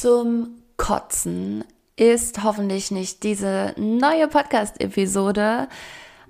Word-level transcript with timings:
zum 0.00 0.62
Kotzen 0.76 1.64
ist 1.96 2.42
hoffentlich 2.42 2.90
nicht 2.90 3.22
diese 3.22 3.72
neue 3.78 4.28
Podcast-Episode, 4.28 5.68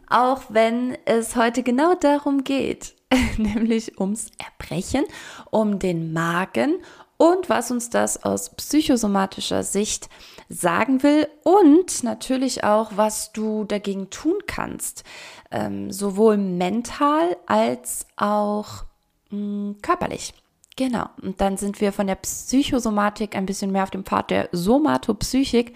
auch 0.08 0.42
wenn 0.50 0.96
es 1.04 1.34
heute 1.34 1.64
genau 1.64 1.94
darum 1.94 2.44
geht, 2.44 2.94
nämlich 3.38 3.98
ums 3.98 4.30
Erbrechen, 4.38 5.04
um 5.50 5.80
den 5.80 6.12
Magen 6.12 6.76
und 7.16 7.48
was 7.48 7.72
uns 7.72 7.90
das 7.90 8.22
aus 8.22 8.50
psychosomatischer 8.50 9.64
Sicht 9.64 10.08
sagen 10.48 11.02
will 11.02 11.26
und 11.42 12.04
natürlich 12.04 12.62
auch, 12.62 12.92
was 12.94 13.32
du 13.32 13.64
dagegen 13.64 14.10
tun 14.10 14.36
kannst, 14.46 15.02
ähm, 15.50 15.90
sowohl 15.90 16.36
mental 16.36 17.36
als 17.46 18.06
auch 18.16 18.84
mh, 19.30 19.38
hm, 19.38 19.76
körperlich. 19.82 20.34
Genau. 20.76 21.06
Und 21.22 21.40
dann 21.40 21.56
sind 21.56 21.80
wir 21.80 21.92
von 21.92 22.06
der 22.06 22.16
Psychosomatik 22.16 23.34
ein 23.34 23.46
bisschen 23.46 23.72
mehr 23.72 23.82
auf 23.82 23.90
dem 23.90 24.04
Pfad 24.04 24.30
der 24.30 24.48
Somatopsychik, 24.52 25.74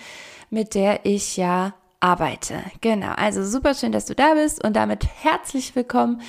mit 0.51 0.75
der 0.75 1.07
ich 1.07 1.37
ja 1.37 1.75
arbeite. 2.01 2.63
Genau. 2.81 3.13
Also 3.17 3.45
super 3.45 3.75
schön, 3.75 3.93
dass 3.93 4.07
du 4.07 4.15
da 4.15 4.35
bist 4.35 4.63
und 4.63 4.75
damit 4.75 5.07
herzlich 5.07 5.75
willkommen 5.75 6.21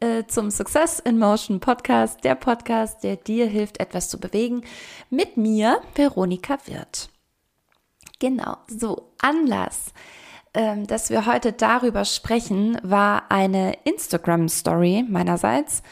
äh, 0.00 0.24
zum 0.26 0.50
Success 0.50 1.00
in 1.00 1.18
Motion 1.18 1.60
Podcast, 1.60 2.24
der 2.24 2.36
Podcast, 2.36 3.02
der 3.02 3.16
dir 3.16 3.46
hilft, 3.46 3.80
etwas 3.80 4.08
zu 4.08 4.18
bewegen. 4.18 4.62
Mit 5.10 5.36
mir, 5.36 5.80
Veronika 5.94 6.58
Wirth. 6.66 7.10
Genau. 8.20 8.56
So, 8.68 9.12
Anlass 9.20 9.92
ähm, 10.54 10.86
dass 10.86 11.10
wir 11.10 11.26
heute 11.26 11.52
darüber 11.52 12.04
sprechen, 12.04 12.78
war 12.82 13.30
eine 13.30 13.74
Instagram-Story 13.84 15.04
meinerseits. 15.08 15.82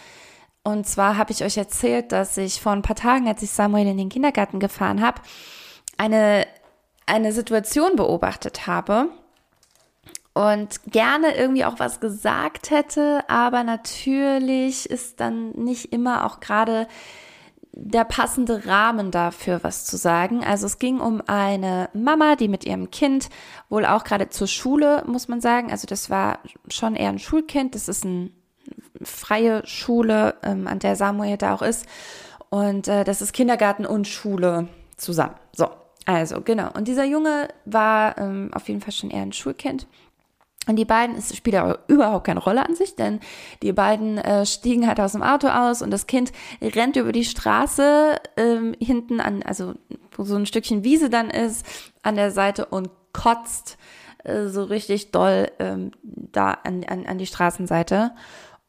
Und 0.68 0.86
zwar 0.86 1.16
habe 1.16 1.32
ich 1.32 1.42
euch 1.42 1.56
erzählt, 1.56 2.12
dass 2.12 2.36
ich 2.36 2.60
vor 2.60 2.72
ein 2.72 2.82
paar 2.82 2.95
Tagen, 2.95 3.26
als 3.26 3.42
ich 3.42 3.50
Samuel 3.50 3.86
in 3.86 3.96
den 3.96 4.10
Kindergarten 4.10 4.60
gefahren 4.60 5.00
habe, 5.00 5.22
eine, 5.96 6.46
eine 7.06 7.32
Situation 7.32 7.96
beobachtet 7.96 8.66
habe 8.66 9.09
und 10.34 10.82
gerne 10.84 11.34
irgendwie 11.34 11.65
auch 11.65 11.78
was 11.78 12.01
gesagt 12.01 12.70
hätte, 12.70 13.24
aber 13.28 13.65
natürlich 13.65 14.90
ist 14.90 15.20
dann 15.20 15.52
nicht 15.52 15.90
immer 15.90 16.26
auch 16.26 16.38
gerade 16.38 16.87
der 17.73 18.04
passende 18.04 18.66
Rahmen 18.66 19.10
dafür, 19.10 19.60
was 19.62 19.87
zu 19.87 19.96
sagen. 19.96 20.45
Also 20.45 20.66
es 20.66 20.78
ging 20.78 21.00
um 21.00 21.23
eine 21.26 21.88
Mama, 21.95 22.37
die 22.37 22.48
mit 22.48 22.66
ihrem 22.66 22.90
Kind 22.90 23.30
wohl 23.71 23.87
auch 23.87 24.04
gerade 24.04 24.28
zur 24.28 24.48
Schule, 24.48 25.02
muss 25.06 25.28
man 25.28 25.40
sagen. 25.40 25.71
Also 25.71 25.87
das 25.87 26.10
war 26.10 26.40
schon 26.68 26.95
eher 26.95 27.09
ein 27.09 27.18
Schulkind. 27.18 27.74
Das 27.74 27.88
ist 27.88 28.04
ein 28.04 28.37
freie 29.02 29.66
Schule, 29.66 30.35
ähm, 30.43 30.66
an 30.66 30.79
der 30.79 30.97
Samuel 30.97 31.37
da 31.37 31.55
auch 31.55 31.63
ist. 31.63 31.87
Und 32.51 32.88
äh, 32.88 33.05
das 33.05 33.23
ist 33.23 33.33
Kindergarten 33.33 33.87
und 33.87 34.09
Schule 34.09 34.69
zusammen. 34.97 35.35
So, 35.55 35.69
also 36.07 36.41
genau. 36.41 36.71
Und 36.73 36.89
dieser 36.89 37.05
Junge 37.05 37.49
war 37.65 38.16
ähm, 38.19 38.51
auf 38.52 38.69
jeden 38.69 38.80
Fall 38.80 38.93
schon 38.93 39.11
eher 39.11 39.23
ein 39.23 39.33
Schulkind. 39.33 39.87
Und 40.69 40.77
die 40.77 40.85
beiden, 40.85 41.16
es 41.16 41.35
spielt 41.35 41.57
aber 41.57 41.79
überhaupt 41.89 42.27
keine 42.27 42.41
Rolle 42.41 42.65
an 42.65 42.74
sich, 42.74 42.95
denn 42.95 43.21
die 43.63 43.73
beiden 43.73 44.19
äh, 44.19 44.45
stiegen 44.45 44.87
halt 44.87 45.01
aus 45.01 45.13
dem 45.13 45.23
Auto 45.23 45.49
aus 45.49 45.80
und 45.80 45.91
das 45.91 46.07
Kind 46.07 46.30
rennt 46.61 46.96
über 46.96 47.11
die 47.11 47.24
Straße 47.24 48.16
ähm, 48.37 48.74
hinten 48.79 49.21
an, 49.21 49.43
also 49.43 49.74
wo 50.13 50.24
so 50.24 50.37
ein 50.37 50.45
Stückchen 50.45 50.85
Wiese 50.85 51.09
dann 51.09 51.30
ist, 51.30 51.65
an 52.02 52.16
der 52.16 52.30
Seite 52.30 52.66
und 52.66 52.91
kotzt 53.15 53.79
äh, 54.24 54.49
so 54.49 54.65
richtig 54.65 55.11
doll 55.11 55.51
ähm, 55.59 55.93
da 56.02 56.59
an, 56.65 56.85
an, 56.85 57.07
an 57.07 57.19
die 57.19 57.27
Straßenseite. 57.27 58.13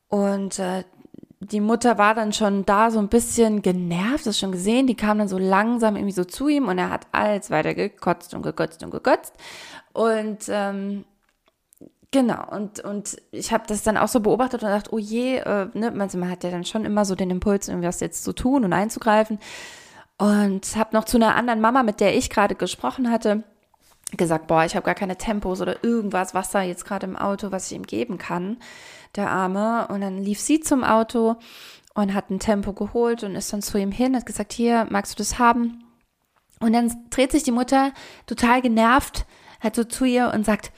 Und 0.09 0.59
äh, 0.59 0.83
die 1.39 1.61
Mutter 1.61 1.97
war 1.97 2.15
dann 2.15 2.33
schon 2.33 2.65
da 2.65 2.91
so 2.91 2.99
ein 2.99 3.07
bisschen 3.07 3.61
genervt, 3.61 4.25
das 4.25 4.37
schon 4.37 4.51
gesehen. 4.51 4.87
Die 4.87 4.95
kam 4.95 5.19
dann 5.19 5.29
so 5.29 5.37
langsam 5.37 5.95
irgendwie 5.95 6.13
so 6.13 6.25
zu 6.25 6.49
ihm 6.49 6.67
und 6.67 6.77
er 6.77 6.89
hat 6.89 7.07
alles 7.11 7.49
weiter 7.49 7.73
gekotzt 7.73 8.33
und 8.33 8.41
gekotzt 8.41 8.83
und 8.83 8.91
gekotzt. 8.91 9.33
Und 9.93 10.39
ähm, 10.49 11.05
genau, 12.11 12.43
und, 12.51 12.81
und 12.81 13.21
ich 13.31 13.53
habe 13.53 13.63
das 13.67 13.83
dann 13.83 13.95
auch 13.95 14.09
so 14.09 14.19
beobachtet 14.19 14.63
und 14.63 14.69
gedacht, 14.69 14.91
oh 14.91 14.97
je, 14.97 15.37
äh, 15.37 15.67
ne, 15.73 15.91
man, 15.91 16.29
hat 16.29 16.43
ja 16.43 16.51
dann 16.51 16.65
schon 16.65 16.83
immer 16.83 17.05
so 17.05 17.15
den 17.15 17.29
Impuls, 17.29 17.69
irgendwas 17.69 18.01
jetzt 18.01 18.23
zu 18.25 18.33
tun 18.33 18.65
und 18.65 18.73
einzugreifen. 18.73 19.39
Und 20.17 20.75
habe 20.75 20.93
noch 20.93 21.05
zu 21.05 21.15
einer 21.15 21.35
anderen 21.35 21.61
Mama, 21.61 21.83
mit 21.83 22.01
der 22.01 22.17
ich 22.17 22.29
gerade 22.29 22.55
gesprochen 22.55 23.09
hatte, 23.09 23.43
gesagt, 24.17 24.47
boah, 24.47 24.65
ich 24.65 24.75
habe 24.75 24.85
gar 24.85 24.95
keine 24.95 25.17
Tempos 25.17 25.61
oder 25.61 25.81
irgendwas, 25.85 26.33
Wasser 26.33 26.61
jetzt 26.61 26.83
gerade 26.83 27.05
im 27.05 27.15
Auto, 27.15 27.51
was 27.51 27.71
ich 27.71 27.77
ihm 27.77 27.85
geben 27.85 28.17
kann 28.17 28.57
der 29.15 29.29
Arme. 29.29 29.87
Und 29.87 30.01
dann 30.01 30.23
lief 30.23 30.39
sie 30.39 30.59
zum 30.59 30.83
Auto 30.83 31.37
und 31.93 32.13
hat 32.13 32.29
ein 32.29 32.39
Tempo 32.39 32.73
geholt 32.73 33.23
und 33.23 33.35
ist 33.35 33.51
dann 33.51 33.61
zu 33.61 33.77
ihm 33.77 33.91
hin, 33.91 34.15
hat 34.15 34.25
gesagt, 34.25 34.53
hier, 34.53 34.87
magst 34.89 35.13
du 35.13 35.17
das 35.17 35.39
haben? 35.39 35.83
Und 36.59 36.73
dann 36.73 36.91
dreht 37.09 37.31
sich 37.31 37.43
die 37.43 37.51
Mutter 37.51 37.93
total 38.27 38.61
genervt, 38.61 39.25
halt 39.61 39.75
so 39.75 39.83
zu 39.83 40.05
ihr 40.05 40.31
und 40.33 40.45
sagt, 40.45 40.71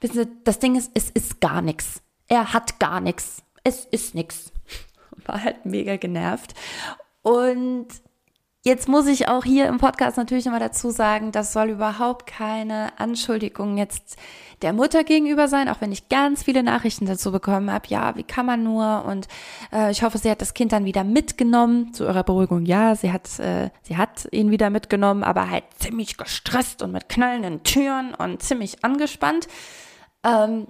wissen 0.00 0.14
Sie, 0.14 0.28
das 0.44 0.58
Ding 0.58 0.76
ist, 0.76 0.90
es 0.94 1.10
ist 1.10 1.40
gar 1.40 1.62
nichts. 1.62 2.02
Er 2.28 2.52
hat 2.52 2.78
gar 2.78 3.00
nichts. 3.00 3.42
Es 3.64 3.84
ist 3.84 4.14
nichts. 4.14 4.52
War 5.26 5.42
halt 5.42 5.66
mega 5.66 5.96
genervt. 5.96 6.54
Und 7.22 7.88
Jetzt 8.64 8.88
muss 8.88 9.08
ich 9.08 9.26
auch 9.26 9.44
hier 9.44 9.66
im 9.66 9.78
Podcast 9.78 10.16
natürlich 10.16 10.44
nochmal 10.44 10.60
dazu 10.60 10.90
sagen, 10.90 11.32
das 11.32 11.52
soll 11.52 11.70
überhaupt 11.70 12.28
keine 12.28 12.96
Anschuldigung 12.96 13.76
jetzt 13.76 14.16
der 14.62 14.72
Mutter 14.72 15.02
gegenüber 15.02 15.48
sein, 15.48 15.68
auch 15.68 15.80
wenn 15.80 15.90
ich 15.90 16.08
ganz 16.08 16.44
viele 16.44 16.62
Nachrichten 16.62 17.06
dazu 17.06 17.32
bekommen 17.32 17.72
habe. 17.72 17.88
Ja, 17.88 18.14
wie 18.14 18.22
kann 18.22 18.46
man 18.46 18.62
nur? 18.62 19.04
Und 19.04 19.26
äh, 19.72 19.90
ich 19.90 20.04
hoffe, 20.04 20.18
sie 20.18 20.30
hat 20.30 20.40
das 20.40 20.54
Kind 20.54 20.70
dann 20.70 20.84
wieder 20.84 21.02
mitgenommen. 21.02 21.92
Zu 21.92 22.04
ihrer 22.04 22.22
Beruhigung, 22.22 22.64
ja, 22.64 22.94
sie 22.94 23.10
hat, 23.10 23.36
äh, 23.40 23.70
sie 23.82 23.96
hat 23.96 24.28
ihn 24.30 24.52
wieder 24.52 24.70
mitgenommen, 24.70 25.24
aber 25.24 25.50
halt 25.50 25.64
ziemlich 25.80 26.16
gestresst 26.16 26.82
und 26.82 26.92
mit 26.92 27.08
knallenden 27.08 27.64
Türen 27.64 28.14
und 28.14 28.44
ziemlich 28.44 28.84
angespannt. 28.84 29.48
Ähm, 30.22 30.68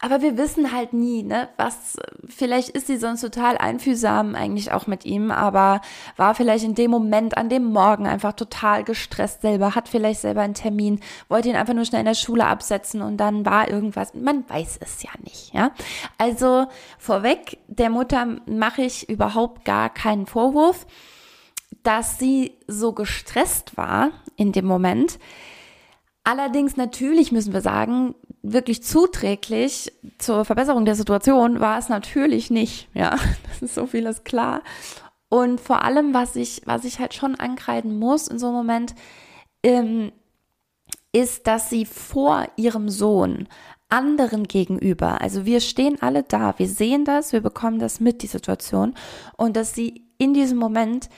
aber 0.00 0.22
wir 0.22 0.38
wissen 0.38 0.72
halt 0.72 0.92
nie, 0.92 1.24
ne, 1.24 1.48
was, 1.56 1.96
vielleicht 2.28 2.68
ist 2.68 2.86
sie 2.86 2.98
sonst 2.98 3.20
total 3.20 3.58
einfühlsam 3.58 4.36
eigentlich 4.36 4.70
auch 4.70 4.86
mit 4.86 5.04
ihm, 5.04 5.32
aber 5.32 5.80
war 6.16 6.36
vielleicht 6.36 6.64
in 6.64 6.76
dem 6.76 6.92
Moment, 6.92 7.36
an 7.36 7.48
dem 7.48 7.64
Morgen 7.64 8.06
einfach 8.06 8.32
total 8.34 8.84
gestresst 8.84 9.42
selber, 9.42 9.74
hat 9.74 9.88
vielleicht 9.88 10.20
selber 10.20 10.42
einen 10.42 10.54
Termin, 10.54 11.00
wollte 11.28 11.48
ihn 11.48 11.56
einfach 11.56 11.74
nur 11.74 11.84
schnell 11.84 12.00
in 12.00 12.06
der 12.06 12.14
Schule 12.14 12.46
absetzen 12.46 13.02
und 13.02 13.16
dann 13.16 13.44
war 13.44 13.68
irgendwas, 13.68 14.14
man 14.14 14.48
weiß 14.48 14.78
es 14.80 15.02
ja 15.02 15.10
nicht, 15.24 15.52
ja. 15.52 15.72
Also 16.16 16.66
vorweg, 16.98 17.58
der 17.66 17.90
Mutter 17.90 18.36
mache 18.46 18.82
ich 18.82 19.08
überhaupt 19.08 19.64
gar 19.64 19.90
keinen 19.90 20.26
Vorwurf, 20.26 20.86
dass 21.82 22.20
sie 22.20 22.56
so 22.68 22.92
gestresst 22.92 23.76
war 23.76 24.10
in 24.36 24.52
dem 24.52 24.64
Moment. 24.64 25.18
Allerdings 26.22 26.76
natürlich 26.76 27.32
müssen 27.32 27.52
wir 27.52 27.62
sagen, 27.62 28.14
wirklich 28.52 28.82
zuträglich 28.82 29.92
zur 30.18 30.44
Verbesserung 30.44 30.84
der 30.84 30.94
Situation 30.94 31.60
war 31.60 31.78
es 31.78 31.88
natürlich 31.88 32.50
nicht. 32.50 32.88
Ja, 32.94 33.16
das 33.48 33.62
ist 33.62 33.74
so 33.74 33.86
vieles 33.86 34.24
klar. 34.24 34.62
Und 35.28 35.60
vor 35.60 35.82
allem, 35.82 36.14
was 36.14 36.36
ich, 36.36 36.62
was 36.64 36.84
ich 36.84 36.98
halt 36.98 37.14
schon 37.14 37.34
ankreiden 37.34 37.98
muss 37.98 38.28
in 38.28 38.38
so 38.38 38.46
einem 38.46 38.56
Moment, 38.56 38.94
ähm, 39.62 40.12
ist, 41.12 41.46
dass 41.46 41.70
sie 41.70 41.84
vor 41.84 42.46
ihrem 42.56 42.88
Sohn 42.88 43.48
anderen 43.88 44.44
gegenüber, 44.44 45.20
also 45.20 45.46
wir 45.46 45.60
stehen 45.60 46.00
alle 46.02 46.22
da, 46.22 46.58
wir 46.58 46.68
sehen 46.68 47.04
das, 47.04 47.32
wir 47.32 47.40
bekommen 47.40 47.78
das 47.78 48.00
mit, 48.00 48.22
die 48.22 48.26
Situation, 48.26 48.94
und 49.36 49.56
dass 49.56 49.74
sie 49.74 50.04
in 50.18 50.34
diesem 50.34 50.58
Moment 50.58 51.08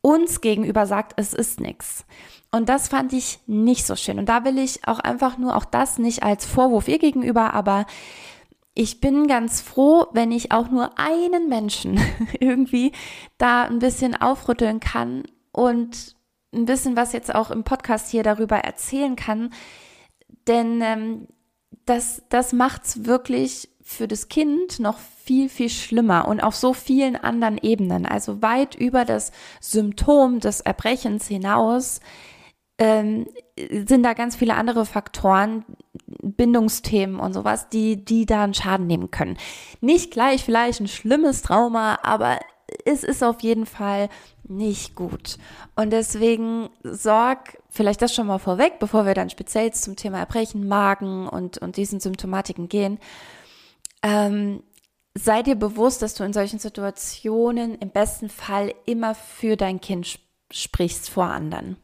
uns 0.00 0.40
gegenüber 0.40 0.86
sagt, 0.86 1.12
es 1.16 1.34
ist 1.34 1.60
nichts. 1.60 2.06
Und 2.54 2.68
das 2.68 2.88
fand 2.88 3.14
ich 3.14 3.38
nicht 3.46 3.86
so 3.86 3.96
schön. 3.96 4.18
Und 4.18 4.28
da 4.28 4.44
will 4.44 4.58
ich 4.58 4.86
auch 4.86 4.98
einfach 4.98 5.38
nur 5.38 5.56
auch 5.56 5.64
das 5.64 5.98
nicht 5.98 6.22
als 6.22 6.44
Vorwurf 6.44 6.86
ihr 6.86 6.98
gegenüber, 6.98 7.54
aber 7.54 7.86
ich 8.74 9.00
bin 9.00 9.26
ganz 9.26 9.60
froh, 9.60 10.06
wenn 10.12 10.32
ich 10.32 10.52
auch 10.52 10.70
nur 10.70 10.98
einen 10.98 11.48
Menschen 11.48 11.98
irgendwie 12.40 12.92
da 13.38 13.64
ein 13.64 13.78
bisschen 13.78 14.14
aufrütteln 14.20 14.80
kann 14.80 15.24
und 15.50 16.14
ein 16.54 16.66
bisschen 16.66 16.94
was 16.94 17.12
jetzt 17.12 17.34
auch 17.34 17.50
im 17.50 17.64
Podcast 17.64 18.10
hier 18.10 18.22
darüber 18.22 18.58
erzählen 18.58 19.16
kann. 19.16 19.50
Denn 20.46 20.80
ähm, 20.82 21.28
das, 21.86 22.22
das 22.28 22.52
macht's 22.52 23.06
wirklich 23.06 23.70
für 23.82 24.06
das 24.06 24.28
Kind 24.28 24.78
noch 24.78 24.98
viel, 24.98 25.48
viel 25.48 25.68
schlimmer 25.68 26.28
und 26.28 26.40
auf 26.40 26.54
so 26.54 26.72
vielen 26.72 27.16
anderen 27.16 27.58
Ebenen. 27.58 28.06
Also 28.06 28.42
weit 28.42 28.74
über 28.74 29.04
das 29.04 29.32
Symptom 29.60 30.40
des 30.40 30.60
Erbrechens 30.60 31.26
hinaus 31.26 32.00
ähm, 32.78 33.26
sind 33.56 34.02
da 34.02 34.14
ganz 34.14 34.36
viele 34.36 34.54
andere 34.54 34.86
Faktoren, 34.86 35.64
Bindungsthemen 36.06 37.20
und 37.20 37.32
sowas, 37.32 37.68
die, 37.68 38.04
die 38.04 38.26
da 38.26 38.44
einen 38.44 38.54
Schaden 38.54 38.86
nehmen 38.86 39.10
können. 39.10 39.36
Nicht 39.80 40.12
gleich 40.12 40.44
vielleicht 40.44 40.80
ein 40.80 40.88
schlimmes 40.88 41.42
Trauma, 41.42 41.98
aber 42.02 42.38
es 42.84 43.04
ist 43.04 43.22
auf 43.22 43.42
jeden 43.42 43.66
Fall 43.66 44.08
nicht 44.44 44.94
gut. 44.94 45.38
Und 45.76 45.90
deswegen 45.90 46.70
sorg 46.82 47.58
vielleicht 47.70 48.02
das 48.02 48.14
schon 48.14 48.26
mal 48.26 48.38
vorweg, 48.38 48.78
bevor 48.78 49.06
wir 49.06 49.14
dann 49.14 49.30
speziell 49.30 49.72
zum 49.72 49.96
Thema 49.96 50.18
Erbrechen, 50.18 50.66
Magen 50.66 51.28
und, 51.28 51.58
und 51.58 51.76
diesen 51.76 52.00
Symptomatiken 52.00 52.68
gehen. 52.68 52.98
Ähm, 54.02 54.62
sei 55.14 55.42
dir 55.42 55.54
bewusst, 55.54 56.02
dass 56.02 56.14
du 56.14 56.24
in 56.24 56.32
solchen 56.32 56.58
Situationen 56.58 57.76
im 57.76 57.90
besten 57.90 58.28
Fall 58.28 58.74
immer 58.86 59.14
für 59.14 59.56
dein 59.56 59.80
Kind 59.80 60.18
sprichst 60.50 61.08
vor 61.08 61.24
anderen. 61.24 61.76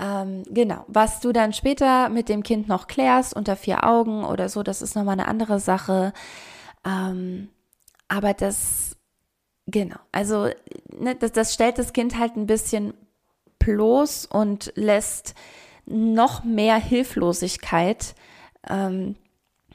Ähm, 0.00 0.44
genau, 0.48 0.84
was 0.88 1.20
du 1.20 1.32
dann 1.32 1.52
später 1.52 2.08
mit 2.08 2.30
dem 2.30 2.42
Kind 2.42 2.68
noch 2.68 2.86
klärst 2.86 3.36
unter 3.36 3.54
vier 3.54 3.84
Augen 3.84 4.24
oder 4.24 4.48
so, 4.48 4.62
das 4.62 4.80
ist 4.80 4.96
nochmal 4.96 5.12
eine 5.12 5.28
andere 5.28 5.60
Sache. 5.60 6.14
Ähm, 6.86 7.50
aber 8.08 8.32
das, 8.32 8.96
genau, 9.66 9.98
also 10.10 10.48
ne, 10.98 11.14
das, 11.16 11.32
das 11.32 11.52
stellt 11.52 11.78
das 11.78 11.92
Kind 11.92 12.18
halt 12.18 12.36
ein 12.36 12.46
bisschen 12.46 12.94
bloß 13.58 14.24
und 14.24 14.72
lässt 14.74 15.34
noch 15.84 16.44
mehr 16.44 16.76
Hilflosigkeit 16.76 18.14
ähm, 18.68 19.16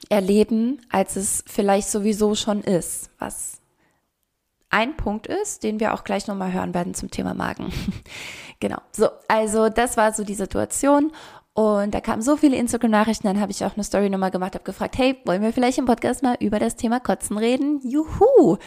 erleben, 0.10 0.82
als 0.90 1.18
es 1.18 1.44
vielleicht 1.46 1.90
sowieso 1.90 2.34
schon 2.34 2.62
ist, 2.62 3.12
was 3.20 3.55
ein 4.70 4.98
Punkt 4.98 5.28
ist, 5.28 5.64
den 5.64 5.80
wir 5.80 5.94
auch 5.94 6.04
gleich 6.04 6.28
nochmal 6.28 6.52
hören 6.52 6.74
werden 6.74 6.94
zum 6.94 7.12
Thema 7.12 7.34
Magen. 7.34 7.72
genau. 8.60 8.78
So, 8.92 9.10
also 9.28 9.70
das 9.70 9.98
war 9.98 10.14
so 10.14 10.24
die 10.24 10.36
Situation. 10.36 11.12
Und 11.54 11.94
da 11.96 12.02
kamen 12.02 12.22
so 12.22 12.36
viele 12.36 12.58
Instagram-Nachrichten, 12.58 13.28
dann 13.28 13.40
habe 13.40 13.54
ich 13.54 13.64
auch 13.64 13.76
eine 13.76 13.84
Story 13.86 14.10
nochmal 14.10 14.32
gemacht, 14.32 14.56
habe 14.56 14.66
gefragt, 14.66 14.98
hey, 14.98 15.18
wollen 15.24 15.42
wir 15.42 15.54
vielleicht 15.54 15.78
im 15.78 15.86
Podcast 15.86 16.22
mal 16.22 16.36
über 16.42 16.60
das 16.60 16.76
Thema 16.76 17.00
Kotzen 17.00 17.38
reden? 17.38 17.80
Juhu! 17.88 18.58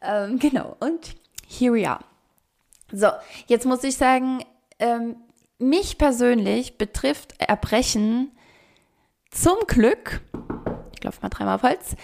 Ähm, 0.00 0.38
genau, 0.38 0.74
und 0.80 1.14
here 1.46 1.74
we 1.74 1.86
are. 1.86 2.00
So, 2.90 3.08
jetzt 3.48 3.66
muss 3.66 3.84
ich 3.84 3.98
sagen, 3.98 4.42
ähm, 4.78 5.16
mich 5.58 5.98
persönlich 5.98 6.78
betrifft 6.78 7.34
Erbrechen 7.38 8.32
zum 9.30 9.58
Glück, 9.66 10.22
ich 10.92 11.00
klopfe 11.00 11.20
mal 11.22 11.28
dreimal 11.28 11.56
auf 11.56 11.62
Holz, 11.62 11.96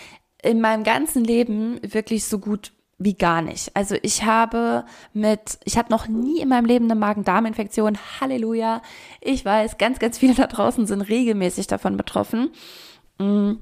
in 0.42 0.60
meinem 0.60 0.84
ganzen 0.84 1.24
Leben 1.24 1.80
wirklich 1.82 2.26
so 2.26 2.38
gut 2.38 2.72
wie 2.98 3.14
gar 3.14 3.42
nicht. 3.42 3.74
Also 3.74 3.94
ich 4.02 4.24
habe 4.24 4.84
mit, 5.12 5.58
ich 5.64 5.78
hatte 5.78 5.92
noch 5.92 6.08
nie 6.08 6.40
in 6.40 6.48
meinem 6.48 6.64
Leben 6.64 6.86
eine 6.86 6.96
Magen-Darm-Infektion. 6.96 7.96
Halleluja. 8.20 8.82
Ich 9.20 9.44
weiß, 9.44 9.78
ganz, 9.78 10.00
ganz 10.00 10.18
viele 10.18 10.34
da 10.34 10.48
draußen 10.48 10.86
sind 10.86 11.02
regelmäßig 11.02 11.68
davon 11.68 11.96
betroffen. 11.96 12.50
Mhm. 13.18 13.60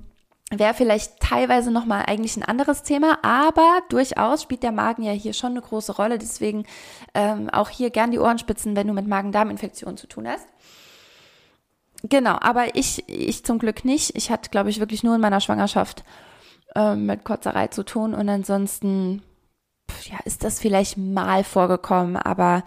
Wäre 0.50 0.74
vielleicht 0.74 1.18
teilweise 1.20 1.72
nochmal 1.72 2.04
eigentlich 2.06 2.36
ein 2.36 2.44
anderes 2.44 2.84
Thema, 2.84 3.18
aber 3.22 3.80
durchaus 3.88 4.42
spielt 4.42 4.62
der 4.62 4.70
Magen 4.70 5.02
ja 5.02 5.10
hier 5.10 5.32
schon 5.32 5.50
eine 5.50 5.60
große 5.60 5.96
Rolle. 5.96 6.18
Deswegen 6.18 6.64
ähm, 7.14 7.50
auch 7.50 7.68
hier 7.68 7.90
gern 7.90 8.12
die 8.12 8.20
Ohrenspitzen, 8.20 8.76
wenn 8.76 8.86
du 8.86 8.94
mit 8.94 9.08
Magen-Darm-Infektionen 9.08 9.96
zu 9.96 10.06
tun 10.06 10.28
hast. 10.28 10.46
Genau, 12.04 12.38
aber 12.40 12.76
ich, 12.76 13.08
ich 13.08 13.44
zum 13.44 13.58
Glück 13.58 13.84
nicht. 13.84 14.16
Ich 14.16 14.30
hatte, 14.30 14.50
glaube 14.50 14.70
ich, 14.70 14.78
wirklich 14.78 15.02
nur 15.02 15.16
in 15.16 15.20
meiner 15.20 15.40
Schwangerschaft 15.40 16.04
ähm, 16.76 17.06
mit 17.06 17.24
Kotzerei 17.24 17.68
zu 17.68 17.82
tun 17.84 18.14
und 18.14 18.28
ansonsten 18.28 19.22
ja, 20.04 20.18
ist 20.24 20.44
das 20.44 20.60
vielleicht 20.60 20.98
mal 20.98 21.42
vorgekommen, 21.42 22.16
aber 22.16 22.62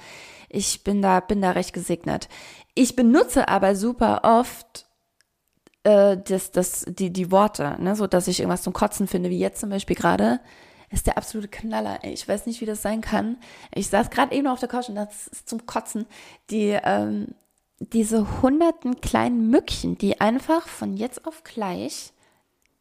ich 0.50 0.84
bin 0.84 1.02
da, 1.02 1.20
bin 1.20 1.42
da 1.42 1.52
recht 1.52 1.74
gesegnet. 1.74 2.28
Ich 2.74 2.96
benutze 2.96 3.48
aber 3.48 3.76
super 3.76 4.22
oft 4.24 4.88
äh, 5.84 6.18
das, 6.18 6.52
das, 6.52 6.86
die, 6.88 7.14
die 7.14 7.32
Worte, 7.32 7.78
ne, 7.80 7.96
so 7.96 8.08
dass 8.08 8.28
ich 8.28 8.40
irgendwas 8.40 8.64
zum 8.64 8.74
Kotzen 8.74 9.08
finde, 9.08 9.30
wie 9.30 9.40
jetzt 9.40 9.62
zum 9.62 9.70
Beispiel 9.70 9.96
gerade, 9.96 10.40
ist 10.90 11.06
der 11.06 11.18
absolute 11.18 11.50
Knaller. 11.50 12.00
Ich 12.04 12.28
weiß 12.28 12.48
nicht, 12.48 12.62
wie 12.62 12.66
das 12.66 12.82
sein 12.82 13.02
kann. 13.02 13.38
Ich 13.76 13.90
saß 13.90 14.10
gerade 14.10 14.36
eben 14.36 14.48
auf 14.48 14.60
der 14.60 14.70
Couch 14.70 14.90
und 14.90 14.96
das 14.96 15.28
ist 15.28 15.48
zum 15.48 15.68
Kotzen. 15.68 16.08
Die, 16.50 16.78
ähm, 16.84 17.36
diese 17.80 18.42
hunderten 18.42 19.00
kleinen 19.00 19.52
Mückchen, 19.52 20.00
die 20.00 20.20
einfach 20.20 20.68
von 20.68 20.98
jetzt 20.98 21.28
auf 21.28 21.44
gleich 21.44 22.12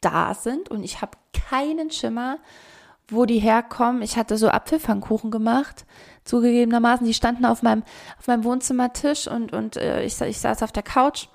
da 0.01 0.35
sind 0.35 0.69
und 0.71 0.83
ich 0.83 1.01
habe 1.01 1.19
keinen 1.33 1.91
Schimmer, 1.91 2.39
wo 3.09 3.25
die 3.25 3.39
herkommen. 3.39 4.03
Ich 4.03 4.17
hatte 4.17 4.37
so 4.37 4.49
Apfelpfannkuchen 4.49 5.31
gemacht, 5.31 5.87
zugegebenermaßen. 6.25 7.07
Die 7.07 7.15
standen 7.15 7.47
auf 7.47 7.63
meinem, 7.63 7.83
auf 8.19 8.27
meinem 8.27 8.45
Wohnzimmertisch 8.45 9.27
und, 9.27 9.53
und 9.53 9.77
äh, 9.77 10.05
ich, 10.05 10.21
ich 10.21 10.39
saß 10.39 10.63
auf 10.63 10.73
der 10.73 10.83
Couch. 10.83 11.29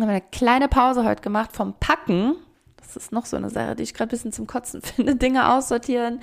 Habe 0.00 0.10
eine 0.10 0.20
kleine 0.20 0.68
Pause 0.68 1.04
heute 1.04 1.22
gemacht 1.22 1.52
vom 1.52 1.74
Packen. 1.78 2.36
Das 2.76 2.96
ist 2.96 3.12
noch 3.12 3.24
so 3.24 3.36
eine 3.36 3.50
Sache, 3.50 3.76
die 3.76 3.82
ich 3.82 3.94
gerade 3.94 4.08
ein 4.08 4.10
bisschen 4.10 4.32
zum 4.32 4.46
Kotzen 4.46 4.82
finde. 4.82 5.16
Dinge 5.16 5.52
aussortieren, 5.52 6.20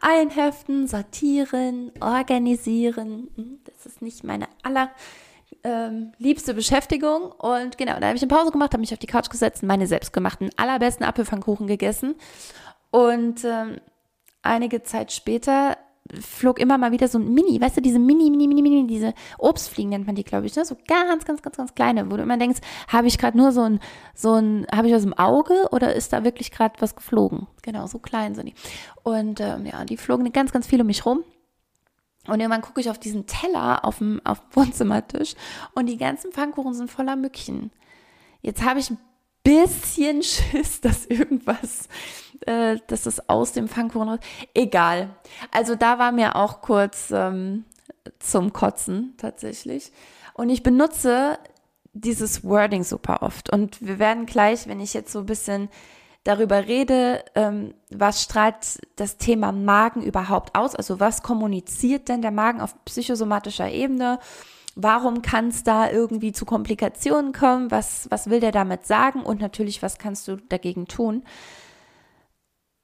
einheften, 0.00 0.86
sortieren, 0.86 1.92
organisieren. 2.00 3.28
Hm, 3.36 3.60
das 3.64 3.86
ist 3.86 4.02
nicht 4.02 4.22
meine 4.22 4.48
aller 4.62 4.90
ähm, 5.64 6.12
liebste 6.18 6.54
Beschäftigung. 6.54 7.32
Und 7.32 7.78
genau, 7.78 7.98
da 7.98 8.08
habe 8.08 8.16
ich 8.16 8.22
eine 8.22 8.28
Pause 8.28 8.52
gemacht, 8.52 8.72
habe 8.72 8.80
mich 8.80 8.92
auf 8.92 8.98
die 8.98 9.06
Couch 9.06 9.30
gesetzt 9.30 9.62
und 9.62 9.68
meine 9.68 9.86
selbstgemachten, 9.86 10.50
allerbesten 10.56 11.04
Apfelpfannkuchen 11.04 11.66
gegessen. 11.66 12.14
Und 12.90 13.44
ähm, 13.44 13.80
einige 14.42 14.82
Zeit 14.82 15.12
später 15.12 15.76
flog 16.20 16.58
immer 16.58 16.78
mal 16.78 16.92
wieder 16.92 17.08
so 17.08 17.18
ein 17.18 17.32
Mini, 17.34 17.60
weißt 17.60 17.78
du, 17.78 17.80
diese 17.80 17.98
Mini, 17.98 18.30
Mini, 18.30 18.46
Mini, 18.46 18.62
Mini, 18.62 18.86
diese 18.86 19.14
Obstfliegen 19.38 19.90
nennt 19.90 20.06
man 20.06 20.14
die, 20.14 20.24
glaube 20.24 20.46
ich, 20.46 20.54
ne? 20.56 20.64
so 20.64 20.76
ganz, 20.86 21.24
ganz, 21.24 21.42
ganz, 21.42 21.56
ganz 21.56 21.74
kleine, 21.74 22.10
wo 22.10 22.16
du 22.16 22.22
immer 22.22 22.36
denkst, 22.36 22.60
habe 22.88 23.08
ich 23.08 23.18
gerade 23.18 23.36
nur 23.36 23.52
so 23.52 23.62
ein, 23.62 23.80
so 24.14 24.34
ein, 24.34 24.66
habe 24.72 24.88
ich 24.88 24.94
was 24.94 25.04
im 25.04 25.14
Auge 25.14 25.68
oder 25.72 25.94
ist 25.94 26.12
da 26.12 26.24
wirklich 26.24 26.50
gerade 26.50 26.74
was 26.80 26.96
geflogen? 26.96 27.46
Genau, 27.62 27.86
so 27.86 27.98
klein 27.98 28.34
sind 28.34 28.46
die. 28.46 28.54
Und 29.02 29.40
ähm, 29.40 29.66
ja, 29.66 29.84
die 29.84 29.96
flogen 29.96 30.30
ganz, 30.32 30.52
ganz 30.52 30.66
viel 30.66 30.80
um 30.80 30.86
mich 30.86 31.04
rum. 31.04 31.24
Und 32.26 32.40
irgendwann 32.40 32.62
gucke 32.62 32.80
ich 32.80 32.90
auf 32.90 32.98
diesen 32.98 33.26
Teller 33.26 33.84
auf 33.84 33.98
dem, 33.98 34.20
auf 34.24 34.40
dem 34.40 34.46
Wohnzimmertisch 34.56 35.34
und 35.74 35.86
die 35.86 35.96
ganzen 35.96 36.32
Pfannkuchen 36.32 36.74
sind 36.74 36.90
voller 36.90 37.16
Mückchen. 37.16 37.70
Jetzt 38.42 38.64
habe 38.64 38.80
ich 38.80 38.90
ein 38.90 38.98
bisschen 39.42 40.22
Schiss, 40.22 40.80
dass 40.82 41.06
irgendwas, 41.06 41.88
äh, 42.46 42.78
dass 42.86 43.06
es 43.06 43.28
aus 43.28 43.52
dem 43.52 43.68
Pfannkuchen 43.68 44.08
raus. 44.08 44.20
Egal. 44.54 45.10
Also 45.50 45.74
da 45.74 45.98
war 45.98 46.12
mir 46.12 46.36
auch 46.36 46.60
kurz 46.60 47.10
ähm, 47.10 47.64
zum 48.18 48.52
Kotzen 48.52 49.14
tatsächlich. 49.16 49.92
Und 50.34 50.50
ich 50.50 50.62
benutze 50.62 51.38
dieses 51.92 52.44
Wording 52.44 52.84
super 52.84 53.22
oft. 53.22 53.50
Und 53.50 53.80
wir 53.80 53.98
werden 53.98 54.26
gleich, 54.26 54.66
wenn 54.68 54.80
ich 54.80 54.94
jetzt 54.94 55.12
so 55.12 55.20
ein 55.20 55.26
bisschen 55.26 55.68
darüber 56.26 56.66
rede, 56.66 57.24
ähm, 57.34 57.74
was 57.90 58.22
strahlt 58.22 58.80
das 58.96 59.16
Thema 59.16 59.52
Magen 59.52 60.02
überhaupt 60.02 60.56
aus? 60.56 60.74
Also 60.74 61.00
was 61.00 61.22
kommuniziert 61.22 62.08
denn 62.08 62.22
der 62.22 62.30
Magen 62.30 62.60
auf 62.60 62.74
psychosomatischer 62.84 63.70
Ebene? 63.70 64.18
Warum 64.74 65.22
kann 65.22 65.48
es 65.48 65.62
da 65.62 65.90
irgendwie 65.90 66.32
zu 66.32 66.44
Komplikationen 66.44 67.32
kommen? 67.32 67.70
Was, 67.70 68.08
was 68.10 68.28
will 68.28 68.40
der 68.40 68.52
damit 68.52 68.86
sagen? 68.86 69.22
Und 69.22 69.40
natürlich, 69.40 69.82
was 69.82 69.98
kannst 69.98 70.28
du 70.28 70.36
dagegen 70.36 70.86
tun? 70.86 71.22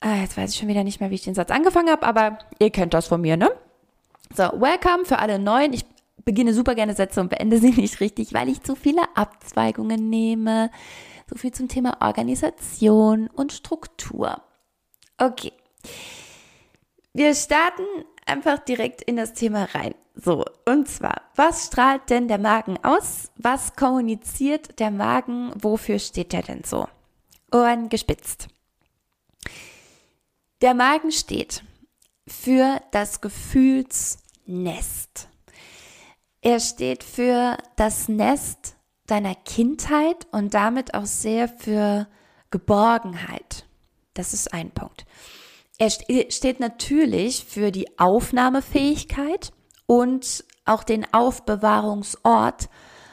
Ah, 0.01 0.17
jetzt 0.17 0.37
weiß 0.37 0.51
ich 0.51 0.59
schon 0.59 0.69
wieder 0.69 0.85
nicht 0.85 1.01
mehr, 1.01 1.11
wie 1.11 1.17
ich 1.17 1.25
den 1.25 1.35
Satz 1.35 1.51
angefangen 1.51 1.91
habe, 1.91 2.07
aber 2.07 2.39
ihr 2.59 2.71
kennt 2.71 2.95
das 2.95 3.07
von 3.09 3.21
mir, 3.21 3.37
ne? 3.37 3.51
So, 4.35 4.45
welcome 4.45 5.05
für 5.05 5.19
alle 5.19 5.39
Neuen. 5.39 5.73
Ich 5.73 5.85
beginne 6.25 6.55
super 6.55 6.75
gerne 6.75 6.95
Sätze 6.95 7.21
und 7.21 7.29
beende 7.29 7.59
sie 7.59 7.71
nicht 7.77 8.01
richtig, 8.01 8.33
weil 8.33 8.49
ich 8.49 8.63
zu 8.63 8.75
viele 8.75 9.03
Abzweigungen 9.15 10.09
nehme. 10.09 10.71
So 11.33 11.39
viel 11.39 11.53
zum 11.53 11.69
Thema 11.69 11.97
Organisation 12.03 13.29
und 13.29 13.55
Struktur. 13.55 14.43
Okay. 15.17 15.55
Wir 17.15 17.35
starten 17.35 17.87
einfach 18.27 18.59
direkt 18.59 19.01
in 19.01 19.17
das 19.17 19.33
Thema 19.33 19.65
rein. 19.75 19.95
So, 20.15 20.45
und 20.67 20.89
zwar, 20.89 21.23
was 21.35 21.69
strahlt 21.69 22.11
denn 22.11 22.29
der 22.29 22.37
Magen 22.37 22.77
aus? 22.85 23.31
Was 23.37 23.77
kommuniziert 23.77 24.79
der 24.79 24.91
Magen? 24.91 25.53
Wofür 25.55 25.99
steht 25.99 26.35
er 26.35 26.43
denn 26.43 26.65
so? 26.65 26.87
Ohren 27.51 27.89
gespitzt. 27.89 28.49
Der 30.61 30.75
Magen 30.75 31.13
steht 31.13 31.65
für 32.29 32.79
das 32.91 33.23
Gefühlsnest. 33.23 35.29
Er 36.43 36.61
steht 36.61 37.03
für 37.03 37.57
das 37.77 38.11
Nest 38.11 38.77
deiner 39.13 39.35
Kindheit 39.35 40.27
und 40.31 40.55
damit 40.55 40.95
auch 40.95 41.05
sehr 41.05 41.47
für 41.47 42.09
Geborgenheit. 42.51 43.67
Das 44.15 44.33
ist 44.33 44.55
ein 44.55 44.71
Punkt. 44.71 45.05
Er 45.79 45.91
steht 45.91 46.61
natürlich 46.61 47.45
für 47.45 47.71
die 47.71 47.99
Aufnahmefähigkeit 47.99 49.53
und 49.87 50.45
auch 50.65 50.83
den 50.83 51.07
Aufbewahrungsort 51.13 52.71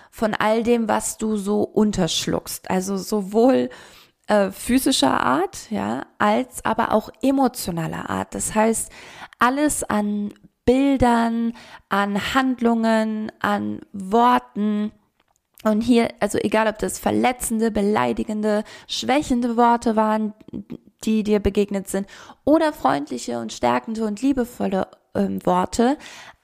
von 0.09 0.33
all 0.33 0.63
dem, 0.63 0.87
was 0.87 1.17
du 1.17 1.35
so 1.35 1.63
unterschluckst. 1.63 2.69
Also 2.69 2.95
sowohl 2.95 3.69
äh, 4.27 4.51
physischer 4.51 5.19
Art, 5.19 5.69
ja, 5.69 6.05
als 6.17 6.63
aber 6.63 6.93
auch 6.93 7.09
emotionaler 7.21 8.09
Art. 8.09 8.35
Das 8.35 8.55
heißt, 8.55 8.89
alles 9.39 9.83
an 9.83 10.33
Bildern, 10.63 11.53
an 11.89 12.33
Handlungen, 12.35 13.31
an 13.39 13.81
Worten, 13.91 14.91
und 15.63 15.81
hier, 15.81 16.09
also 16.19 16.37
egal 16.37 16.67
ob 16.67 16.77
das 16.79 16.99
verletzende, 16.99 17.69
beleidigende, 17.71 18.63
schwächende 18.87 19.57
Worte 19.57 19.95
waren, 19.95 20.33
die 21.03 21.23
dir 21.23 21.39
begegnet 21.39 21.87
sind, 21.87 22.07
oder 22.45 22.71
freundliche 22.71 23.39
und 23.39 23.51
stärkende 23.51 24.05
und 24.05 24.21
liebevolle 24.21 24.87
ähm, 25.15 25.45
Worte, 25.45 25.97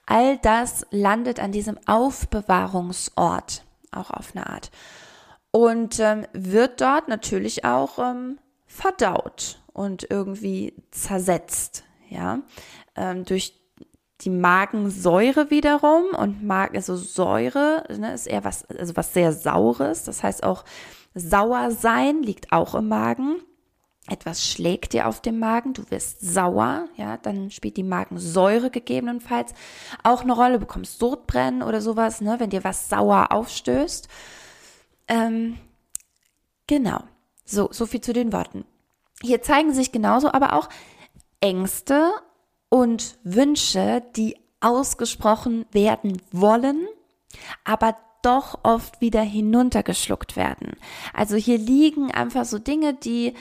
all 0.06 0.38
das 0.38 0.86
landet 0.92 1.40
an 1.40 1.52
diesem 1.52 1.80
Aufbewahrungsort, 1.86 3.64
auch 3.92 4.12
auf 4.12 4.36
eine 4.36 4.48
Art. 4.48 4.70
Und 5.52 6.00
ähm, 6.00 6.26
wird 6.34 6.82
dort 6.82 7.08
natürlich 7.08 7.64
auch 7.64 8.00
ähm, 8.00 8.38
verdaut 8.66 9.62
und 9.72 10.08
irgendwie 10.10 10.74
zersetzt, 10.92 11.86
ja, 12.10 12.40
ähm, 12.98 13.24
durch 13.24 13.54
die 14.22 14.30
Magensäure 14.30 15.50
wiederum 15.50 16.06
und 16.18 16.44
Magen, 16.44 16.76
also 16.78 16.96
Säure 16.96 17.84
ne, 17.98 18.14
ist 18.14 18.28
eher 18.28 18.44
was, 18.44 18.66
also 18.66 18.96
was 18.96 19.14
sehr 19.14 19.34
Saures. 19.34 20.04
Das 20.04 20.24
heißt 20.24 20.44
auch 20.44 20.64
sauer 21.14 21.72
sein 21.72 22.24
liegt 22.24 22.52
auch 22.52 22.76
im 22.76 22.88
Magen. 22.88 23.42
Etwas 24.08 24.48
schlägt 24.48 24.94
dir 24.94 25.08
auf 25.08 25.20
dem 25.20 25.40
Magen, 25.40 25.74
du 25.74 25.90
wirst 25.90 26.22
sauer, 26.22 26.88
ja, 26.96 27.18
dann 27.18 27.50
spielt 27.50 27.76
die 27.76 27.84
Magensäure 27.84 28.70
gegebenenfalls 28.70 29.54
auch 30.04 30.22
eine 30.22 30.34
Rolle, 30.34 30.54
du 30.54 30.60
bekommst 30.60 31.00
Sodbrennen 31.00 31.64
oder 31.64 31.82
sowas, 31.82 32.22
ne, 32.22 32.36
wenn 32.40 32.52
dir 32.52 32.64
was 32.64 32.88
sauer 32.88 33.32
aufstößt. 33.32 34.08
Ähm, 35.08 35.58
genau. 36.68 37.00
So, 37.46 37.70
so 37.72 37.86
viel 37.86 38.02
zu 38.02 38.14
den 38.14 38.32
Worten. 38.32 38.66
Hier 39.22 39.42
zeigen 39.42 39.74
sich 39.74 39.92
genauso 39.92 40.32
aber 40.32 40.54
auch 40.54 40.70
Ängste 41.42 42.12
und 42.76 43.18
Wünsche, 43.24 44.04
die 44.18 44.36
ausgesprochen 44.60 45.66
werden 45.72 46.22
wollen, 46.34 46.86
aber 47.64 47.96
doch 48.22 48.60
oft 48.64 49.00
wieder 49.00 49.22
hinuntergeschluckt 49.22 50.36
werden. 50.36 50.74
Also 51.14 51.38
hier 51.38 51.58
liegen 51.58 52.12
einfach 52.12 52.44
so 52.44 52.60
Dinge, 52.60 52.94
die, 52.94 53.34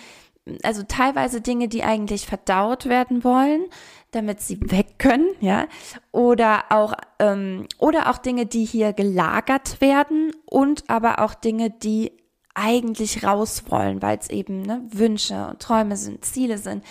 also 0.62 0.84
teilweise 0.86 1.40
Dinge, 1.40 1.66
die 1.66 1.82
eigentlich 1.82 2.26
verdaut 2.26 2.86
werden 2.86 3.24
wollen, 3.24 3.64
damit 4.12 4.40
sie 4.40 4.60
weg 4.70 5.00
können, 5.00 5.30
ja, 5.40 5.66
oder 6.12 6.66
auch 6.70 6.92
ähm, 7.18 7.66
oder 7.78 8.10
auch 8.10 8.18
Dinge, 8.18 8.46
die 8.46 8.64
hier 8.64 8.92
gelagert 8.92 9.80
werden 9.80 10.30
und 10.46 10.88
aber 10.88 11.18
auch 11.18 11.34
Dinge, 11.34 11.70
die 11.70 12.12
eigentlich 12.54 13.24
raus 13.24 13.64
wollen, 13.68 14.00
weil 14.00 14.16
es 14.16 14.30
eben 14.30 14.62
ne, 14.62 14.80
Wünsche 14.92 15.48
und 15.48 15.58
Träume 15.60 15.96
sind, 15.96 16.24
Ziele 16.24 16.58
sind, 16.58 16.84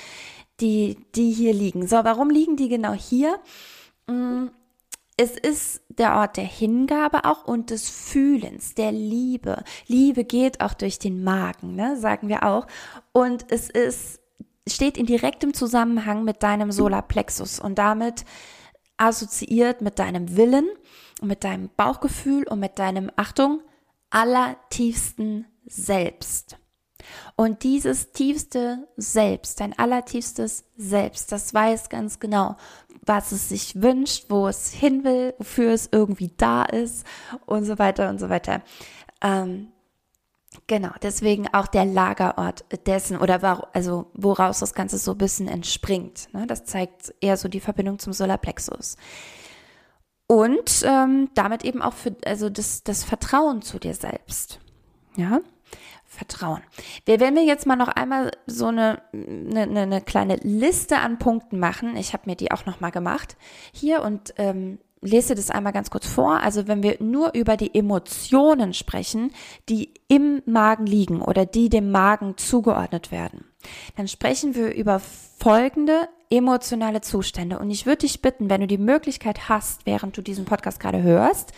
die, 0.64 0.98
die 1.16 1.32
hier 1.32 1.54
liegen. 1.54 1.88
So, 1.88 1.98
warum 1.98 2.30
liegen 2.30 2.56
die 2.56 2.70
genau 2.70 2.94
hier? 2.94 3.38
Mm, 4.08 4.48
es 5.18 5.32
ist 5.32 5.82
der 5.90 6.16
Ort 6.16 6.38
der 6.38 6.46
Hingabe 6.46 7.26
auch 7.26 7.46
und 7.46 7.70
des 7.70 7.90
Fühlens, 7.90 8.74
der 8.74 8.92
Liebe. 8.92 9.64
Liebe 9.86 10.24
geht 10.24 10.62
auch 10.62 10.74
durch 10.74 10.98
den 10.98 11.24
Magen, 11.24 11.76
ne, 11.76 11.98
sagen 11.98 12.30
wir 12.30 12.44
auch. 12.44 12.66
Und 13.12 13.46
es 13.50 13.70
ist, 13.70 14.20
steht 14.68 14.98
in 14.98 15.06
direktem 15.06 15.54
Zusammenhang 15.54 16.24
mit 16.24 16.42
deinem 16.42 16.72
Solarplexus 16.72 17.60
und 17.60 17.78
damit 17.78 18.26
assoziiert 18.98 19.82
mit 19.82 20.00
deinem 20.00 20.36
Willen 20.36 20.68
und 21.22 21.28
mit 21.28 21.44
deinem 21.44 21.70
Bauchgefühl 21.76 22.48
und 22.48 22.60
mit 22.60 22.80
deinem, 22.80 23.12
Achtung, 23.16 23.62
allertiefsten 24.10 25.46
Selbst. 25.66 26.58
Und 27.36 27.64
dieses 27.64 28.12
tiefste 28.12 28.88
Selbst, 28.98 29.60
dein 29.60 29.78
allertiefstes 29.78 30.66
Selbst, 30.78 31.32
das 31.32 31.54
weiß 31.54 31.90
ganz 31.90 32.20
genau, 32.20 32.56
was 33.06 33.32
es 33.32 33.50
sich 33.50 33.82
wünscht, 33.82 34.26
wo 34.30 34.48
es 34.48 34.72
hin 34.72 35.04
will, 35.04 35.34
wofür 35.38 35.72
es 35.72 35.90
irgendwie 35.92 36.32
da 36.38 36.64
ist 36.64 37.06
und 37.46 37.66
so 37.66 37.80
weiter 37.80 38.10
und 38.10 38.20
so 38.20 38.30
weiter. 38.30 38.62
Ähm, 39.22 39.72
genau, 40.68 40.92
deswegen 41.02 41.48
auch 41.54 41.68
der 41.68 41.86
Lagerort 41.86 42.66
dessen 42.86 43.18
oder 43.18 43.70
also 43.74 44.12
woraus 44.14 44.60
das 44.60 44.74
Ganze 44.74 44.98
so 44.98 45.12
ein 45.12 45.18
bisschen 45.18 45.48
entspringt. 45.48 46.34
Ne? 46.34 46.48
Das 46.48 46.66
zeigt 46.66 47.14
eher 47.22 47.38
so 47.38 47.48
die 47.48 47.60
Verbindung 47.60 48.00
zum 48.00 48.14
Solarplexus. 48.14 48.98
Und 50.28 50.84
ähm, 50.86 51.30
damit 51.36 51.64
eben 51.64 51.82
auch 51.82 51.94
für 51.94 52.16
also 52.26 52.50
das, 52.50 52.84
das 52.84 53.04
Vertrauen 53.04 53.62
zu 53.62 53.80
dir 53.80 53.94
selbst. 53.94 54.60
Ja. 55.16 55.42
Vertrauen. 56.14 56.62
Wir 57.06 57.20
werden 57.20 57.34
mir 57.34 57.46
jetzt 57.46 57.66
mal 57.66 57.76
noch 57.76 57.88
einmal 57.88 58.32
so 58.46 58.68
eine, 58.68 59.02
eine, 59.12 59.82
eine 59.82 60.02
kleine 60.02 60.36
Liste 60.38 60.98
an 60.98 61.18
Punkten 61.18 61.60
machen. 61.60 61.96
Ich 61.96 62.14
habe 62.14 62.24
mir 62.28 62.36
die 62.36 62.52
auch 62.52 62.66
noch 62.66 62.80
mal 62.80 62.92
gemacht 62.92 63.36
hier 63.72 64.04
und 64.04 64.34
ähm, 64.38 64.78
lese 65.02 65.36
das 65.36 65.50
einmal 65.50 65.74
ganz 65.74 65.90
kurz 65.90 66.08
vor. 66.08 66.40
Also 66.40 66.68
wenn 66.68 66.84
wir 66.84 66.98
nur 67.00 67.34
über 67.34 67.58
die 67.58 67.74
Emotionen 67.74 68.74
sprechen, 68.74 69.32
die 69.70 69.94
im 70.08 70.42
Magen 70.46 70.86
liegen 70.86 71.22
oder 71.22 71.46
die 71.46 71.70
dem 71.70 71.92
Magen 71.92 72.38
zugeordnet 72.38 73.12
werden, 73.12 73.46
dann 73.96 74.08
sprechen 74.08 74.56
wir 74.56 74.74
über 74.74 75.00
folgende 75.00 76.08
emotionale 76.30 77.02
Zustände. 77.02 77.60
Und 77.60 77.70
ich 77.70 77.86
würde 77.86 78.00
dich 78.00 78.22
bitten, 78.22 78.50
wenn 78.50 78.62
du 78.62 78.68
die 78.68 78.78
Möglichkeit 78.78 79.50
hast, 79.50 79.86
während 79.86 80.18
du 80.18 80.22
diesen 80.22 80.46
Podcast 80.46 80.80
gerade 80.80 81.02
hörst, 81.02 81.54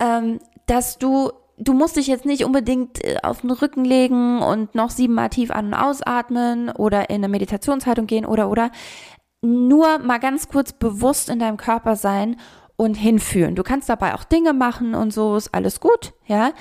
ähm, 0.00 0.40
dass 0.66 0.98
du 0.98 1.30
du 1.58 1.72
musst 1.74 1.96
dich 1.96 2.06
jetzt 2.06 2.24
nicht 2.24 2.44
unbedingt 2.44 3.04
äh, 3.04 3.18
auf 3.22 3.42
den 3.42 3.50
Rücken 3.50 3.84
legen 3.84 4.40
und 4.42 4.74
noch 4.74 4.90
siebenmal 4.90 5.28
tief 5.28 5.50
an- 5.50 5.66
und 5.66 5.74
ausatmen 5.74 6.70
oder 6.70 7.10
in 7.10 7.16
eine 7.16 7.28
Meditationshaltung 7.28 8.06
gehen 8.06 8.26
oder 8.26 8.48
oder 8.50 8.70
nur 9.42 9.98
mal 9.98 10.18
ganz 10.18 10.48
kurz 10.48 10.72
bewusst 10.72 11.28
in 11.28 11.38
deinem 11.38 11.56
Körper 11.56 11.96
sein 11.96 12.36
und 12.76 12.94
hinfühlen. 12.94 13.54
Du 13.54 13.62
kannst 13.62 13.88
dabei 13.88 14.14
auch 14.14 14.24
Dinge 14.24 14.52
machen 14.52 14.94
und 14.94 15.12
so 15.12 15.36
ist 15.36 15.52
alles 15.54 15.80
gut, 15.80 16.14
ja. 16.26 16.52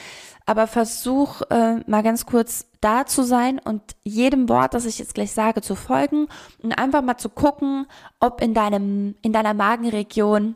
Aber 0.46 0.68
versuch 0.68 1.42
äh, 1.50 1.78
mal 1.88 2.04
ganz 2.04 2.26
kurz 2.26 2.68
da 2.82 3.06
zu 3.06 3.24
sein 3.24 3.60
und 3.60 3.82
jedem 4.04 4.50
Wort, 4.50 4.74
das 4.74 4.86
ich 4.86 5.00
jetzt 5.00 5.14
gleich 5.14 5.32
sage, 5.32 5.62
zu 5.62 5.76
folgen 5.76 6.28
und 6.62 6.74
einfach 6.74 7.04
mal 7.04 7.18
zu 7.18 7.30
gucken, 7.30 7.86
ob 8.20 8.42
in 8.42 8.54
deinem 8.54 9.16
in 9.22 9.34
deiner 9.34 9.54
Magenregion, 9.54 10.56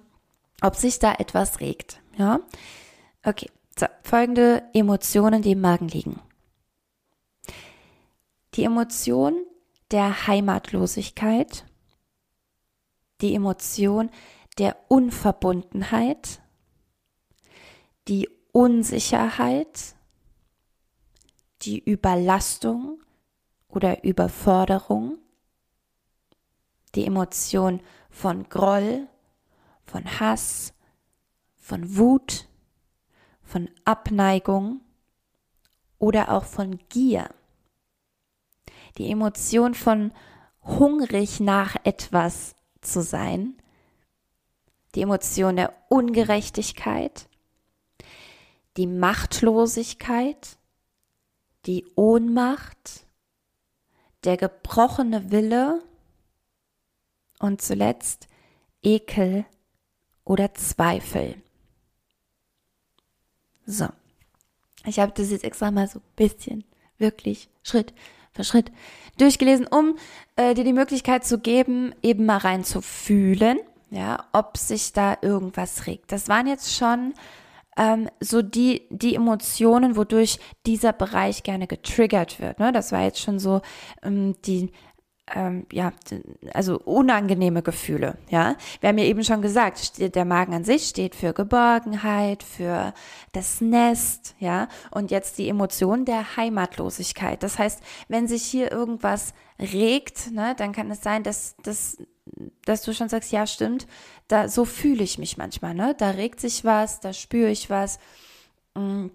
ob 0.62 0.76
sich 0.76 1.00
da 1.00 1.14
etwas 1.14 1.60
regt, 1.60 2.00
ja. 2.18 2.40
Okay. 3.24 3.50
So, 3.78 3.88
folgende 4.04 4.64
Emotionen, 4.74 5.42
die 5.42 5.52
im 5.52 5.62
Magen 5.62 5.90
liegen. 5.90 6.22
Die 8.54 8.64
Emotion 8.64 9.46
der 9.92 10.28
Heimatlosigkeit, 10.28 11.66
die 13.20 13.36
Emotion 13.36 14.10
der 14.58 14.78
Unverbundenheit, 14.88 16.42
die 18.08 18.30
Unsicherheit, 18.54 19.96
die 21.64 21.80
Überlastung 21.80 23.02
oder 23.68 24.06
Überforderung, 24.06 25.18
die 26.96 27.06
Emotion 27.06 27.82
von 28.10 28.48
Groll, 28.48 29.08
von 29.84 30.06
Hass, 30.20 30.74
von 31.58 31.98
Wut, 31.98 32.48
von 33.56 33.70
Abneigung 33.86 34.82
oder 35.98 36.34
auch 36.34 36.44
von 36.44 36.78
Gier. 36.90 37.30
Die 38.98 39.10
Emotion 39.10 39.76
von 39.76 40.12
hungrig 40.62 41.40
nach 41.40 41.78
etwas 41.86 42.58
zu 42.82 43.02
sein. 43.02 43.56
Die 44.94 45.04
Emotion 45.04 45.56
der 45.56 45.74
Ungerechtigkeit. 45.88 47.30
Die 48.76 48.88
Machtlosigkeit. 48.88 50.58
Die 51.66 51.86
Ohnmacht. 51.96 53.06
Der 54.26 54.36
gebrochene 54.36 55.32
Wille. 55.32 55.82
Und 57.40 57.62
zuletzt 57.62 58.28
Ekel 58.84 59.46
oder 60.26 60.54
Zweifel. 60.56 61.42
So. 63.66 63.88
Ich 64.86 65.00
habe 65.00 65.12
das 65.16 65.32
jetzt 65.32 65.44
extra 65.44 65.72
mal 65.72 65.88
so 65.88 66.00
bisschen, 66.16 66.64
wirklich 66.98 67.50
Schritt 67.64 67.94
für 68.34 68.44
Schritt 68.44 68.72
durchgelesen, 69.18 69.66
um 69.68 69.98
äh, 70.36 70.54
dir 70.54 70.64
die 70.64 70.74
Möglichkeit 70.74 71.26
zu 71.26 71.40
geben, 71.40 71.96
eben 72.04 72.26
mal 72.26 72.38
rein 72.38 72.64
zu 72.64 72.82
fühlen, 72.82 73.60
ja, 73.90 74.26
ob 74.34 74.58
sich 74.58 74.94
da 74.94 75.18
irgendwas 75.22 75.88
regt. 75.88 76.12
Das 76.12 76.28
waren 76.28 76.48
jetzt 76.48 76.76
schon 76.76 77.14
ähm, 77.78 78.10
so 78.20 78.42
die, 78.42 78.84
die 78.90 79.16
Emotionen, 79.16 79.96
wodurch 79.96 80.40
dieser 80.66 80.94
Bereich 80.94 81.44
gerne 81.44 81.68
getriggert 81.68 82.40
wird. 82.40 82.60
Ne? 82.60 82.72
Das 82.72 82.92
war 82.92 83.04
jetzt 83.04 83.20
schon 83.20 83.40
so 83.40 83.62
ähm, 84.04 84.36
die 84.46 84.72
ähm, 85.34 85.66
ja, 85.72 85.92
also 86.54 86.80
unangenehme 86.80 87.64
Gefühle, 87.64 88.18
ja. 88.30 88.56
Wir 88.80 88.90
haben 88.90 88.98
ja 88.98 89.06
eben 89.06 89.24
schon 89.24 89.42
gesagt, 89.42 90.00
der 90.00 90.26
Magen 90.26 90.54
an 90.54 90.64
sich 90.64 90.88
steht 90.88 91.16
für 91.16 91.34
Geborgenheit, 91.34 92.44
für 92.44 92.94
das 93.32 93.60
Nest, 93.60 94.36
ja. 94.40 94.68
Und 94.92 95.10
jetzt 95.10 95.38
die 95.38 95.50
Emotion 95.50 96.06
der 96.06 96.38
Heimatlosigkeit. 96.38 97.42
Das 97.42 97.58
heißt, 97.58 97.82
wenn 98.08 98.28
sich 98.28 98.44
hier 98.44 98.72
irgendwas 98.72 99.34
regt, 99.60 100.32
ne, 100.32 100.54
dann 100.58 100.74
kann 100.74 100.92
es 100.92 101.02
sein, 101.02 101.24
dass, 101.24 101.56
dass, 101.64 101.98
dass 102.66 102.84
du 102.84 102.94
schon 102.94 103.10
sagst, 103.10 103.32
ja, 103.32 103.48
stimmt, 103.48 103.88
da, 104.28 104.48
so 104.48 104.64
fühle 104.66 105.04
ich 105.04 105.18
mich 105.18 105.38
manchmal, 105.38 105.74
ne. 105.74 105.96
Da 105.98 106.12
regt 106.12 106.40
sich 106.40 106.64
was, 106.66 107.00
da 107.00 107.14
spüre 107.14 107.50
ich 107.50 107.72
was. 107.72 107.98
Mhm. 108.76 109.12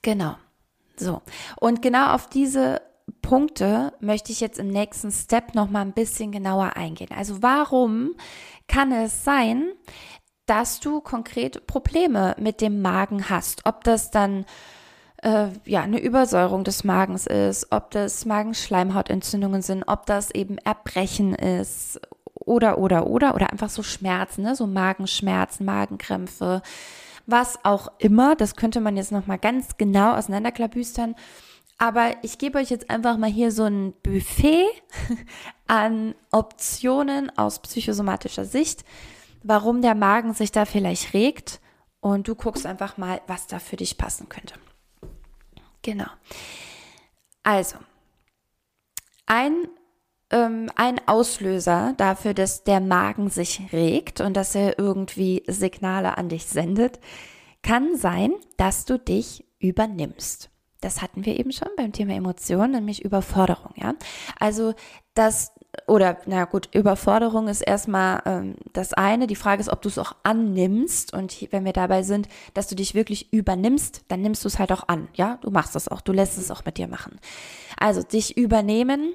Genau. 0.00 0.36
So. 0.96 1.20
Und 1.60 1.82
genau 1.82 2.14
auf 2.14 2.28
diese 2.28 2.80
Punkte 3.22 3.92
möchte 4.00 4.32
ich 4.32 4.40
jetzt 4.40 4.58
im 4.58 4.68
nächsten 4.68 5.10
Step 5.10 5.54
noch 5.54 5.70
mal 5.70 5.82
ein 5.82 5.92
bisschen 5.92 6.32
genauer 6.32 6.76
eingehen. 6.76 7.10
Also 7.16 7.42
warum 7.42 8.14
kann 8.68 8.92
es 8.92 9.24
sein, 9.24 9.72
dass 10.46 10.80
du 10.80 11.00
konkret 11.00 11.66
Probleme 11.66 12.34
mit 12.38 12.60
dem 12.60 12.82
Magen 12.82 13.28
hast? 13.28 13.64
Ob 13.64 13.84
das 13.84 14.10
dann 14.10 14.44
äh, 15.22 15.48
ja 15.64 15.82
eine 15.82 16.00
Übersäuerung 16.00 16.64
des 16.64 16.84
Magens 16.84 17.26
ist, 17.26 17.68
ob 17.70 17.90
das 17.90 18.24
Magenschleimhautentzündungen 18.24 19.62
sind, 19.62 19.84
ob 19.86 20.06
das 20.06 20.30
eben 20.30 20.58
Erbrechen 20.58 21.34
ist 21.34 22.00
oder, 22.34 22.78
oder, 22.78 23.06
oder, 23.06 23.34
oder 23.34 23.50
einfach 23.50 23.70
so 23.70 23.82
Schmerzen, 23.82 24.42
ne? 24.42 24.54
so 24.54 24.66
Magenschmerzen, 24.66 25.64
Magenkrämpfe, 25.64 26.62
was 27.26 27.64
auch 27.64 27.90
immer. 27.98 28.36
Das 28.36 28.54
könnte 28.54 28.80
man 28.80 28.96
jetzt 28.96 29.10
nochmal 29.10 29.38
ganz 29.38 29.76
genau 29.76 30.14
auseinanderklabüstern. 30.14 31.16
Aber 31.78 32.14
ich 32.22 32.38
gebe 32.38 32.58
euch 32.58 32.70
jetzt 32.70 32.88
einfach 32.88 33.18
mal 33.18 33.30
hier 33.30 33.52
so 33.52 33.64
ein 33.64 33.92
Buffet 34.02 34.64
an 35.66 36.14
Optionen 36.30 37.36
aus 37.36 37.60
psychosomatischer 37.60 38.46
Sicht, 38.46 38.84
warum 39.42 39.82
der 39.82 39.94
Magen 39.94 40.32
sich 40.32 40.52
da 40.52 40.64
vielleicht 40.64 41.12
regt. 41.12 41.60
Und 42.00 42.28
du 42.28 42.34
guckst 42.34 42.66
einfach 42.66 42.96
mal, 42.98 43.20
was 43.26 43.46
da 43.46 43.58
für 43.58 43.76
dich 43.76 43.98
passen 43.98 44.28
könnte. 44.28 44.54
Genau. 45.82 46.06
Also, 47.42 47.76
ein, 49.26 49.68
ähm, 50.30 50.70
ein 50.76 51.00
Auslöser 51.06 51.94
dafür, 51.96 52.32
dass 52.32 52.64
der 52.64 52.80
Magen 52.80 53.28
sich 53.28 53.72
regt 53.72 54.20
und 54.20 54.34
dass 54.34 54.54
er 54.54 54.78
irgendwie 54.78 55.42
Signale 55.46 56.16
an 56.16 56.28
dich 56.28 56.46
sendet, 56.46 57.00
kann 57.62 57.96
sein, 57.96 58.32
dass 58.56 58.84
du 58.84 58.98
dich 58.98 59.44
übernimmst. 59.58 60.50
Das 60.86 61.02
hatten 61.02 61.26
wir 61.26 61.36
eben 61.36 61.50
schon 61.50 61.66
beim 61.76 61.90
Thema 61.90 62.14
Emotionen, 62.14 62.70
nämlich 62.70 63.04
Überforderung, 63.04 63.72
ja. 63.74 63.94
Also 64.38 64.72
das 65.14 65.50
oder 65.88 66.18
na 66.26 66.44
gut, 66.44 66.68
Überforderung 66.72 67.48
ist 67.48 67.60
erstmal 67.60 68.22
ähm, 68.24 68.54
das 68.72 68.92
eine. 68.92 69.26
Die 69.26 69.34
Frage 69.34 69.60
ist, 69.60 69.68
ob 69.68 69.82
du 69.82 69.88
es 69.88 69.98
auch 69.98 70.14
annimmst. 70.22 71.12
Und 71.12 71.48
wenn 71.50 71.64
wir 71.64 71.72
dabei 71.72 72.04
sind, 72.04 72.28
dass 72.54 72.68
du 72.68 72.76
dich 72.76 72.94
wirklich 72.94 73.32
übernimmst, 73.32 74.04
dann 74.06 74.22
nimmst 74.22 74.44
du 74.44 74.48
es 74.48 74.60
halt 74.60 74.70
auch 74.70 74.86
an. 74.86 75.08
Ja, 75.14 75.40
du 75.42 75.50
machst 75.50 75.74
es 75.74 75.88
auch, 75.88 76.00
du 76.00 76.12
lässt 76.12 76.38
es 76.38 76.52
auch 76.52 76.64
mit 76.64 76.78
dir 76.78 76.86
machen. 76.86 77.18
Also 77.80 78.04
dich 78.04 78.36
übernehmen, 78.36 79.12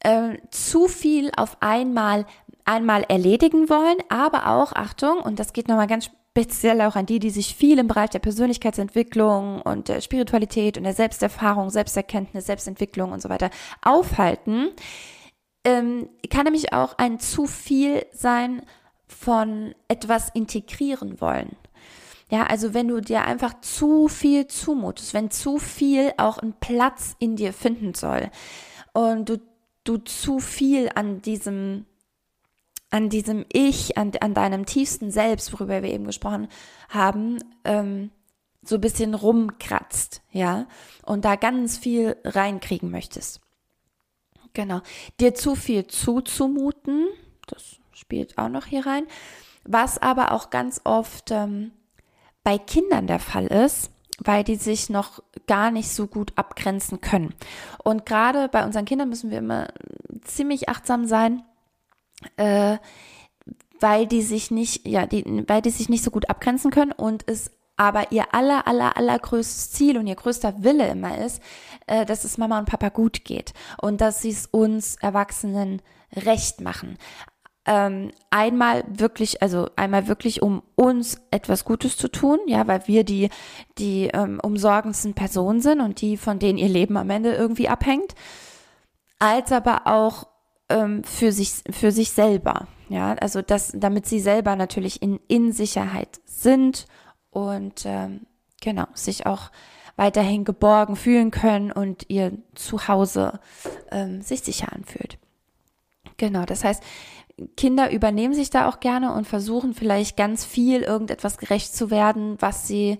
äh, 0.00 0.38
zu 0.50 0.88
viel 0.88 1.30
auf 1.36 1.56
einmal 1.60 2.26
einmal 2.64 3.04
erledigen 3.04 3.70
wollen, 3.70 3.98
aber 4.08 4.48
auch 4.48 4.72
Achtung 4.72 5.18
und 5.18 5.38
das 5.38 5.52
geht 5.52 5.68
nochmal 5.68 5.86
ganz 5.86 6.10
speziell 6.36 6.82
auch 6.82 6.96
an 6.96 7.06
die, 7.06 7.18
die 7.18 7.30
sich 7.30 7.54
viel 7.54 7.78
im 7.78 7.86
Bereich 7.86 8.10
der 8.10 8.18
Persönlichkeitsentwicklung 8.18 9.62
und 9.62 9.88
der 9.88 10.02
Spiritualität 10.02 10.76
und 10.76 10.84
der 10.84 10.92
Selbsterfahrung, 10.92 11.70
Selbsterkenntnis, 11.70 12.46
Selbstentwicklung 12.46 13.12
und 13.12 13.22
so 13.22 13.30
weiter 13.30 13.50
aufhalten 13.82 14.68
ähm, 15.64 16.08
kann 16.30 16.44
nämlich 16.44 16.74
auch 16.74 16.98
ein 16.98 17.18
zu 17.18 17.46
viel 17.46 18.04
sein 18.12 18.62
von 19.06 19.74
etwas 19.88 20.28
integrieren 20.34 21.20
wollen. 21.20 21.56
Ja, 22.30 22.44
also 22.44 22.74
wenn 22.74 22.88
du 22.88 23.00
dir 23.00 23.24
einfach 23.24 23.60
zu 23.60 24.08
viel 24.08 24.46
zumutest, 24.46 25.14
wenn 25.14 25.30
zu 25.30 25.58
viel 25.58 26.12
auch 26.18 26.38
einen 26.38 26.54
Platz 26.60 27.16
in 27.18 27.36
dir 27.36 27.52
finden 27.52 27.94
soll 27.94 28.30
und 28.92 29.28
du, 29.28 29.38
du 29.84 29.98
zu 29.98 30.38
viel 30.38 30.90
an 30.94 31.22
diesem, 31.22 31.86
an 32.90 33.08
diesem 33.08 33.44
Ich, 33.52 33.98
an, 33.98 34.12
an 34.20 34.34
deinem 34.34 34.66
tiefsten 34.66 35.10
Selbst, 35.10 35.52
worüber 35.52 35.82
wir 35.82 35.90
eben 35.90 36.04
gesprochen 36.04 36.48
haben, 36.88 37.38
ähm, 37.64 38.10
so 38.62 38.76
ein 38.76 38.80
bisschen 38.80 39.14
rumkratzt, 39.14 40.22
ja, 40.32 40.66
und 41.04 41.24
da 41.24 41.36
ganz 41.36 41.78
viel 41.78 42.16
reinkriegen 42.24 42.90
möchtest. 42.90 43.40
Genau. 44.54 44.80
Dir 45.20 45.34
zu 45.34 45.54
viel 45.54 45.86
zuzumuten, 45.86 47.06
das 47.46 47.76
spielt 47.92 48.38
auch 48.38 48.48
noch 48.48 48.66
hier 48.66 48.86
rein. 48.86 49.06
Was 49.64 49.98
aber 49.98 50.32
auch 50.32 50.50
ganz 50.50 50.80
oft 50.84 51.30
ähm, 51.30 51.72
bei 52.42 52.58
Kindern 52.58 53.06
der 53.06 53.18
Fall 53.18 53.46
ist, 53.46 53.90
weil 54.18 54.44
die 54.44 54.56
sich 54.56 54.88
noch 54.88 55.22
gar 55.46 55.70
nicht 55.70 55.90
so 55.90 56.06
gut 56.06 56.32
abgrenzen 56.36 57.00
können. 57.00 57.34
Und 57.82 58.06
gerade 58.06 58.48
bei 58.48 58.64
unseren 58.64 58.84
Kindern 58.84 59.08
müssen 59.08 59.30
wir 59.30 59.38
immer 59.38 59.68
ziemlich 60.22 60.68
achtsam 60.68 61.06
sein, 61.06 61.42
äh, 62.36 62.78
weil 63.80 64.06
die 64.06 64.22
sich 64.22 64.50
nicht, 64.50 64.86
ja, 64.86 65.06
die, 65.06 65.44
weil 65.46 65.62
die 65.62 65.70
sich 65.70 65.88
nicht 65.88 66.04
so 66.04 66.10
gut 66.10 66.30
abgrenzen 66.30 66.70
können 66.70 66.92
und 66.92 67.28
es 67.28 67.50
aber 67.76 68.10
ihr 68.10 68.34
aller, 68.34 68.66
aller, 68.66 68.96
allergrößtes 68.96 69.72
Ziel 69.72 69.98
und 69.98 70.06
ihr 70.06 70.14
größter 70.14 70.62
Wille 70.62 70.88
immer 70.88 71.18
ist, 71.18 71.42
äh, 71.86 72.06
dass 72.06 72.24
es 72.24 72.38
Mama 72.38 72.58
und 72.58 72.68
Papa 72.68 72.88
gut 72.88 73.24
geht 73.24 73.52
und 73.80 74.00
dass 74.00 74.22
sie 74.22 74.30
es 74.30 74.46
uns 74.46 74.96
Erwachsenen 74.96 75.82
recht 76.14 76.60
machen. 76.60 76.96
Ähm, 77.66 78.12
einmal 78.30 78.84
wirklich, 78.88 79.42
also 79.42 79.68
einmal 79.76 80.06
wirklich, 80.06 80.40
um 80.40 80.62
uns 80.76 81.20
etwas 81.32 81.64
Gutes 81.64 81.96
zu 81.96 82.08
tun, 82.08 82.38
ja, 82.46 82.66
weil 82.66 82.86
wir 82.86 83.02
die, 83.04 83.28
die 83.76 84.06
ähm, 84.06 84.40
umsorgendsten 84.40 85.14
Personen 85.14 85.60
sind 85.60 85.80
und 85.80 86.00
die, 86.00 86.16
von 86.16 86.38
denen 86.38 86.58
ihr 86.58 86.68
Leben 86.68 86.96
am 86.96 87.10
Ende 87.10 87.34
irgendwie 87.34 87.68
abhängt, 87.68 88.14
als 89.18 89.50
aber 89.50 89.86
auch 89.86 90.28
ähm, 90.68 91.04
für 91.04 91.32
sich, 91.32 91.62
für 91.70 91.92
sich 91.92 92.12
selber, 92.12 92.68
ja, 92.88 93.14
also 93.14 93.42
das, 93.42 93.72
damit 93.74 94.06
sie 94.06 94.20
selber 94.20 94.56
natürlich 94.56 95.02
in, 95.02 95.20
in 95.28 95.52
Sicherheit 95.52 96.20
sind 96.24 96.86
und 97.30 97.84
ähm, 97.84 98.26
genau, 98.60 98.86
sich 98.94 99.26
auch 99.26 99.50
weiterhin 99.96 100.44
geborgen 100.44 100.94
fühlen 100.94 101.30
können 101.30 101.72
und 101.72 102.04
ihr 102.08 102.32
Zuhause 102.54 103.40
ähm, 103.90 104.22
sich 104.22 104.42
sicher 104.42 104.72
anfühlt. 104.72 105.18
Genau, 106.16 106.44
das 106.44 106.64
heißt, 106.64 106.82
Kinder 107.56 107.90
übernehmen 107.90 108.34
sich 108.34 108.50
da 108.50 108.68
auch 108.68 108.80
gerne 108.80 109.12
und 109.12 109.26
versuchen 109.26 109.74
vielleicht 109.74 110.16
ganz 110.16 110.44
viel 110.44 110.82
irgendetwas 110.82 111.38
gerecht 111.38 111.74
zu 111.74 111.90
werden, 111.90 112.36
was 112.40 112.66
sie 112.66 112.98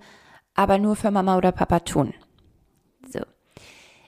aber 0.55 0.79
nur 0.79 0.97
für 0.97 1.11
Mama 1.11 1.37
oder 1.37 1.53
Papa 1.53 1.81
tun. 1.81 2.13
So. 3.09 3.21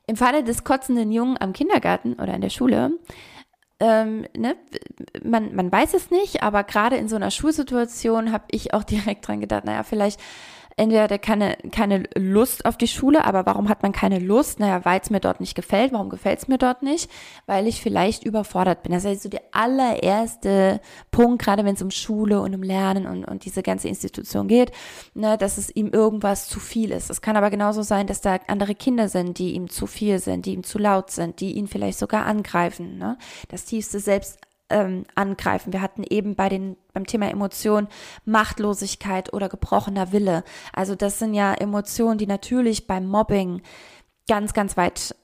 Im 0.07 0.17
Falle 0.17 0.43
des 0.43 0.65
kotzenden 0.65 1.13
Jungen 1.13 1.37
am 1.39 1.53
Kindergarten 1.53 2.15
oder 2.15 2.35
in 2.35 2.41
der 2.41 2.51
Schule 2.51 2.93
ähm, 3.81 4.27
ne, 4.37 4.57
man, 5.23 5.55
man 5.55 5.71
weiß 5.71 5.95
es 5.95 6.11
nicht, 6.11 6.43
aber 6.43 6.65
gerade 6.65 6.97
in 6.97 7.09
so 7.09 7.17
einer 7.17 7.31
Schulsituation 7.31 8.33
habe 8.33 8.45
ich 8.51 8.75
auch 8.75 8.85
direkt 8.85 9.27
dran 9.27 9.41
gedacht, 9.41 9.65
naja, 9.65 9.83
vielleicht 9.83 10.21
entweder 10.79 11.09
der 11.09 11.19
keine, 11.19 11.57
keine 11.73 12.05
Lust 12.17 12.65
auf 12.65 12.77
die 12.77 12.89
Schule, 12.89 13.25
aber 13.25 13.47
warum 13.47 13.69
hat 13.69 13.83
man 13.83 13.93
keine 13.93 14.19
Lust? 14.19 14.61
Naja, 14.61 14.85
weil 14.85 15.01
es 15.01 15.11
mir 15.11 15.21
dort 15.21 15.41
nicht 15.41 15.55
gefällt. 15.55 15.93
Warum 15.93 16.09
gefällt 16.09 16.39
es 16.39 16.49
mir 16.49 16.59
dort 16.59 16.83
nicht? 16.83 17.11
Weil 17.47 17.67
ich 17.67 17.81
vielleicht 17.81 18.25
überfordert 18.25 18.83
bin. 18.83 18.93
Das 18.93 19.05
ist 19.05 19.23
so 19.23 19.29
der 19.29 19.43
allererste 19.53 20.81
Punkt, 21.11 21.43
gerade 21.43 21.65
wenn 21.65 21.75
es 21.75 21.83
um 21.83 21.91
Schule 21.91 22.41
und 22.41 22.55
um 22.55 22.63
Lernen 22.63 23.07
und, 23.07 23.25
und 23.25 23.45
diese 23.45 23.63
ganze 23.63 23.89
Institution 23.89 24.49
geht, 24.49 24.73
ne, 25.15 25.37
dass 25.37 25.59
es 25.59 25.75
ihm 25.75 25.89
irgendwas 25.89 26.49
zu 26.49 26.61
viel 26.61 26.93
ist. 26.93 27.11
Es 27.11 27.21
kann 27.21 27.37
aber 27.37 27.51
genauso 27.51 27.83
sein, 27.83 28.07
dass 28.07 28.21
da 28.21 28.39
andere 28.47 28.75
Kinder 28.75 29.09
sind, 29.09 29.39
die 29.39 29.55
ihm 29.55 29.69
zu 29.69 29.87
viel 29.87 30.19
sind, 30.19 30.47
die 30.47 30.55
ihm 30.55 30.65
zu 30.65 30.79
laut 30.79 31.11
sind, 31.11 31.41
die 31.41 31.53
ihn 31.53 31.67
vielleicht 31.67 31.99
sogar 31.99 32.27
angreifen. 32.27 32.99
Ne? 32.99 33.19
Das 33.49 33.65
tiefste 33.65 34.01
Selbst 34.01 34.39
ähm, 34.71 35.05
angreifen. 35.15 35.73
Wir 35.73 35.83
hatten 35.83 36.05
eben 36.09 36.35
bei 36.35 36.49
den, 36.49 36.77
beim 36.93 37.07
Thema 37.07 37.31
Emotion 37.31 37.89
Machtlosigkeit 38.25 39.33
oder 39.33 39.49
gebrochener 39.49 40.13
Wille. 40.13 40.45
Also 40.73 40.95
das 40.95 41.19
sind 41.19 41.35
ja 41.35 41.55
Emotionen, 41.55 42.19
die 42.19 42.27
natürlich 42.27 42.87
beim 42.87 43.07
Mobbing 43.07 43.63
ganz, 44.29 44.53
ganz 44.53 44.77
weit 44.77 45.15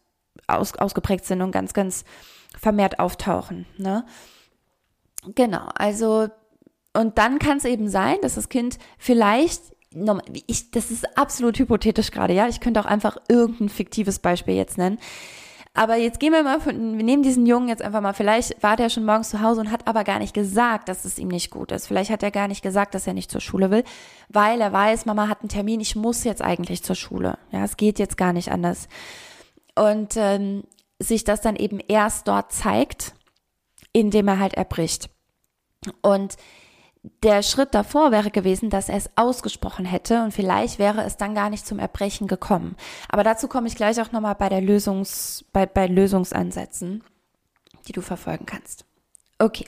aus, 0.46 0.74
ausgeprägt 0.76 1.24
sind 1.24 1.42
und 1.42 1.52
ganz, 1.52 1.74
ganz 1.74 2.04
vermehrt 2.58 2.98
auftauchen. 2.98 3.66
Ne? 3.76 4.04
Genau, 5.34 5.68
also 5.74 6.28
und 6.96 7.18
dann 7.18 7.38
kann 7.38 7.58
es 7.58 7.64
eben 7.64 7.88
sein, 7.88 8.16
dass 8.22 8.36
das 8.36 8.48
Kind 8.48 8.78
vielleicht 8.98 9.74
ich, 10.46 10.72
das 10.72 10.90
ist 10.90 11.16
absolut 11.16 11.58
hypothetisch 11.58 12.10
gerade, 12.10 12.34
ja. 12.34 12.48
Ich 12.48 12.60
könnte 12.60 12.80
auch 12.80 12.84
einfach 12.84 13.16
irgendein 13.28 13.68
fiktives 13.68 14.18
Beispiel 14.18 14.54
jetzt 14.54 14.76
nennen. 14.76 14.98
Aber 15.76 15.96
jetzt 15.96 16.20
gehen 16.20 16.32
wir 16.32 16.44
mal 16.44 16.60
von, 16.60 16.96
wir 16.96 17.04
nehmen 17.04 17.24
diesen 17.24 17.46
Jungen 17.46 17.68
jetzt 17.68 17.82
einfach 17.82 18.00
mal, 18.00 18.12
vielleicht 18.12 18.62
war 18.62 18.76
der 18.76 18.88
schon 18.90 19.04
morgens 19.04 19.30
zu 19.30 19.40
Hause 19.40 19.60
und 19.60 19.72
hat 19.72 19.88
aber 19.88 20.04
gar 20.04 20.20
nicht 20.20 20.32
gesagt, 20.32 20.88
dass 20.88 21.04
es 21.04 21.18
ihm 21.18 21.26
nicht 21.26 21.50
gut 21.50 21.72
ist. 21.72 21.88
Vielleicht 21.88 22.10
hat 22.10 22.22
er 22.22 22.30
gar 22.30 22.46
nicht 22.46 22.62
gesagt, 22.62 22.94
dass 22.94 23.08
er 23.08 23.12
nicht 23.12 23.28
zur 23.28 23.40
Schule 23.40 23.72
will, 23.72 23.82
weil 24.28 24.60
er 24.60 24.72
weiß, 24.72 25.04
Mama 25.04 25.26
hat 25.26 25.40
einen 25.40 25.48
Termin, 25.48 25.80
ich 25.80 25.96
muss 25.96 26.22
jetzt 26.22 26.42
eigentlich 26.42 26.84
zur 26.84 26.94
Schule. 26.94 27.38
Ja, 27.50 27.64
es 27.64 27.76
geht 27.76 27.98
jetzt 27.98 28.16
gar 28.16 28.32
nicht 28.32 28.52
anders. 28.52 28.88
Und 29.74 30.16
ähm, 30.16 30.62
sich 31.00 31.24
das 31.24 31.40
dann 31.40 31.56
eben 31.56 31.80
erst 31.80 32.28
dort 32.28 32.52
zeigt, 32.52 33.14
indem 33.92 34.28
er 34.28 34.38
halt 34.38 34.54
erbricht. 34.54 35.10
Und 36.02 36.36
der 37.22 37.42
Schritt 37.42 37.74
davor 37.74 38.12
wäre 38.12 38.30
gewesen, 38.30 38.70
dass 38.70 38.88
er 38.88 38.96
es 38.96 39.10
ausgesprochen 39.16 39.84
hätte 39.84 40.22
und 40.22 40.32
vielleicht 40.32 40.78
wäre 40.78 41.02
es 41.02 41.16
dann 41.18 41.34
gar 41.34 41.50
nicht 41.50 41.66
zum 41.66 41.78
Erbrechen 41.78 42.28
gekommen. 42.28 42.76
Aber 43.10 43.22
dazu 43.22 43.46
komme 43.46 43.68
ich 43.68 43.76
gleich 43.76 44.00
auch 44.00 44.10
nochmal 44.10 44.34
bei 44.34 44.48
der 44.48 44.62
Lösungs, 44.62 45.44
bei, 45.52 45.66
bei 45.66 45.86
Lösungsansätzen, 45.86 47.04
die 47.86 47.92
du 47.92 48.00
verfolgen 48.00 48.46
kannst. 48.46 48.86
Okay. 49.38 49.66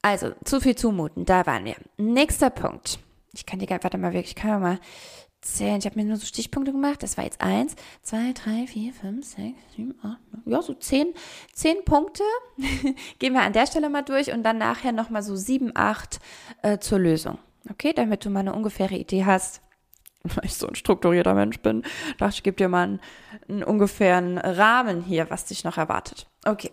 Also, 0.00 0.32
zu 0.44 0.60
viel 0.60 0.76
zumuten, 0.76 1.24
da 1.24 1.44
waren 1.46 1.64
wir. 1.64 1.74
Nächster 1.96 2.50
Punkt. 2.50 3.00
Ich 3.34 3.44
kann 3.44 3.58
dir, 3.58 3.68
warte 3.68 3.98
mal 3.98 4.12
wirklich, 4.12 4.28
ich 4.28 4.36
kann 4.36 4.62
mal 4.62 4.78
zählen. 5.54 5.78
Ich 5.78 5.86
habe 5.86 5.98
mir 5.98 6.04
nur 6.04 6.16
so 6.16 6.26
Stichpunkte 6.26 6.72
gemacht. 6.72 7.02
Das 7.02 7.16
war 7.16 7.24
jetzt 7.24 7.40
eins, 7.40 7.76
zwei, 8.02 8.32
drei, 8.32 8.66
vier, 8.66 8.92
fünf, 8.92 9.24
sechs, 9.26 9.58
sieben, 9.74 9.94
acht, 10.02 10.18
ja, 10.44 10.62
so 10.62 10.74
zehn, 10.74 11.14
zehn 11.52 11.84
Punkte. 11.84 12.22
Gehen 13.18 13.32
wir 13.32 13.42
an 13.42 13.52
der 13.52 13.66
Stelle 13.66 13.88
mal 13.90 14.02
durch 14.02 14.32
und 14.32 14.42
dann 14.42 14.58
nachher 14.58 14.92
nochmal 14.92 15.22
so 15.22 15.36
sieben, 15.36 15.72
acht 15.74 16.20
äh, 16.62 16.78
zur 16.78 16.98
Lösung. 16.98 17.38
Okay, 17.70 17.92
damit 17.92 18.24
du 18.24 18.30
mal 18.30 18.40
eine 18.40 18.54
ungefähre 18.54 18.94
Idee 18.94 19.24
hast. 19.24 19.60
Weil 20.22 20.44
ich 20.44 20.54
so 20.54 20.66
ein 20.66 20.74
strukturierter 20.74 21.34
Mensch 21.34 21.60
bin, 21.60 21.82
dachte 22.18 22.34
ich, 22.36 22.42
gebe 22.42 22.56
dir 22.56 22.68
mal 22.68 22.84
einen, 22.84 23.00
einen 23.48 23.64
ungefähren 23.64 24.38
Rahmen 24.38 25.02
hier, 25.02 25.30
was 25.30 25.44
dich 25.44 25.64
noch 25.64 25.78
erwartet. 25.78 26.26
Okay. 26.44 26.72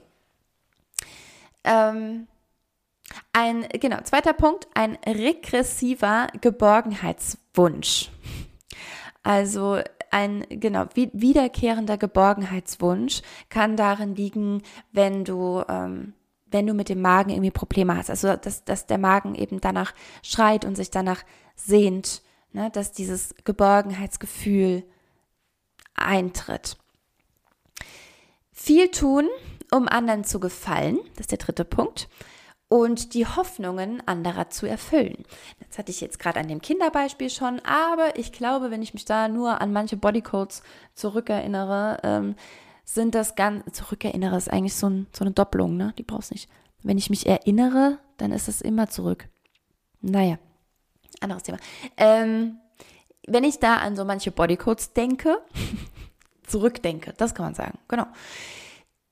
Ähm, 1.64 2.28
Ein, 3.32 3.68
genau, 3.70 4.02
zweiter 4.02 4.34
Punkt, 4.34 4.68
ein 4.74 4.98
regressiver 5.06 6.28
Geborgenheitswunsch. 6.42 8.12
Also 9.24 9.80
ein 10.12 10.46
genau 10.50 10.86
wiederkehrender 10.94 11.98
Geborgenheitswunsch 11.98 13.22
kann 13.50 13.78
darin 13.78 14.16
liegen, 14.16 14.62
wenn 14.92 15.24
du 15.26 15.64
ähm, 15.68 16.14
wenn 16.52 16.68
du 16.68 16.76
mit 16.76 16.88
dem 16.88 17.02
Magen 17.02 17.32
irgendwie 17.32 17.52
Probleme 17.52 17.98
hast. 17.98 18.12
Also 18.12 18.36
dass, 18.36 18.64
dass 18.64 18.86
der 18.86 19.00
Magen 19.00 19.34
eben 19.34 19.60
danach 19.60 19.94
schreit 20.22 20.66
und 20.66 20.76
sich 20.76 20.92
danach 20.92 21.24
sehnt, 21.56 22.22
ne, 22.52 22.70
dass 22.70 22.92
dieses 22.92 23.34
Geborgenheitsgefühl 23.44 24.84
eintritt. 25.96 26.78
Viel 28.52 28.90
tun, 28.90 29.28
um 29.72 29.88
anderen 29.88 30.24
zu 30.24 30.40
gefallen, 30.40 31.00
das 31.16 31.22
ist 31.22 31.32
der 31.32 31.40
dritte 31.40 31.66
Punkt 31.66 32.08
und 32.70 33.14
die 33.14 33.28
Hoffnungen 33.28 34.02
anderer 34.08 34.50
zu 34.50 34.66
erfüllen. 34.66 35.26
Das 35.68 35.78
hatte 35.78 35.92
ich 35.92 36.02
jetzt 36.02 36.20
gerade 36.20 36.40
an 36.40 36.48
dem 36.48 36.62
Kinderbeispiel 36.62 37.30
schon, 37.30 37.60
aber 37.60 38.18
ich 38.18 38.32
glaube, 38.32 38.72
wenn 38.72 38.82
ich 38.82 38.94
mich 38.94 39.06
da 39.06 39.28
nur 39.28 39.62
an 39.62 39.72
manche 39.72 39.98
Bodycodes 39.98 40.64
zurückerinnere, 40.96 42.00
ähm, 42.04 42.36
sind 42.84 43.16
das 43.16 43.36
ganz, 43.36 43.64
zurückerinnere 43.72 44.36
ist 44.36 44.52
eigentlich 44.52 44.76
so, 44.76 44.90
ein, 44.90 45.08
so 45.14 45.24
eine 45.24 45.32
Doppelung, 45.32 45.78
ne? 45.78 45.94
Die 45.98 46.04
brauchst 46.04 46.32
nicht. 46.32 46.50
Wenn 46.82 46.98
ich 46.98 47.10
mich 47.10 47.28
erinnere, 47.28 48.00
dann 48.18 48.32
ist 48.32 48.50
es 48.50 48.60
immer 48.60 48.90
zurück. 48.90 49.30
Naja, 50.02 50.38
anderes 51.22 51.44
Thema. 51.44 51.60
Ähm, 51.96 52.58
wenn 53.26 53.46
ich 53.46 53.60
da 53.60 53.78
an 53.78 53.96
so 53.96 54.04
manche 54.04 54.32
Bodycodes 54.32 54.94
denke, 54.94 55.38
zurückdenke, 56.48 57.14
das 57.16 57.36
kann 57.36 57.46
man 57.46 57.56
sagen, 57.56 57.78
genau 57.88 58.08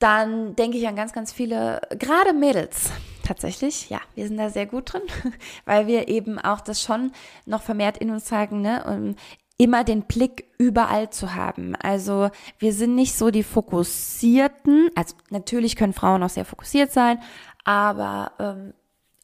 dann 0.02 0.56
denke 0.56 0.78
ich 0.78 0.88
an 0.88 0.96
ganz, 0.96 1.12
ganz 1.12 1.32
viele, 1.32 1.80
gerade 1.98 2.32
Mädels. 2.32 2.90
Tatsächlich, 3.22 3.88
ja, 3.88 4.00
wir 4.16 4.26
sind 4.26 4.36
da 4.36 4.50
sehr 4.50 4.66
gut 4.66 4.92
drin, 4.92 5.02
weil 5.64 5.86
wir 5.86 6.08
eben 6.08 6.40
auch 6.40 6.60
das 6.60 6.82
schon 6.82 7.12
noch 7.46 7.62
vermehrt 7.62 7.98
in 7.98 8.10
uns 8.10 8.24
zeigen, 8.24 8.60
ne, 8.60 8.84
um 8.84 9.14
immer 9.58 9.84
den 9.84 10.02
Blick 10.02 10.46
überall 10.58 11.10
zu 11.10 11.36
haben. 11.36 11.76
Also 11.76 12.30
wir 12.58 12.72
sind 12.72 12.96
nicht 12.96 13.14
so 13.14 13.30
die 13.30 13.44
Fokussierten, 13.44 14.90
also 14.96 15.14
natürlich 15.30 15.76
können 15.76 15.92
Frauen 15.92 16.24
auch 16.24 16.30
sehr 16.30 16.44
fokussiert 16.44 16.90
sein, 16.90 17.20
aber 17.64 18.32
ähm, 18.40 18.74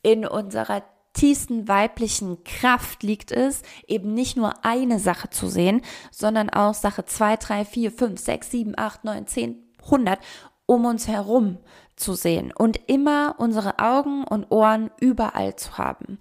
in 0.03 0.25
unserer 0.25 0.85
tiefsten 1.12 1.67
weiblichen 1.67 2.45
Kraft 2.45 3.03
liegt 3.03 3.33
es, 3.33 3.62
eben 3.88 4.14
nicht 4.14 4.37
nur 4.37 4.64
eine 4.64 5.01
Sache 5.01 5.31
zu 5.31 5.49
sehen, 5.49 5.83
sondern 6.12 6.51
auch 6.51 6.75
Sache 6.75 7.05
2, 7.05 7.37
3, 7.37 7.64
4, 7.64 7.91
5, 7.91 8.21
6, 8.21 8.51
7, 8.53 8.75
8, 8.77 9.05
9, 9.05 9.27
10, 9.27 9.69
100 9.85 10.21
um 10.68 10.85
uns 10.85 11.09
herum 11.09 11.57
zu 11.96 12.12
sehen 12.14 12.52
und 12.57 12.78
immer 12.87 13.37
unsere 13.38 13.78
Augen 13.78 14.22
und 14.22 14.50
Ohren 14.52 14.90
überall 15.00 15.57
zu 15.57 15.78
haben. 15.78 16.18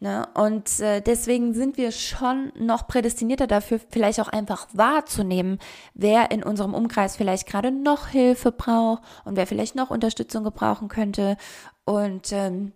Ne? 0.00 0.28
Und 0.34 0.80
äh, 0.80 1.00
deswegen 1.00 1.54
sind 1.54 1.78
wir 1.78 1.92
schon 1.92 2.52
noch 2.58 2.86
prädestinierter 2.86 3.46
dafür, 3.46 3.80
vielleicht 3.88 4.20
auch 4.20 4.28
einfach 4.28 4.66
wahrzunehmen, 4.72 5.58
wer 5.94 6.32
in 6.32 6.42
unserem 6.42 6.74
Umkreis 6.74 7.16
vielleicht 7.16 7.46
gerade 7.46 7.70
noch 7.70 8.08
Hilfe 8.08 8.52
braucht 8.52 9.02
und 9.24 9.36
wer 9.36 9.46
vielleicht 9.46 9.76
noch 9.76 9.88
Unterstützung 9.90 10.44
gebrauchen 10.44 10.88
könnte. 10.88 11.36
Und 11.84 12.32
ähm, 12.32 12.72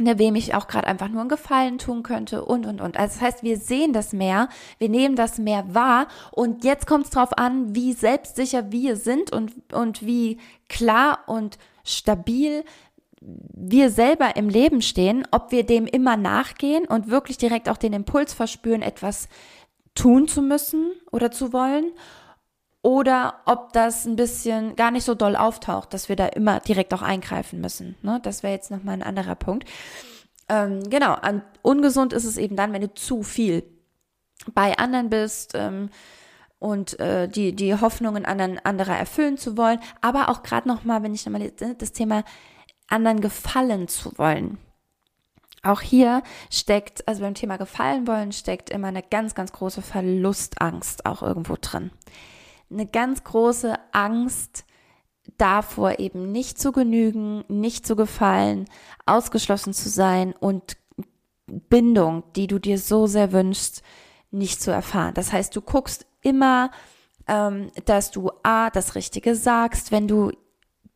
ne, 0.00 0.18
wem 0.18 0.34
ich 0.34 0.54
auch 0.54 0.66
gerade 0.68 0.86
einfach 0.86 1.08
nur 1.08 1.20
einen 1.20 1.28
Gefallen 1.28 1.78
tun 1.78 2.02
könnte 2.02 2.44
und, 2.44 2.66
und, 2.66 2.80
und. 2.80 2.96
Also 2.96 3.14
das 3.14 3.22
heißt, 3.22 3.42
wir 3.42 3.56
sehen 3.56 3.92
das 3.92 4.12
mehr, 4.12 4.48
wir 4.78 4.88
nehmen 4.88 5.16
das 5.16 5.38
mehr 5.38 5.74
wahr 5.74 6.08
und 6.32 6.64
jetzt 6.64 6.86
kommt 6.86 7.06
es 7.06 7.10
darauf 7.10 7.36
an, 7.36 7.74
wie 7.74 7.92
selbstsicher 7.92 8.70
wir 8.72 8.96
sind 8.96 9.32
und, 9.32 9.52
und 9.72 10.04
wie 10.04 10.38
klar 10.68 11.20
und 11.26 11.58
stabil 11.84 12.64
wir 13.20 13.90
selber 13.90 14.36
im 14.36 14.48
Leben 14.48 14.80
stehen, 14.80 15.26
ob 15.30 15.50
wir 15.50 15.64
dem 15.64 15.86
immer 15.86 16.16
nachgehen 16.16 16.86
und 16.86 17.08
wirklich 17.08 17.36
direkt 17.36 17.68
auch 17.68 17.76
den 17.76 17.92
Impuls 17.92 18.32
verspüren, 18.32 18.82
etwas 18.82 19.28
tun 19.94 20.28
zu 20.28 20.42
müssen 20.42 20.92
oder 21.10 21.30
zu 21.30 21.52
wollen 21.52 21.92
oder 22.82 23.40
ob 23.44 23.72
das 23.72 24.04
ein 24.06 24.16
bisschen 24.16 24.76
gar 24.76 24.90
nicht 24.90 25.04
so 25.04 25.14
doll 25.14 25.36
auftaucht, 25.36 25.92
dass 25.92 26.08
wir 26.08 26.16
da 26.16 26.26
immer 26.26 26.60
direkt 26.60 26.94
auch 26.94 27.02
eingreifen 27.02 27.60
müssen. 27.60 27.96
Ne? 28.02 28.20
Das 28.22 28.42
wäre 28.42 28.54
jetzt 28.54 28.70
nochmal 28.70 28.94
ein 28.94 29.02
anderer 29.02 29.34
Punkt. 29.34 29.68
Ähm, 30.48 30.88
genau, 30.88 31.14
an, 31.14 31.42
ungesund 31.62 32.12
ist 32.12 32.24
es 32.24 32.36
eben 32.36 32.56
dann, 32.56 32.72
wenn 32.72 32.82
du 32.82 32.94
zu 32.94 33.22
viel 33.22 33.64
bei 34.54 34.78
anderen 34.78 35.10
bist 35.10 35.52
ähm, 35.54 35.90
und 36.60 36.98
äh, 37.00 37.28
die, 37.28 37.54
die 37.54 37.74
Hoffnungen 37.74 38.24
anderen, 38.24 38.58
anderer 38.60 38.96
erfüllen 38.96 39.36
zu 39.36 39.56
wollen, 39.56 39.80
aber 40.00 40.28
auch 40.28 40.42
gerade 40.42 40.68
nochmal, 40.68 41.02
wenn 41.02 41.14
ich 41.14 41.26
nochmal 41.26 41.50
das 41.50 41.92
Thema 41.92 42.24
anderen 42.88 43.20
gefallen 43.20 43.88
zu 43.88 44.16
wollen. 44.16 44.58
Auch 45.64 45.80
hier 45.80 46.22
steckt, 46.50 47.06
also 47.08 47.22
beim 47.22 47.34
Thema 47.34 47.56
gefallen 47.58 48.06
wollen, 48.06 48.30
steckt 48.30 48.70
immer 48.70 48.88
eine 48.88 49.02
ganz, 49.02 49.34
ganz 49.34 49.52
große 49.52 49.82
Verlustangst 49.82 51.04
auch 51.04 51.22
irgendwo 51.22 51.56
drin 51.60 51.90
eine 52.70 52.86
ganz 52.86 53.24
große 53.24 53.74
Angst 53.92 54.64
davor, 55.36 55.98
eben 55.98 56.32
nicht 56.32 56.58
zu 56.58 56.72
genügen, 56.72 57.44
nicht 57.48 57.86
zu 57.86 57.96
gefallen, 57.96 58.66
ausgeschlossen 59.06 59.72
zu 59.72 59.88
sein 59.88 60.34
und 60.38 60.76
Bindung, 61.46 62.24
die 62.36 62.46
du 62.46 62.58
dir 62.58 62.78
so 62.78 63.06
sehr 63.06 63.32
wünschst, 63.32 63.82
nicht 64.30 64.60
zu 64.60 64.70
erfahren. 64.70 65.14
Das 65.14 65.32
heißt, 65.32 65.54
du 65.56 65.62
guckst 65.62 66.06
immer, 66.22 66.70
ähm, 67.26 67.70
dass 67.84 68.10
du 68.10 68.30
A, 68.42 68.70
das 68.70 68.94
Richtige 68.94 69.34
sagst, 69.34 69.92
wenn 69.92 70.08
du 70.08 70.32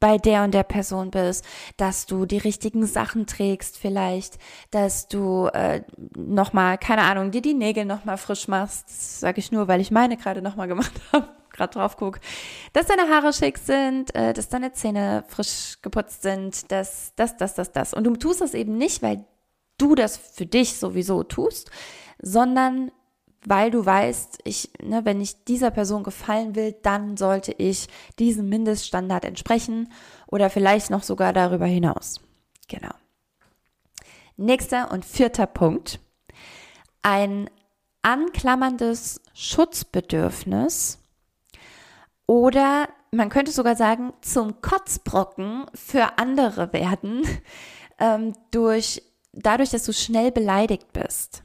bei 0.01 0.19
der 0.19 0.43
und 0.43 0.53
der 0.53 0.65
Person 0.65 1.13
bist, 1.13 1.45
dass 1.77 2.07
du 2.07 2.27
die 2.27 2.39
richtigen 2.39 2.87
Sachen 2.87 3.27
trägst 3.27 3.79
vielleicht, 3.79 4.39
dass 4.73 5.07
du 5.07 5.47
äh, 5.47 5.83
nochmal, 6.17 6.77
keine 6.77 7.03
Ahnung, 7.03 7.31
dir 7.31 7.41
die 7.41 7.55
Nägel 7.55 7.85
nochmal 7.85 8.19
frisch 8.19 8.49
machst. 8.49 9.21
Sage 9.21 9.39
ich 9.39 9.53
nur, 9.53 9.69
weil 9.69 9.81
ich 9.81 9.93
meine 9.93 10.17
gerade 10.17 10.43
nochmal 10.43 10.67
gemacht 10.67 10.93
habe 11.13 11.29
gerade 11.53 11.75
drauf 11.75 11.97
gucke, 11.97 12.21
dass 12.73 12.87
deine 12.87 13.09
Haare 13.09 13.33
schick 13.33 13.59
sind, 13.59 14.15
äh, 14.15 14.33
dass 14.33 14.49
deine 14.49 14.73
Zähne 14.73 15.25
frisch 15.29 15.79
geputzt 15.83 16.23
sind, 16.23 16.71
dass 16.71 17.13
das, 17.17 17.37
das, 17.37 17.55
das, 17.55 17.73
das. 17.73 17.95
Und 17.95 18.05
du 18.05 18.17
tust 18.17 18.41
das 18.41 18.55
eben 18.55 18.77
nicht, 18.77 19.03
weil 19.03 19.25
du 19.79 19.95
das 19.95 20.17
für 20.17 20.47
dich 20.47 20.79
sowieso 20.79 21.23
tust, 21.23 21.71
sondern 22.21 22.91
weil 23.45 23.71
du 23.71 23.85
weißt, 23.85 24.39
ich, 24.45 24.71
ne, 24.83 25.05
wenn 25.05 25.21
ich 25.21 25.45
dieser 25.45 25.71
Person 25.71 26.05
gefallen 26.05 26.55
will, 26.55 26.77
dann 26.83 27.17
sollte 27.17 27.53
ich 27.53 27.89
diesem 28.19 28.49
Mindeststandard 28.49 29.25
entsprechen 29.25 29.93
oder 30.29 30.49
vielleicht 30.49 30.91
noch 30.91 31.03
sogar 31.03 31.33
darüber 31.33 31.67
hinaus. 31.67 32.21
Genau. 32.69 32.95
Nächster 34.37 34.91
und 34.93 35.05
vierter 35.05 35.47
Punkt. 35.47 35.99
Ein 37.03 37.51
anklammerndes 38.03 39.21
Schutzbedürfnis 39.35 41.02
oder 42.33 42.89
man 43.11 43.29
könnte 43.29 43.53
sogar 43.53 43.77
sagen, 43.77 44.15
zum 44.23 44.63
Kotzbrocken 44.63 45.67
für 45.75 46.17
andere 46.17 46.73
werden, 46.73 47.29
ähm, 47.99 48.33
durch, 48.51 49.03
dadurch, 49.35 49.69
dass 49.69 49.85
du 49.85 49.93
schnell 49.93 50.33
beleidigt 50.33 50.95
bist. 50.95 51.43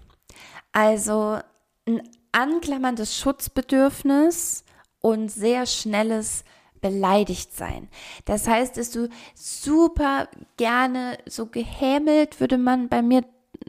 Also 0.71 1.39
ein 1.85 2.01
anklammerndes 2.31 3.17
Schutzbedürfnis 3.17 4.63
und 5.01 5.29
sehr 5.29 5.65
schnelles 5.65 6.45
beleidigt 6.79 7.53
sein. 7.53 7.89
Das 8.23 8.47
heißt, 8.47 8.77
dass 8.77 8.91
du 8.91 9.09
super 9.35 10.29
gerne 10.55 11.17
so 11.25 11.47
gehämelt, 11.47 12.39
würde 12.39 12.57
man 12.57 12.87
bei 12.87 13.01
mir 13.01 13.25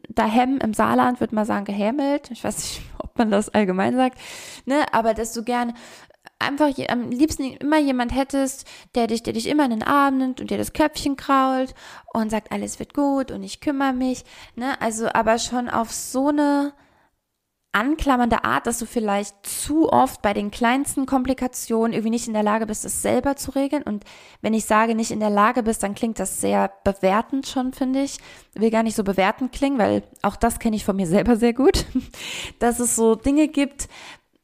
daheim 0.09 0.59
im 0.59 0.72
Saarland, 0.72 1.18
würde 1.18 1.35
man 1.35 1.46
sagen 1.46 1.64
gehämelt. 1.64 2.31
Ich 2.31 2.44
weiß 2.44 2.59
nicht, 2.59 2.83
ob 2.98 3.18
man 3.18 3.33
das 3.33 3.48
allgemein 3.48 3.96
sagt, 3.96 4.18
ne, 4.66 4.85
aber 4.92 5.14
dass 5.14 5.33
du 5.33 5.42
gerne 5.42 5.74
einfach 6.38 6.71
am 6.88 7.11
liebsten 7.11 7.45
immer 7.55 7.79
jemand 7.79 8.14
hättest, 8.14 8.67
der 8.95 9.07
dich, 9.07 9.23
der 9.23 9.33
dich 9.33 9.49
immer 9.49 9.64
in 9.64 9.71
den 9.71 9.83
Arm 9.83 10.19
nimmt 10.19 10.41
und 10.41 10.51
dir 10.51 10.59
das 10.59 10.73
Köpfchen 10.73 11.17
krault 11.17 11.75
und 12.12 12.31
sagt, 12.31 12.53
alles 12.53 12.79
wird 12.79 12.95
gut 12.95 13.31
und 13.31 13.43
ich 13.43 13.61
kümmere 13.61 13.93
mich, 13.93 14.25
ne? 14.55 14.81
Also, 14.81 15.09
aber 15.12 15.38
schon 15.38 15.69
auf 15.69 15.93
so 15.93 16.29
eine 16.29 16.73
anklammernde 17.73 18.45
Art, 18.45 18.67
dass 18.67 18.79
du 18.79 18.87
vielleicht 18.87 19.47
zu 19.47 19.93
oft 19.93 20.23
bei 20.23 20.33
den 20.33 20.51
kleinsten 20.51 21.05
Komplikationen 21.05 21.93
irgendwie 21.93 22.11
nicht 22.11 22.27
in 22.27 22.33
der 22.33 22.43
Lage 22.43 22.67
bist, 22.67 22.85
es 22.85 23.03
selber 23.03 23.37
zu 23.37 23.53
regeln. 23.53 23.83
Und 23.83 24.05
wenn 24.41 24.55
ich 24.55 24.64
sage, 24.64 24.95
nicht 24.95 25.11
in 25.11 25.21
der 25.21 25.31
Lage 25.31 25.62
bist, 25.62 25.83
dann 25.83 25.95
klingt 25.95 26.19
das 26.19 26.41
sehr 26.41 26.73
bewertend 26.83 27.47
schon, 27.47 27.73
finde 27.73 28.03
ich. 28.03 28.19
Will 28.55 28.71
gar 28.71 28.83
nicht 28.83 28.97
so 28.97 29.05
bewertend 29.05 29.53
klingen, 29.53 29.79
weil 29.79 30.03
auch 30.23 30.37
das 30.37 30.59
kenne 30.59 30.77
ich 30.77 30.85
von 30.85 30.97
mir 30.97 31.07
selber 31.07 31.37
sehr 31.37 31.53
gut. 31.53 31.85
Dass 32.59 32.81
es 32.81 32.97
so 32.97 33.14
Dinge 33.14 33.49
gibt, 33.49 33.88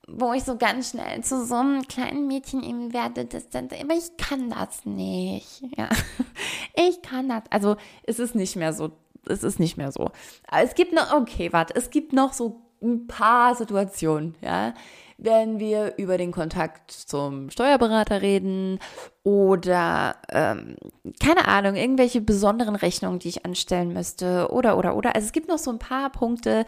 wo 0.07 0.33
ich 0.33 0.45
so 0.45 0.57
ganz 0.57 0.91
schnell 0.91 1.23
zu 1.23 1.45
so 1.45 1.57
einem 1.57 1.83
kleinen 1.83 2.27
Mädchen 2.27 2.63
irgendwie 2.63 2.95
werde, 2.95 3.25
das 3.25 3.49
dann, 3.49 3.67
aber 3.67 3.95
ich 3.95 4.17
kann 4.17 4.51
das 4.51 4.85
nicht. 4.85 5.63
Ja, 5.77 5.89
ich 6.75 7.03
kann 7.03 7.29
das. 7.29 7.43
Also 7.51 7.77
es 8.05 8.19
ist 8.19 8.35
nicht 8.35 8.57
mehr 8.57 8.73
so. 8.73 8.93
Es 9.27 9.43
ist 9.43 9.59
nicht 9.59 9.79
mehr 9.79 9.91
so. 9.91 10.11
Aber 10.49 10.63
es 10.63 10.75
gibt 10.75 10.93
noch, 10.93 11.15
okay, 11.15 11.51
warte, 11.53 11.75
es 11.77 11.89
gibt 11.89 12.13
noch 12.13 12.35
so 12.35 12.61
ein 12.83 13.07
paar 13.07 13.55
Situationen, 13.55 14.35
ja, 14.43 14.75
wenn 15.17 15.59
wir 15.59 15.95
über 15.97 16.19
den 16.19 16.33
Kontakt 16.33 16.91
zum 16.91 17.49
Steuerberater 17.49 18.21
reden 18.21 18.79
oder 19.23 20.17
ähm, 20.29 20.77
keine 21.23 21.49
Ahnung, 21.49 21.77
irgendwelche 21.77 22.21
besonderen 22.21 22.77
Rechnungen, 22.77 23.21
die 23.21 23.29
ich 23.29 23.47
anstellen 23.47 23.93
müsste 23.93 24.51
oder 24.51 24.77
oder 24.77 24.97
oder. 24.97 25.15
Also 25.15 25.27
es 25.27 25.33
gibt 25.33 25.49
noch 25.49 25.59
so 25.59 25.71
ein 25.71 25.79
paar 25.79 26.11
Punkte, 26.11 26.67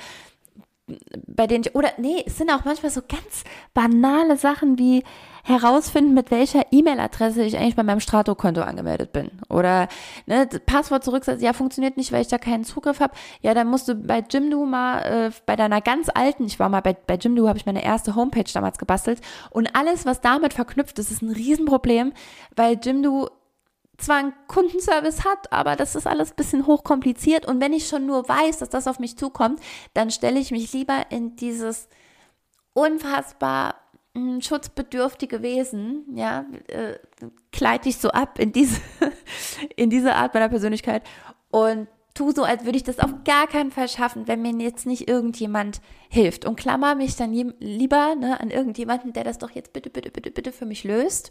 bei 1.26 1.46
denen 1.46 1.64
ich, 1.64 1.74
oder 1.74 1.90
nee, 1.98 2.22
es 2.24 2.38
sind 2.38 2.50
auch 2.50 2.64
manchmal 2.64 2.92
so 2.92 3.00
ganz 3.00 3.42
banale 3.74 4.36
Sachen 4.36 4.78
wie 4.78 5.02
herausfinden, 5.42 6.14
mit 6.14 6.30
welcher 6.30 6.64
E-Mail-Adresse 6.70 7.42
ich 7.42 7.56
eigentlich 7.56 7.76
bei 7.76 7.82
meinem 7.82 8.00
Strato-Konto 8.00 8.62
angemeldet 8.62 9.12
bin. 9.12 9.30
Oder 9.48 9.88
ne, 10.26 10.48
Passwort 10.66 11.04
zurücksetzen, 11.04 11.44
ja, 11.44 11.52
funktioniert 11.52 11.96
nicht, 11.96 12.12
weil 12.12 12.22
ich 12.22 12.28
da 12.28 12.38
keinen 12.38 12.64
Zugriff 12.64 13.00
habe. 13.00 13.14
Ja, 13.42 13.54
dann 13.54 13.68
musst 13.68 13.88
du 13.88 13.94
bei 13.94 14.24
Jimdo 14.28 14.64
mal, 14.64 15.02
äh, 15.02 15.30
bei 15.44 15.56
deiner 15.56 15.80
ganz 15.80 16.08
alten, 16.12 16.46
ich 16.46 16.58
war 16.58 16.68
mal 16.68 16.82
bei, 16.82 16.94
bei 16.94 17.14
Jimdo, 17.14 17.48
habe 17.48 17.58
ich 17.58 17.66
meine 17.66 17.84
erste 17.84 18.14
Homepage 18.14 18.50
damals 18.52 18.78
gebastelt. 18.78 19.20
Und 19.50 19.74
alles, 19.74 20.06
was 20.06 20.20
damit 20.20 20.54
verknüpft 20.54 20.98
ist, 20.98 21.10
ist 21.10 21.22
ein 21.22 21.30
Riesenproblem, 21.30 22.12
weil 22.54 22.78
Jimdo 22.82 23.30
zwar 23.98 24.16
einen 24.16 24.34
Kundenservice 24.46 25.24
hat, 25.24 25.52
aber 25.52 25.76
das 25.76 25.94
ist 25.94 26.06
alles 26.06 26.32
ein 26.32 26.36
bisschen 26.36 26.66
hochkompliziert. 26.66 27.46
Und 27.46 27.60
wenn 27.60 27.72
ich 27.72 27.88
schon 27.88 28.06
nur 28.06 28.28
weiß, 28.28 28.58
dass 28.58 28.68
das 28.68 28.86
auf 28.86 28.98
mich 28.98 29.16
zukommt, 29.16 29.60
dann 29.94 30.10
stelle 30.10 30.38
ich 30.38 30.50
mich 30.50 30.72
lieber 30.72 31.06
in 31.10 31.36
dieses 31.36 31.88
unfassbar 32.74 33.76
hm, 34.14 34.40
schutzbedürftige 34.40 35.42
Wesen, 35.42 36.04
ja, 36.14 36.44
äh, 36.68 36.98
kleide 37.52 37.88
ich 37.88 37.98
so 37.98 38.10
ab 38.10 38.38
in 38.38 38.52
diese, 38.52 38.80
in 39.76 39.90
diese 39.90 40.14
Art 40.14 40.34
meiner 40.34 40.48
Persönlichkeit 40.48 41.02
und 41.50 41.88
tu 42.14 42.32
so, 42.32 42.44
als 42.44 42.64
würde 42.64 42.78
ich 42.78 42.84
das 42.84 42.98
auf 42.98 43.10
gar 43.24 43.46
keinen 43.46 43.70
Fall 43.70 43.88
schaffen, 43.88 44.26
wenn 44.26 44.42
mir 44.42 44.52
jetzt 44.54 44.86
nicht 44.86 45.08
irgendjemand 45.08 45.80
hilft 46.08 46.46
und 46.46 46.56
klammer 46.56 46.94
mich 46.94 47.16
dann 47.16 47.32
lieber 47.60 48.14
ne, 48.14 48.40
an 48.40 48.50
irgendjemanden, 48.50 49.12
der 49.12 49.24
das 49.24 49.38
doch 49.38 49.50
jetzt 49.50 49.72
bitte, 49.72 49.90
bitte, 49.90 50.10
bitte, 50.10 50.30
bitte 50.30 50.52
für 50.52 50.66
mich 50.66 50.84
löst 50.84 51.30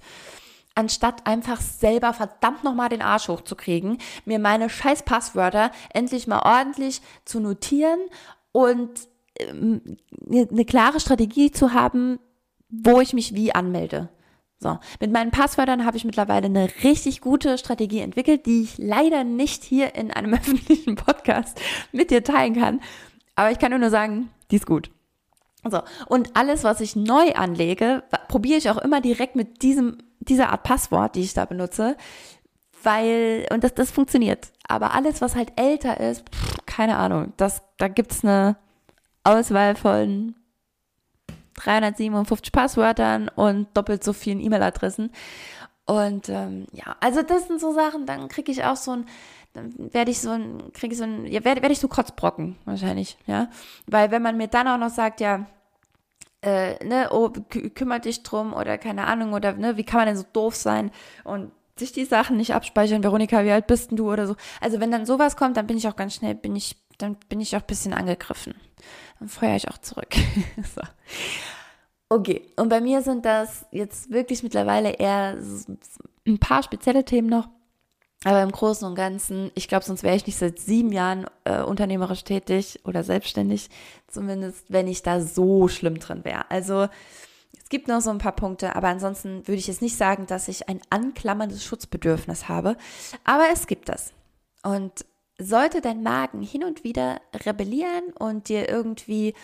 anstatt 0.75 1.25
einfach 1.25 1.61
selber 1.61 2.13
verdammt 2.13 2.63
nochmal 2.63 2.89
den 2.89 3.01
Arsch 3.01 3.29
hochzukriegen, 3.29 3.97
mir 4.25 4.39
meine 4.39 4.69
scheiß 4.69 5.03
Passwörter 5.03 5.71
endlich 5.93 6.27
mal 6.27 6.41
ordentlich 6.43 7.01
zu 7.23 7.39
notieren 7.39 7.99
und 8.51 8.91
ähm, 9.39 9.81
eine 10.29 10.65
klare 10.65 10.99
Strategie 10.99 11.51
zu 11.51 11.73
haben, 11.73 12.19
wo 12.69 12.99
ich 13.01 13.13
mich 13.13 13.33
wie 13.33 13.53
anmelde. 13.53 14.09
So, 14.59 14.79
mit 14.99 15.11
meinen 15.11 15.31
Passwörtern 15.31 15.85
habe 15.85 15.97
ich 15.97 16.05
mittlerweile 16.05 16.45
eine 16.45 16.69
richtig 16.83 17.21
gute 17.21 17.57
Strategie 17.57 17.99
entwickelt, 17.99 18.45
die 18.45 18.63
ich 18.63 18.77
leider 18.77 19.23
nicht 19.23 19.63
hier 19.63 19.95
in 19.95 20.11
einem 20.11 20.33
öffentlichen 20.35 20.95
Podcast 20.95 21.59
mit 21.91 22.11
dir 22.11 22.23
teilen 22.23 22.55
kann. 22.55 22.81
Aber 23.35 23.51
ich 23.51 23.59
kann 23.59 23.77
nur 23.77 23.89
sagen, 23.89 24.29
die 24.51 24.55
ist 24.55 24.65
gut. 24.65 24.91
So, 25.69 25.81
und 26.07 26.35
alles, 26.35 26.63
was 26.63 26.79
ich 26.79 26.95
neu 26.95 27.33
anlege, 27.33 28.03
probiere 28.27 28.57
ich 28.57 28.69
auch 28.69 28.77
immer 28.77 29.01
direkt 29.01 29.35
mit 29.35 29.63
diesem 29.63 29.97
diese 30.29 30.49
Art 30.49 30.63
Passwort, 30.63 31.15
die 31.15 31.21
ich 31.21 31.33
da 31.33 31.45
benutze, 31.45 31.97
weil, 32.83 33.47
und 33.51 33.63
das, 33.63 33.73
das 33.73 33.91
funktioniert. 33.91 34.51
Aber 34.67 34.93
alles, 34.93 35.21
was 35.21 35.35
halt 35.35 35.53
älter 35.55 35.99
ist, 35.99 36.23
pff, 36.29 36.65
keine 36.65 36.97
Ahnung, 36.97 37.33
das, 37.37 37.61
da 37.77 37.87
gibt's 37.87 38.23
eine 38.23 38.57
Auswahl 39.23 39.75
von 39.75 40.35
357 41.55 42.51
Passwörtern 42.51 43.29
und 43.29 43.67
doppelt 43.75 44.03
so 44.03 44.13
vielen 44.13 44.39
E-Mail-Adressen. 44.39 45.11
Und 45.85 46.29
ähm, 46.29 46.65
ja, 46.71 46.95
also 46.99 47.21
das 47.21 47.47
sind 47.47 47.59
so 47.59 47.73
Sachen, 47.73 48.05
dann 48.05 48.27
kriege 48.27 48.51
ich 48.51 48.63
auch 48.63 48.75
so 48.75 48.91
ein, 48.91 49.05
dann 49.53 49.93
werde 49.93 50.11
ich 50.11 50.19
so 50.19 50.31
ein, 50.31 50.71
kriege 50.73 50.93
ich 50.93 50.97
so 50.97 51.05
ein, 51.05 51.25
ja, 51.27 51.43
werde 51.43 51.61
werd 51.61 51.71
ich 51.71 51.79
so 51.79 51.87
Kotzbrocken 51.87 52.55
wahrscheinlich, 52.65 53.17
ja. 53.27 53.49
Weil 53.87 54.11
wenn 54.11 54.21
man 54.21 54.37
mir 54.37 54.47
dann 54.47 54.67
auch 54.67 54.77
noch 54.77 54.89
sagt, 54.89 55.21
ja, 55.21 55.45
äh, 56.45 56.83
ne, 56.85 57.09
oh, 57.11 57.29
kümmert 57.73 58.05
dich 58.05 58.23
drum 58.23 58.53
oder 58.53 58.77
keine 58.77 59.07
Ahnung 59.07 59.33
oder 59.33 59.53
ne, 59.53 59.77
wie 59.77 59.83
kann 59.83 59.99
man 59.99 60.07
denn 60.07 60.17
so 60.17 60.25
doof 60.31 60.55
sein 60.55 60.91
und 61.23 61.51
sich 61.77 61.91
die 61.91 62.05
Sachen 62.05 62.37
nicht 62.37 62.53
abspeichern, 62.53 63.03
Veronika, 63.03 63.43
wie 63.43 63.51
alt 63.51 63.67
bist 63.67 63.89
denn 63.89 63.97
du 63.97 64.11
oder 64.11 64.27
so. 64.27 64.35
Also 64.61 64.79
wenn 64.79 64.91
dann 64.91 65.05
sowas 65.05 65.35
kommt, 65.35 65.57
dann 65.57 65.67
bin 65.67 65.77
ich 65.77 65.87
auch 65.87 65.95
ganz 65.95 66.15
schnell, 66.15 66.35
bin 66.35 66.55
ich, 66.55 66.77
dann 66.99 67.17
bin 67.27 67.41
ich 67.41 67.55
auch 67.55 67.61
ein 67.61 67.67
bisschen 67.67 67.93
angegriffen. 67.93 68.53
Dann 69.19 69.27
feuere 69.27 69.55
ich 69.55 69.67
auch 69.69 69.79
zurück. 69.79 70.15
so. 70.75 70.81
Okay, 72.07 72.47
und 72.55 72.69
bei 72.69 72.79
mir 72.79 73.01
sind 73.01 73.25
das 73.25 73.65
jetzt 73.71 74.11
wirklich 74.11 74.43
mittlerweile 74.43 74.91
eher 74.91 75.37
ein 76.27 76.39
paar 76.39 76.63
spezielle 76.63 77.03
Themen 77.03 77.27
noch. 77.27 77.49
Aber 78.25 78.41
im 78.41 78.51
Großen 78.51 78.87
und 78.87 78.95
Ganzen, 78.95 79.51
ich 79.53 79.67
glaube, 79.67 79.85
sonst 79.85 80.01
wäre 80.01 80.15
ich 80.15 80.25
nicht 80.25 80.39
seit 80.39 80.57
sieben 80.57 80.91
Jahren 80.91 81.27
äh, 81.43 81.61
unternehmerisch 81.61 82.23
tätig 82.23 82.79
oder 82.83 83.03
selbstständig, 83.03 83.69
zumindest 84.07 84.65
wenn 84.67 84.87
ich 84.87 85.03
da 85.03 85.21
so 85.21 85.67
schlimm 85.67 85.99
drin 85.99 86.25
wäre. 86.25 86.49
Also 86.49 86.87
es 87.61 87.69
gibt 87.69 87.87
noch 87.87 88.01
so 88.01 88.09
ein 88.09 88.17
paar 88.17 88.35
Punkte, 88.35 88.75
aber 88.75 88.87
ansonsten 88.87 89.47
würde 89.47 89.59
ich 89.59 89.67
jetzt 89.67 89.83
nicht 89.83 89.95
sagen, 89.95 90.25
dass 90.25 90.47
ich 90.47 90.67
ein 90.67 90.81
anklammerndes 90.89 91.63
Schutzbedürfnis 91.63 92.49
habe. 92.49 92.77
Aber 93.25 93.45
es 93.53 93.67
gibt 93.67 93.89
das. 93.89 94.11
Und 94.63 95.05
sollte 95.37 95.81
dein 95.81 96.01
Magen 96.01 96.41
hin 96.41 96.63
und 96.63 96.83
wieder 96.83 97.21
rebellieren 97.45 98.05
und 98.17 98.49
dir 98.49 98.67
irgendwie 98.67 99.35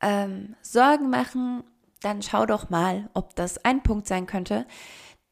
ähm, 0.00 0.54
Sorgen 0.62 1.10
machen, 1.10 1.64
dann 2.00 2.22
schau 2.22 2.46
doch 2.46 2.70
mal, 2.70 3.10
ob 3.12 3.34
das 3.34 3.64
ein 3.64 3.82
Punkt 3.82 4.06
sein 4.06 4.26
könnte, 4.26 4.66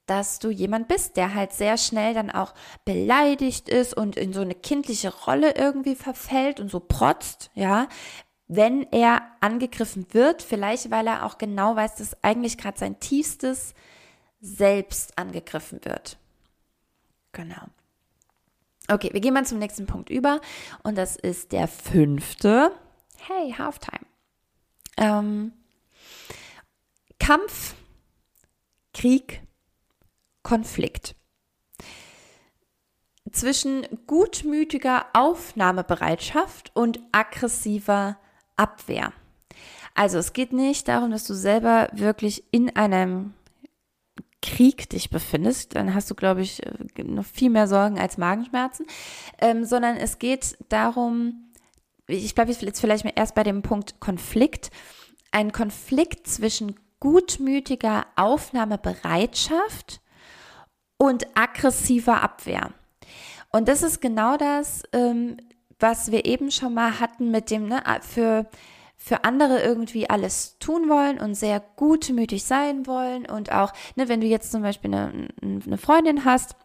dass 0.08 0.38
du 0.38 0.50
jemand 0.50 0.88
bist, 0.88 1.16
der 1.16 1.34
halt 1.34 1.52
sehr 1.52 1.76
schnell 1.76 2.14
dann 2.14 2.30
auch 2.30 2.54
beleidigt 2.84 3.68
ist 3.68 3.94
und 3.94 4.16
in 4.16 4.32
so 4.32 4.40
eine 4.40 4.54
kindliche 4.54 5.14
Rolle 5.14 5.54
irgendwie 5.54 5.94
verfällt 5.94 6.60
und 6.60 6.70
so 6.70 6.80
protzt, 6.80 7.50
ja, 7.54 7.88
wenn 8.48 8.90
er 8.92 9.22
angegriffen 9.40 10.06
wird, 10.12 10.42
vielleicht 10.42 10.90
weil 10.90 11.06
er 11.06 11.26
auch 11.26 11.36
genau 11.36 11.76
weiß, 11.76 11.96
dass 11.96 12.24
eigentlich 12.24 12.56
gerade 12.56 12.78
sein 12.78 12.98
tiefstes 12.98 13.74
Selbst 14.40 15.18
angegriffen 15.18 15.84
wird. 15.84 16.16
Genau. 17.32 17.66
Okay, 18.90 19.10
wir 19.12 19.20
gehen 19.20 19.34
mal 19.34 19.44
zum 19.44 19.58
nächsten 19.58 19.84
Punkt 19.84 20.08
über 20.08 20.40
und 20.82 20.96
das 20.96 21.16
ist 21.16 21.52
der 21.52 21.68
fünfte. 21.68 22.72
Hey, 23.18 23.52
Halftime. 23.52 24.06
Ähm, 24.96 25.52
Kampf, 27.18 27.74
Krieg, 28.94 29.42
Konflikt. 30.48 31.14
Zwischen 33.30 33.86
gutmütiger 34.06 35.04
Aufnahmebereitschaft 35.12 36.74
und 36.74 37.00
aggressiver 37.12 38.16
Abwehr. 38.56 39.12
Also 39.94 40.16
es 40.16 40.32
geht 40.32 40.54
nicht 40.54 40.88
darum, 40.88 41.10
dass 41.10 41.26
du 41.26 41.34
selber 41.34 41.90
wirklich 41.92 42.44
in 42.50 42.74
einem 42.74 43.34
Krieg 44.40 44.88
dich 44.88 45.10
befindest, 45.10 45.74
dann 45.74 45.92
hast 45.94 46.10
du, 46.10 46.14
glaube 46.14 46.40
ich, 46.40 46.62
noch 46.96 47.26
viel 47.26 47.50
mehr 47.50 47.68
Sorgen 47.68 47.98
als 47.98 48.16
Magenschmerzen, 48.16 48.86
ähm, 49.42 49.66
sondern 49.66 49.98
es 49.98 50.18
geht 50.18 50.56
darum, 50.70 51.52
ich 52.06 52.34
bleibe 52.34 52.52
jetzt 52.52 52.80
vielleicht 52.80 53.04
mal 53.04 53.12
erst 53.14 53.34
bei 53.34 53.42
dem 53.42 53.60
Punkt 53.60 54.00
Konflikt, 54.00 54.70
ein 55.30 55.52
Konflikt 55.52 56.26
zwischen 56.26 56.74
gutmütiger 57.00 58.06
Aufnahmebereitschaft 58.16 60.00
und 60.98 61.26
aggressiver 61.34 62.22
Abwehr. 62.22 62.72
Und 63.50 63.68
das 63.68 63.82
ist 63.82 64.00
genau 64.00 64.36
das, 64.36 64.82
ähm, 64.92 65.38
was 65.78 66.10
wir 66.10 66.26
eben 66.26 66.50
schon 66.50 66.74
mal 66.74 67.00
hatten 67.00 67.30
mit 67.30 67.50
dem, 67.50 67.68
ne, 67.68 67.82
für, 68.02 68.46
für 68.96 69.24
andere 69.24 69.62
irgendwie 69.62 70.10
alles 70.10 70.58
tun 70.58 70.88
wollen 70.88 71.18
und 71.18 71.34
sehr 71.34 71.62
gutmütig 71.76 72.44
sein 72.44 72.86
wollen. 72.86 73.26
Und 73.26 73.52
auch, 73.52 73.72
ne, 73.96 74.08
wenn 74.08 74.20
du 74.20 74.26
jetzt 74.26 74.50
zum 74.50 74.62
Beispiel 74.62 74.92
eine, 74.92 75.28
eine 75.40 75.78
Freundin 75.78 76.24
hast, 76.24 76.56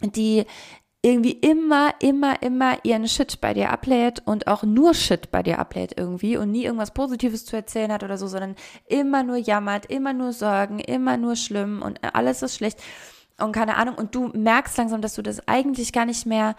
die 0.00 0.46
irgendwie 1.02 1.32
immer, 1.32 1.92
immer, 2.00 2.42
immer 2.42 2.78
ihren 2.82 3.06
Shit 3.06 3.42
bei 3.42 3.52
dir 3.52 3.70
ablädt 3.70 4.22
und 4.24 4.46
auch 4.46 4.62
nur 4.62 4.94
Shit 4.94 5.30
bei 5.30 5.42
dir 5.42 5.58
ablädt 5.58 5.98
irgendwie 5.98 6.38
und 6.38 6.50
nie 6.50 6.64
irgendwas 6.64 6.94
Positives 6.94 7.44
zu 7.44 7.56
erzählen 7.56 7.92
hat 7.92 8.02
oder 8.02 8.16
so, 8.16 8.26
sondern 8.26 8.56
immer 8.86 9.22
nur 9.22 9.36
jammert, 9.36 9.84
immer 9.86 10.14
nur 10.14 10.32
Sorgen, 10.32 10.78
immer 10.78 11.18
nur 11.18 11.36
schlimm 11.36 11.82
und 11.82 12.00
alles 12.14 12.42
ist 12.42 12.56
schlecht 12.56 12.80
und 13.40 13.52
keine 13.52 13.76
Ahnung, 13.76 13.96
und 13.96 14.14
du 14.14 14.28
merkst 14.28 14.76
langsam, 14.78 15.00
dass 15.00 15.14
du 15.14 15.22
das 15.22 15.46
eigentlich 15.48 15.92
gar 15.92 16.04
nicht 16.04 16.26
mehr 16.26 16.54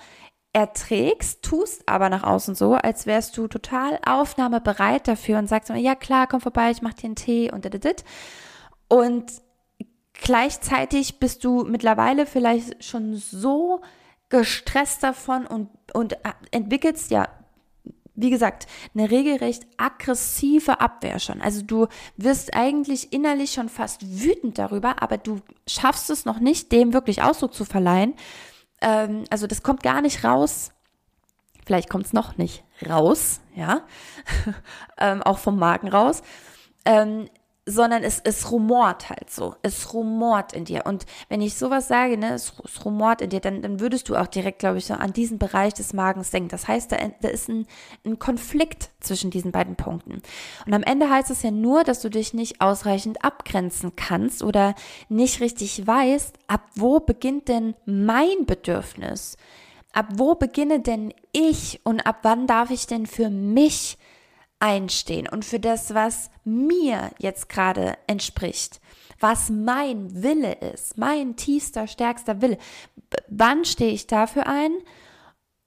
erträgst, 0.53 1.43
tust 1.43 1.87
aber 1.87 2.09
nach 2.09 2.23
außen 2.23 2.55
so, 2.55 2.75
als 2.75 3.05
wärst 3.05 3.37
du 3.37 3.47
total 3.47 3.99
aufnahmebereit 4.05 5.07
dafür 5.07 5.37
und 5.37 5.47
sagst 5.47 5.69
immer, 5.69 5.79
ja 5.79 5.95
klar, 5.95 6.27
komm 6.27 6.39
vorbei, 6.39 6.71
ich 6.71 6.81
mach 6.81 6.93
dir 6.93 7.07
einen 7.07 7.15
Tee 7.15 7.51
und 7.51 7.65
dit, 7.65 8.05
und 8.87 9.31
gleichzeitig 10.13 11.19
bist 11.19 11.43
du 11.43 11.63
mittlerweile 11.63 12.25
vielleicht 12.25 12.83
schon 12.83 13.15
so 13.15 13.81
gestresst 14.29 15.03
davon 15.03 15.45
und, 15.45 15.69
und 15.93 16.13
äh, 16.13 16.31
entwickelst 16.51 17.11
ja 17.11 17.27
wie 18.15 18.29
gesagt, 18.29 18.67
eine 18.93 19.11
regelrecht 19.11 19.67
aggressive 19.77 20.79
Abwehr 20.79 21.19
schon. 21.19 21.41
Also 21.41 21.61
du 21.61 21.87
wirst 22.17 22.55
eigentlich 22.55 23.13
innerlich 23.13 23.51
schon 23.51 23.69
fast 23.69 24.23
wütend 24.23 24.57
darüber, 24.57 25.01
aber 25.01 25.17
du 25.17 25.41
schaffst 25.67 26.09
es 26.09 26.25
noch 26.25 26.39
nicht, 26.39 26.71
dem 26.71 26.93
wirklich 26.93 27.21
Ausdruck 27.21 27.53
zu 27.53 27.65
verleihen. 27.65 28.13
Ähm, 28.81 29.25
also 29.29 29.47
das 29.47 29.63
kommt 29.63 29.83
gar 29.83 30.01
nicht 30.01 30.23
raus, 30.23 30.71
Vielleicht 31.65 31.89
kommt 31.89 32.05
es 32.05 32.13
noch 32.13 32.37
nicht 32.37 32.63
raus, 32.87 33.41
ja, 33.55 33.81
ähm, 34.99 35.23
auch 35.23 35.39
vom 35.39 35.57
Magen 35.57 35.87
raus. 35.87 36.21
Ähm, 36.85 37.27
sondern 37.67 38.03
es, 38.03 38.21
es 38.23 38.51
rumort 38.51 39.09
halt 39.09 39.31
so. 39.31 39.55
Es 39.63 39.93
rumort 39.93 40.53
in 40.53 40.65
dir. 40.65 40.83
Und 40.85 41.05
wenn 41.29 41.41
ich 41.41 41.55
sowas 41.55 41.87
sage, 41.87 42.15
ne, 42.15 42.33
es, 42.33 42.53
es 42.63 42.85
rumort 42.85 43.21
in 43.21 43.31
dir, 43.31 43.39
dann, 43.39 43.63
dann 43.63 43.79
würdest 43.79 44.07
du 44.07 44.15
auch 44.15 44.27
direkt, 44.27 44.59
glaube 44.59 44.77
ich, 44.77 44.85
so 44.85 44.93
an 44.93 45.13
diesen 45.13 45.39
Bereich 45.39 45.73
des 45.73 45.93
Magens 45.93 46.29
denken. 46.29 46.49
Das 46.49 46.67
heißt, 46.67 46.91
da, 46.91 46.97
da 47.21 47.27
ist 47.27 47.49
ein, 47.49 47.65
ein 48.05 48.19
Konflikt 48.19 48.91
zwischen 48.99 49.31
diesen 49.31 49.51
beiden 49.51 49.75
Punkten. 49.75 50.21
Und 50.65 50.73
am 50.73 50.83
Ende 50.83 51.09
heißt 51.09 51.31
es 51.31 51.41
ja 51.41 51.49
nur, 51.49 51.83
dass 51.83 52.01
du 52.01 52.09
dich 52.09 52.35
nicht 52.35 52.61
ausreichend 52.61 53.25
abgrenzen 53.25 53.95
kannst 53.95 54.43
oder 54.43 54.75
nicht 55.09 55.41
richtig 55.41 55.87
weißt, 55.87 56.37
ab 56.47 56.61
wo 56.75 56.99
beginnt 56.99 57.47
denn 57.47 57.73
mein 57.85 58.45
Bedürfnis? 58.45 59.37
Ab 59.91 60.09
wo 60.15 60.35
beginne 60.35 60.81
denn 60.81 61.13
ich 61.31 61.79
und 61.83 62.05
ab 62.05 62.19
wann 62.21 62.45
darf 62.45 62.69
ich 62.69 62.85
denn 62.85 63.07
für 63.07 63.29
mich 63.29 63.97
einstehen 64.59 65.27
und 65.27 65.45
für 65.45 65.59
das, 65.59 65.93
was 65.93 66.29
mir 66.43 67.11
jetzt 67.19 67.49
gerade 67.49 67.97
entspricht, 68.07 68.81
was 69.19 69.49
mein 69.49 70.23
Wille 70.23 70.53
ist, 70.53 70.97
mein 70.97 71.35
tiefster, 71.35 71.87
stärkster 71.87 72.41
Wille. 72.41 72.57
wann 73.27 73.65
stehe 73.65 73.91
ich 73.91 74.07
dafür 74.07 74.47
ein 74.47 74.71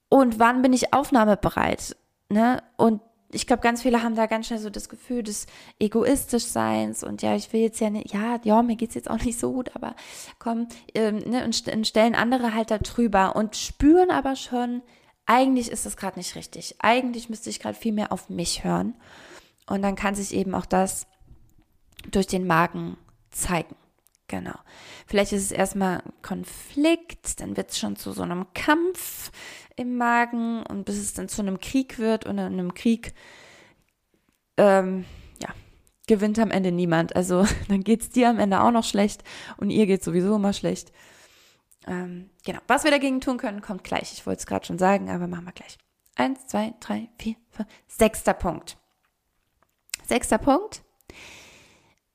und 0.08 0.38
wann 0.38 0.62
bin 0.62 0.72
ich 0.72 0.92
aufnahmebereit? 0.92 1.96
Ne? 2.28 2.62
Und 2.76 3.00
ich 3.30 3.46
glaube, 3.46 3.62
ganz 3.62 3.82
viele 3.82 4.02
haben 4.02 4.14
da 4.14 4.26
ganz 4.26 4.46
schnell 4.46 4.58
so 4.58 4.70
das 4.70 4.88
Gefühl 4.88 5.22
des 5.22 5.46
Egoistischseins 5.78 7.04
und 7.04 7.20
ja, 7.20 7.34
ich 7.36 7.52
will 7.52 7.60
jetzt 7.60 7.80
ja 7.80 7.90
nicht, 7.90 8.12
ja, 8.14 8.40
ja, 8.42 8.62
mir 8.62 8.76
geht's 8.76 8.94
jetzt 8.94 9.10
auch 9.10 9.22
nicht 9.22 9.38
so 9.38 9.52
gut, 9.52 9.74
aber 9.76 9.94
komm, 10.38 10.68
ähm, 10.94 11.18
ne, 11.18 11.44
und, 11.44 11.68
und 11.68 11.86
stellen 11.86 12.14
andere 12.14 12.54
halt 12.54 12.70
da 12.70 12.78
drüber 12.78 13.36
und 13.36 13.54
spüren 13.54 14.10
aber 14.10 14.34
schon, 14.34 14.82
eigentlich 15.28 15.70
ist 15.70 15.84
das 15.84 15.98
gerade 15.98 16.18
nicht 16.18 16.34
richtig. 16.36 16.76
Eigentlich 16.78 17.28
müsste 17.28 17.50
ich 17.50 17.60
gerade 17.60 17.78
viel 17.78 17.92
mehr 17.92 18.12
auf 18.12 18.30
mich 18.30 18.64
hören. 18.64 18.94
Und 19.66 19.82
dann 19.82 19.94
kann 19.94 20.14
sich 20.14 20.34
eben 20.34 20.54
auch 20.54 20.64
das 20.64 21.06
durch 22.10 22.26
den 22.26 22.46
Magen 22.46 22.96
zeigen. 23.30 23.76
Genau. 24.26 24.54
Vielleicht 25.06 25.32
ist 25.32 25.44
es 25.44 25.52
erstmal 25.52 26.02
Konflikt, 26.22 27.40
dann 27.40 27.58
wird 27.58 27.70
es 27.70 27.78
schon 27.78 27.96
zu 27.96 28.12
so 28.12 28.22
einem 28.22 28.46
Kampf 28.54 29.30
im 29.76 29.98
Magen 29.98 30.62
und 30.62 30.84
bis 30.84 30.96
es 30.96 31.12
dann 31.12 31.28
zu 31.28 31.42
einem 31.42 31.60
Krieg 31.60 31.98
wird 31.98 32.24
und 32.24 32.38
in 32.38 32.44
einem 32.44 32.72
Krieg, 32.72 33.12
ähm, 34.56 35.04
ja, 35.42 35.48
gewinnt 36.06 36.38
am 36.38 36.50
Ende 36.50 36.72
niemand. 36.72 37.14
Also 37.14 37.46
dann 37.68 37.84
geht 37.84 38.00
es 38.00 38.10
dir 38.10 38.30
am 38.30 38.38
Ende 38.38 38.62
auch 38.62 38.70
noch 38.70 38.84
schlecht 38.84 39.24
und 39.58 39.68
ihr 39.68 39.86
geht 39.86 40.02
sowieso 40.02 40.36
immer 40.36 40.54
schlecht. 40.54 40.90
Ähm, 41.88 42.30
genau. 42.44 42.60
Was 42.66 42.84
wir 42.84 42.90
dagegen 42.90 43.20
tun 43.20 43.38
können, 43.38 43.62
kommt 43.62 43.82
gleich. 43.82 44.12
Ich 44.12 44.26
wollte 44.26 44.40
es 44.40 44.46
gerade 44.46 44.66
schon 44.66 44.78
sagen, 44.78 45.10
aber 45.10 45.26
machen 45.26 45.46
wir 45.46 45.52
gleich. 45.52 45.78
Eins, 46.14 46.46
zwei, 46.46 46.74
drei, 46.80 47.08
vier, 47.18 47.36
fünf. 47.50 47.68
Sechster 47.86 48.34
Punkt. 48.34 48.76
Sechster 50.06 50.38
Punkt. 50.38 50.82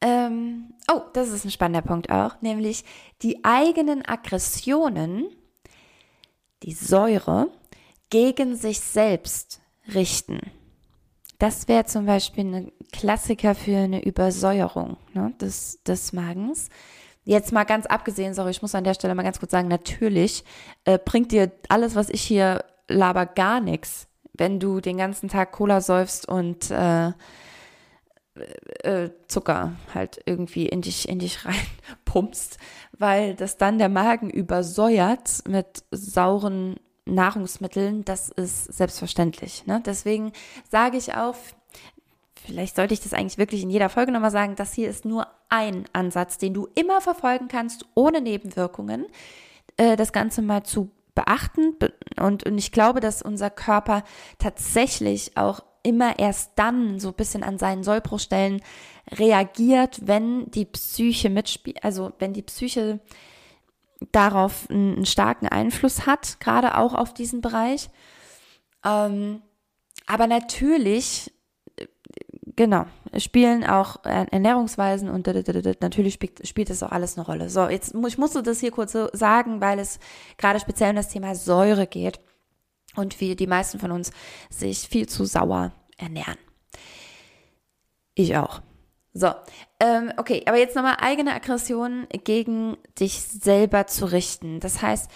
Ähm, 0.01 0.73
oh, 0.91 1.01
das 1.13 1.29
ist 1.29 1.45
ein 1.45 1.51
spannender 1.51 1.81
Punkt 1.81 2.12
auch, 2.12 2.41
nämlich 2.41 2.83
die 3.21 3.43
eigenen 3.45 4.05
Aggressionen, 4.05 5.27
die 6.63 6.73
Säure, 6.73 7.47
gegen 8.09 8.55
sich 8.55 8.81
selbst 8.81 9.62
richten. 9.93 10.39
Das 11.39 11.67
wäre 11.67 11.86
zum 11.86 12.05
Beispiel 12.05 12.45
ein 12.45 12.71
Klassiker 12.91 13.55
für 13.55 13.77
eine 13.77 14.03
Übersäuerung 14.03 14.97
ne, 15.13 15.33
des, 15.39 15.81
des 15.83 16.13
Magens. 16.13 16.69
Jetzt 17.25 17.51
mal 17.51 17.63
ganz 17.63 17.86
abgesehen, 17.86 18.33
sorry, 18.33 18.51
ich 18.51 18.62
muss 18.62 18.75
an 18.75 18.83
der 18.83 18.93
Stelle 18.93 19.15
mal 19.15 19.23
ganz 19.23 19.39
kurz 19.39 19.51
sagen, 19.51 19.67
natürlich 19.67 20.43
äh, 20.83 20.99
bringt 21.03 21.31
dir 21.31 21.51
alles, 21.69 21.95
was 21.95 22.09
ich 22.09 22.21
hier 22.21 22.65
laber, 22.89 23.25
gar 23.25 23.62
nichts, 23.62 24.07
wenn 24.33 24.59
du 24.59 24.81
den 24.81 24.97
ganzen 24.97 25.29
Tag 25.29 25.51
Cola 25.51 25.79
säufst 25.79 26.27
und 26.27 26.69
äh, 26.71 27.12
äh, 28.83 29.12
Zucker 29.27 29.73
halt 29.93 30.21
irgendwie 30.25 30.67
in 30.67 30.81
dich, 30.81 31.07
in 31.07 31.19
dich 31.19 31.45
reinpumpst, 31.45 32.57
weil 32.97 33.36
das 33.36 33.57
dann 33.57 33.77
der 33.77 33.89
Magen 33.89 34.29
übersäuert 34.29 35.47
mit 35.47 35.83
sauren 35.91 36.75
Nahrungsmitteln, 37.05 38.05
das 38.05 38.29
ist 38.29 38.73
selbstverständlich. 38.73 39.65
Ne? 39.65 39.81
Deswegen 39.86 40.31
sage 40.69 40.97
ich 40.97 41.15
auch, 41.15 41.36
vielleicht 42.45 42.75
sollte 42.75 42.93
ich 42.93 43.01
das 43.01 43.13
eigentlich 43.13 43.38
wirklich 43.38 43.63
in 43.63 43.69
jeder 43.69 43.89
Folge 43.89 44.12
nochmal 44.12 44.31
sagen, 44.31 44.55
das 44.55 44.73
hier 44.73 44.89
ist 44.89 45.05
nur 45.05 45.27
ein 45.53 45.85
Ansatz, 45.93 46.39
den 46.39 46.55
du 46.55 46.67
immer 46.73 46.99
verfolgen 46.99 47.47
kannst, 47.47 47.85
ohne 47.93 48.21
Nebenwirkungen, 48.21 49.05
äh, 49.77 49.95
das 49.95 50.11
Ganze 50.11 50.41
mal 50.41 50.63
zu 50.63 50.89
beachten. 51.13 51.75
Und, 52.19 52.43
und 52.43 52.57
ich 52.57 52.71
glaube, 52.71 52.99
dass 53.01 53.21
unser 53.21 53.51
Körper 53.51 54.03
tatsächlich 54.39 55.37
auch 55.37 55.61
immer 55.83 56.17
erst 56.17 56.53
dann 56.55 56.99
so 56.99 57.09
ein 57.09 57.13
bisschen 57.13 57.43
an 57.43 57.59
seinen 57.59 57.83
Sollbruchstellen 57.83 58.63
reagiert, 59.11 59.99
wenn 60.07 60.49
die 60.49 60.65
Psyche 60.65 61.29
mitspielt, 61.29 61.83
also 61.83 62.13
wenn 62.17 62.33
die 62.33 62.41
Psyche 62.41 62.99
darauf 64.11 64.67
einen, 64.71 64.95
einen 64.95 65.05
starken 65.05 65.47
Einfluss 65.47 66.07
hat, 66.07 66.39
gerade 66.39 66.77
auch 66.77 66.95
auf 66.95 67.13
diesen 67.13 67.41
Bereich. 67.41 67.89
Ähm, 68.83 69.43
aber 70.07 70.25
natürlich 70.25 71.31
Genau, 72.55 72.85
spielen 73.17 73.63
auch 73.65 74.03
Ernährungsweisen 74.05 75.09
und 75.09 75.27
natürlich 75.81 76.19
spielt, 76.43 76.69
das 76.69 76.83
auch 76.83 76.91
alles 76.91 77.17
eine 77.17 77.25
Rolle. 77.25 77.49
So, 77.49 77.67
jetzt 77.67 77.95
ich 78.07 78.17
musste 78.17 78.43
das 78.43 78.59
hier 78.59 78.71
kurz 78.71 78.91
so 78.91 79.07
sagen, 79.13 79.61
weil 79.61 79.79
es 79.79 79.99
gerade 80.37 80.59
speziell 80.59 80.91
um 80.91 80.95
das 80.95 81.09
Thema 81.09 81.35
Säure 81.35 81.87
geht 81.87 82.19
und 82.95 83.19
wie 83.19 83.35
die 83.35 83.47
meisten 83.47 83.79
von 83.79 83.91
uns 83.91 84.11
sich 84.49 84.87
viel 84.87 85.07
zu 85.07 85.25
sauer 85.25 85.71
ernähren. 85.97 86.37
Ich 88.15 88.35
auch. 88.37 88.61
So, 89.13 89.31
ähm, 89.79 90.11
okay, 90.17 90.43
aber 90.45 90.57
jetzt 90.57 90.75
nochmal 90.75 90.97
eigene 90.99 91.33
Aggression 91.33 92.07
gegen 92.23 92.77
dich 92.99 93.21
selber 93.21 93.85
zu 93.87 94.05
richten. 94.05 94.59
Das 94.59 94.81
heißt, 94.81 95.09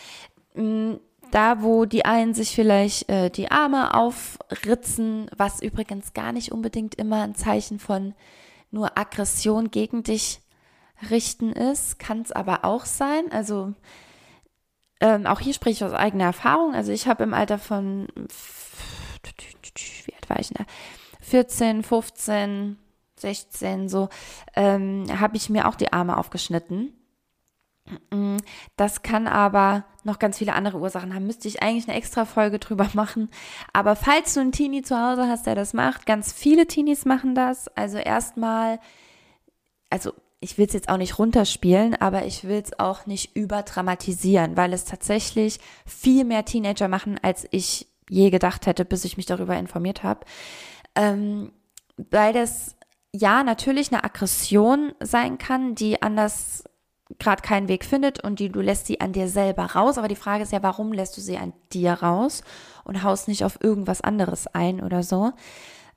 da, 1.31 1.61
wo 1.61 1.85
die 1.85 2.05
einen 2.05 2.33
sich 2.33 2.55
vielleicht 2.55 3.09
äh, 3.09 3.29
die 3.29 3.51
Arme 3.51 3.93
aufritzen, 3.93 5.29
was 5.35 5.61
übrigens 5.61 6.13
gar 6.13 6.31
nicht 6.31 6.51
unbedingt 6.51 6.95
immer 6.95 7.23
ein 7.23 7.35
Zeichen 7.35 7.79
von 7.79 8.13
nur 8.71 8.97
Aggression 8.97 9.71
gegen 9.71 10.03
dich 10.03 10.41
richten 11.09 11.51
ist, 11.51 11.99
kann 11.99 12.21
es 12.21 12.31
aber 12.31 12.65
auch 12.65 12.85
sein. 12.85 13.31
Also 13.31 13.73
ähm, 14.99 15.25
auch 15.25 15.39
hier 15.39 15.53
spreche 15.53 15.85
ich 15.85 15.91
aus 15.91 15.97
eigener 15.97 16.25
Erfahrung. 16.25 16.73
Also 16.73 16.91
ich 16.91 17.07
habe 17.07 17.23
im 17.23 17.33
Alter 17.33 17.59
von, 17.59 18.07
wie 18.15 20.13
alt 20.13 20.29
war 20.29 20.39
ich 20.39 20.49
da? 20.49 20.65
14, 21.21 21.83
15, 21.83 22.77
16 23.17 23.89
so, 23.89 24.09
ähm, 24.55 25.05
habe 25.19 25.37
ich 25.37 25.49
mir 25.49 25.67
auch 25.67 25.75
die 25.75 25.93
Arme 25.93 26.17
aufgeschnitten 26.17 26.96
das 28.75 29.01
kann 29.01 29.27
aber 29.27 29.85
noch 30.03 30.19
ganz 30.19 30.37
viele 30.37 30.53
andere 30.53 30.79
Ursachen 30.79 31.13
haben. 31.13 31.27
Müsste 31.27 31.47
ich 31.47 31.61
eigentlich 31.61 31.87
eine 31.87 31.97
extra 31.97 32.25
Folge 32.25 32.59
drüber 32.59 32.89
machen. 32.93 33.29
Aber 33.73 33.95
falls 33.95 34.33
du 34.33 34.39
einen 34.39 34.51
Teenie 34.51 34.81
zu 34.81 34.99
Hause 34.99 35.27
hast, 35.27 35.45
der 35.45 35.55
das 35.55 35.73
macht, 35.73 36.05
ganz 36.05 36.33
viele 36.33 36.67
Teenies 36.67 37.05
machen 37.05 37.35
das. 37.35 37.67
Also 37.69 37.97
erstmal, 37.97 38.79
also 39.89 40.13
ich 40.39 40.57
will 40.57 40.67
es 40.67 40.73
jetzt 40.73 40.89
auch 40.89 40.97
nicht 40.97 41.17
runterspielen, 41.17 41.95
aber 41.95 42.25
ich 42.25 42.43
will 42.43 42.61
es 42.63 42.79
auch 42.79 43.05
nicht 43.05 43.35
überdramatisieren, 43.35 44.55
weil 44.55 44.73
es 44.73 44.85
tatsächlich 44.85 45.59
viel 45.85 46.25
mehr 46.25 46.45
Teenager 46.45 46.87
machen, 46.87 47.19
als 47.21 47.47
ich 47.51 47.87
je 48.09 48.29
gedacht 48.29 48.67
hätte, 48.67 48.85
bis 48.85 49.03
ich 49.03 49.17
mich 49.17 49.25
darüber 49.25 49.57
informiert 49.57 50.03
habe. 50.03 50.25
Ähm, 50.95 51.51
weil 51.97 52.33
das 52.33 52.75
ja 53.13 53.43
natürlich 53.43 53.91
eine 53.91 54.03
Aggression 54.03 54.93
sein 54.99 55.37
kann, 55.37 55.75
die 55.75 56.01
anders 56.01 56.63
gerade 57.19 57.41
keinen 57.41 57.67
Weg 57.67 57.85
findet 57.85 58.23
und 58.23 58.39
die, 58.39 58.49
du 58.49 58.61
lässt 58.61 58.87
sie 58.87 59.01
an 59.01 59.13
dir 59.13 59.27
selber 59.27 59.63
raus. 59.63 59.97
Aber 59.97 60.07
die 60.07 60.15
Frage 60.15 60.43
ist 60.43 60.51
ja, 60.51 60.63
warum 60.63 60.93
lässt 60.93 61.17
du 61.17 61.21
sie 61.21 61.37
an 61.37 61.53
dir 61.73 61.93
raus 61.93 62.43
und 62.83 63.03
haust 63.03 63.27
nicht 63.27 63.43
auf 63.43 63.59
irgendwas 63.63 64.01
anderes 64.01 64.47
ein 64.47 64.81
oder 64.81 65.03
so? 65.03 65.31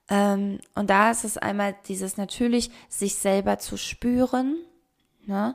Ähm, 0.09 0.59
und 0.75 0.91
da 0.91 1.11
ist 1.11 1.25
es 1.25 1.39
einmal 1.39 1.75
dieses 1.87 2.17
natürlich, 2.17 2.71
sich 2.89 3.15
selber 3.15 3.59
zu 3.59 3.77
spüren, 3.77 4.57
ne? 5.27 5.55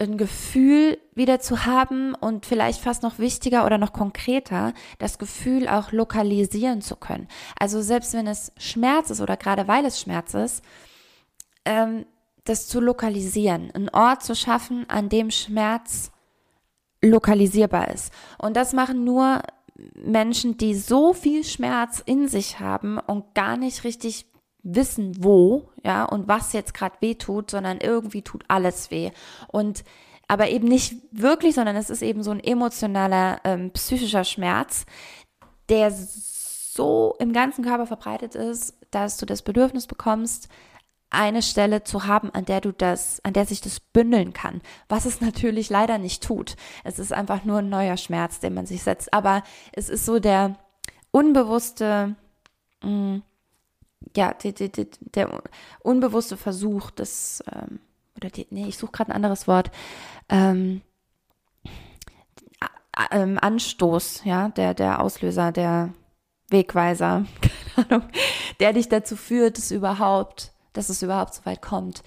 ein 0.00 0.16
Gefühl 0.16 0.98
wieder 1.14 1.40
zu 1.40 1.66
haben 1.66 2.14
und 2.14 2.46
vielleicht 2.46 2.80
fast 2.80 3.02
noch 3.02 3.18
wichtiger 3.18 3.66
oder 3.66 3.76
noch 3.76 3.92
konkreter, 3.92 4.72
das 4.98 5.18
Gefühl 5.18 5.68
auch 5.68 5.92
lokalisieren 5.92 6.80
zu 6.80 6.96
können. 6.96 7.28
Also 7.58 7.82
selbst 7.82 8.14
wenn 8.14 8.26
es 8.26 8.52
Schmerz 8.56 9.10
ist 9.10 9.20
oder 9.20 9.36
gerade 9.36 9.68
weil 9.68 9.84
es 9.84 10.00
Schmerz 10.00 10.32
ist, 10.32 10.64
ähm, 11.66 12.06
das 12.44 12.68
zu 12.68 12.80
lokalisieren, 12.80 13.70
einen 13.72 13.88
Ort 13.90 14.22
zu 14.22 14.34
schaffen, 14.34 14.88
an 14.88 15.08
dem 15.08 15.30
Schmerz 15.30 16.10
lokalisierbar 17.02 17.88
ist. 17.88 18.12
Und 18.38 18.56
das 18.56 18.72
machen 18.72 19.04
nur 19.04 19.42
Menschen, 19.94 20.58
die 20.58 20.74
so 20.74 21.12
viel 21.12 21.44
Schmerz 21.44 22.02
in 22.04 22.28
sich 22.28 22.60
haben 22.60 22.98
und 22.98 23.34
gar 23.34 23.56
nicht 23.56 23.84
richtig 23.84 24.26
wissen, 24.62 25.12
wo, 25.18 25.70
ja, 25.84 26.04
und 26.04 26.28
was 26.28 26.52
jetzt 26.52 26.74
gerade 26.74 26.96
weh 27.00 27.14
tut, 27.14 27.50
sondern 27.50 27.78
irgendwie 27.78 28.22
tut 28.22 28.44
alles 28.48 28.90
weh. 28.90 29.10
Und 29.48 29.84
aber 30.28 30.48
eben 30.48 30.68
nicht 30.68 30.94
wirklich, 31.10 31.56
sondern 31.56 31.74
es 31.74 31.90
ist 31.90 32.02
eben 32.02 32.22
so 32.22 32.30
ein 32.30 32.38
emotionaler, 32.38 33.40
ähm, 33.42 33.72
psychischer 33.72 34.22
Schmerz, 34.22 34.86
der 35.68 35.90
so 35.90 37.16
im 37.18 37.32
ganzen 37.32 37.64
Körper 37.64 37.86
verbreitet 37.86 38.36
ist, 38.36 38.74
dass 38.92 39.16
du 39.16 39.26
das 39.26 39.42
Bedürfnis 39.42 39.88
bekommst, 39.88 40.48
eine 41.10 41.42
Stelle 41.42 41.82
zu 41.84 42.06
haben, 42.06 42.30
an 42.30 42.44
der 42.44 42.60
du 42.60 42.72
das, 42.72 43.22
an 43.24 43.32
der 43.32 43.44
sich 43.44 43.60
das 43.60 43.80
bündeln 43.80 44.32
kann, 44.32 44.62
was 44.88 45.04
es 45.04 45.20
natürlich 45.20 45.68
leider 45.70 45.98
nicht 45.98 46.22
tut. 46.22 46.56
Es 46.84 46.98
ist 46.98 47.12
einfach 47.12 47.44
nur 47.44 47.58
ein 47.58 47.68
neuer 47.68 47.96
Schmerz, 47.96 48.40
den 48.40 48.54
man 48.54 48.66
sich 48.66 48.82
setzt. 48.82 49.12
Aber 49.12 49.42
es 49.72 49.88
ist 49.88 50.06
so 50.06 50.18
der 50.18 50.56
unbewusste, 51.10 52.14
mh, 52.82 52.90
mm, 52.90 53.22
ja, 54.16 54.32
die, 54.32 54.54
die, 54.54 54.72
die, 54.72 54.88
der 55.00 55.42
unbewusste 55.80 56.36
Versuch 56.36 56.90
des, 56.90 57.44
ähm, 57.52 57.80
oder 58.16 58.30
die, 58.30 58.46
nee, 58.50 58.66
ich 58.66 58.78
suche 58.78 58.92
gerade 58.92 59.10
ein 59.10 59.16
anderes 59.16 59.46
Wort, 59.46 59.70
ähm, 60.28 60.80
ähm, 63.10 63.38
Anstoß, 63.40 64.22
ja, 64.24 64.48
der, 64.48 64.74
der 64.74 65.00
Auslöser, 65.00 65.52
der 65.52 65.92
Wegweiser, 66.48 67.24
keine 67.74 67.90
Ahnung, 67.90 68.08
der 68.58 68.72
dich 68.72 68.88
dazu 68.88 69.16
führt, 69.16 69.58
es 69.58 69.70
überhaupt 69.70 70.52
dass 70.72 70.88
es 70.88 71.02
überhaupt 71.02 71.34
so 71.34 71.44
weit 71.44 71.62
kommt, 71.62 72.02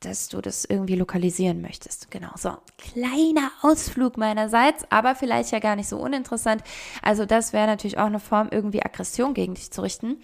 dass 0.00 0.28
du 0.28 0.40
das 0.40 0.64
irgendwie 0.64 0.94
lokalisieren 0.94 1.62
möchtest. 1.62 2.10
Genau, 2.10 2.30
so 2.36 2.56
kleiner 2.76 3.50
Ausflug 3.62 4.16
meinerseits, 4.18 4.84
aber 4.90 5.14
vielleicht 5.14 5.52
ja 5.52 5.58
gar 5.58 5.74
nicht 5.74 5.88
so 5.88 5.98
uninteressant. 5.98 6.62
Also 7.02 7.24
das 7.24 7.52
wäre 7.52 7.66
natürlich 7.66 7.98
auch 7.98 8.06
eine 8.06 8.20
Form, 8.20 8.48
irgendwie 8.50 8.84
Aggression 8.84 9.34
gegen 9.34 9.54
dich 9.54 9.70
zu 9.70 9.82
richten. 9.82 10.22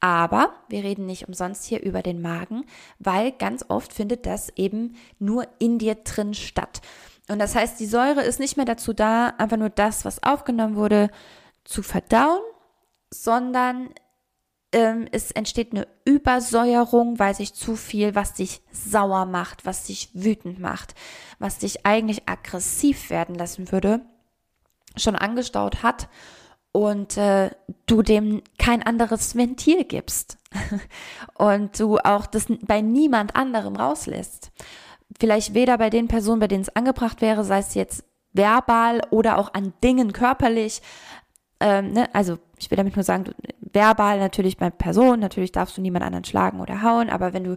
Aber 0.00 0.52
wir 0.68 0.84
reden 0.84 1.06
nicht 1.06 1.26
umsonst 1.26 1.64
hier 1.64 1.82
über 1.82 2.02
den 2.02 2.20
Magen, 2.20 2.64
weil 2.98 3.32
ganz 3.32 3.64
oft 3.68 3.92
findet 3.92 4.26
das 4.26 4.50
eben 4.56 4.96
nur 5.18 5.46
in 5.58 5.78
dir 5.78 5.94
drin 5.94 6.34
statt. 6.34 6.82
Und 7.28 7.38
das 7.38 7.54
heißt, 7.54 7.80
die 7.80 7.86
Säure 7.86 8.22
ist 8.22 8.38
nicht 8.38 8.58
mehr 8.58 8.66
dazu 8.66 8.92
da, 8.92 9.28
einfach 9.38 9.56
nur 9.56 9.70
das, 9.70 10.04
was 10.04 10.22
aufgenommen 10.22 10.76
wurde, 10.76 11.10
zu 11.64 11.82
verdauen, 11.82 12.42
sondern 13.10 13.88
ähm, 14.74 15.06
es 15.12 15.30
entsteht 15.30 15.72
eine 15.72 15.86
Übersäuerung, 16.04 17.18
weil 17.20 17.34
sich 17.34 17.54
zu 17.54 17.76
viel, 17.76 18.14
was 18.14 18.34
dich 18.34 18.60
sauer 18.72 19.24
macht, 19.24 19.64
was 19.64 19.84
dich 19.84 20.10
wütend 20.14 20.58
macht, 20.58 20.94
was 21.38 21.58
dich 21.58 21.86
eigentlich 21.86 22.28
aggressiv 22.28 23.08
werden 23.08 23.36
lassen 23.36 23.70
würde, 23.70 24.00
schon 24.96 25.14
angestaut 25.14 25.84
hat 25.84 26.08
und 26.72 27.16
äh, 27.16 27.50
du 27.86 28.02
dem 28.02 28.42
kein 28.58 28.82
anderes 28.82 29.36
Ventil 29.36 29.84
gibst 29.84 30.38
und 31.38 31.78
du 31.78 31.98
auch 31.98 32.26
das 32.26 32.46
bei 32.62 32.80
niemand 32.80 33.36
anderem 33.36 33.76
rauslässt. 33.76 34.50
Vielleicht 35.20 35.54
weder 35.54 35.78
bei 35.78 35.88
den 35.88 36.08
Personen, 36.08 36.40
bei 36.40 36.48
denen 36.48 36.62
es 36.62 36.74
angebracht 36.74 37.20
wäre, 37.20 37.44
sei 37.44 37.58
es 37.58 37.74
jetzt 37.74 38.02
verbal 38.32 39.02
oder 39.10 39.38
auch 39.38 39.54
an 39.54 39.72
Dingen 39.84 40.12
körperlich, 40.12 40.82
ähm, 41.60 41.92
ne, 41.92 42.12
also 42.12 42.38
ich 42.58 42.70
will 42.70 42.76
damit 42.76 42.96
nur 42.96 43.04
sagen, 43.04 43.24
du, 43.24 43.32
verbal 43.74 44.18
natürlich 44.18 44.56
bei 44.56 44.70
Personen, 44.70 45.20
natürlich 45.20 45.52
darfst 45.52 45.76
du 45.76 45.82
niemand 45.82 46.04
anderen 46.04 46.24
schlagen 46.24 46.60
oder 46.60 46.82
hauen, 46.82 47.10
aber 47.10 47.32
wenn 47.32 47.44
du 47.44 47.56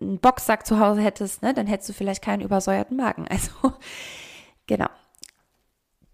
einen 0.00 0.18
Boxsack 0.18 0.66
zu 0.66 0.78
Hause 0.78 1.02
hättest, 1.02 1.42
ne, 1.42 1.52
dann 1.52 1.66
hättest 1.66 1.90
du 1.90 1.92
vielleicht 1.92 2.22
keinen 2.22 2.42
übersäuerten 2.42 2.96
Magen. 2.96 3.26
Also 3.38 3.72
genau. 4.66 4.88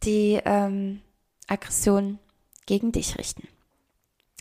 Die 0.03 0.41
ähm, 0.45 1.01
Aggression 1.49 2.19
gegen 2.67 2.93
dich 2.93 3.19
richten. 3.19 3.49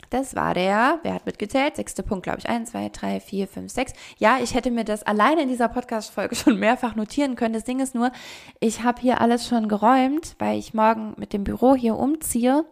Das 0.10 0.36
war 0.36 0.54
der, 0.54 1.00
wer 1.02 1.16
hat 1.16 1.26
mitgezählt? 1.26 1.76
Sechste 1.76 2.04
Punkt, 2.04 2.24
glaube 2.24 2.38
ich. 2.38 2.48
Eins, 2.48 2.70
zwei, 2.70 2.90
drei, 2.90 3.20
vier, 3.20 3.48
fünf, 3.48 3.72
sechs. 3.72 3.94
Ja, 4.20 4.38
ich 4.40 4.54
hätte 4.54 4.70
mir 4.70 4.84
das 4.84 5.02
alleine 5.02 5.42
in 5.42 5.50
dieser 5.50 5.70
Podcast-Folge 5.70 6.36
schon 6.36 6.60
mehrfach 6.60 6.96
notieren 6.96 7.36
können. 7.36 7.56
Das 7.56 7.64
Ding 7.64 7.80
ist 7.80 7.96
nur, 7.96 8.12
ich 8.60 8.84
habe 8.84 9.02
hier 9.02 9.22
alles 9.22 9.48
schon 9.48 9.68
geräumt, 9.68 10.36
weil 10.38 10.60
ich 10.60 10.76
morgen 10.76 11.16
mit 11.18 11.34
dem 11.34 11.44
Büro 11.44 11.76
hier 11.76 11.96
umziehe. 11.96 12.66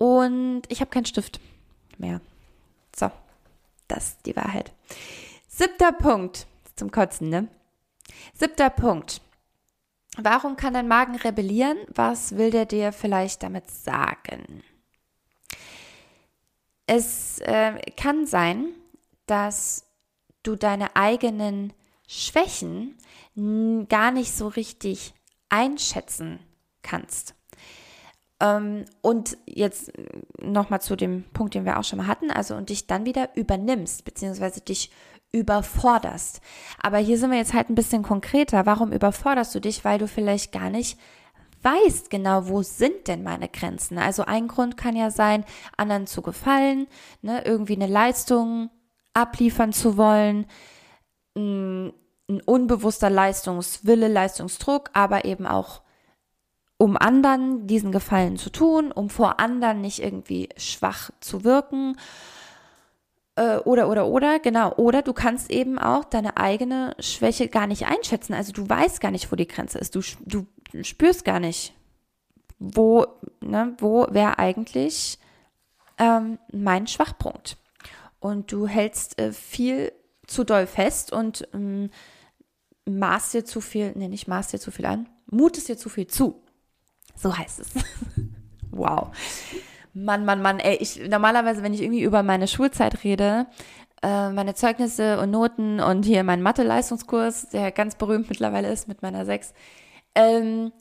Und 0.00 0.62
ich 0.68 0.80
habe 0.80 0.90
keinen 0.90 1.04
Stift 1.04 1.40
mehr. 1.98 2.22
So, 2.96 3.10
das 3.86 4.08
ist 4.08 4.24
die 4.24 4.34
Wahrheit. 4.34 4.72
Siebter 5.46 5.92
Punkt. 5.92 6.46
Zum 6.74 6.90
Kotzen, 6.90 7.28
ne? 7.28 7.48
Siebter 8.32 8.70
Punkt. 8.70 9.20
Warum 10.16 10.56
kann 10.56 10.72
dein 10.72 10.88
Magen 10.88 11.16
rebellieren? 11.16 11.76
Was 11.88 12.38
will 12.38 12.50
der 12.50 12.64
dir 12.64 12.92
vielleicht 12.92 13.42
damit 13.42 13.70
sagen? 13.70 14.62
Es 16.86 17.40
äh, 17.40 17.78
kann 17.94 18.26
sein, 18.26 18.70
dass 19.26 19.84
du 20.42 20.56
deine 20.56 20.96
eigenen 20.96 21.74
Schwächen 22.08 22.96
gar 23.90 24.12
nicht 24.12 24.32
so 24.32 24.48
richtig 24.48 25.12
einschätzen 25.50 26.40
kannst. 26.80 27.34
Ähm, 28.40 28.84
und 29.02 29.36
jetzt 29.46 29.92
nochmal 30.40 30.80
zu 30.80 30.96
dem 30.96 31.24
Punkt, 31.32 31.54
den 31.54 31.64
wir 31.64 31.78
auch 31.78 31.84
schon 31.84 31.98
mal 31.98 32.06
hatten, 32.06 32.30
also 32.30 32.54
und 32.54 32.70
dich 32.70 32.86
dann 32.86 33.04
wieder 33.04 33.28
übernimmst, 33.36 34.04
beziehungsweise 34.04 34.60
dich 34.60 34.90
überforderst. 35.32 36.40
Aber 36.82 36.98
hier 36.98 37.18
sind 37.18 37.30
wir 37.30 37.38
jetzt 37.38 37.54
halt 37.54 37.70
ein 37.70 37.74
bisschen 37.74 38.02
konkreter. 38.02 38.66
Warum 38.66 38.92
überforderst 38.92 39.54
du 39.54 39.60
dich? 39.60 39.84
Weil 39.84 39.98
du 39.98 40.08
vielleicht 40.08 40.52
gar 40.52 40.70
nicht 40.70 40.98
weißt 41.62 42.10
genau, 42.10 42.48
wo 42.48 42.62
sind 42.62 43.06
denn 43.06 43.22
meine 43.22 43.48
Grenzen. 43.48 43.98
Also 43.98 44.24
ein 44.24 44.48
Grund 44.48 44.76
kann 44.76 44.96
ja 44.96 45.10
sein, 45.10 45.44
anderen 45.76 46.06
zu 46.06 46.22
gefallen, 46.22 46.86
ne, 47.22 47.42
irgendwie 47.44 47.76
eine 47.76 47.86
Leistung 47.86 48.70
abliefern 49.12 49.72
zu 49.72 49.96
wollen, 49.96 50.46
ein, 51.36 51.92
ein 52.28 52.40
unbewusster 52.44 53.10
Leistungswille, 53.10 54.08
Leistungsdruck, 54.08 54.90
aber 54.94 55.24
eben 55.24 55.46
auch 55.46 55.82
um 56.80 56.96
anderen 56.96 57.66
diesen 57.66 57.92
Gefallen 57.92 58.38
zu 58.38 58.48
tun, 58.48 58.90
um 58.90 59.10
vor 59.10 59.38
anderen 59.38 59.82
nicht 59.82 60.02
irgendwie 60.02 60.48
schwach 60.56 61.10
zu 61.20 61.44
wirken. 61.44 61.98
Äh, 63.36 63.58
oder, 63.58 63.90
oder, 63.90 64.06
oder, 64.06 64.38
genau. 64.38 64.72
Oder 64.76 65.02
du 65.02 65.12
kannst 65.12 65.50
eben 65.50 65.78
auch 65.78 66.04
deine 66.04 66.38
eigene 66.38 66.96
Schwäche 66.98 67.48
gar 67.48 67.66
nicht 67.66 67.86
einschätzen. 67.86 68.32
Also 68.32 68.52
du 68.52 68.66
weißt 68.66 69.02
gar 69.02 69.10
nicht, 69.10 69.30
wo 69.30 69.36
die 69.36 69.46
Grenze 69.46 69.78
ist. 69.78 69.94
Du, 69.94 70.00
du 70.24 70.46
spürst 70.82 71.26
gar 71.26 71.38
nicht, 71.38 71.74
wo, 72.58 73.06
ne, 73.42 73.76
wo 73.78 74.06
wäre 74.10 74.38
eigentlich 74.38 75.18
ähm, 75.98 76.38
mein 76.50 76.86
Schwachpunkt. 76.86 77.58
Und 78.20 78.52
du 78.52 78.66
hältst 78.66 79.20
äh, 79.20 79.34
viel 79.34 79.92
zu 80.26 80.44
doll 80.44 80.66
fest 80.66 81.12
und 81.12 81.46
ähm, 81.52 81.90
maßt 82.86 83.34
dir 83.34 83.44
zu 83.44 83.60
viel, 83.60 83.92
nee, 83.96 84.08
nicht 84.08 84.28
maßt 84.28 84.54
dir 84.54 84.60
zu 84.60 84.70
viel 84.70 84.86
an, 84.86 85.10
mutest 85.26 85.68
dir 85.68 85.76
zu 85.76 85.90
viel 85.90 86.06
zu. 86.06 86.42
So 87.20 87.36
heißt 87.36 87.60
es. 87.60 87.74
wow. 88.70 89.08
Mann, 89.92 90.24
Mann, 90.24 90.40
Mann, 90.40 90.58
ey, 90.58 90.76
ich, 90.76 91.06
normalerweise, 91.08 91.62
wenn 91.62 91.74
ich 91.74 91.82
irgendwie 91.82 92.02
über 92.02 92.22
meine 92.22 92.48
Schulzeit 92.48 93.04
rede, 93.04 93.46
äh, 94.02 94.30
meine 94.30 94.54
Zeugnisse 94.54 95.20
und 95.20 95.30
Noten 95.30 95.80
und 95.80 96.04
hier 96.04 96.24
mein 96.24 96.40
Mathe-Leistungskurs, 96.40 97.50
der 97.50 97.72
ganz 97.72 97.96
berühmt 97.96 98.30
mittlerweile 98.30 98.72
ist 98.72 98.88
mit 98.88 99.02
meiner 99.02 99.26
6, 99.26 99.52
ähm, 100.14 100.72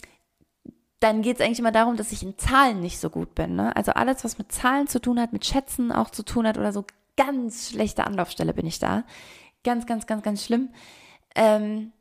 dann 1.02 1.22
geht 1.22 1.40
es 1.40 1.46
eigentlich 1.46 1.60
immer 1.60 1.72
darum, 1.72 1.98
dass 1.98 2.12
ich 2.12 2.24
in 2.24 2.38
Zahlen 2.38 2.80
nicht 2.80 3.00
so 3.00 3.10
gut 3.10 3.36
bin. 3.36 3.56
Ne? 3.56 3.76
Also 3.76 3.92
alles, 3.92 4.24
was 4.24 4.38
mit 4.38 4.52
Zahlen 4.52 4.88
zu 4.88 5.02
tun 5.02 5.20
hat, 5.20 5.34
mit 5.34 5.46
Schätzen 5.46 5.92
auch 5.92 6.10
zu 6.10 6.24
tun 6.24 6.48
hat 6.48 6.58
oder 6.58 6.72
so, 6.72 6.86
ganz 7.18 7.72
schlechte 7.72 8.06
Anlaufstelle 8.06 8.54
bin 8.54 8.66
ich 8.66 8.80
da. 8.80 9.04
Ganz, 9.64 9.86
ganz, 9.86 10.08
ganz, 10.08 10.24
ganz 10.24 10.46
schlimm. 10.46 10.70
Ähm, 11.36 11.92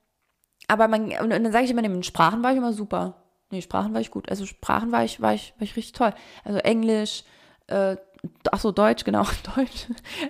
aber 0.69 0.87
man, 0.87 1.07
und, 1.07 1.21
und 1.21 1.31
dann 1.31 1.53
sage 1.53 1.65
ich 1.65 1.71
immer, 1.71 1.83
in 1.83 2.03
Sprachen 2.03 2.43
war 2.43 2.53
ich 2.53 2.59
immer 2.59 2.73
super. 2.73 3.17
Nee, 3.51 3.63
Sprachen 3.63 3.95
war 3.95 4.01
ich 4.01 4.11
gut. 4.11 4.29
Also 4.29 4.47
Sprachen 4.47 4.93
war 4.93 5.05
ich, 5.05 5.21
war 5.21 5.35
ich, 5.35 5.55
war 5.57 5.63
ich 5.63 5.77
richtig 5.77 5.93
toll. 5.93 6.13
Also 6.45 6.59
Englisch, 6.59 7.25
äh, 7.69 7.97
ach 8.51 8.61
so, 8.61 8.73
Deutsch, 8.73 9.05
genau, 9.05 9.25
Deutsch, 9.57 9.87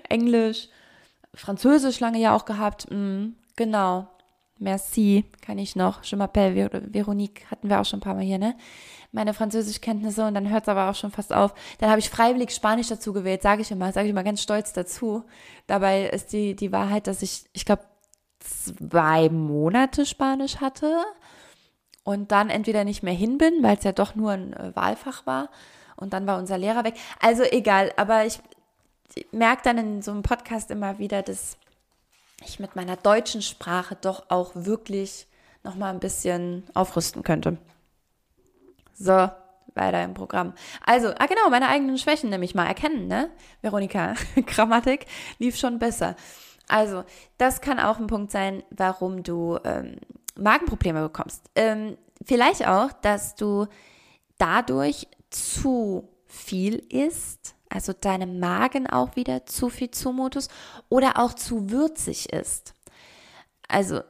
Englisch, 0.08 0.68
Französisch 1.34 2.00
lange 2.00 2.18
ja 2.18 2.34
auch 2.34 2.44
gehabt, 2.44 2.90
mm, 2.90 3.34
genau. 3.56 4.08
Merci, 4.60 5.24
kann 5.40 5.56
ich 5.58 5.76
noch. 5.76 6.02
Je 6.02 6.16
m'appelle 6.16 6.92
Veronique, 6.92 7.46
hatten 7.48 7.68
wir 7.68 7.80
auch 7.80 7.84
schon 7.84 7.98
ein 7.98 8.02
paar 8.02 8.14
Mal 8.14 8.24
hier, 8.24 8.38
ne? 8.38 8.56
Meine 9.12 9.32
Französischkenntnisse 9.32 10.26
und 10.26 10.34
dann 10.34 10.50
hört 10.50 10.64
es 10.64 10.68
aber 10.68 10.90
auch 10.90 10.96
schon 10.96 11.12
fast 11.12 11.32
auf. 11.32 11.54
Dann 11.78 11.90
habe 11.90 12.00
ich 12.00 12.10
freiwillig 12.10 12.50
Spanisch 12.50 12.88
dazu 12.88 13.12
gewählt, 13.12 13.40
sage 13.40 13.62
ich 13.62 13.70
immer, 13.70 13.92
sage 13.92 14.06
ich 14.06 14.10
immer 14.10 14.24
ganz 14.24 14.42
stolz 14.42 14.72
dazu. 14.72 15.24
Dabei 15.68 16.08
ist 16.08 16.32
die, 16.32 16.56
die 16.56 16.72
Wahrheit, 16.72 17.06
dass 17.06 17.22
ich, 17.22 17.44
ich 17.52 17.64
glaube, 17.64 17.84
zwei 18.40 19.28
Monate 19.28 20.06
Spanisch 20.06 20.56
hatte 20.56 21.04
und 22.08 22.32
dann 22.32 22.48
entweder 22.48 22.84
nicht 22.84 23.02
mehr 23.02 23.12
hin 23.12 23.36
bin, 23.36 23.62
weil 23.62 23.76
es 23.76 23.84
ja 23.84 23.92
doch 23.92 24.14
nur 24.14 24.30
ein 24.30 24.54
äh, 24.54 24.74
Wahlfach 24.74 25.26
war 25.26 25.50
und 25.96 26.14
dann 26.14 26.26
war 26.26 26.38
unser 26.38 26.56
Lehrer 26.56 26.82
weg. 26.84 26.94
Also 27.20 27.42
egal, 27.42 27.92
aber 27.98 28.24
ich, 28.24 28.40
merke 29.30 29.60
dann 29.62 29.76
in 29.76 30.00
so 30.00 30.10
einem 30.10 30.22
Podcast 30.22 30.70
immer 30.70 30.98
wieder, 30.98 31.20
dass 31.20 31.58
ich 32.46 32.60
mit 32.60 32.76
meiner 32.76 32.96
deutschen 32.96 33.42
Sprache 33.42 33.94
doch 34.00 34.30
auch 34.30 34.52
wirklich 34.54 35.26
noch 35.64 35.74
mal 35.74 35.90
ein 35.90 36.00
bisschen 36.00 36.64
aufrüsten 36.72 37.22
könnte. 37.22 37.58
So, 38.94 39.28
weiter 39.74 40.02
im 40.02 40.14
Programm. 40.14 40.54
Also, 40.86 41.08
ah 41.08 41.26
genau, 41.26 41.50
meine 41.50 41.68
eigenen 41.68 41.98
Schwächen 41.98 42.30
nämlich 42.30 42.54
mal 42.54 42.66
erkennen, 42.66 43.06
ne? 43.06 43.28
Veronika, 43.60 44.14
Grammatik 44.46 45.04
lief 45.38 45.58
schon 45.58 45.78
besser. 45.78 46.16
Also, 46.68 47.04
das 47.36 47.60
kann 47.60 47.78
auch 47.78 47.98
ein 47.98 48.06
Punkt 48.06 48.30
sein, 48.32 48.62
warum 48.70 49.22
du 49.22 49.58
ähm, 49.64 49.96
Magenprobleme 50.38 51.02
bekommst. 51.02 51.50
Ähm, 51.54 51.96
vielleicht 52.24 52.66
auch, 52.66 52.92
dass 52.92 53.34
du 53.34 53.66
dadurch 54.38 55.08
zu 55.30 56.08
viel 56.26 56.76
isst, 56.76 57.54
also 57.68 57.92
deinem 57.92 58.38
Magen 58.38 58.86
auch 58.86 59.16
wieder 59.16 59.46
zu 59.46 59.68
viel 59.68 59.90
zumutest 59.90 60.50
oder 60.88 61.18
auch 61.18 61.34
zu 61.34 61.70
würzig 61.70 62.32
ist. 62.32 62.74
Also 63.68 64.00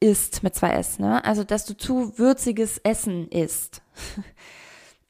isst 0.00 0.42
mit 0.42 0.54
zwei 0.54 0.70
S, 0.70 0.98
ne? 0.98 1.24
Also 1.24 1.44
dass 1.44 1.64
du 1.64 1.76
zu 1.76 2.18
würziges 2.18 2.78
Essen 2.78 3.28
isst. 3.28 3.82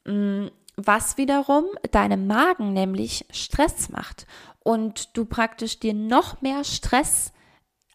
Mm, 0.05 0.47
was 0.77 1.17
wiederum 1.17 1.65
deinem 1.91 2.25
Magen 2.25 2.71
nämlich 2.71 3.25
Stress 3.31 3.89
macht 3.89 4.25
und 4.63 5.15
du 5.17 5.25
praktisch 5.25 5.77
dir 5.79 5.93
noch 5.93 6.41
mehr 6.41 6.63
Stress 6.63 7.33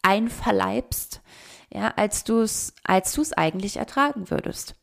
einverleibst, 0.03 1.21
ja, 1.75 1.93
als 1.95 2.23
du 2.23 2.39
es 2.39 2.73
als 2.83 3.13
du 3.13 3.21
es 3.21 3.33
eigentlich 3.33 3.77
ertragen 3.77 4.29
würdest. 4.29 4.75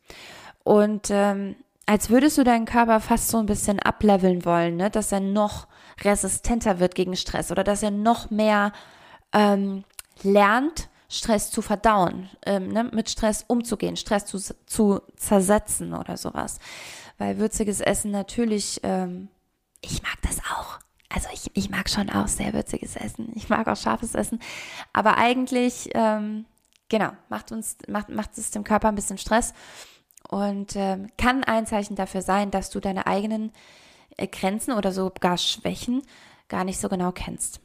Und 0.62 1.08
ähm, 1.10 1.56
als 1.86 2.10
würdest 2.10 2.38
du 2.38 2.44
deinen 2.44 2.66
Körper 2.66 3.00
fast 3.00 3.28
so 3.28 3.38
ein 3.38 3.46
bisschen 3.46 3.80
ableveln 3.80 4.44
wollen, 4.44 4.76
ne? 4.76 4.90
dass 4.90 5.10
er 5.12 5.20
noch 5.20 5.66
resistenter 6.02 6.78
wird 6.78 6.94
gegen 6.94 7.16
Stress 7.16 7.50
oder 7.50 7.64
dass 7.64 7.82
er 7.82 7.90
noch 7.90 8.30
mehr 8.30 8.72
ähm, 9.32 9.84
lernt, 10.22 10.88
Stress 11.08 11.50
zu 11.50 11.60
verdauen, 11.60 12.30
ähm, 12.46 12.68
ne? 12.68 12.84
mit 12.84 13.10
Stress 13.10 13.44
umzugehen, 13.46 13.96
Stress 13.96 14.26
zu, 14.26 14.38
zu 14.66 15.00
zersetzen 15.16 15.92
oder 15.92 16.16
sowas. 16.16 16.58
Weil 17.18 17.38
würziges 17.38 17.80
Essen 17.80 18.10
natürlich, 18.10 18.80
ähm, 18.84 19.28
ich 19.80 20.02
mag 20.02 20.16
das 20.22 20.38
auch. 20.38 20.78
Also 21.14 21.28
ich, 21.32 21.50
ich 21.54 21.68
mag 21.68 21.90
schon 21.90 22.08
auch 22.08 22.28
sehr 22.28 22.54
würziges 22.54 22.96
Essen. 22.96 23.32
Ich 23.34 23.50
mag 23.50 23.68
auch 23.68 23.76
scharfes 23.76 24.14
Essen. 24.14 24.40
Aber 24.94 25.18
eigentlich, 25.18 25.90
ähm, 25.92 26.46
genau, 26.92 27.12
macht 27.30 27.52
uns, 27.52 27.78
macht, 27.88 28.10
macht 28.10 28.36
es 28.36 28.50
dem 28.50 28.64
Körper 28.64 28.88
ein 28.88 28.94
bisschen 28.94 29.16
Stress 29.16 29.54
und 30.28 30.76
ähm, 30.76 31.08
kann 31.16 31.42
ein 31.42 31.66
Zeichen 31.66 31.96
dafür 31.96 32.20
sein, 32.20 32.50
dass 32.50 32.68
du 32.68 32.80
deine 32.80 33.06
eigenen 33.06 33.50
äh, 34.18 34.28
Grenzen 34.28 34.72
oder 34.72 34.92
sogar 34.92 35.38
Schwächen 35.38 36.02
gar 36.48 36.64
nicht 36.64 36.78
so 36.78 36.90
genau 36.90 37.10
kennst. 37.10 37.60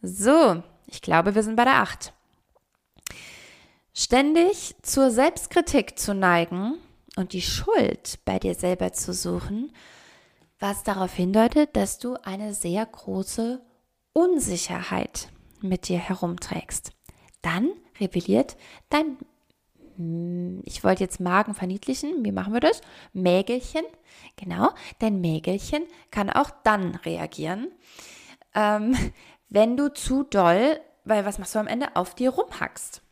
So, 0.00 0.62
ich 0.86 1.02
glaube, 1.02 1.34
wir 1.34 1.42
sind 1.42 1.56
bei 1.56 1.64
der 1.64 1.82
8. 1.82 2.14
Ständig 3.92 4.74
zur 4.80 5.10
Selbstkritik 5.10 5.98
zu 5.98 6.14
neigen 6.14 6.78
und 7.16 7.34
die 7.34 7.42
Schuld 7.42 8.20
bei 8.24 8.38
dir 8.38 8.54
selber 8.54 8.94
zu 8.94 9.12
suchen, 9.12 9.70
was 10.58 10.82
darauf 10.82 11.12
hindeutet, 11.12 11.76
dass 11.76 11.98
du 11.98 12.16
eine 12.22 12.54
sehr 12.54 12.86
große 12.86 13.60
Unsicherheit 14.14 15.28
mit 15.60 15.88
dir 15.88 15.98
herumträgst. 15.98 16.92
Dann 17.42 17.70
rebelliert 18.00 18.56
dein 18.88 19.18
hm, 19.96 20.62
ich 20.64 20.82
wollte 20.84 21.04
jetzt 21.04 21.20
Magen 21.20 21.54
verniedlichen. 21.54 22.24
Wie 22.24 22.32
machen 22.32 22.52
wir 22.52 22.60
das? 22.60 22.80
Mägelchen. 23.12 23.84
Genau. 24.36 24.70
Dein 24.98 25.20
Mägelchen 25.20 25.84
kann 26.10 26.30
auch 26.30 26.50
dann 26.64 26.96
reagieren, 26.96 27.70
ähm, 28.54 28.96
wenn 29.48 29.76
du 29.76 29.92
zu 29.92 30.24
doll, 30.24 30.80
weil 31.04 31.24
was 31.24 31.38
machst 31.38 31.54
du 31.54 31.58
am 31.58 31.66
Ende? 31.66 31.94
Auf 31.96 32.14
dir 32.14 32.30
rumhackst. 32.30 33.02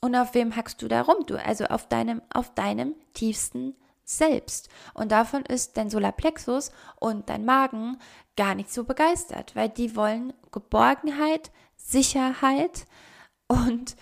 Und 0.00 0.14
auf 0.14 0.34
wem 0.34 0.54
hackst 0.54 0.80
du 0.80 0.88
da 0.88 1.02
rum? 1.02 1.26
Du, 1.26 1.36
also 1.36 1.64
auf 1.64 1.88
deinem, 1.88 2.22
auf 2.32 2.54
deinem 2.54 2.94
tiefsten 3.14 3.74
Selbst. 4.04 4.68
Und 4.94 5.10
davon 5.10 5.44
ist 5.44 5.76
dein 5.76 5.90
Solarplexus 5.90 6.70
und 7.00 7.28
dein 7.28 7.44
Magen 7.44 7.98
gar 8.36 8.54
nicht 8.54 8.72
so 8.72 8.84
begeistert, 8.84 9.56
weil 9.56 9.68
die 9.68 9.96
wollen 9.96 10.32
Geborgenheit, 10.52 11.50
Sicherheit 11.76 12.86
und 13.48 13.96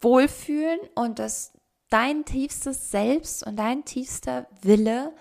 Wohlfühlen 0.00 0.80
und 0.94 1.18
dass 1.18 1.52
dein 1.90 2.24
tiefstes 2.24 2.90
Selbst 2.90 3.46
und 3.46 3.56
dein 3.56 3.84
tiefster 3.84 4.46
Wille 4.62 5.12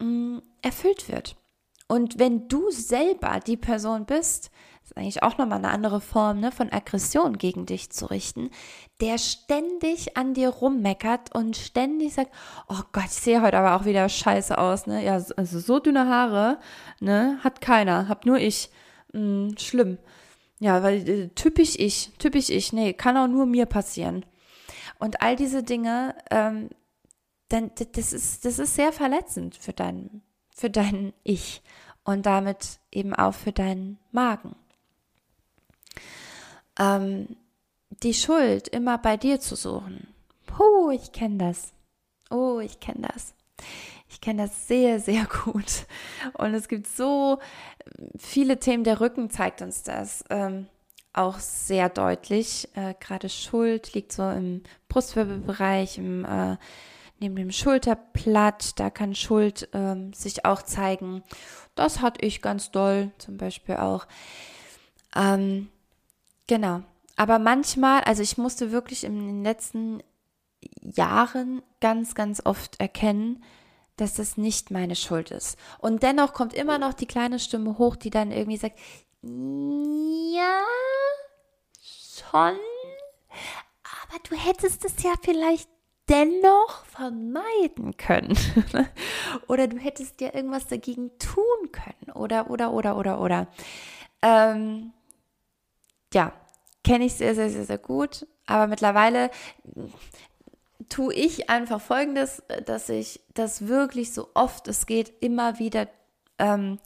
mh, 0.00 0.06
mm, 0.06 0.42
erfüllt 0.62 1.08
wird. 1.08 1.36
Und 1.88 2.18
wenn 2.18 2.48
du 2.48 2.70
selber 2.70 3.38
die 3.40 3.56
Person 3.56 4.06
bist, 4.06 4.50
ist 4.82 4.96
eigentlich 4.96 5.22
auch 5.22 5.38
nochmal 5.38 5.58
eine 5.58 5.70
andere 5.70 6.00
Form 6.00 6.40
ne, 6.40 6.50
von 6.50 6.72
Aggression 6.72 7.38
gegen 7.38 7.66
dich 7.66 7.90
zu 7.90 8.06
richten, 8.06 8.50
der 9.00 9.18
ständig 9.18 10.16
an 10.16 10.34
dir 10.34 10.48
rummeckert 10.48 11.34
und 11.34 11.56
ständig 11.56 12.14
sagt, 12.14 12.32
oh 12.68 12.80
Gott, 12.92 13.04
ich 13.06 13.12
sehe 13.12 13.42
heute 13.42 13.58
aber 13.58 13.76
auch 13.76 13.84
wieder 13.84 14.08
scheiße 14.08 14.56
aus, 14.56 14.86
ne? 14.86 15.04
Ja, 15.04 15.22
also 15.36 15.60
so 15.60 15.78
dünne 15.78 16.08
Haare, 16.08 16.58
ne, 17.00 17.38
hat 17.44 17.60
keiner, 17.60 18.08
hab 18.08 18.26
nur 18.26 18.38
ich. 18.38 18.70
Hm, 19.12 19.54
schlimm. 19.58 19.98
Ja, 20.62 20.84
weil 20.84 21.08
äh, 21.08 21.28
typisch 21.30 21.74
ich, 21.76 22.12
typisch 22.18 22.48
ich, 22.48 22.72
nee, 22.72 22.92
kann 22.92 23.16
auch 23.16 23.26
nur 23.26 23.46
mir 23.46 23.66
passieren. 23.66 24.24
Und 25.00 25.20
all 25.20 25.34
diese 25.34 25.64
Dinge, 25.64 26.14
ähm, 26.30 26.70
dann, 27.48 27.72
das, 27.94 28.12
ist, 28.12 28.44
das 28.44 28.60
ist 28.60 28.76
sehr 28.76 28.92
verletzend 28.92 29.56
für 29.56 29.72
dein, 29.72 30.22
für 30.54 30.70
dein 30.70 31.14
Ich 31.24 31.62
und 32.04 32.26
damit 32.26 32.78
eben 32.92 33.12
auch 33.12 33.34
für 33.34 33.50
deinen 33.50 33.98
Magen. 34.12 34.54
Ähm, 36.78 37.34
die 38.04 38.14
Schuld 38.14 38.68
immer 38.68 38.98
bei 38.98 39.16
dir 39.16 39.40
zu 39.40 39.56
suchen. 39.56 40.14
Puh, 40.46 40.90
ich 40.92 41.10
kenne 41.10 41.38
das. 41.38 41.72
Oh, 42.30 42.60
ich 42.60 42.78
kenne 42.78 43.08
das. 43.12 43.34
Ich 44.12 44.20
kenne 44.20 44.42
das 44.42 44.68
sehr, 44.68 45.00
sehr 45.00 45.26
gut. 45.44 45.86
Und 46.34 46.52
es 46.54 46.68
gibt 46.68 46.86
so 46.86 47.38
viele 48.18 48.60
Themen. 48.60 48.84
Der 48.84 49.00
Rücken 49.00 49.30
zeigt 49.30 49.62
uns 49.62 49.82
das. 49.82 50.22
Ähm, 50.28 50.66
auch 51.14 51.38
sehr 51.38 51.88
deutlich. 51.88 52.68
Äh, 52.74 52.94
Gerade 53.00 53.30
Schuld 53.30 53.94
liegt 53.94 54.12
so 54.12 54.28
im 54.30 54.62
Brustwirbelbereich, 54.88 55.96
im, 55.96 56.26
äh, 56.26 56.58
neben 57.20 57.36
dem 57.36 57.50
Schulterblatt. 57.50 58.78
Da 58.78 58.90
kann 58.90 59.14
Schuld 59.14 59.68
ähm, 59.72 60.12
sich 60.12 60.44
auch 60.44 60.60
zeigen. 60.62 61.22
Das 61.74 62.02
hatte 62.02 62.24
ich 62.24 62.42
ganz 62.42 62.70
doll, 62.70 63.12
zum 63.16 63.38
Beispiel 63.38 63.76
auch. 63.76 64.06
Ähm, 65.16 65.68
genau. 66.46 66.82
Aber 67.16 67.38
manchmal, 67.38 68.02
also 68.02 68.22
ich 68.22 68.36
musste 68.36 68.72
wirklich 68.72 69.04
in 69.04 69.18
den 69.26 69.42
letzten 69.42 70.02
Jahren 70.82 71.62
ganz, 71.80 72.14
ganz 72.14 72.44
oft 72.44 72.78
erkennen, 72.78 73.42
dass 74.02 74.14
das 74.14 74.36
nicht 74.36 74.70
meine 74.70 74.96
Schuld 74.96 75.30
ist. 75.30 75.56
Und 75.78 76.02
dennoch 76.02 76.32
kommt 76.34 76.54
immer 76.54 76.78
noch 76.78 76.92
die 76.92 77.06
kleine 77.06 77.38
Stimme 77.38 77.78
hoch, 77.78 77.96
die 77.96 78.10
dann 78.10 78.32
irgendwie 78.32 78.56
sagt, 78.56 78.78
ja, 79.22 80.60
schon. 82.18 82.58
Aber 83.84 84.18
du 84.28 84.34
hättest 84.34 84.84
es 84.84 85.02
ja 85.02 85.12
vielleicht 85.22 85.68
dennoch 86.08 86.84
vermeiden 86.86 87.96
können. 87.96 88.36
oder 89.46 89.68
du 89.68 89.78
hättest 89.78 90.20
ja 90.20 90.34
irgendwas 90.34 90.66
dagegen 90.66 91.16
tun 91.18 91.70
können. 91.70 92.12
Oder, 92.14 92.50
oder, 92.50 92.72
oder, 92.72 92.96
oder, 92.96 93.20
oder. 93.20 93.46
Ähm, 94.20 94.92
ja, 96.12 96.32
kenne 96.82 97.04
ich 97.04 97.14
sehr, 97.14 97.36
sehr, 97.36 97.50
sehr, 97.50 97.64
sehr 97.64 97.78
gut. 97.78 98.26
Aber 98.46 98.66
mittlerweile 98.66 99.30
tue 100.92 101.14
ich 101.14 101.48
einfach 101.48 101.80
Folgendes, 101.80 102.42
dass 102.66 102.90
ich 102.90 103.20
das 103.32 103.66
wirklich 103.66 104.12
so 104.12 104.28
oft 104.34 104.68
es 104.68 104.84
geht 104.84 105.10
immer 105.20 105.58
wieder 105.58 105.88
ähm, 106.38 106.78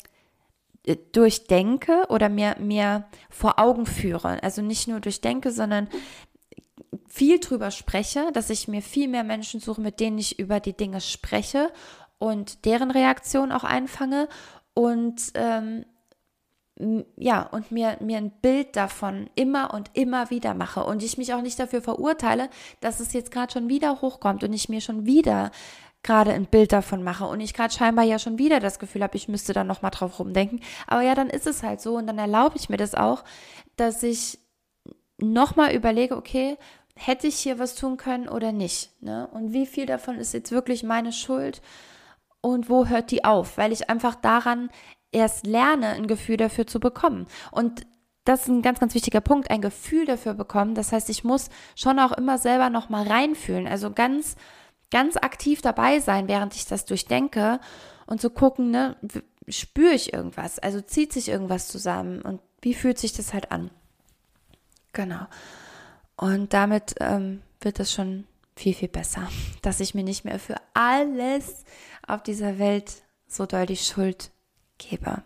durchdenke 1.11 2.07
oder 2.09 2.29
mir, 2.29 2.55
mir 2.61 3.07
vor 3.29 3.59
Augen 3.59 3.85
führe. 3.85 4.41
Also 4.45 4.63
nicht 4.63 4.87
nur 4.87 5.01
durchdenke, 5.01 5.51
sondern 5.51 5.89
viel 7.09 7.41
drüber 7.41 7.73
spreche, 7.73 8.31
dass 8.33 8.49
ich 8.49 8.69
mir 8.69 8.81
viel 8.81 9.09
mehr 9.09 9.25
Menschen 9.25 9.59
suche, 9.59 9.81
mit 9.81 9.99
denen 9.99 10.19
ich 10.19 10.39
über 10.39 10.61
die 10.61 10.77
Dinge 10.77 11.01
spreche 11.01 11.73
und 12.19 12.65
deren 12.65 12.93
Reaktion 12.93 13.51
auch 13.51 13.65
einfange 13.65 14.29
und 14.75 15.33
ähm, 15.35 15.85
ja, 17.17 17.43
und 17.43 17.73
mir, 17.73 17.97
mir 18.01 18.19
ein 18.19 18.31
Bild 18.31 18.77
davon 18.77 19.31
immer 19.35 19.73
und 19.73 19.91
immer 19.95 20.29
wieder 20.29 20.53
mache 20.53 20.85
und 20.85 21.03
ich 21.03 21.17
mich 21.17 21.33
auch 21.33 21.41
nicht 21.41 21.59
dafür 21.59 21.81
verurteile, 21.81 22.51
dass 22.81 23.01
es 23.01 23.15
jetzt 23.15 23.31
gerade 23.31 23.53
schon 23.53 23.69
wieder 23.71 24.03
hochkommt 24.03 24.45
und 24.45 24.53
ich 24.53 24.69
mir 24.69 24.83
schon 24.83 25.07
wieder 25.07 25.51
gerade 26.03 26.33
ein 26.33 26.47
Bild 26.47 26.73
davon 26.73 27.03
mache 27.03 27.25
und 27.25 27.41
ich 27.41 27.55
gerade 27.55 27.73
scheinbar 27.73 28.05
ja 28.05 28.19
schon 28.19 28.39
wieder 28.39 28.61
das 28.61 28.79
Gefühl 28.79 29.03
habe, 29.03 29.17
ich 29.17 29.27
müsste 29.27 29.55
da 29.55 29.65
nochmal 29.65 29.91
drauf 29.91 30.19
rumdenken. 30.19 30.61
Aber 30.87 31.01
ja, 31.01 31.15
dann 31.15 31.31
ist 31.31 31.47
es 31.47 31.63
halt 31.63 31.81
so 31.81 31.97
und 31.97 32.07
dann 32.07 32.19
erlaube 32.19 32.57
ich 32.57 32.69
mir 32.69 32.77
das 32.77 32.95
auch, 32.95 33.25
dass 33.77 34.03
ich 34.03 34.39
nochmal 35.19 35.75
überlege, 35.75 36.17
okay, 36.17 36.59
hätte 36.95 37.27
ich 37.27 37.37
hier 37.37 37.59
was 37.59 37.75
tun 37.75 37.97
können 37.97 38.29
oder 38.29 38.53
nicht? 38.53 38.91
Ne? 39.03 39.29
Und 39.33 39.53
wie 39.53 39.67
viel 39.67 39.87
davon 39.87 40.17
ist 40.17 40.35
jetzt 40.35 40.53
wirklich 40.53 40.83
meine 40.83 41.13
Schuld 41.13 41.61
und 42.41 42.71
wo 42.71 42.87
hört 42.87 43.11
die 43.11 43.25
auf? 43.25 43.59
Weil 43.59 43.73
ich 43.73 43.91
einfach 43.91 44.15
daran 44.15 44.71
erst 45.13 45.47
lerne, 45.47 45.89
ein 45.89 46.07
Gefühl 46.07 46.37
dafür 46.37 46.67
zu 46.67 46.81
bekommen. 46.81 47.27
Und 47.51 47.87
das 48.25 48.43
ist 48.43 48.49
ein 48.49 48.63
ganz, 48.63 48.81
ganz 48.81 48.95
wichtiger 48.95 49.21
Punkt, 49.21 49.51
ein 49.51 49.61
Gefühl 49.61 50.05
dafür 50.05 50.35
bekommen. 50.35 50.75
Das 50.75 50.93
heißt, 50.93 51.09
ich 51.11 51.23
muss 51.23 51.49
schon 51.77 51.99
auch 51.99 52.13
immer 52.13 52.39
selber 52.39 52.71
nochmal 52.71 53.07
reinfühlen. 53.07 53.69
Also 53.69 53.93
ganz 53.93 54.37
ganz 54.91 55.17
aktiv 55.17 55.63
dabei 55.63 56.01
sein, 56.01 56.29
während 56.29 56.55
ich 56.55 56.67
das 56.67 56.85
durchdenke 56.85 57.61
und 58.07 58.21
zu 58.21 58.31
gucken, 58.31 58.71
ne, 58.71 58.97
spüre 59.49 59.93
ich 59.93 60.13
irgendwas, 60.13 60.59
also 60.59 60.81
zieht 60.81 61.13
sich 61.13 61.29
irgendwas 61.29 61.69
zusammen 61.69 62.23
und 62.23 62.41
wie 62.63 62.75
fühlt 62.75 62.99
sich 62.99 63.13
das 63.13 63.33
halt 63.33 63.53
an. 63.53 63.71
Genau. 64.93 65.27
Und 66.17 66.53
damit 66.55 66.95
ähm, 67.01 67.43
wird 67.61 67.79
es 67.81 67.93
schon 67.93 68.27
viel, 68.57 68.75
viel 68.75 68.89
besser, 68.89 69.29
dass 69.63 69.81
ich 69.81 69.95
mir 69.95 70.05
nicht 70.05 70.25
mehr 70.25 70.39
für 70.39 70.57
alles 70.73 71.65
auf 72.07 72.23
dieser 72.23 72.59
Welt 72.59 73.03
so 73.29 73.45
doll 73.45 73.67
die 73.67 73.77
Schuld 73.77 74.31
gebe. 74.79 75.23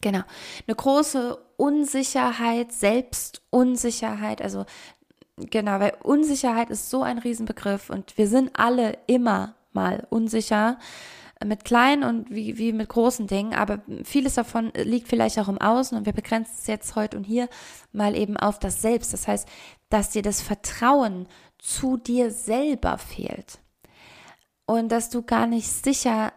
Genau. 0.00 0.22
Eine 0.66 0.76
große 0.76 1.38
Unsicherheit, 1.56 2.72
Selbstunsicherheit, 2.72 4.40
also 4.40 4.64
genau, 5.36 5.80
weil 5.80 5.94
Unsicherheit 6.02 6.70
ist 6.70 6.88
so 6.88 7.02
ein 7.02 7.18
Riesenbegriff 7.18 7.90
und 7.90 8.16
wir 8.16 8.28
sind 8.28 8.50
alle 8.54 8.96
immer 9.06 9.56
mal 9.72 10.06
unsicher 10.10 10.78
mit 11.44 11.64
kleinen 11.64 12.02
und 12.02 12.30
wie, 12.30 12.58
wie 12.58 12.72
mit 12.72 12.88
großen 12.88 13.26
Dingen, 13.26 13.54
aber 13.54 13.80
vieles 14.04 14.34
davon 14.34 14.72
liegt 14.74 15.08
vielleicht 15.08 15.38
auch 15.38 15.48
im 15.48 15.60
Außen 15.60 15.96
und 15.96 16.06
wir 16.06 16.12
begrenzen 16.12 16.54
es 16.58 16.66
jetzt 16.66 16.96
heute 16.96 17.16
und 17.16 17.24
hier 17.24 17.48
mal 17.92 18.16
eben 18.16 18.36
auf 18.36 18.58
das 18.58 18.82
Selbst. 18.82 19.12
Das 19.12 19.28
heißt, 19.28 19.48
dass 19.88 20.10
dir 20.10 20.22
das 20.22 20.42
Vertrauen 20.42 21.28
zu 21.58 21.96
dir 21.96 22.30
selber 22.30 22.98
fehlt 22.98 23.58
und 24.66 24.90
dass 24.90 25.10
du 25.10 25.22
gar 25.22 25.46
nicht 25.46 25.68
sicher 25.68 26.32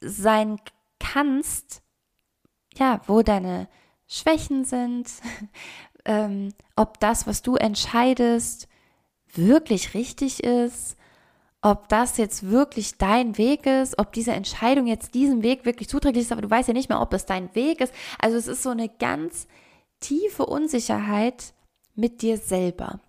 sein 0.00 0.56
kannst, 0.56 0.79
ja, 2.74 3.00
wo 3.06 3.22
deine 3.22 3.68
Schwächen 4.06 4.64
sind, 4.64 5.08
ähm, 6.04 6.52
ob 6.76 7.00
das, 7.00 7.26
was 7.26 7.42
du 7.42 7.56
entscheidest, 7.56 8.68
wirklich 9.32 9.94
richtig 9.94 10.42
ist, 10.42 10.96
ob 11.62 11.88
das 11.88 12.16
jetzt 12.16 12.50
wirklich 12.50 12.96
dein 12.96 13.36
Weg 13.36 13.66
ist, 13.66 13.98
ob 13.98 14.12
diese 14.12 14.32
Entscheidung 14.32 14.86
jetzt 14.86 15.14
diesem 15.14 15.42
Weg 15.42 15.64
wirklich 15.64 15.88
zuträglich 15.88 16.24
ist, 16.24 16.32
aber 16.32 16.42
du 16.42 16.50
weißt 16.50 16.68
ja 16.68 16.74
nicht 16.74 16.88
mehr, 16.88 17.00
ob 17.00 17.12
es 17.12 17.26
dein 17.26 17.54
Weg 17.54 17.80
ist. 17.80 17.92
Also 18.18 18.36
es 18.38 18.46
ist 18.46 18.62
so 18.62 18.70
eine 18.70 18.88
ganz 18.88 19.46
tiefe 20.00 20.46
Unsicherheit 20.46 21.52
mit 21.94 22.22
dir 22.22 22.38
selber. 22.38 23.00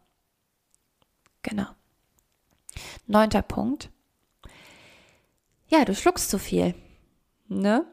Genau. 1.43 1.67
Neunter 3.07 3.41
Punkt. 3.41 3.89
Ja, 5.69 5.85
du 5.85 5.95
schluckst 5.95 6.29
zu 6.29 6.37
viel. 6.37 6.75
Ne? 7.51 7.85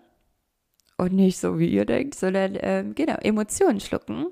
Und 0.97 1.15
nicht 1.15 1.39
so, 1.39 1.59
wie 1.59 1.69
ihr 1.69 1.85
denkt, 1.85 2.15
sondern 2.15 2.57
ähm, 2.61 2.95
genau, 2.95 3.17
Emotionen 3.17 3.81
schlucken, 3.81 4.27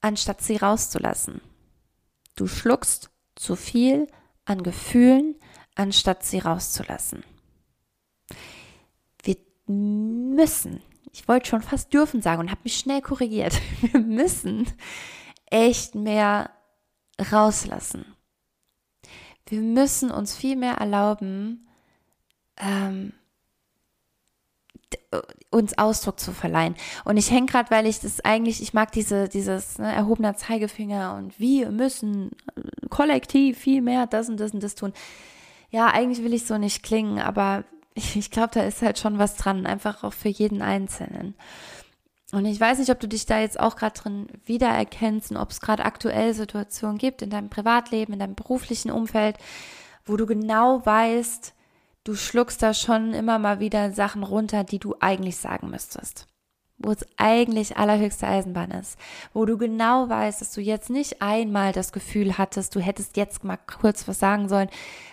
anstatt 0.00 0.40
sie 0.40 0.56
rauszulassen. 0.56 1.40
Du 2.36 2.46
schluckst 2.46 3.10
zu 3.34 3.56
viel 3.56 4.06
an 4.44 4.62
Gefühlen, 4.62 5.34
anstatt 5.74 6.24
sie 6.24 6.38
rauszulassen. 6.38 7.24
Wir 9.24 9.36
müssen, 9.66 10.80
ich 11.12 11.26
wollte 11.26 11.48
schon 11.48 11.62
fast 11.62 11.92
dürfen 11.92 12.22
sagen 12.22 12.40
und 12.40 12.50
habe 12.50 12.60
mich 12.62 12.76
schnell 12.76 13.02
korrigiert, 13.02 13.60
wir 13.80 14.00
müssen 14.00 14.66
echt 15.46 15.96
mehr 15.96 16.50
rauslassen. 17.32 18.04
Wir 19.46 19.60
müssen 19.60 20.12
uns 20.12 20.36
viel 20.36 20.54
mehr 20.54 20.74
erlauben, 20.74 21.68
ähm, 22.56 23.12
uns 25.50 25.76
Ausdruck 25.78 26.20
zu 26.20 26.32
verleihen. 26.32 26.76
Und 27.04 27.16
ich 27.16 27.30
hänge 27.30 27.46
gerade, 27.46 27.70
weil 27.70 27.86
ich 27.86 28.00
das 28.00 28.20
eigentlich, 28.20 28.62
ich 28.62 28.72
mag 28.72 28.92
diese, 28.92 29.28
dieses 29.28 29.78
ne, 29.78 29.92
erhobener 29.92 30.36
Zeigefinger 30.36 31.14
und 31.16 31.38
wir 31.38 31.70
müssen 31.70 32.30
kollektiv 32.88 33.58
viel 33.58 33.82
mehr 33.82 34.06
das 34.06 34.28
und 34.28 34.38
das 34.38 34.52
und 34.52 34.62
das 34.62 34.74
tun. 34.74 34.92
Ja, 35.70 35.88
eigentlich 35.88 36.24
will 36.24 36.34
ich 36.34 36.46
so 36.46 36.58
nicht 36.58 36.82
klingen, 36.82 37.18
aber 37.18 37.64
ich, 37.94 38.16
ich 38.16 38.30
glaube, 38.30 38.50
da 38.52 38.62
ist 38.62 38.82
halt 38.82 38.98
schon 38.98 39.18
was 39.18 39.36
dran, 39.36 39.66
einfach 39.66 40.04
auch 40.04 40.12
für 40.12 40.28
jeden 40.28 40.62
Einzelnen. 40.62 41.34
Und 42.32 42.44
ich 42.44 42.60
weiß 42.60 42.78
nicht, 42.78 42.90
ob 42.90 43.00
du 43.00 43.08
dich 43.08 43.26
da 43.26 43.40
jetzt 43.40 43.58
auch 43.58 43.74
gerade 43.74 43.98
drin 43.98 44.28
wiedererkennst 44.44 45.32
und 45.32 45.36
ob 45.36 45.50
es 45.50 45.60
gerade 45.60 45.84
aktuell 45.84 46.32
Situationen 46.32 46.96
gibt 46.96 47.22
in 47.22 47.30
deinem 47.30 47.50
Privatleben, 47.50 48.12
in 48.12 48.20
deinem 48.20 48.36
beruflichen 48.36 48.92
Umfeld, 48.92 49.36
wo 50.06 50.16
du 50.16 50.26
genau 50.26 50.86
weißt, 50.86 51.54
du 52.10 52.16
schluckst 52.16 52.60
da 52.60 52.74
schon 52.74 53.14
immer 53.14 53.38
mal 53.38 53.60
wieder 53.60 53.92
Sachen 53.92 54.24
runter, 54.24 54.64
die 54.64 54.80
du 54.80 54.96
eigentlich 54.98 55.36
sagen 55.36 55.70
müsstest. 55.70 56.26
Wo 56.76 56.90
es 56.90 57.06
eigentlich 57.16 57.76
allerhöchste 57.76 58.26
Eisenbahn 58.26 58.72
ist. 58.72 58.98
Wo 59.32 59.44
du 59.44 59.56
genau 59.56 60.08
weißt, 60.08 60.40
dass 60.40 60.50
du 60.50 60.60
jetzt 60.60 60.90
nicht 60.90 61.22
einmal 61.22 61.72
das 61.72 61.92
Gefühl 61.92 62.36
hattest, 62.36 62.74
du 62.74 62.80
hättest 62.80 63.16
jetzt 63.16 63.44
mal 63.44 63.58
kurz 63.58 64.08
was 64.08 64.18
sagen 64.18 64.48
sollen, 64.48 64.70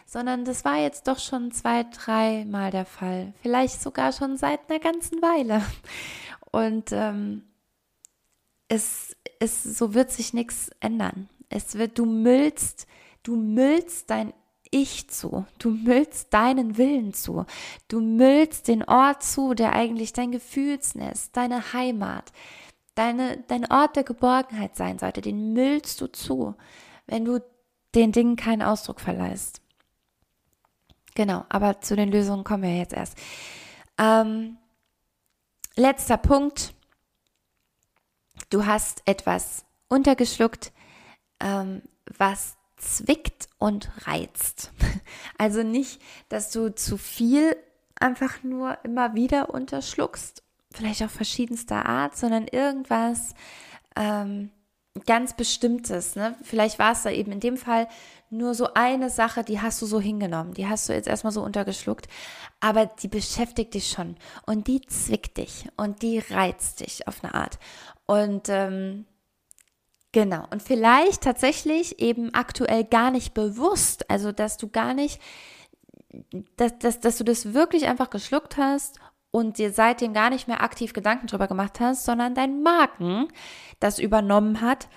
sondern 0.08 0.44
das 0.44 0.66
war 0.66 0.78
jetzt 0.78 1.08
doch 1.08 1.20
schon 1.20 1.52
zwei, 1.52 1.84
dreimal 1.84 2.72
der 2.72 2.86
Fall. 2.86 3.34
Vielleicht 3.44 3.80
sogar 3.80 4.12
schon 4.12 4.38
seit 4.38 4.68
einer 4.68 4.80
ganzen 4.80 5.22
Weile. 5.22 5.62
Und 6.52 6.92
ähm, 6.94 7.44
es, 8.70 9.16
es, 9.40 9.64
so 9.64 9.94
wird 9.94 10.10
sich 10.10 10.34
nichts 10.34 10.72
ändern. 10.80 11.30
Es 11.50 11.76
wird, 11.76 12.00
du 12.00 12.06
müllst, 12.06 12.88
du 13.22 13.36
müllst 13.36 14.10
dein 14.10 14.34
ich 14.72 15.10
zu. 15.10 15.46
Du 15.60 15.70
müllst 15.70 16.34
deinen 16.34 16.78
Willen 16.78 17.14
zu. 17.14 17.46
Du 17.88 18.00
müllst 18.00 18.68
den 18.68 18.84
Ort 18.84 19.24
zu, 19.24 19.54
der 19.54 19.74
eigentlich 19.74 20.14
dein 20.14 20.32
Gefühlsnest, 20.32 21.36
deine 21.36 21.74
Heimat, 21.74 22.32
deine, 22.96 23.44
dein 23.48 23.70
Ort 23.72 23.96
der 23.96 24.04
Geborgenheit 24.04 24.76
sein 24.76 25.00
sollte. 25.00 25.22
Den 25.22 25.54
müllst 25.54 26.02
du 26.02 26.08
zu, 26.08 26.56
wenn 27.06 27.26
du 27.26 27.40
den 27.96 28.12
Dingen 28.12 28.36
keinen 28.36 28.62
Ausdruck 28.62 29.00
verleihst. 29.00 29.62
Genau, 31.16 31.46
aber 31.50 31.82
zu 31.82 31.96
den 31.96 32.12
Lösungen 32.12 32.44
kommen 32.44 32.64
wir 32.64 32.78
jetzt 32.78 32.94
erst. 32.94 33.18
Ähm, 33.98 34.58
letzter 35.76 36.18
Punkt. 36.18 36.74
Du 38.50 38.66
hast 38.66 39.02
etwas 39.06 39.66
untergeschluckt, 39.88 40.72
ähm, 41.40 41.82
was 42.18 42.57
zwickt 42.78 43.48
und 43.58 43.90
reizt. 44.08 44.72
Also 45.40 45.62
nicht, 45.62 46.02
dass 46.30 46.50
du 46.52 46.74
zu 46.74 46.98
viel 46.98 47.56
einfach 48.00 48.44
nur 48.44 48.78
immer 48.84 49.14
wieder 49.14 49.52
unterschluckst, 49.52 50.42
vielleicht 50.72 51.04
auch 51.04 51.10
verschiedenster 51.10 51.86
Art, 51.86 52.18
sondern 52.18 52.48
irgendwas 52.48 53.36
ähm, 53.96 54.50
ganz 55.06 55.36
Bestimmtes. 55.36 56.16
Ne? 56.16 56.36
Vielleicht 56.44 56.80
war 56.80 56.94
es 56.94 57.04
da 57.04 57.12
eben 57.12 57.32
in 57.32 57.40
dem 57.40 57.58
Fall 57.58 57.88
nur 58.30 58.54
so 58.56 58.74
eine 58.74 59.10
Sache, 59.10 59.44
die 59.44 59.62
hast 59.62 59.82
du 59.82 59.86
so 59.86 60.02
hingenommen, 60.02 60.54
die 60.54 60.68
hast 60.68 60.90
du 60.90 60.94
jetzt 60.94 61.08
erstmal 61.08 61.34
so 61.34 61.44
untergeschluckt, 61.44 62.08
aber 62.60 62.86
die 62.86 63.08
beschäftigt 63.08 63.74
dich 63.74 63.90
schon 63.90 64.16
und 64.46 64.68
die 64.68 64.82
zwickt 64.82 65.38
dich 65.38 65.68
und 65.78 66.02
die 66.02 66.20
reizt 66.20 66.82
dich 66.82 67.08
auf 67.08 67.24
eine 67.24 67.34
Art. 67.34 67.60
Und 68.06 68.50
ähm, 68.50 69.06
Genau. 70.12 70.46
Und 70.52 70.64
vielleicht 70.64 71.22
tatsächlich 71.22 72.00
eben 72.00 72.34
aktuell 72.34 72.84
gar 72.84 73.12
nicht 73.12 73.34
bewusst, 73.34 74.10
also 74.10 74.32
dass 74.32 74.58
du 74.58 74.70
gar 74.70 74.94
nicht, 74.94 75.22
dass, 76.56 76.78
dass, 76.80 77.00
dass 77.00 77.18
du 77.18 77.24
das 77.24 77.54
wirklich 77.54 77.88
einfach 77.88 78.10
geschluckt 78.10 78.58
hast 78.58 79.00
und 79.32 79.58
dir 79.58 79.72
seitdem 79.72 80.14
gar 80.14 80.30
nicht 80.30 80.48
mehr 80.48 80.64
aktiv 80.64 80.94
Gedanken 80.94 81.28
drüber 81.28 81.48
gemacht 81.48 81.80
hast, 81.80 82.06
sondern 82.06 82.36
dein 82.36 82.64
Magen 82.64 83.28
das 83.80 84.00
übernommen 84.00 84.62
hat 84.62 84.88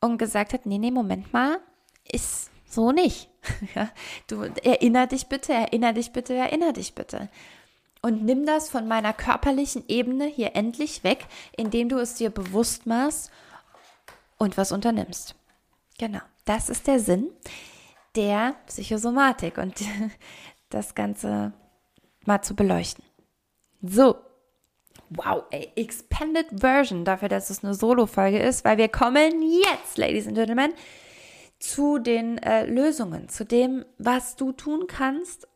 und 0.00 0.18
gesagt 0.18 0.52
hat, 0.52 0.66
nee, 0.66 0.78
nee, 0.78 0.90
Moment 0.90 1.32
mal, 1.32 1.58
ist 2.10 2.50
so 2.66 2.92
nicht. 2.92 3.30
ja, 3.74 3.88
du 4.28 4.42
erinner 4.62 5.06
dich 5.06 5.26
bitte, 5.26 5.52
erinner 5.52 5.92
dich 5.92 6.12
bitte, 6.12 6.34
erinner 6.34 6.72
dich 6.72 6.94
bitte. 6.94 7.28
Und 8.02 8.24
nimm 8.24 8.46
das 8.46 8.68
von 8.68 8.88
meiner 8.88 9.12
körperlichen 9.12 9.84
Ebene 9.88 10.26
hier 10.26 10.56
endlich 10.56 11.04
weg, 11.04 11.26
indem 11.56 11.88
du 11.88 11.98
es 11.98 12.14
dir 12.14 12.30
bewusst 12.30 12.84
machst 12.86 13.30
und 14.42 14.56
was 14.56 14.72
unternimmst. 14.72 15.34
Genau, 15.98 16.20
das 16.44 16.68
ist 16.68 16.86
der 16.86 16.98
Sinn 16.98 17.30
der 18.16 18.56
Psychosomatik 18.66 19.56
und 19.56 19.74
das 20.68 20.94
Ganze 20.94 21.52
mal 22.26 22.42
zu 22.42 22.54
beleuchten. 22.54 23.04
So, 23.82 24.16
wow, 25.10 25.44
ey, 25.50 25.72
Expanded 25.76 26.46
Version 26.60 27.04
dafür, 27.04 27.28
dass 27.28 27.50
es 27.50 27.64
eine 27.64 27.74
Solo-Folge 27.74 28.38
ist, 28.38 28.64
weil 28.64 28.78
wir 28.78 28.88
kommen 28.88 29.42
jetzt, 29.42 29.96
Ladies 29.96 30.26
and 30.26 30.36
Gentlemen, 30.36 30.74
zu 31.58 31.98
den 31.98 32.38
äh, 32.38 32.66
Lösungen, 32.66 33.28
zu 33.28 33.44
dem, 33.44 33.84
was 33.98 34.36
du 34.36 34.52
tun 34.52 34.86
kannst, 34.88 35.48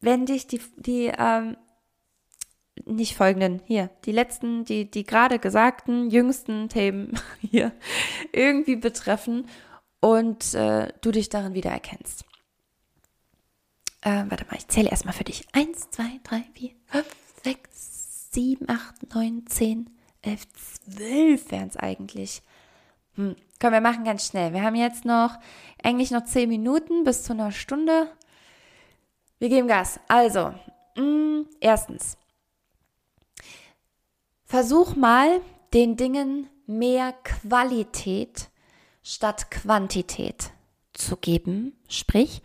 wenn 0.00 0.26
dich 0.26 0.46
die, 0.46 0.60
die 0.76 1.12
ähm, 1.18 1.56
nicht 2.88 3.16
folgenden, 3.16 3.60
hier, 3.66 3.90
die 4.04 4.12
letzten, 4.12 4.64
die, 4.64 4.90
die 4.90 5.04
gerade 5.04 5.38
gesagten, 5.38 6.10
jüngsten 6.10 6.68
Themen 6.68 7.18
hier 7.40 7.72
irgendwie 8.32 8.76
betreffen 8.76 9.46
und 10.00 10.54
äh, 10.54 10.92
du 11.00 11.10
dich 11.10 11.28
darin 11.28 11.54
wiedererkennst. 11.54 12.24
Äh, 14.02 14.24
warte 14.28 14.46
mal, 14.46 14.56
ich 14.56 14.68
zähle 14.68 14.90
erstmal 14.90 15.14
für 15.14 15.24
dich. 15.24 15.46
Eins, 15.52 15.90
zwei, 15.90 16.20
drei, 16.22 16.44
vier, 16.54 16.70
fünf, 16.86 17.06
sechs, 17.42 18.30
sieben, 18.32 18.68
acht, 18.68 19.12
neun, 19.14 19.46
zehn, 19.46 19.90
elf, 20.22 20.42
zwölf 20.52 21.50
wären 21.50 21.68
es 21.68 21.76
eigentlich. 21.76 22.42
Hm. 23.14 23.36
Komm, 23.60 23.72
wir 23.72 23.80
machen 23.80 24.04
ganz 24.04 24.26
schnell. 24.26 24.52
Wir 24.52 24.62
haben 24.62 24.76
jetzt 24.76 25.04
noch 25.04 25.36
eigentlich 25.82 26.12
noch 26.12 26.24
zehn 26.24 26.48
Minuten 26.48 27.02
bis 27.02 27.24
zu 27.24 27.32
einer 27.32 27.50
Stunde. 27.50 28.08
Wir 29.40 29.48
geben 29.48 29.66
Gas. 29.66 29.98
Also, 30.06 30.54
mh, 30.96 31.02
hm, 31.02 31.46
erstens, 31.60 32.16
Versuch 34.48 34.96
mal, 34.96 35.42
den 35.74 35.96
Dingen 35.98 36.48
mehr 36.66 37.12
Qualität 37.12 38.48
statt 39.02 39.50
Quantität 39.50 40.52
zu 40.94 41.18
geben, 41.18 41.76
sprich, 41.86 42.40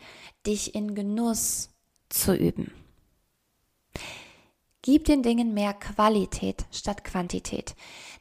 dich 0.46 0.76
in 0.76 0.96
Genuss 0.96 1.70
zu 2.10 2.36
üben. 2.36 2.74
Gib 4.82 5.06
den 5.06 5.24
Dingen 5.24 5.54
mehr 5.54 5.74
Qualität 5.74 6.66
statt 6.72 7.06
Quantität. 7.06 7.74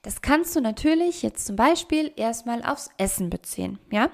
Das 0.02 0.22
kannst 0.22 0.54
du 0.54 0.60
natürlich 0.60 1.22
jetzt 1.22 1.44
zum 1.44 1.56
Beispiel 1.56 2.12
erstmal 2.14 2.64
aufs 2.64 2.88
Essen 2.98 3.30
beziehen, 3.30 3.80
ja? 3.90 4.10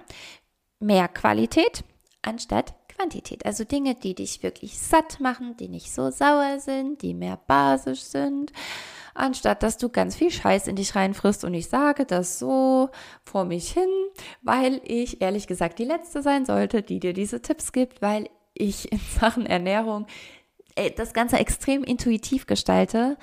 Mehr 0.80 1.08
Qualität 1.08 1.84
anstatt 2.22 2.74
Quantität. 2.88 3.44
Also 3.44 3.64
Dinge, 3.64 3.96
die 3.96 4.14
dich 4.14 4.42
wirklich 4.42 4.78
satt 4.78 5.20
machen, 5.20 5.58
die 5.58 5.68
nicht 5.68 5.92
so 5.92 6.10
sauer 6.10 6.58
sind, 6.58 7.02
die 7.02 7.12
mehr 7.12 7.36
basisch 7.36 8.00
sind, 8.00 8.50
anstatt 9.18 9.62
dass 9.62 9.78
du 9.78 9.88
ganz 9.88 10.16
viel 10.16 10.30
Scheiß 10.30 10.68
in 10.68 10.76
dich 10.76 10.94
reinfrisst. 10.94 11.44
Und 11.44 11.54
ich 11.54 11.68
sage 11.68 12.04
das 12.04 12.38
so 12.38 12.90
vor 13.24 13.44
mich 13.44 13.70
hin, 13.70 13.88
weil 14.42 14.80
ich 14.84 15.20
ehrlich 15.20 15.46
gesagt 15.46 15.78
die 15.78 15.84
Letzte 15.84 16.22
sein 16.22 16.44
sollte, 16.44 16.82
die 16.82 17.00
dir 17.00 17.12
diese 17.12 17.42
Tipps 17.42 17.72
gibt, 17.72 18.02
weil 18.02 18.28
ich 18.54 18.92
in 18.92 19.00
Sachen 19.20 19.46
Ernährung 19.46 20.06
äh, 20.74 20.90
das 20.90 21.12
Ganze 21.12 21.38
extrem 21.38 21.84
intuitiv 21.84 22.46
gestalte. 22.46 23.16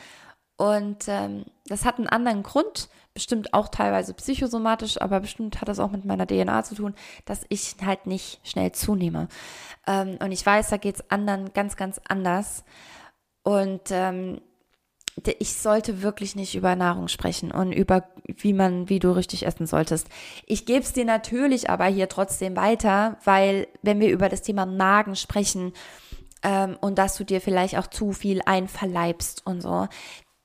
Und 0.58 1.08
ähm, 1.08 1.46
das 1.68 1.84
hat 1.84 1.98
einen 1.98 2.08
anderen 2.08 2.44
Grund, 2.44 2.90
bestimmt 3.14 3.54
auch 3.54 3.70
teilweise 3.70 4.14
psychosomatisch, 4.14 5.02
aber 5.02 5.22
bestimmt 5.22 5.60
hat 5.60 5.68
das 5.68 5.80
auch 5.80 5.92
mit 5.92 6.06
meiner 6.06 6.28
DNA 6.28 6.64
zu 6.64 6.76
tun, 6.76 6.96
dass 7.26 7.46
ich 7.50 7.76
halt 7.84 8.08
nicht 8.08 8.40
schnell 8.44 8.72
zunehme. 8.72 9.28
Ähm, 9.88 10.18
und 10.22 10.32
ich 10.32 10.46
weiß, 10.46 10.70
da 10.70 10.78
geht 10.78 10.96
es 10.96 11.10
anderen 11.10 11.54
ganz, 11.54 11.76
ganz 11.76 12.00
anders. 12.08 12.64
Und 13.44 13.90
ähm, 13.92 14.42
ich 15.40 15.54
sollte 15.54 16.02
wirklich 16.02 16.36
nicht 16.36 16.56
über 16.56 16.76
Nahrung 16.76 17.08
sprechen 17.08 17.52
und 17.52 17.72
über 17.72 18.10
wie 18.28 18.54
man, 18.54 18.90
wie 18.90 19.00
du 19.00 19.12
richtig 19.12 19.46
essen 19.46 19.66
solltest. 19.66 20.08
Ich 20.46 20.66
gebe 20.66 20.82
es 20.82 20.94
dir 20.94 21.06
natürlich 21.06 21.70
aber 21.70 21.86
hier 21.86 22.10
trotzdem 22.10 22.56
weiter, 22.56 23.18
weil 23.24 23.68
wenn 23.82 24.00
wir 24.00 24.12
über 24.12 24.30
das 24.30 24.42
Thema 24.42 24.66
Magen 24.66 25.16
sprechen 25.16 25.74
ähm, 26.44 26.78
und 26.82 26.98
dass 26.98 27.16
du 27.16 27.24
dir 27.24 27.40
vielleicht 27.40 27.78
auch 27.78 27.88
zu 27.88 28.12
viel 28.12 28.42
einverleibst 28.46 29.46
und 29.46 29.62
so, 29.62 29.88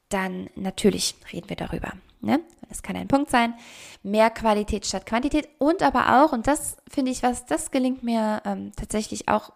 dann 0.08 0.48
natürlich 0.54 1.16
reden 1.32 1.48
wir 1.48 1.56
darüber. 1.56 1.92
Ne? 2.20 2.40
Das 2.68 2.82
kann 2.82 2.96
ein 2.96 3.08
Punkt 3.08 3.30
sein. 3.30 3.54
Mehr 4.02 4.30
Qualität 4.30 4.86
statt 4.86 5.06
Quantität 5.06 5.48
und 5.58 5.82
aber 5.82 6.22
auch, 6.22 6.32
und 6.32 6.46
das 6.46 6.76
finde 6.88 7.10
ich 7.10 7.22
was, 7.22 7.46
das 7.46 7.70
gelingt 7.70 8.02
mir 8.02 8.42
ähm, 8.44 8.72
tatsächlich 8.76 9.28
auch 9.28 9.52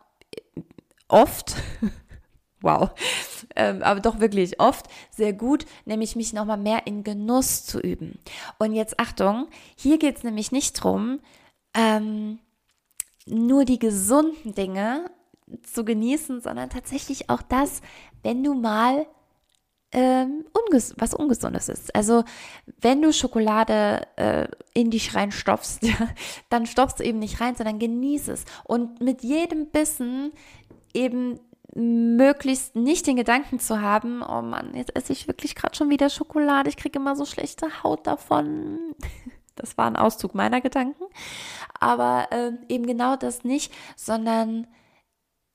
oft, 1.09 1.55
wow, 2.65 2.91
ähm, 3.55 3.83
aber 3.83 4.01
doch 4.01 4.21
wirklich 4.21 4.59
oft 4.61 4.87
sehr 5.11 5.33
gut, 5.33 5.67
nämlich 5.85 6.17
mich 6.17 6.33
nochmal 6.33 6.59
mehr 6.59 6.87
in 6.87 7.05
Genuss 7.05 7.65
zu 7.65 7.81
üben. 7.81 8.19
Und 8.59 8.73
jetzt 8.73 8.99
Achtung, 8.99 9.49
hier 9.77 9.99
geht 9.99 10.17
es 10.17 10.25
nämlich 10.25 10.51
nicht 10.51 10.73
drum, 10.83 11.21
ähm, 11.75 12.39
nur 13.27 13.65
die 13.65 13.79
gesunden 13.79 14.55
Dinge 14.55 15.11
zu 15.63 15.85
genießen, 15.85 16.41
sondern 16.41 16.71
tatsächlich 16.71 17.31
auch 17.31 17.43
das, 17.43 17.81
wenn 18.23 18.43
du 18.43 18.55
mal 18.55 19.07
ähm, 19.95 20.45
unges 20.53 20.95
was 20.99 21.15
Ungesundes 21.15 21.69
ist. 21.69 21.95
Also 21.95 22.25
wenn 22.81 23.01
du 23.01 23.13
Schokolade 23.13 24.07
äh, 24.17 24.49
in 24.75 24.91
dich 24.91 25.15
reinstopfst, 25.15 25.81
dann 26.51 26.67
stopfst 26.67 26.99
du 26.99 27.05
eben 27.05 27.21
nicht 27.21 27.41
rein, 27.41 27.55
sondern 27.55 27.79
genieß 27.79 28.29
es. 28.29 28.45
Und 28.65 29.01
mit 29.01 29.23
jedem 29.23 29.71
Bissen 29.71 30.33
eben 30.93 31.39
möglichst 31.75 32.77
nicht 32.77 33.07
den 33.07 33.17
Gedanken 33.17 33.59
zu 33.59 33.81
haben, 33.81 34.23
oh 34.23 34.43
Mann, 34.43 34.75
jetzt 34.75 34.95
esse 34.97 35.13
ich 35.13 35.27
wirklich 35.27 35.55
gerade 35.55 35.75
schon 35.75 35.91
wieder 35.91 36.09
Schokolade, 36.09 36.69
ich 36.69 36.77
kriege 36.77 36.99
immer 36.99 37.17
so 37.17 37.25
schlechte 37.25 37.83
Haut 37.83 38.07
davon. 38.07 38.95
Das 39.57 39.79
war 39.79 39.87
ein 39.87 39.95
Auszug 39.95 40.35
meiner 40.35 40.61
Gedanken. 40.61 41.05
Aber 41.79 42.27
äh, 42.33 42.51
eben 42.69 42.89
genau 42.89 43.15
das 43.15 43.45
nicht, 43.45 43.73
sondern 43.95 44.67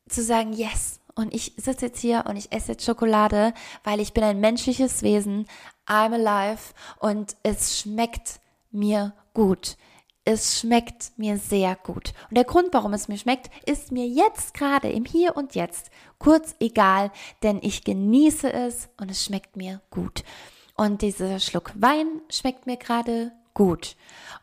zu 0.07 0.23
sagen, 0.23 0.53
yes, 0.53 1.01
und 1.15 1.33
ich 1.33 1.53
sitze 1.57 1.87
jetzt 1.87 1.99
hier 1.99 2.23
und 2.25 2.37
ich 2.37 2.53
esse 2.53 2.71
jetzt 2.71 2.85
Schokolade, 2.85 3.53
weil 3.83 3.99
ich 3.99 4.13
bin 4.13 4.23
ein 4.23 4.39
menschliches 4.39 5.03
Wesen, 5.03 5.47
I'm 5.85 6.13
alive 6.13 6.73
und 6.99 7.35
es 7.43 7.77
schmeckt 7.77 8.39
mir 8.71 9.13
gut. 9.33 9.75
Es 10.31 10.59
schmeckt 10.59 11.13
mir 11.17 11.39
sehr 11.39 11.75
gut. 11.75 12.13
Und 12.29 12.37
der 12.37 12.43
Grund, 12.43 12.67
warum 12.71 12.93
es 12.93 13.07
mir 13.07 13.17
schmeckt, 13.17 13.49
ist 13.67 13.91
mir 13.91 14.05
jetzt 14.05 14.53
gerade 14.53 14.87
im 14.91 15.03
Hier 15.03 15.35
und 15.35 15.55
Jetzt 15.55 15.89
kurz 16.19 16.55
egal, 16.59 17.09
denn 17.41 17.57
ich 17.63 17.83
genieße 17.83 18.53
es 18.53 18.89
und 19.01 19.09
es 19.09 19.25
schmeckt 19.25 19.55
mir 19.55 19.81
gut. 19.89 20.23
Und 20.75 21.01
dieser 21.01 21.39
Schluck 21.39 21.71
Wein 21.73 22.21
schmeckt 22.29 22.67
mir 22.67 22.77
gerade 22.77 23.31
gut. 23.55 23.95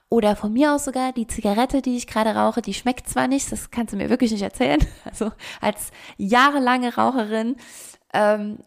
Oder 0.08 0.34
von 0.34 0.52
mir 0.52 0.74
aus 0.74 0.86
sogar 0.86 1.12
die 1.12 1.28
Zigarette, 1.28 1.82
die 1.82 1.96
ich 1.96 2.08
gerade 2.08 2.34
rauche, 2.34 2.62
die 2.62 2.74
schmeckt 2.74 3.08
zwar 3.08 3.28
nicht, 3.28 3.52
das 3.52 3.70
kannst 3.70 3.92
du 3.92 3.96
mir 3.96 4.10
wirklich 4.10 4.32
nicht 4.32 4.42
erzählen. 4.42 4.84
Also 5.04 5.30
als 5.60 5.92
jahrelange 6.16 6.96
Raucherin, 6.96 7.54
ähm, 8.12 8.58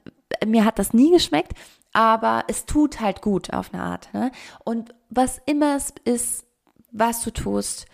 mir 0.45 0.63
hat 0.63 0.79
das 0.79 0.93
nie 0.93 1.11
geschmeckt, 1.11 1.51
aber 1.91 2.45
es 2.47 2.65
tut 2.65 3.01
halt 3.01 3.21
gut 3.21 3.51
auf 3.51 3.73
eine 3.73 3.83
Art. 3.83 4.13
Ne? 4.13 4.31
Und 4.63 4.95
was 5.09 5.41
immer 5.45 5.75
es 5.75 5.93
ist, 6.05 6.45
was 6.91 7.21
du 7.21 7.31
tust, 7.31 7.85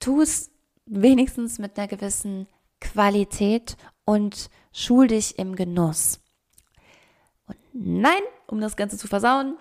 tu 0.00 0.20
es 0.20 0.50
wenigstens 0.86 1.58
mit 1.58 1.78
einer 1.78 1.88
gewissen 1.88 2.46
Qualität 2.80 3.76
und 4.04 4.50
schul 4.72 5.08
dich 5.08 5.38
im 5.38 5.56
Genuss. 5.56 6.20
Und 7.46 7.56
nein, 7.72 8.22
um 8.46 8.60
das 8.60 8.76
Ganze 8.76 8.98
zu 8.98 9.08
versauen, 9.08 9.56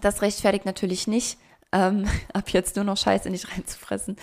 das 0.00 0.22
rechtfertigt 0.22 0.66
natürlich 0.66 1.06
nicht, 1.06 1.38
ähm, 1.72 2.06
ab 2.32 2.50
jetzt 2.50 2.76
nur 2.76 2.84
noch 2.84 2.96
Scheiße 2.96 3.28
in 3.28 3.32
dich 3.32 3.50
reinzufressen 3.50 4.16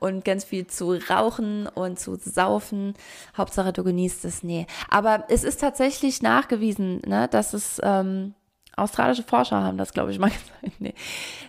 und 0.00 0.24
ganz 0.24 0.44
viel 0.44 0.66
zu 0.66 0.98
rauchen 1.08 1.66
und 1.66 1.98
zu 1.98 2.16
saufen. 2.16 2.94
Hauptsache 3.36 3.72
du 3.72 3.84
genießt 3.84 4.24
es. 4.24 4.42
Nee. 4.42 4.66
Aber 4.88 5.24
es 5.28 5.44
ist 5.44 5.60
tatsächlich 5.60 6.22
nachgewiesen, 6.22 7.02
ne, 7.06 7.28
dass 7.28 7.52
es 7.52 7.80
ähm, 7.82 8.34
australische 8.76 9.22
Forscher 9.22 9.62
haben 9.62 9.78
das, 9.78 9.92
glaube 9.92 10.10
ich, 10.10 10.18
mal 10.18 10.30
gesagt. 10.60 10.80
Nee. 10.80 10.94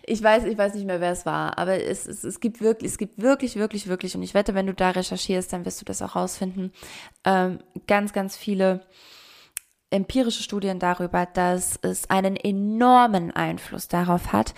Ich 0.03 0.21
weiß, 0.21 0.45
ich 0.45 0.57
weiß 0.57 0.75
nicht 0.75 0.85
mehr, 0.85 1.01
wer 1.01 1.11
es 1.11 1.25
war, 1.25 1.57
aber 1.57 1.83
es, 1.83 2.07
es, 2.07 2.23
es 2.23 2.39
gibt 2.39 2.61
wirklich, 2.61 2.91
es 2.91 2.97
gibt 2.97 3.21
wirklich, 3.21 3.55
wirklich, 3.55 3.87
wirklich, 3.87 4.15
und 4.15 4.23
ich 4.23 4.33
wette, 4.33 4.53
wenn 4.53 4.67
du 4.67 4.73
da 4.73 4.91
recherchierst, 4.91 5.51
dann 5.51 5.65
wirst 5.65 5.81
du 5.81 5.85
das 5.85 6.01
auch 6.01 6.15
rausfinden, 6.15 6.71
ähm, 7.23 7.59
ganz, 7.87 8.13
ganz 8.13 8.37
viele 8.37 8.81
empirische 9.89 10.43
Studien 10.43 10.79
darüber, 10.79 11.25
dass 11.25 11.79
es 11.81 12.09
einen 12.09 12.35
enormen 12.35 13.31
Einfluss 13.31 13.87
darauf 13.87 14.33
hat, 14.33 14.53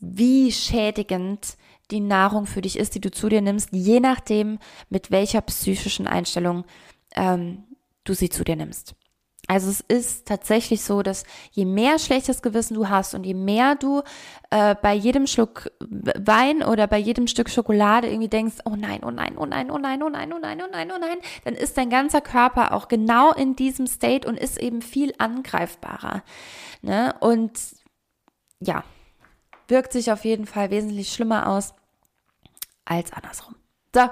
wie 0.00 0.52
schädigend 0.52 1.56
die 1.90 2.00
Nahrung 2.00 2.46
für 2.46 2.62
dich 2.62 2.78
ist, 2.78 2.94
die 2.94 3.00
du 3.00 3.10
zu 3.10 3.28
dir 3.28 3.40
nimmst, 3.40 3.70
je 3.72 4.00
nachdem, 4.00 4.58
mit 4.90 5.10
welcher 5.10 5.40
psychischen 5.42 6.06
Einstellung 6.06 6.64
ähm, 7.14 7.64
du 8.04 8.14
sie 8.14 8.28
zu 8.28 8.44
dir 8.44 8.56
nimmst. 8.56 8.94
Also 9.48 9.70
es 9.70 9.80
ist 9.80 10.26
tatsächlich 10.26 10.82
so, 10.82 11.02
dass 11.02 11.24
je 11.52 11.64
mehr 11.64 12.00
schlechtes 12.00 12.42
Gewissen 12.42 12.74
du 12.74 12.88
hast 12.88 13.14
und 13.14 13.24
je 13.24 13.34
mehr 13.34 13.76
du 13.76 14.02
äh, 14.50 14.74
bei 14.74 14.92
jedem 14.92 15.28
Schluck 15.28 15.70
Wein 15.80 16.64
oder 16.64 16.88
bei 16.88 16.98
jedem 16.98 17.28
Stück 17.28 17.48
Schokolade 17.48 18.08
irgendwie 18.08 18.28
denkst, 18.28 18.56
oh 18.64 18.74
nein, 18.76 19.02
oh 19.04 19.12
nein, 19.12 19.38
oh 19.38 19.46
nein, 19.46 19.70
oh 19.70 19.78
nein, 19.78 20.02
oh 20.02 20.08
nein, 20.08 20.32
oh 20.32 20.38
nein, 20.40 20.60
oh 20.60 20.68
nein, 20.70 20.90
oh 20.92 20.98
nein, 20.98 21.18
dann 21.44 21.54
ist 21.54 21.78
dein 21.78 21.90
ganzer 21.90 22.20
Körper 22.20 22.72
auch 22.72 22.88
genau 22.88 23.32
in 23.32 23.54
diesem 23.54 23.86
State 23.86 24.28
und 24.28 24.36
ist 24.36 24.58
eben 24.58 24.82
viel 24.82 25.14
angreifbarer. 25.18 26.24
Ne? 26.82 27.14
Und 27.20 27.52
ja, 28.58 28.82
wirkt 29.68 29.92
sich 29.92 30.10
auf 30.10 30.24
jeden 30.24 30.46
Fall 30.46 30.70
wesentlich 30.70 31.12
schlimmer 31.12 31.48
aus 31.48 31.72
als 32.84 33.12
andersrum. 33.12 33.54
So, 33.94 34.02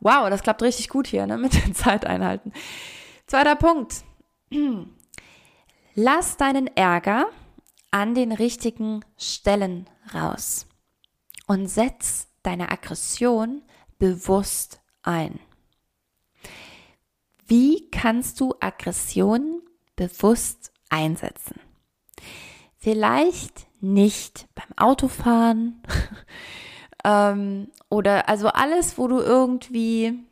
wow, 0.00 0.28
das 0.28 0.42
klappt 0.42 0.62
richtig 0.62 0.88
gut 0.88 1.06
hier 1.06 1.26
ne, 1.26 1.38
mit 1.38 1.54
den 1.54 1.74
Zeiteinhalten. 1.76 2.52
Zweiter 3.26 3.54
Punkt 3.54 4.02
Lass 5.94 6.36
deinen 6.36 6.66
Ärger 6.76 7.26
an 7.90 8.14
den 8.14 8.32
richtigen 8.32 9.04
Stellen 9.16 9.88
raus 10.14 10.66
und 11.46 11.66
setz 11.68 12.28
deine 12.42 12.70
Aggression 12.70 13.62
bewusst 13.98 14.80
ein. 15.02 15.40
Wie 17.46 17.90
kannst 17.90 18.40
du 18.40 18.54
Aggression 18.60 19.62
bewusst 19.96 20.72
einsetzen? 20.88 21.60
Vielleicht 22.76 23.66
nicht 23.82 24.46
beim 24.54 24.78
Autofahren 24.78 25.82
ähm, 27.04 27.70
oder 27.88 28.28
also 28.28 28.48
alles, 28.48 28.96
wo 28.98 29.08
du 29.08 29.18
irgendwie 29.18 30.24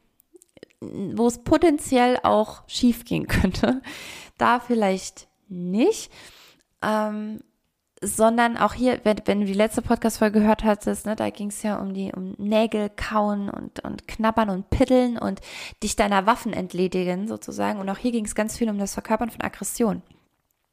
wo 0.80 1.26
es 1.26 1.42
potenziell 1.42 2.18
auch 2.22 2.62
schief 2.66 3.04
gehen 3.04 3.26
könnte. 3.26 3.82
Da 4.38 4.60
vielleicht 4.60 5.26
nicht. 5.48 6.12
Ähm, 6.80 7.40
sondern 8.00 8.56
auch 8.56 8.74
hier, 8.74 9.00
wenn, 9.02 9.20
wenn 9.24 9.40
du 9.40 9.46
die 9.46 9.54
letzte 9.54 9.82
Podcast-Folge 9.82 10.38
gehört 10.40 10.62
hattest, 10.62 11.06
ne, 11.06 11.16
da 11.16 11.30
ging 11.30 11.48
es 11.48 11.62
ja 11.62 11.78
um 11.78 11.94
die 11.94 12.12
um 12.14 12.34
Nägel 12.38 12.90
kauen 12.90 13.50
und, 13.50 13.80
und 13.80 14.06
knabbern 14.06 14.50
und 14.50 14.70
piddeln 14.70 15.18
und 15.18 15.40
dich 15.82 15.96
deiner 15.96 16.26
Waffen 16.26 16.52
entledigen 16.52 17.26
sozusagen. 17.26 17.80
Und 17.80 17.90
auch 17.90 17.98
hier 17.98 18.12
ging 18.12 18.24
es 18.24 18.36
ganz 18.36 18.56
viel 18.56 18.70
um 18.70 18.78
das 18.78 18.94
Verkörpern 18.94 19.30
von 19.30 19.40
Aggression. 19.40 20.02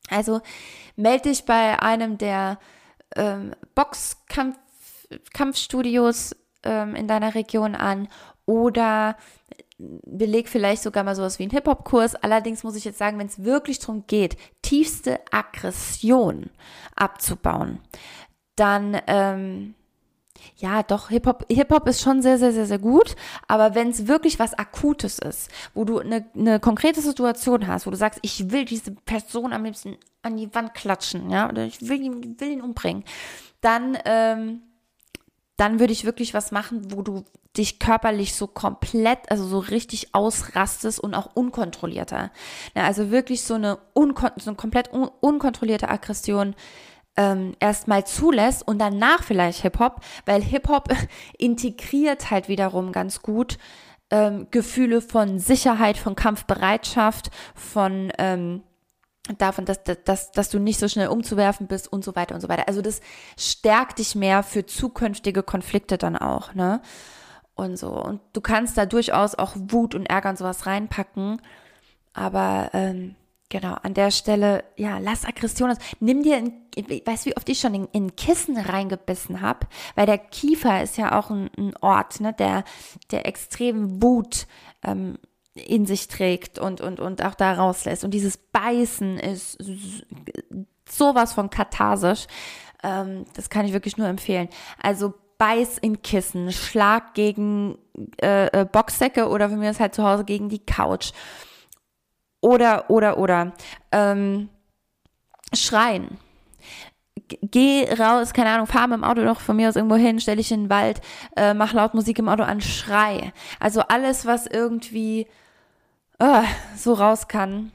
Also 0.09 0.41
melde 0.95 1.29
dich 1.29 1.45
bei 1.45 1.81
einem 1.81 2.19
der 2.19 2.59
ähm, 3.15 3.55
Boxkampfstudios 3.73 6.35
ähm, 6.63 6.93
in 6.95 7.07
deiner 7.07 7.33
Region 7.33 7.73
an 7.75 8.07
oder 8.45 9.17
beleg 9.77 10.47
vielleicht 10.47 10.83
sogar 10.83 11.03
mal 11.03 11.15
sowas 11.15 11.39
wie 11.39 11.43
einen 11.43 11.51
Hip-Hop-Kurs. 11.51 12.15
Allerdings 12.15 12.63
muss 12.63 12.75
ich 12.75 12.85
jetzt 12.85 12.97
sagen, 12.97 13.19
wenn 13.19 13.27
es 13.27 13.43
wirklich 13.43 13.79
darum 13.79 14.05
geht, 14.07 14.37
tiefste 14.61 15.19
Aggression 15.31 16.49
abzubauen, 16.95 17.79
dann 18.55 18.99
ähm, 19.07 19.75
ja, 20.57 20.83
doch, 20.83 21.09
Hip-Hop 21.09 21.45
Hip 21.49 21.71
-Hop 21.71 21.87
ist 21.87 22.01
schon 22.01 22.21
sehr, 22.21 22.37
sehr, 22.37 22.53
sehr, 22.53 22.65
sehr 22.65 22.79
gut. 22.79 23.15
Aber 23.47 23.75
wenn 23.75 23.89
es 23.89 24.07
wirklich 24.07 24.39
was 24.39 24.53
Akutes 24.53 25.19
ist, 25.19 25.49
wo 25.73 25.83
du 25.85 25.99
eine, 25.99 26.25
eine 26.35 26.59
konkrete 26.59 27.01
Situation 27.01 27.67
hast, 27.67 27.85
wo 27.85 27.91
du 27.91 27.97
sagst, 27.97 28.19
ich 28.21 28.51
will 28.51 28.65
diese 28.65 28.91
Person 28.91 29.53
am 29.53 29.63
liebsten 29.63 29.97
an 30.21 30.37
die 30.37 30.53
Wand 30.53 30.73
klatschen, 30.73 31.29
ja, 31.29 31.49
oder 31.49 31.65
ich 31.65 31.87
will 31.87 32.01
ihn, 32.01 32.39
will 32.39 32.51
ihn 32.51 32.61
umbringen, 32.61 33.03
dann, 33.61 33.97
ähm, 34.05 34.61
dann 35.57 35.79
würde 35.79 35.93
ich 35.93 36.05
wirklich 36.05 36.33
was 36.33 36.51
machen, 36.51 36.91
wo 36.91 37.01
du 37.01 37.23
dich 37.57 37.79
körperlich 37.79 38.35
so 38.35 38.47
komplett, 38.47 39.31
also 39.31 39.45
so 39.45 39.59
richtig 39.59 40.13
ausrastest 40.13 40.99
und 40.99 41.13
auch 41.13 41.29
unkontrollierter. 41.33 42.31
Ja, 42.75 42.83
also 42.83 43.11
wirklich 43.11 43.43
so 43.43 43.53
eine, 43.53 43.77
unkon 43.93 44.31
so 44.37 44.49
eine 44.49 44.57
komplett 44.57 44.91
un 44.91 45.09
unkontrollierte 45.21 45.89
Aggression 45.89 46.55
ähm, 47.17 47.55
erstmal 47.59 48.05
zulässt 48.05 48.67
und 48.67 48.79
danach 48.79 49.23
vielleicht 49.23 49.61
Hip-Hop, 49.61 50.01
weil 50.25 50.41
Hip-Hop 50.41 50.89
integriert 51.37 52.29
halt 52.29 52.49
wiederum 52.49 52.91
ganz 52.91 53.21
gut 53.21 53.57
ähm, 54.11 54.47
Gefühle 54.51 55.01
von 55.01 55.39
Sicherheit, 55.39 55.97
von 55.97 56.15
Kampfbereitschaft, 56.15 57.31
von 57.55 58.11
ähm, 58.17 58.63
davon, 59.37 59.65
dass, 59.65 59.79
dass, 59.83 60.31
dass 60.31 60.49
du 60.49 60.59
nicht 60.59 60.79
so 60.79 60.87
schnell 60.87 61.07
umzuwerfen 61.07 61.67
bist 61.67 61.91
und 61.91 62.03
so 62.03 62.15
weiter 62.15 62.35
und 62.35 62.41
so 62.41 62.49
weiter. 62.49 62.67
Also 62.67 62.81
das 62.81 63.01
stärkt 63.37 63.99
dich 63.99 64.15
mehr 64.15 64.43
für 64.43 64.65
zukünftige 64.65 65.43
Konflikte 65.43 65.97
dann 65.97 66.15
auch, 66.15 66.53
ne? 66.53 66.81
Und 67.55 67.77
so. 67.77 67.89
Und 67.89 68.21
du 68.33 68.41
kannst 68.41 68.77
da 68.77 68.85
durchaus 68.85 69.35
auch 69.35 69.55
Wut 69.55 69.95
und 69.95 70.07
Ärger 70.07 70.29
und 70.29 70.37
sowas 70.37 70.65
reinpacken. 70.65 71.41
Aber 72.13 72.69
ähm, 72.73 73.15
Genau, 73.49 73.75
an 73.83 73.93
der 73.93 74.09
Stelle, 74.09 74.63
ja, 74.75 74.97
lass 74.97 75.23
Aggression 75.23 75.69
aus. 75.69 75.77
Nimm 75.99 76.23
dir, 76.23 76.37
ein, 76.37 76.53
weißt 77.05 77.25
du, 77.25 77.29
wie 77.29 77.37
oft 77.37 77.47
ich 77.47 77.59
schon 77.59 77.75
in, 77.75 77.87
in 77.91 78.15
Kissen 78.15 78.57
reingebissen 78.57 79.41
habe? 79.41 79.67
Weil 79.93 80.07
der 80.07 80.17
Kiefer 80.17 80.81
ist 80.81 80.97
ja 80.97 81.17
auch 81.17 81.29
ein, 81.29 81.51
ein 81.55 81.73
Ort, 81.79 82.21
ne, 82.21 82.33
der, 82.33 82.63
der 83.11 83.27
extrem 83.27 84.01
Wut 84.01 84.47
ähm, 84.83 85.19
in 85.55 85.85
sich 85.85 86.07
trägt 86.07 86.59
und, 86.59 86.81
und, 86.81 86.99
und 86.99 87.23
auch 87.23 87.33
da 87.33 87.53
rauslässt. 87.53 88.03
Und 88.03 88.11
dieses 88.11 88.37
Beißen 88.37 89.17
ist 89.17 89.57
sowas 90.87 91.33
von 91.33 91.49
katharsisch. 91.49 92.27
Ähm, 92.83 93.25
das 93.33 93.49
kann 93.49 93.65
ich 93.65 93.73
wirklich 93.73 93.97
nur 93.97 94.07
empfehlen. 94.07 94.49
Also 94.81 95.13
Beiß 95.37 95.77
in 95.79 96.01
Kissen, 96.01 96.51
Schlag 96.51 97.13
gegen 97.13 97.77
äh, 98.21 98.47
äh 98.47 98.65
Boxsäcke 98.65 99.27
oder 99.27 99.49
für 99.49 99.57
mich 99.57 99.69
ist 99.69 99.79
halt 99.79 99.95
zu 99.95 100.03
Hause 100.03 100.23
gegen 100.23 100.49
die 100.49 100.63
Couch 100.65 101.11
oder, 102.41 102.89
oder, 102.89 103.17
oder. 103.17 103.53
Ähm, 103.91 104.49
schreien. 105.53 106.17
Geh 107.41 107.91
raus, 107.93 108.33
keine 108.33 108.51
Ahnung, 108.51 108.67
fahr 108.67 108.87
mit 108.87 108.97
dem 108.97 109.03
Auto 109.03 109.21
noch 109.21 109.39
von 109.39 109.55
mir 109.55 109.69
aus 109.69 109.75
irgendwo 109.75 109.95
hin, 109.95 110.19
stell 110.19 110.35
dich 110.35 110.51
in 110.51 110.65
den 110.65 110.69
Wald, 110.69 111.01
äh, 111.35 111.55
mach 111.55 111.73
laut 111.73 111.95
Musik 111.95 112.19
im 112.19 112.29
Auto 112.29 112.43
an, 112.43 112.61
schrei. 112.61 113.33
Also 113.59 113.81
alles, 113.81 114.27
was 114.27 114.45
irgendwie 114.45 115.25
äh, 116.19 116.43
so 116.75 116.93
raus 116.93 117.27
kann, 117.27 117.71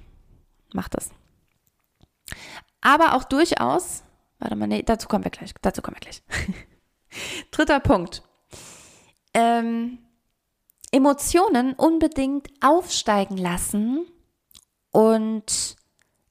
mach 0.72 0.88
das. 0.88 1.10
Aber 2.80 3.14
auch 3.14 3.24
durchaus, 3.24 4.02
warte 4.38 4.56
mal, 4.56 4.66
nee, 4.66 4.82
dazu 4.82 5.08
kommen 5.08 5.24
wir 5.24 5.30
gleich, 5.30 5.52
dazu 5.60 5.82
kommen 5.82 5.96
wir 5.96 6.00
gleich. 6.00 6.22
Dritter 7.50 7.80
Punkt. 7.80 8.22
Ähm, 9.34 9.98
Emotionen 10.92 11.74
unbedingt 11.74 12.48
aufsteigen 12.60 13.36
lassen 13.36 14.06
und 14.90 15.76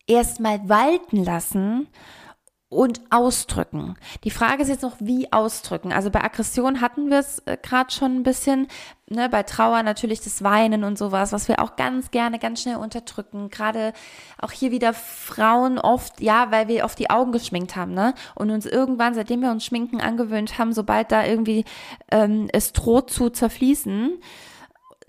erstmal 0.06 0.68
walten 0.68 1.24
lassen 1.24 1.88
und 2.70 3.02
ausdrücken. 3.10 3.96
Die 4.24 4.30
Frage 4.30 4.62
ist 4.62 4.70
jetzt 4.70 4.84
noch, 4.84 4.98
wie 5.00 5.32
ausdrücken. 5.34 5.92
Also 5.92 6.12
bei 6.12 6.24
Aggression 6.24 6.82
hatten 6.82 7.10
wir 7.10 7.18
es 7.18 7.40
äh, 7.48 7.58
gerade 7.60 7.92
schon 7.92 8.18
ein 8.18 8.24
bisschen, 8.24 8.68
ne, 9.10 9.28
bei 9.28 9.42
Trauer 9.42 9.82
natürlich 9.82 10.22
das 10.22 10.44
Weinen 10.44 10.84
und 10.84 10.96
sowas, 10.96 11.32
was 11.32 11.48
wir 11.48 11.64
auch 11.64 11.76
ganz 11.78 12.12
gerne 12.12 12.38
ganz 12.38 12.62
schnell 12.62 12.76
unterdrücken. 12.76 13.50
Gerade 13.50 13.94
auch 14.40 14.52
hier 14.52 14.70
wieder 14.70 14.94
Frauen 14.94 15.80
oft, 15.80 16.22
ja, 16.22 16.52
weil 16.52 16.68
wir 16.68 16.86
oft 16.86 17.00
die 17.00 17.10
Augen 17.10 17.32
geschminkt 17.32 17.76
haben, 17.76 17.96
ne? 17.96 18.14
Und 18.36 18.52
uns 18.52 18.68
irgendwann, 18.68 19.16
seitdem 19.16 19.42
wir 19.42 19.50
uns 19.50 19.66
Schminken 19.66 20.00
angewöhnt 20.00 20.60
haben, 20.60 20.72
sobald 20.72 21.12
da 21.12 21.26
irgendwie 21.26 21.66
ähm, 22.12 22.50
es 22.54 22.72
droht 22.72 23.10
zu 23.10 23.32
zerfließen, 23.32 24.20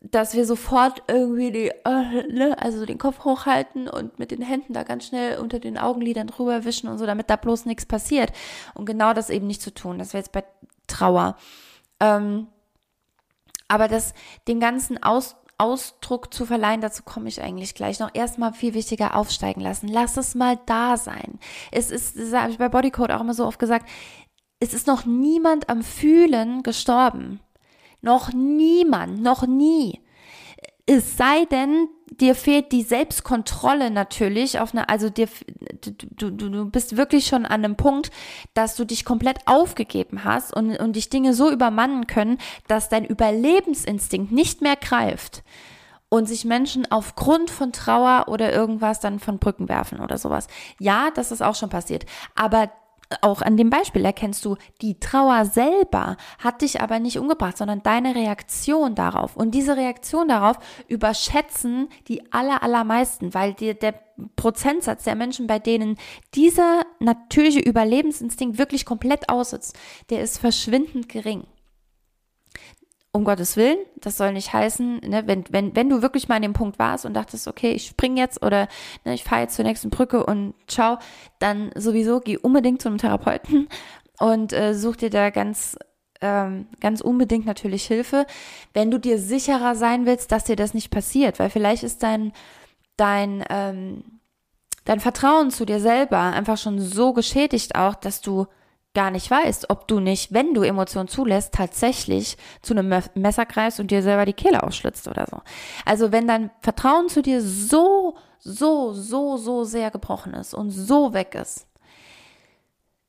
dass 0.02 0.34
wir 0.34 0.46
sofort 0.46 1.02
irgendwie 1.08 1.52
die, 1.52 1.68
äh, 1.68 2.32
ne, 2.32 2.56
also 2.58 2.86
den 2.86 2.98
Kopf 2.98 3.24
hochhalten 3.24 3.88
und 3.88 4.18
mit 4.18 4.30
den 4.30 4.42
Händen 4.42 4.72
da 4.72 4.82
ganz 4.82 5.06
schnell 5.06 5.38
unter 5.38 5.60
den 5.60 5.76
Augenlidern 5.76 6.26
drüber 6.26 6.64
wischen 6.64 6.88
und 6.88 6.98
so, 6.98 7.06
damit 7.06 7.28
da 7.28 7.36
bloß 7.36 7.66
nichts 7.66 7.86
passiert. 7.86 8.32
Und 8.74 8.86
genau 8.86 9.12
das 9.12 9.30
eben 9.30 9.46
nicht 9.46 9.62
zu 9.62 9.72
tun. 9.74 9.98
Das 9.98 10.12
wäre 10.12 10.22
jetzt 10.22 10.32
bei 10.32 10.44
Trauer. 10.86 11.36
Ähm, 12.00 12.46
aber 13.68 13.88
das, 13.88 14.14
den 14.48 14.58
ganzen 14.58 15.02
Aus, 15.02 15.36
Ausdruck 15.58 16.32
zu 16.32 16.46
verleihen, 16.46 16.80
dazu 16.80 17.02
komme 17.02 17.28
ich 17.28 17.42
eigentlich 17.42 17.74
gleich 17.74 18.00
noch. 18.00 18.10
Erstmal 18.14 18.54
viel 18.54 18.72
wichtiger 18.72 19.14
aufsteigen 19.14 19.60
lassen. 19.60 19.86
Lass 19.86 20.16
es 20.16 20.34
mal 20.34 20.58
da 20.64 20.96
sein. 20.96 21.38
Es 21.70 21.90
ist, 21.90 22.18
das 22.18 22.32
habe 22.32 22.52
ich 22.52 22.58
bei 22.58 22.70
Bodycode 22.70 23.12
auch 23.12 23.20
immer 23.20 23.34
so 23.34 23.46
oft 23.46 23.58
gesagt, 23.58 23.86
es 24.60 24.72
ist 24.72 24.86
noch 24.86 25.04
niemand 25.04 25.68
am 25.68 25.82
Fühlen 25.82 26.62
gestorben. 26.62 27.40
Noch 28.02 28.32
niemand, 28.32 29.22
noch 29.22 29.46
nie. 29.46 30.00
Es 30.86 31.16
sei 31.16 31.44
denn, 31.44 31.88
dir 32.10 32.34
fehlt 32.34 32.72
die 32.72 32.82
Selbstkontrolle 32.82 33.90
natürlich 33.90 34.58
auf 34.58 34.72
eine, 34.72 34.88
also 34.88 35.08
dir, 35.08 35.28
du, 35.80 36.30
du, 36.30 36.48
du 36.48 36.70
bist 36.70 36.96
wirklich 36.96 37.26
schon 37.26 37.46
an 37.46 37.64
einem 37.64 37.76
Punkt, 37.76 38.10
dass 38.54 38.76
du 38.76 38.84
dich 38.84 39.04
komplett 39.04 39.38
aufgegeben 39.46 40.24
hast 40.24 40.54
und, 40.54 40.76
und 40.78 40.96
dich 40.96 41.08
Dinge 41.08 41.34
so 41.34 41.50
übermannen 41.50 42.06
können, 42.06 42.38
dass 42.66 42.88
dein 42.88 43.04
Überlebensinstinkt 43.04 44.32
nicht 44.32 44.62
mehr 44.62 44.76
greift 44.76 45.44
und 46.08 46.26
sich 46.26 46.44
Menschen 46.44 46.90
aufgrund 46.90 47.50
von 47.50 47.72
Trauer 47.72 48.24
oder 48.28 48.52
irgendwas 48.52 49.00
dann 49.00 49.20
von 49.20 49.38
Brücken 49.38 49.68
werfen 49.68 50.00
oder 50.00 50.18
sowas. 50.18 50.48
Ja, 50.78 51.10
das 51.14 51.30
ist 51.30 51.40
auch 51.40 51.54
schon 51.54 51.70
passiert. 51.70 52.04
Aber 52.34 52.70
auch 53.22 53.42
an 53.42 53.56
dem 53.56 53.70
Beispiel 53.70 54.04
erkennst 54.04 54.44
du, 54.44 54.56
die 54.82 55.00
Trauer 55.00 55.44
selber 55.44 56.16
hat 56.38 56.62
dich 56.62 56.80
aber 56.80 57.00
nicht 57.00 57.18
umgebracht, 57.18 57.58
sondern 57.58 57.82
deine 57.82 58.14
Reaktion 58.14 58.94
darauf. 58.94 59.36
Und 59.36 59.52
diese 59.52 59.76
Reaktion 59.76 60.28
darauf 60.28 60.58
überschätzen 60.88 61.88
die 62.08 62.32
aller, 62.32 62.62
allermeisten, 62.62 63.34
weil 63.34 63.54
dir 63.54 63.74
der 63.74 63.94
Prozentsatz 64.36 65.04
der 65.04 65.16
Menschen, 65.16 65.46
bei 65.46 65.58
denen 65.58 65.96
dieser 66.34 66.82
natürliche 67.00 67.60
Überlebensinstinkt 67.60 68.58
wirklich 68.58 68.84
komplett 68.84 69.28
aussitzt, 69.28 69.76
der 70.10 70.22
ist 70.22 70.38
verschwindend 70.38 71.08
gering 71.08 71.44
um 73.12 73.24
Gottes 73.24 73.56
Willen, 73.56 73.78
das 73.96 74.16
soll 74.16 74.32
nicht 74.32 74.52
heißen, 74.52 75.00
ne, 75.00 75.26
wenn, 75.26 75.44
wenn, 75.50 75.74
wenn 75.74 75.88
du 75.88 76.00
wirklich 76.00 76.28
mal 76.28 76.36
an 76.36 76.42
dem 76.42 76.52
Punkt 76.52 76.78
warst 76.78 77.04
und 77.04 77.14
dachtest, 77.14 77.48
okay, 77.48 77.72
ich 77.72 77.86
spring 77.86 78.16
jetzt 78.16 78.44
oder 78.44 78.68
ne, 79.04 79.14
ich 79.14 79.24
fahre 79.24 79.42
jetzt 79.42 79.56
zur 79.56 79.64
nächsten 79.64 79.90
Brücke 79.90 80.24
und 80.24 80.54
ciao, 80.68 80.98
dann 81.40 81.72
sowieso 81.74 82.20
geh 82.20 82.36
unbedingt 82.36 82.80
zu 82.80 82.88
einem 82.88 82.98
Therapeuten 82.98 83.68
und 84.20 84.52
äh, 84.52 84.74
such 84.74 84.96
dir 84.96 85.10
da 85.10 85.30
ganz 85.30 85.76
ähm, 86.22 86.68
ganz 86.80 87.00
unbedingt 87.00 87.46
natürlich 87.46 87.86
Hilfe, 87.86 88.26
wenn 88.74 88.90
du 88.90 88.98
dir 88.98 89.18
sicherer 89.18 89.74
sein 89.74 90.04
willst, 90.04 90.30
dass 90.30 90.44
dir 90.44 90.56
das 90.56 90.74
nicht 90.74 90.90
passiert, 90.90 91.38
weil 91.38 91.50
vielleicht 91.50 91.82
ist 91.82 92.02
dein 92.02 92.32
dein 92.96 93.42
ähm, 93.48 94.04
dein 94.84 95.00
Vertrauen 95.00 95.50
zu 95.50 95.64
dir 95.64 95.80
selber 95.80 96.18
einfach 96.18 96.58
schon 96.58 96.78
so 96.78 97.12
geschädigt 97.12 97.74
auch, 97.74 97.94
dass 97.94 98.20
du 98.20 98.46
gar 98.94 99.10
nicht 99.10 99.30
weißt, 99.30 99.70
ob 99.70 99.86
du 99.86 100.00
nicht, 100.00 100.32
wenn 100.32 100.54
du 100.54 100.62
Emotionen 100.62 101.08
zulässt, 101.08 101.54
tatsächlich 101.54 102.36
zu 102.60 102.74
einem 102.74 103.02
Messer 103.14 103.46
greifst 103.46 103.78
und 103.78 103.90
dir 103.90 104.02
selber 104.02 104.24
die 104.24 104.32
Kehle 104.32 104.62
ausschlitzt 104.62 105.06
oder 105.06 105.26
so. 105.30 105.40
Also 105.84 106.10
wenn 106.12 106.26
dein 106.26 106.50
Vertrauen 106.60 107.08
zu 107.08 107.22
dir 107.22 107.40
so, 107.40 108.16
so, 108.38 108.92
so, 108.92 109.36
so 109.36 109.64
sehr 109.64 109.90
gebrochen 109.90 110.34
ist 110.34 110.54
und 110.54 110.70
so 110.70 111.12
weg 111.12 111.34
ist, 111.34 111.66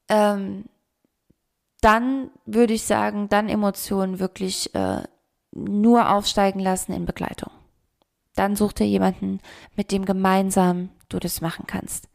ähm, 0.10 0.66
dann 1.82 2.30
würde 2.46 2.74
ich 2.74 2.84
sagen, 2.84 3.28
dann 3.30 3.50
Emotionen 3.50 4.20
wirklich 4.20 4.76
äh, 4.76 5.02
nur 5.52 6.12
aufsteigen 6.12 6.60
lassen 6.60 6.94
in 6.94 7.06
Begleitung. 7.06 7.52
Dann 8.36 8.56
such 8.56 8.74
dir 8.74 8.88
jemanden, 8.88 9.40
mit 9.76 9.92
dem 9.92 10.06
gemeinsam 10.06 10.90
du 11.10 11.20
das 11.20 11.42
machen 11.42 11.66
kannst. 11.68 12.08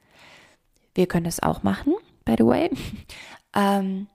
Wir 0.95 1.07
können 1.07 1.25
das 1.25 1.43
auch 1.43 1.62
machen, 1.62 1.95
by 2.25 2.37
the 2.39 2.47
way. 2.47 2.71
Ähm, 3.55 4.09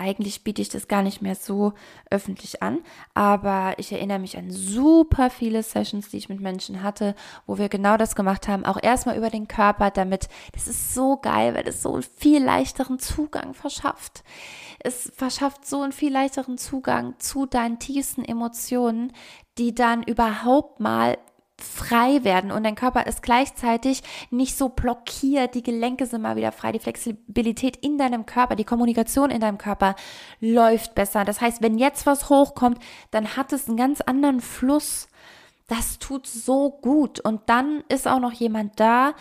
eigentlich 0.00 0.42
biete 0.44 0.62
ich 0.62 0.70
das 0.70 0.88
gar 0.88 1.02
nicht 1.02 1.20
mehr 1.20 1.34
so 1.34 1.74
öffentlich 2.10 2.62
an, 2.62 2.78
aber 3.12 3.74
ich 3.76 3.92
erinnere 3.92 4.18
mich 4.18 4.38
an 4.38 4.50
super 4.50 5.28
viele 5.28 5.62
Sessions, 5.62 6.08
die 6.08 6.16
ich 6.16 6.30
mit 6.30 6.40
Menschen 6.40 6.82
hatte, 6.82 7.14
wo 7.46 7.58
wir 7.58 7.68
genau 7.68 7.98
das 7.98 8.14
gemacht 8.14 8.48
haben, 8.48 8.64
auch 8.64 8.78
erstmal 8.82 9.18
über 9.18 9.28
den 9.28 9.46
Körper, 9.46 9.90
damit, 9.90 10.28
das 10.52 10.68
ist 10.68 10.94
so 10.94 11.18
geil, 11.18 11.54
weil 11.54 11.68
es 11.68 11.82
so 11.82 11.92
einen 11.92 12.02
viel 12.02 12.42
leichteren 12.42 12.98
Zugang 12.98 13.52
verschafft. 13.52 14.24
Es 14.78 15.12
verschafft 15.14 15.66
so 15.66 15.82
einen 15.82 15.92
viel 15.92 16.12
leichteren 16.12 16.56
Zugang 16.56 17.18
zu 17.18 17.44
deinen 17.44 17.78
tiefsten 17.78 18.24
Emotionen, 18.24 19.12
die 19.58 19.74
dann 19.74 20.02
überhaupt 20.02 20.80
mal 20.80 21.18
frei 21.64 22.24
werden 22.24 22.52
und 22.52 22.64
dein 22.64 22.74
Körper 22.74 23.06
ist 23.06 23.22
gleichzeitig 23.22 24.02
nicht 24.30 24.56
so 24.56 24.68
blockiert, 24.68 25.54
die 25.54 25.62
Gelenke 25.62 26.06
sind 26.06 26.22
mal 26.22 26.36
wieder 26.36 26.52
frei, 26.52 26.72
die 26.72 26.78
Flexibilität 26.78 27.76
in 27.76 27.98
deinem 27.98 28.26
Körper, 28.26 28.56
die 28.56 28.64
Kommunikation 28.64 29.30
in 29.30 29.40
deinem 29.40 29.58
Körper 29.58 29.94
läuft 30.40 30.94
besser. 30.94 31.24
Das 31.24 31.40
heißt, 31.40 31.62
wenn 31.62 31.78
jetzt 31.78 32.06
was 32.06 32.28
hochkommt, 32.28 32.78
dann 33.10 33.36
hat 33.36 33.52
es 33.52 33.68
einen 33.68 33.76
ganz 33.76 34.00
anderen 34.00 34.40
Fluss. 34.40 35.08
Das 35.68 35.98
tut 35.98 36.26
so 36.26 36.70
gut 36.70 37.20
und 37.20 37.42
dann 37.46 37.84
ist 37.88 38.08
auch 38.08 38.20
noch 38.20 38.32
jemand 38.32 38.80
da, 38.80 39.14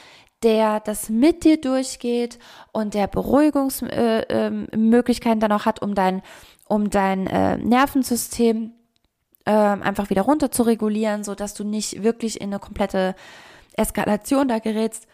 der 0.44 0.80
das 0.80 1.10
mit 1.10 1.44
dir 1.44 1.60
durchgeht 1.60 2.40
und 2.72 2.94
der 2.94 3.08
Beruhigungsmöglichkeiten 3.08 5.42
äh, 5.42 5.46
äh, 5.46 5.48
dann 5.48 5.52
auch 5.52 5.66
hat, 5.66 5.82
um 5.82 5.96
dein, 5.96 6.22
um 6.68 6.90
dein 6.90 7.28
äh, 7.28 7.58
Nervensystem 7.58 8.72
ähm, 9.50 9.82
einfach 9.82 10.12
wieder 10.12 10.22
runter 10.22 10.52
zu 10.52 10.62
regulieren, 10.62 11.24
so 11.24 11.34
dass 11.34 11.56
du 11.56 11.64
nicht 11.64 12.04
wirklich 12.04 12.40
in 12.40 12.52
eine 12.52 12.60
komplette 12.60 13.16
Eskalation 13.74 14.48
da 14.48 14.60
gerätst. 14.60 15.08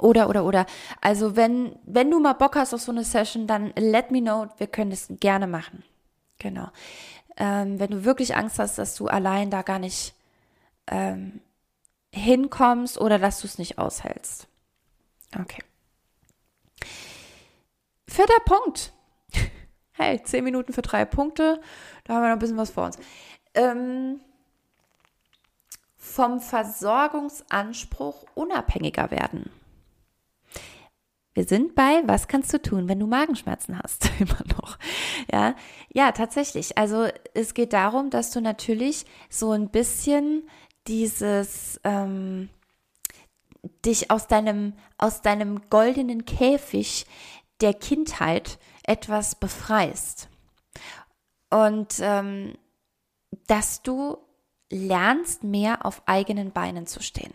Oder, 0.00 0.28
oder, 0.28 0.44
oder. 0.44 0.66
Also, 1.00 1.36
wenn, 1.36 1.78
wenn 1.84 2.10
du 2.10 2.18
mal 2.18 2.32
Bock 2.32 2.56
hast 2.56 2.74
auf 2.74 2.80
so 2.80 2.90
eine 2.90 3.04
Session, 3.04 3.46
dann 3.46 3.72
let 3.76 4.10
me 4.10 4.20
know. 4.20 4.48
Wir 4.58 4.66
können 4.66 4.90
das 4.90 5.06
gerne 5.20 5.46
machen. 5.46 5.84
Genau. 6.40 6.66
Ähm, 7.36 7.78
wenn 7.78 7.90
du 7.90 8.04
wirklich 8.04 8.34
Angst 8.34 8.58
hast, 8.58 8.76
dass 8.76 8.96
du 8.96 9.06
allein 9.06 9.50
da 9.50 9.62
gar 9.62 9.78
nicht 9.78 10.12
ähm, 10.88 11.40
hinkommst 12.12 13.00
oder 13.00 13.20
dass 13.20 13.40
du 13.40 13.46
es 13.46 13.56
nicht 13.56 13.78
aushältst. 13.78 14.48
Okay. 15.40 15.62
Vierter 18.08 18.40
Punkt 18.44 18.92
hey, 19.92 20.20
zehn 20.22 20.44
Minuten 20.44 20.72
für 20.72 20.82
drei 20.82 21.04
Punkte, 21.04 21.60
da 22.04 22.14
haben 22.14 22.22
wir 22.22 22.28
noch 22.28 22.36
ein 22.36 22.38
bisschen 22.38 22.56
was 22.56 22.70
vor 22.70 22.86
uns. 22.86 22.98
Ähm, 23.54 24.20
vom 25.96 26.40
Versorgungsanspruch 26.40 28.24
unabhängiger 28.34 29.10
werden. 29.10 29.50
Wir 31.34 31.44
sind 31.44 31.74
bei, 31.74 32.02
was 32.06 32.28
kannst 32.28 32.52
du 32.52 32.62
tun, 32.62 32.88
wenn 32.88 33.00
du 33.00 33.08
Magenschmerzen 33.08 33.76
hast? 33.82 34.08
Immer 34.20 34.38
noch. 34.56 34.78
Ja, 35.32 35.56
ja, 35.92 36.12
tatsächlich. 36.12 36.78
Also 36.78 37.08
es 37.34 37.54
geht 37.54 37.72
darum, 37.72 38.10
dass 38.10 38.30
du 38.30 38.40
natürlich 38.40 39.04
so 39.28 39.50
ein 39.50 39.68
bisschen 39.68 40.48
dieses 40.86 41.80
ähm, 41.82 42.50
dich 43.84 44.10
aus 44.10 44.28
deinem 44.28 44.74
aus 44.98 45.22
deinem 45.22 45.68
goldenen 45.70 46.24
Käfig 46.24 47.06
der 47.60 47.74
Kindheit 47.74 48.58
etwas 48.84 49.34
befreist. 49.34 50.28
Und 51.54 52.00
ähm, 52.00 52.56
dass 53.46 53.82
du 53.82 54.18
lernst, 54.70 55.44
mehr 55.44 55.86
auf 55.86 56.02
eigenen 56.06 56.50
Beinen 56.50 56.88
zu 56.88 57.00
stehen. 57.00 57.32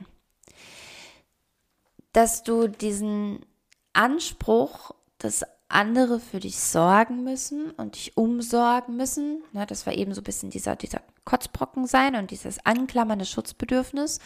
Dass 2.12 2.44
du 2.44 2.68
diesen 2.68 3.46
Anspruch, 3.94 4.92
dass 5.20 5.46
andere 5.70 6.20
für 6.20 6.40
dich 6.40 6.60
sorgen 6.60 7.24
müssen 7.24 7.72
und 7.72 7.96
dich 7.96 8.18
umsorgen 8.18 8.98
müssen, 8.98 9.42
ne, 9.54 9.66
das 9.66 9.86
war 9.86 9.94
eben 9.94 10.14
so 10.14 10.20
ein 10.22 10.26
bisschen 10.26 10.50
dieser, 10.50 10.76
dieser 10.76 11.02
Kotzbrocken 11.24 11.86
sein 11.88 12.16
und 12.16 12.32
dieses 12.32 12.66
anklammernde 12.66 13.26
Schutzbedürfnis, 13.26 14.20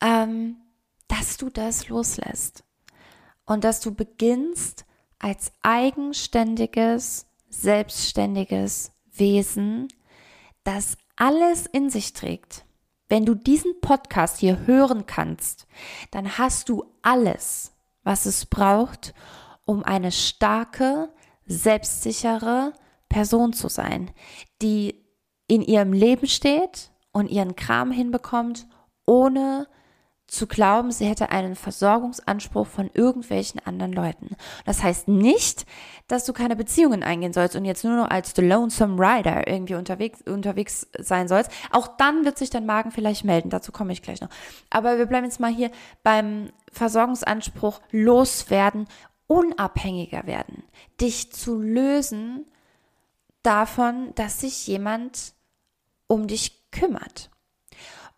ähm, 0.00 0.56
dass 1.08 1.36
du 1.36 1.50
das 1.50 1.88
loslässt 1.88 2.64
und 3.44 3.64
dass 3.64 3.80
du 3.80 3.94
beginnst, 3.94 4.86
als 5.18 5.52
eigenständiges, 5.62 7.26
selbstständiges 7.62 8.92
Wesen, 9.12 9.88
das 10.64 10.96
alles 11.16 11.66
in 11.66 11.90
sich 11.90 12.12
trägt. 12.12 12.64
Wenn 13.08 13.24
du 13.24 13.34
diesen 13.34 13.80
Podcast 13.80 14.38
hier 14.38 14.66
hören 14.66 15.06
kannst, 15.06 15.66
dann 16.10 16.38
hast 16.38 16.68
du 16.68 16.84
alles, 17.02 17.72
was 18.02 18.26
es 18.26 18.46
braucht, 18.46 19.14
um 19.64 19.82
eine 19.84 20.12
starke, 20.12 21.10
selbstsichere 21.46 22.72
Person 23.08 23.52
zu 23.52 23.68
sein, 23.68 24.10
die 24.60 25.04
in 25.46 25.62
ihrem 25.62 25.92
Leben 25.92 26.26
steht 26.26 26.90
und 27.12 27.30
ihren 27.30 27.54
Kram 27.54 27.92
hinbekommt, 27.92 28.66
ohne 29.06 29.68
zu 30.26 30.46
glauben, 30.46 30.90
sie 30.90 31.06
hätte 31.06 31.30
einen 31.30 31.54
Versorgungsanspruch 31.54 32.66
von 32.66 32.90
irgendwelchen 32.94 33.60
anderen 33.64 33.92
Leuten. 33.92 34.36
Das 34.64 34.82
heißt 34.82 35.06
nicht, 35.06 35.66
dass 36.08 36.24
du 36.24 36.32
keine 36.32 36.56
Beziehungen 36.56 37.02
eingehen 37.04 37.32
sollst 37.32 37.54
und 37.54 37.64
jetzt 37.64 37.84
nur 37.84 37.96
noch 37.96 38.10
als 38.10 38.32
the 38.34 38.42
lonesome 38.42 39.00
rider 39.00 39.46
irgendwie 39.46 39.76
unterwegs, 39.76 40.22
unterwegs 40.22 40.88
sein 40.98 41.28
sollst. 41.28 41.50
Auch 41.70 41.96
dann 41.96 42.24
wird 42.24 42.38
sich 42.38 42.50
dein 42.50 42.66
Magen 42.66 42.90
vielleicht 42.90 43.24
melden. 43.24 43.50
Dazu 43.50 43.70
komme 43.70 43.92
ich 43.92 44.02
gleich 44.02 44.20
noch. 44.20 44.30
Aber 44.68 44.98
wir 44.98 45.06
bleiben 45.06 45.26
jetzt 45.26 45.40
mal 45.40 45.52
hier 45.52 45.70
beim 46.02 46.50
Versorgungsanspruch 46.72 47.80
loswerden, 47.92 48.88
unabhängiger 49.28 50.26
werden, 50.26 50.64
dich 51.00 51.32
zu 51.32 51.60
lösen 51.60 52.46
davon, 53.42 54.12
dass 54.16 54.40
sich 54.40 54.66
jemand 54.66 55.34
um 56.08 56.26
dich 56.26 56.70
kümmert. 56.72 57.30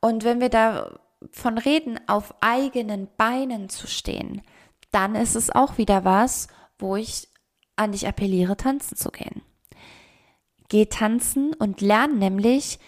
Und 0.00 0.24
wenn 0.24 0.40
wir 0.40 0.48
da 0.48 0.98
von 1.30 1.58
Reden 1.58 1.98
auf 2.06 2.34
eigenen 2.40 3.08
Beinen 3.16 3.68
zu 3.68 3.86
stehen, 3.86 4.42
dann 4.90 5.14
ist 5.14 5.34
es 5.34 5.50
auch 5.50 5.78
wieder 5.78 6.04
was, 6.04 6.48
wo 6.78 6.96
ich 6.96 7.28
an 7.76 7.92
dich 7.92 8.06
appelliere, 8.06 8.56
tanzen 8.56 8.96
zu 8.96 9.10
gehen. 9.10 9.42
Geh 10.68 10.86
tanzen 10.86 11.54
und 11.54 11.80
lern 11.80 12.18
nämlich 12.18 12.78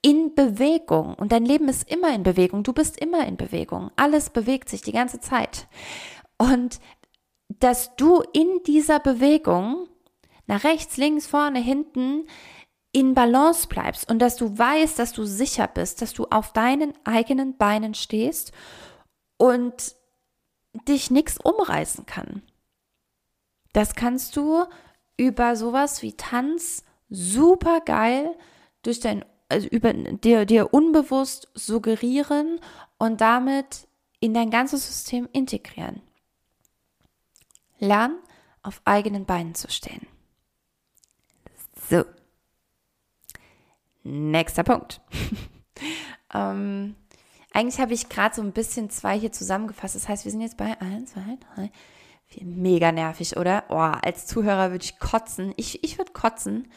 in 0.00 0.34
Bewegung. 0.34 1.14
Und 1.14 1.32
dein 1.32 1.44
Leben 1.44 1.68
ist 1.68 1.90
immer 1.90 2.14
in 2.14 2.22
Bewegung. 2.22 2.64
Du 2.64 2.72
bist 2.72 2.98
immer 2.98 3.26
in 3.26 3.36
Bewegung. 3.36 3.90
Alles 3.96 4.30
bewegt 4.30 4.68
sich 4.68 4.82
die 4.82 4.92
ganze 4.92 5.20
Zeit. 5.20 5.68
Und 6.38 6.80
dass 7.48 7.94
du 7.96 8.22
in 8.32 8.62
dieser 8.66 8.98
Bewegung 8.98 9.88
nach 10.46 10.64
rechts, 10.64 10.96
links, 10.96 11.26
vorne, 11.26 11.60
hinten 11.60 12.26
in 12.92 13.14
Balance 13.14 13.66
bleibst 13.66 14.10
und 14.10 14.18
dass 14.18 14.36
du 14.36 14.56
weißt, 14.56 14.98
dass 14.98 15.12
du 15.12 15.24
sicher 15.24 15.66
bist, 15.66 16.02
dass 16.02 16.12
du 16.12 16.26
auf 16.26 16.52
deinen 16.52 16.92
eigenen 17.04 17.56
Beinen 17.56 17.94
stehst 17.94 18.52
und 19.38 19.96
dich 20.88 21.10
nichts 21.10 21.38
umreißen 21.38 22.06
kann. 22.06 22.42
Das 23.72 23.94
kannst 23.94 24.36
du 24.36 24.64
über 25.16 25.56
sowas 25.56 26.02
wie 26.02 26.12
Tanz 26.14 26.84
super 27.08 27.80
geil 27.80 28.36
durch 28.82 29.00
dein 29.00 29.24
also 29.48 29.68
über 29.68 29.92
dir, 29.92 30.46
dir 30.46 30.72
unbewusst 30.72 31.48
suggerieren 31.54 32.58
und 32.98 33.20
damit 33.20 33.86
in 34.18 34.32
dein 34.32 34.50
ganzes 34.50 34.86
System 34.86 35.28
integrieren. 35.32 36.00
Lern 37.78 38.16
auf 38.62 38.80
eigenen 38.84 39.26
Beinen 39.26 39.54
zu 39.54 39.70
stehen. 39.70 40.06
So. 41.90 42.04
Nächster 44.04 44.64
Punkt. 44.64 45.00
ähm, 46.34 46.96
eigentlich 47.52 47.80
habe 47.80 47.92
ich 47.92 48.08
gerade 48.08 48.34
so 48.34 48.42
ein 48.42 48.52
bisschen 48.52 48.90
zwei 48.90 49.18
hier 49.18 49.32
zusammengefasst. 49.32 49.94
Das 49.94 50.08
heißt, 50.08 50.24
wir 50.24 50.32
sind 50.32 50.40
jetzt 50.40 50.56
bei 50.56 50.80
1, 50.80 51.12
2, 51.12 51.20
3, 51.56 51.70
4. 52.26 52.46
Mega 52.46 52.92
nervig, 52.92 53.36
oder? 53.36 53.64
Oh, 53.68 53.76
als 53.76 54.26
Zuhörer 54.26 54.70
würde 54.70 54.84
ich 54.84 54.98
kotzen. 54.98 55.52
Ich, 55.56 55.84
ich 55.84 55.98
würde 55.98 56.12
kotzen. 56.12 56.70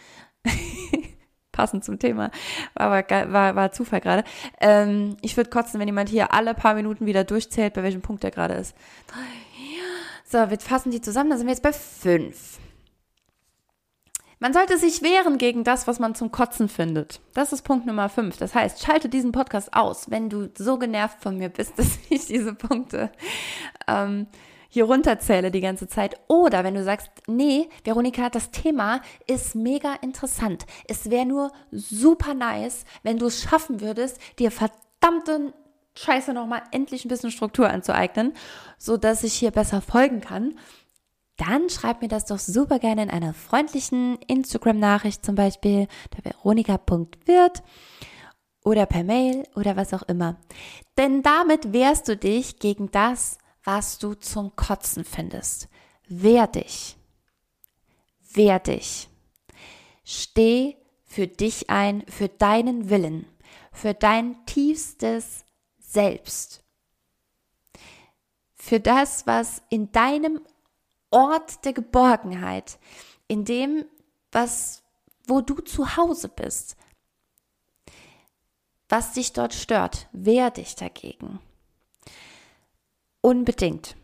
Passend 1.52 1.86
zum 1.86 2.00
Thema. 2.00 2.32
War, 2.74 2.92
war, 2.92 3.32
war, 3.32 3.56
war 3.56 3.72
Zufall 3.72 4.02
gerade. 4.02 4.26
Ähm, 4.60 5.16
ich 5.22 5.38
würde 5.38 5.50
kotzen, 5.50 5.80
wenn 5.80 5.88
jemand 5.88 6.10
hier 6.10 6.34
alle 6.34 6.54
paar 6.54 6.76
Minuten 6.76 7.06
wieder 7.06 7.24
durchzählt, 7.24 7.74
bei 7.74 7.84
welchem 7.84 8.02
Punkt 8.02 8.24
der 8.24 8.32
gerade 8.32 8.56
ist. 8.56 8.76
So, 10.26 10.50
wir 10.50 10.60
fassen 10.60 10.92
die 10.92 11.00
zusammen. 11.00 11.30
Dann 11.30 11.40
sind 11.40 11.48
wir 11.48 11.54
jetzt 11.54 11.64
bei 11.64 11.72
5. 11.72 12.60
Man 14.46 14.54
sollte 14.54 14.78
sich 14.78 15.02
wehren 15.02 15.40
gegen 15.40 15.64
das, 15.64 15.88
was 15.88 15.98
man 15.98 16.14
zum 16.14 16.32
Kotzen 16.32 16.70
findet. 16.70 17.20
Das 17.34 17.52
ist 17.52 17.64
Punkt 17.64 17.88
Nummer 17.88 18.10
5. 18.10 18.38
Das 18.38 18.54
heißt, 18.54 18.80
schalte 18.80 19.10
diesen 19.10 19.32
Podcast 19.32 19.74
aus, 19.74 20.12
wenn 20.12 20.30
du 20.30 20.52
so 20.56 20.78
genervt 20.78 21.20
von 21.20 21.40
mir 21.40 21.50
bist, 21.50 21.74
dass 21.80 21.98
ich 22.12 22.28
diese 22.28 22.54
Punkte 22.54 23.10
ähm, 23.88 24.28
hier 24.70 24.84
runterzähle 24.84 25.50
die 25.50 25.62
ganze 25.62 25.88
Zeit. 25.88 26.20
Oder 26.28 26.64
wenn 26.64 26.76
du 26.76 26.84
sagst, 26.84 27.10
nee, 27.26 27.70
Veronika, 27.84 28.30
das 28.30 28.52
Thema 28.52 29.02
ist 29.26 29.56
mega 29.56 29.96
interessant. 30.04 30.68
Es 30.88 31.10
wäre 31.10 31.26
nur 31.26 31.52
super 31.72 32.36
nice, 32.36 32.86
wenn 33.02 33.18
du 33.18 33.26
es 33.26 33.42
schaffen 33.42 33.82
würdest, 33.82 34.20
dir 34.38 34.52
verdammte 34.52 35.56
Scheiße 35.98 36.34
nochmal 36.34 36.62
endlich 36.72 37.04
ein 37.04 37.10
bisschen 37.10 37.32
Struktur 37.32 37.68
anzueignen, 37.72 38.34
so 38.78 38.96
dass 38.96 39.24
ich 39.24 39.34
hier 39.34 39.50
besser 39.50 39.82
folgen 39.82 40.22
kann 40.22 40.54
dann 41.38 41.70
schreib 41.70 42.02
mir 42.02 42.08
das 42.08 42.26
doch 42.26 42.40
super 42.40 42.80
gerne 42.80 43.04
in 43.04 43.10
einer 43.10 43.34
freundlichen 43.34 44.18
Instagram-Nachricht 44.28 45.26
zum 45.26 45.36
Beispiel, 45.36 45.88
der 46.16 46.34
veronika.wirt 46.34 47.64
oder 48.64 48.86
per 48.86 49.04
Mail 49.04 49.44
oder 49.56 49.76
was 49.76 49.94
auch 49.94 50.04
immer. 50.04 50.38
Denn 50.98 51.22
damit 51.22 51.74
wehrst 51.74 52.08
du 52.08 52.18
dich 52.18 52.60
gegen 52.60 52.90
das, 52.92 53.38
was 53.64 53.98
du 53.98 54.14
zum 54.14 54.56
Kotzen 54.56 55.04
findest. 55.04 55.68
Wehr 56.08 56.48
dich. 56.48 56.96
Wehr 58.34 58.60
dich. 58.60 59.10
Steh 60.04 60.78
für 61.04 61.28
dich 61.28 61.70
ein, 61.70 62.04
für 62.08 62.28
deinen 62.28 62.90
Willen, 62.90 63.26
für 63.72 63.94
dein 63.94 64.46
tiefstes 64.46 65.46
Selbst. 65.80 66.64
Für 68.54 68.80
das, 68.80 69.28
was 69.28 69.62
in 69.70 69.92
deinem 69.92 70.42
Ort 71.16 71.64
der 71.64 71.72
Geborgenheit, 71.72 72.78
in 73.30 73.46
dem, 73.46 73.86
was, 74.34 74.84
wo 75.28 75.40
du 75.40 75.56
zu 75.62 75.96
Hause 75.96 76.28
bist, 76.28 76.76
was 78.90 79.14
dich 79.14 79.32
dort 79.32 79.54
stört, 79.54 80.10
wehr 80.12 80.52
dich 80.52 80.76
dagegen. 80.76 81.40
Unbedingt. 83.22 83.96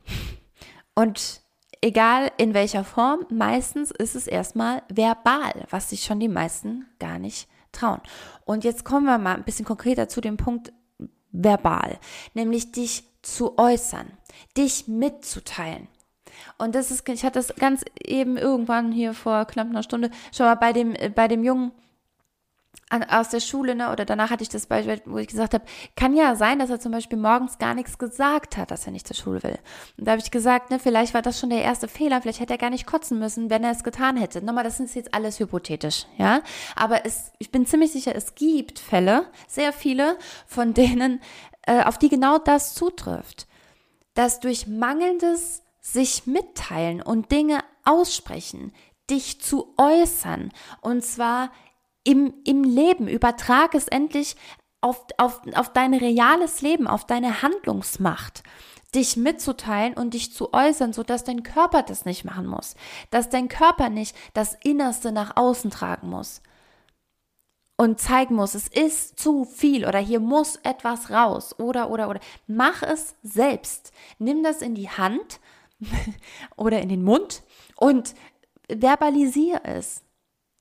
Und 0.96 1.42
egal 1.82 2.32
in 2.38 2.54
welcher 2.54 2.86
Form, 2.86 3.26
meistens 3.30 3.92
ist 3.92 4.16
es 4.16 4.26
erstmal 4.26 4.82
verbal, 4.88 5.68
was 5.70 5.90
sich 5.90 6.06
schon 6.06 6.22
die 6.22 6.30
meisten 6.30 6.88
gar 6.98 7.20
nicht 7.20 7.50
trauen. 7.74 8.00
Und 8.46 8.64
jetzt 8.64 8.86
kommen 8.86 9.06
wir 9.06 9.18
mal 9.18 9.36
ein 9.36 9.44
bisschen 9.44 9.66
konkreter 9.66 10.08
zu 10.08 10.22
dem 10.22 10.38
Punkt 10.38 10.72
verbal, 11.34 12.00
nämlich 12.36 12.72
dich 12.72 13.04
zu 13.22 13.58
äußern, 13.58 14.18
dich 14.56 14.88
mitzuteilen. 14.88 15.90
Und 16.58 16.76
das 16.76 16.92
ist, 16.92 17.08
ich 17.08 17.24
hatte 17.24 17.40
das 17.40 17.56
ganz 17.56 17.84
eben 18.04 18.38
irgendwann 18.38 18.92
hier 18.92 19.14
vor 19.14 19.46
knapp 19.46 19.70
einer 19.70 19.84
Stunde 19.84 20.12
schon 20.36 20.46
mal 20.46 20.56
bei 20.56 20.74
dem, 20.74 20.96
äh, 20.96 21.10
bei 21.10 21.28
dem 21.28 21.44
Jungen 21.44 21.72
an, 22.92 23.04
aus 23.04 23.30
der 23.30 23.40
Schule, 23.40 23.76
ne, 23.76 23.92
oder 23.92 24.06
danach 24.06 24.30
hatte 24.30 24.44
ich 24.44 24.50
das 24.50 24.66
Beispiel, 24.66 25.02
wo 25.06 25.18
ich 25.18 25.28
gesagt 25.28 25.54
habe, 25.54 25.64
kann 25.96 26.14
ja 26.14 26.36
sein, 26.36 26.60
dass 26.60 26.70
er 26.70 26.80
zum 26.80 26.92
Beispiel 26.92 27.18
morgens 27.18 27.58
gar 27.58 27.74
nichts 27.74 27.98
gesagt 27.98 28.58
hat, 28.58 28.70
dass 28.70 28.86
er 28.86 28.92
nicht 28.92 29.08
zur 29.08 29.16
Schule 29.16 29.44
will. 29.44 29.58
Und 29.98 30.08
da 30.08 30.12
habe 30.12 30.22
ich 30.22 30.32
gesagt, 30.32 30.72
ne, 30.72 30.80
vielleicht 30.80 31.14
war 31.14 31.22
das 31.22 31.40
schon 31.40 31.50
der 31.50 31.62
erste 31.62 31.88
Fehler, 31.88 32.22
vielleicht 32.22 32.42
hätte 32.42 32.54
er 32.54 32.58
gar 32.58 32.70
nicht 32.70 32.86
kotzen 32.86 33.18
müssen, 33.20 33.50
wenn 33.50 33.64
er 33.64 33.72
es 33.72 33.84
getan 33.84 34.18
hätte. 34.18 34.44
Nochmal, 34.44 34.64
das 34.64 34.80
ist 34.80 34.96
jetzt 34.96 35.14
alles 35.14 35.40
hypothetisch, 35.40 36.06
ja. 36.18 36.42
Aber 36.76 37.06
es, 37.06 37.32
ich 37.40 37.52
bin 37.52 37.66
ziemlich 37.66 37.92
sicher, 37.92 38.16
es 38.16 38.36
gibt 38.36 38.80
Fälle, 38.80 39.26
sehr 39.48 39.72
viele, 39.72 40.18
von 40.46 40.74
denen, 40.74 41.22
äh, 41.66 41.84
auf 41.84 41.98
die 41.98 42.10
genau 42.10 42.38
das 42.38 42.76
zutrifft. 42.76 43.48
Dass 44.14 44.42
durch 44.42 44.68
mangelndes 44.68 45.61
sich 45.82 46.28
mitteilen 46.28 47.02
und 47.02 47.32
Dinge 47.32 47.60
aussprechen, 47.84 48.74
dich 49.10 49.42
zu 49.42 49.74
äußern. 49.78 50.52
Und 50.82 51.04
zwar 51.04 51.52
im, 52.04 52.34
im 52.46 52.64
Leben. 52.64 53.08
Übertrag 53.08 53.76
es 53.76 53.88
endlich 53.88 54.36
auf, 54.80 55.06
auf, 55.18 55.42
auf 55.56 55.74
dein 55.74 55.94
reales 55.94 56.62
Leben, 56.62 56.88
auf 56.88 57.06
deine 57.06 57.42
Handlungsmacht 57.42 58.44
dich 58.94 59.16
mitzuteilen 59.16 59.94
und 59.94 60.14
dich 60.14 60.34
zu 60.34 60.54
äußern, 60.54 60.92
sodass 60.92 61.24
dein 61.24 61.44
Körper 61.44 61.82
das 61.82 62.04
nicht 62.04 62.26
machen 62.26 62.46
muss, 62.46 62.76
dass 63.10 63.30
dein 63.30 63.48
Körper 63.48 63.90
nicht 63.90 64.16
das 64.34 64.58
Innerste 64.64 65.14
nach 65.14 65.38
außen 65.38 65.72
tragen 65.72 66.10
muss 66.10 66.42
und 67.78 68.00
zeigen 68.00 68.36
muss, 68.36 68.54
es 68.54 68.68
ist 68.68 69.18
zu 69.18 69.46
viel 69.46 69.86
oder 69.86 70.00
hier 70.00 70.20
muss 70.20 70.58
etwas 70.58 71.10
raus 71.10 71.58
oder 71.58 71.90
oder 71.90 72.10
oder. 72.10 72.20
Mach 72.48 72.84
es 72.84 73.16
selbst. 73.24 73.92
Nimm 74.20 74.44
das 74.44 74.62
in 74.62 74.76
die 74.76 74.90
Hand 74.90 75.40
oder 76.56 76.82
in 76.82 76.90
den 76.90 77.04
Mund 77.04 77.44
und 77.76 78.16
verbalisiere 78.70 79.64
es. 79.64 80.04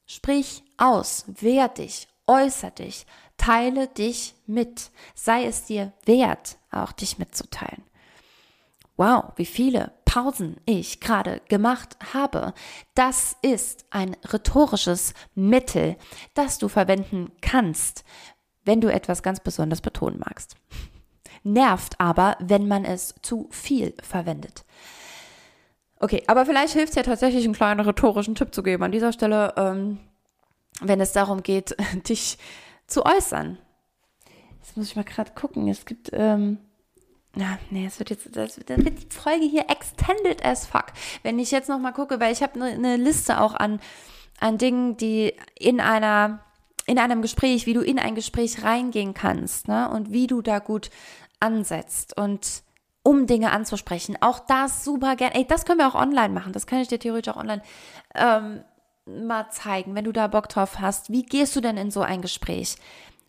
Sprich 0.07 0.65
aus, 0.77 1.25
wehr 1.41 1.69
dich, 1.69 2.09
äußer 2.27 2.71
dich, 2.71 3.07
teile 3.37 3.89
dich 3.89 4.35
mit. 4.47 4.91
Sei 5.15 5.45
es 5.45 5.65
dir 5.65 5.93
wert, 6.05 6.59
auch 6.71 6.93
dich 6.93 7.19
mitzuteilen. 7.19 7.85
Wow, 8.97 9.33
wie 9.37 9.47
viele 9.47 9.93
Pausen 10.05 10.57
ich 10.67 11.01
gerade 11.01 11.41
gemacht 11.49 11.97
habe. 12.13 12.53
Das 12.95 13.37
ist 13.43 13.87
ein 13.91 14.17
rhetorisches 14.31 15.15
Mittel, 15.37 15.97
das 16.35 16.59
du 16.59 16.69
verwenden 16.69 17.31
kannst, 17.41 18.05
wenn 18.65 18.81
du 18.81 18.93
etwas 18.93 19.23
ganz 19.23 19.39
besonders 19.41 19.81
betonen 19.81 20.19
magst. 20.19 20.57
Nervt 21.45 21.99
aber, 22.01 22.37
wenn 22.41 22.67
man 22.67 22.85
es 22.85 23.15
zu 23.23 23.49
viel 23.51 23.95
verwendet. 24.03 24.65
Okay, 26.03 26.23
aber 26.27 26.47
vielleicht 26.47 26.73
hilft 26.73 26.91
es 26.91 26.97
ja 26.97 27.03
tatsächlich, 27.03 27.45
einen 27.45 27.55
kleinen 27.55 27.81
rhetorischen 27.81 28.35
Tipp 28.35 28.55
zu 28.55 28.63
geben 28.63 28.83
an 28.83 28.91
dieser 28.91 29.13
Stelle, 29.13 29.53
ähm, 29.57 29.99
wenn 30.81 30.99
es 30.99 31.13
darum 31.13 31.43
geht, 31.43 31.77
dich 32.09 32.39
zu 32.87 33.05
äußern. 33.05 33.59
Jetzt 34.59 34.77
muss 34.77 34.87
ich 34.87 34.97
mal 34.97 35.05
gerade 35.05 35.33
gucken. 35.33 35.69
Es 35.69 35.85
gibt, 35.85 36.11
ähm, 36.15 36.59
ja, 37.37 37.59
nee, 37.71 37.87
es 37.87 37.99
wird 37.99 38.11
jetzt, 38.11 38.35
das, 38.35 38.59
dann 38.67 38.85
wird 38.85 38.99
die 38.99 39.15
Folge 39.15 39.45
hier 39.45 39.67
extended 39.69 40.45
as 40.45 40.67
fuck. 40.67 40.87
Wenn 41.23 41.39
ich 41.39 41.51
jetzt 41.51 41.69
noch 41.69 41.79
mal 41.79 41.93
gucke, 41.93 42.19
weil 42.19 42.33
ich 42.33 42.43
habe 42.43 42.55
eine 42.55 42.79
ne 42.79 42.97
Liste 42.97 43.39
auch 43.39 43.55
an, 43.55 43.79
an 44.41 44.57
Dingen, 44.57 44.97
die 44.97 45.35
in 45.59 45.81
einer, 45.81 46.41
in 46.87 46.99
einem 46.99 47.21
Gespräch, 47.21 47.67
wie 47.67 47.75
du 47.75 47.83
in 47.83 47.99
ein 47.99 48.15
Gespräch 48.15 48.65
reingehen 48.65 49.13
kannst, 49.13 49.69
ne, 49.69 49.91
und 49.91 50.13
wie 50.13 50.27
du 50.27 50.41
da 50.41 50.61
gut 50.61 50.91
ansetzt 51.41 52.17
und 52.17 52.63
um 53.03 53.27
Dinge 53.27 53.51
anzusprechen. 53.53 54.17
Auch 54.21 54.41
das 54.41 54.85
super 54.85 55.17
gern. 55.17 55.33
Ey, 55.33 55.47
das 55.47 55.65
können 55.65 55.79
wir 55.79 55.89
auch 55.89 55.95
online 55.95 56.35
machen. 56.35 56.53
Das 56.53 56.67
kann 56.67 56.81
ich 56.81 56.89
dir 56.89 56.99
theoretisch 56.99 57.33
auch 57.33 57.39
online 57.41 57.63
ähm, 58.15 58.63
mal 59.07 59.51
zeigen, 59.51 59.95
wenn 59.95 60.05
du 60.05 60.13
da 60.13 60.27
Bock 60.27 60.49
drauf 60.49 60.81
hast. 60.81 61.11
Wie 61.11 61.23
gehst 61.23 61.57
du 61.57 61.61
denn 61.61 61.77
in 61.77 61.91
so 61.91 62.03
ein 62.03 62.23
Gespräch? 62.23 62.77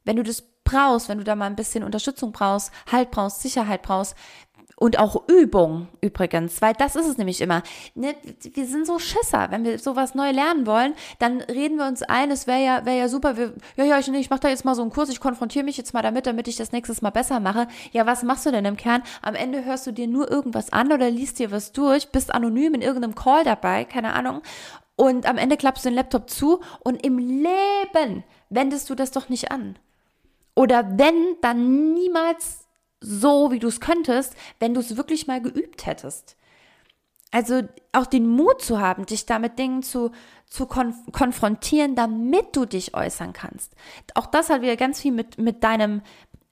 Wenn 0.03 0.17
du 0.17 0.24
das 0.24 0.43
brauchst, 0.63 1.09
wenn 1.09 1.17
du 1.17 1.24
da 1.24 1.36
mal 1.36 1.45
ein 1.45 1.55
bisschen 1.55 1.84
Unterstützung 1.84 2.32
brauchst, 2.32 2.72
Halt 2.91 3.11
brauchst, 3.11 3.41
Sicherheit 3.41 3.82
brauchst, 3.82 4.15
und 4.82 4.97
auch 4.97 5.27
Übung 5.27 5.89
übrigens, 6.01 6.59
weil 6.59 6.73
das 6.73 6.95
ist 6.95 7.05
es 7.05 7.19
nämlich 7.19 7.39
immer. 7.39 7.61
Ne? 7.93 8.15
Wir 8.41 8.65
sind 8.65 8.88
so 8.88 8.97
Schisser. 8.97 9.51
Wenn 9.51 9.63
wir 9.63 9.77
sowas 9.77 10.15
neu 10.15 10.32
lernen 10.32 10.65
wollen, 10.65 10.95
dann 11.19 11.39
reden 11.41 11.77
wir 11.77 11.86
uns 11.86 12.01
ein, 12.01 12.32
es 12.32 12.47
wäre 12.47 12.63
ja, 12.63 12.84
wär 12.84 12.95
ja 12.95 13.07
super, 13.07 13.38
wir, 13.38 13.53
ja, 13.75 13.84
ja, 13.84 13.99
ich, 13.99 14.07
ich 14.07 14.32
mache 14.32 14.39
da 14.39 14.49
jetzt 14.49 14.65
mal 14.65 14.73
so 14.73 14.82
einen 14.82 14.89
Kurs, 14.89 15.09
ich 15.09 15.19
konfrontiere 15.19 15.63
mich 15.63 15.77
jetzt 15.77 15.93
mal 15.93 16.01
damit, 16.01 16.25
damit 16.25 16.47
ich 16.47 16.55
das 16.55 16.71
nächstes 16.71 17.03
Mal 17.03 17.11
besser 17.11 17.39
mache. 17.39 17.67
Ja, 17.91 18.07
was 18.07 18.23
machst 18.23 18.47
du 18.47 18.51
denn 18.51 18.65
im 18.65 18.75
Kern? 18.75 19.03
Am 19.21 19.36
Ende 19.36 19.63
hörst 19.63 19.86
du 19.86 19.91
dir 19.91 20.07
nur 20.07 20.32
irgendwas 20.32 20.73
an 20.73 20.91
oder 20.91 21.11
liest 21.11 21.38
dir 21.38 21.51
was 21.51 21.73
durch, 21.73 22.09
bist 22.09 22.34
anonym 22.34 22.73
in 22.73 22.82
irgendeinem 22.82 23.13
Call 23.13 23.43
dabei, 23.43 23.86
keine 23.86 24.13
Ahnung. 24.13 24.41
Und 24.95 25.27
am 25.27 25.38
Ende 25.38 25.57
klappst 25.57 25.86
du 25.86 25.89
den 25.89 25.95
Laptop 25.95 26.27
zu 26.27 26.59
und 26.79 27.05
im 27.05 27.19
Leben 27.19 28.23
wendest 28.49 28.89
du 28.89 28.95
das 28.95 29.11
doch 29.11 29.29
nicht 29.29 29.51
an. 29.51 29.77
Oder 30.55 30.97
wenn, 30.97 31.36
dann 31.41 31.93
niemals 31.93 32.61
so, 33.01 33.51
wie 33.51 33.59
du 33.59 33.67
es 33.67 33.81
könntest, 33.81 34.35
wenn 34.59 34.73
du 34.73 34.79
es 34.79 34.95
wirklich 34.95 35.27
mal 35.27 35.41
geübt 35.41 35.85
hättest. 35.85 36.37
Also 37.31 37.61
auch 37.93 38.05
den 38.05 38.27
Mut 38.27 38.61
zu 38.61 38.79
haben, 38.79 39.05
dich 39.05 39.25
da 39.25 39.39
mit 39.39 39.57
Dingen 39.57 39.83
zu, 39.83 40.11
zu 40.45 40.65
konf 40.65 40.95
konfrontieren, 41.11 41.95
damit 41.95 42.55
du 42.55 42.65
dich 42.65 42.93
äußern 42.93 43.33
kannst. 43.33 43.73
Auch 44.15 44.27
das 44.27 44.49
hat 44.49 44.61
wieder 44.61 44.75
ganz 44.75 44.99
viel 45.01 45.13
mit, 45.13 45.37
mit 45.37 45.63
deinem, 45.63 46.01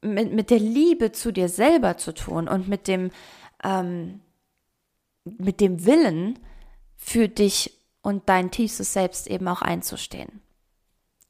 mit, 0.01 0.33
mit 0.33 0.49
der 0.49 0.59
Liebe 0.59 1.11
zu 1.11 1.31
dir 1.31 1.49
selber 1.49 1.97
zu 1.97 2.13
tun 2.13 2.47
und 2.47 2.69
mit 2.69 2.87
dem, 2.87 3.11
ähm, 3.61 4.21
mit 5.25 5.59
dem 5.59 5.85
Willen 5.85 6.39
für 6.95 7.27
dich 7.27 7.77
und 8.01 8.29
dein 8.29 8.49
tiefstes 8.49 8.93
Selbst 8.93 9.27
eben 9.27 9.47
auch 9.49 9.61
einzustehen. 9.61 10.41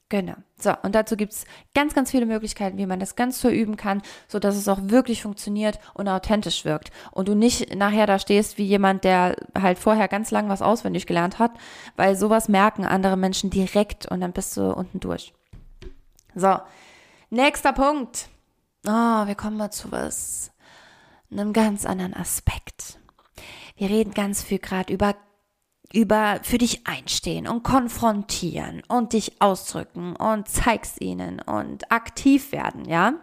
Genau. 0.10 0.34
So, 0.58 0.74
und 0.82 0.96
dazu 0.96 1.16
gibt's 1.16 1.46
ganz, 1.76 1.94
ganz 1.94 2.10
viele 2.10 2.26
Möglichkeiten, 2.26 2.80
wie 2.80 2.88
man 2.88 3.00
das 3.00 3.16
ganz 3.16 3.40
so 3.40 3.48
üben 3.48 3.78
kann, 3.78 4.02
so 4.28 4.40
dass 4.40 4.56
es 4.56 4.68
auch 4.68 4.80
wirklich 4.82 5.22
funktioniert 5.22 5.80
und 5.94 6.08
authentisch 6.08 6.66
wirkt. 6.66 6.90
Und 7.12 7.28
du 7.28 7.36
nicht 7.36 7.76
nachher 7.76 8.08
da 8.08 8.18
stehst 8.18 8.58
wie 8.58 8.66
jemand, 8.66 9.04
der 9.04 9.36
halt 9.58 9.78
vorher 9.78 10.08
ganz 10.08 10.32
lang 10.32 10.50
was 10.50 10.64
auswendig 10.64 11.06
gelernt 11.06 11.38
hat, 11.38 11.52
weil 11.96 12.16
sowas 12.16 12.50
merken 12.50 12.86
andere 12.86 13.18
Menschen 13.18 13.52
direkt 13.52 14.08
und 14.08 14.20
dann 14.20 14.34
bist 14.34 14.58
du 14.58 14.74
unten 14.74 15.00
durch. 15.00 15.32
So, 16.34 16.58
nächster 17.30 17.72
Punkt. 17.72 18.30
Oh, 18.88 19.28
wir 19.28 19.36
kommen 19.36 19.58
mal 19.58 19.72
zu 19.72 19.92
was, 19.92 20.52
einem 21.32 21.54
ganz 21.54 21.86
anderen 21.86 22.16
Aspekt. 22.16 22.98
Wir 23.78 23.90
reden 23.90 24.14
ganz 24.14 24.42
viel 24.42 24.60
gerade 24.60 24.92
über 24.92 25.16
über 25.94 26.40
für 26.44 26.58
dich 26.58 26.86
einstehen 26.86 27.48
und 27.48 27.64
konfrontieren 27.64 28.84
und 28.88 29.14
dich 29.14 29.42
ausdrücken 29.42 30.16
und 30.16 30.48
zeigst 30.48 31.02
ihnen 31.02 31.42
und 31.42 31.92
aktiv 31.92 32.52
werden, 32.52 32.86
ja? 32.86 33.14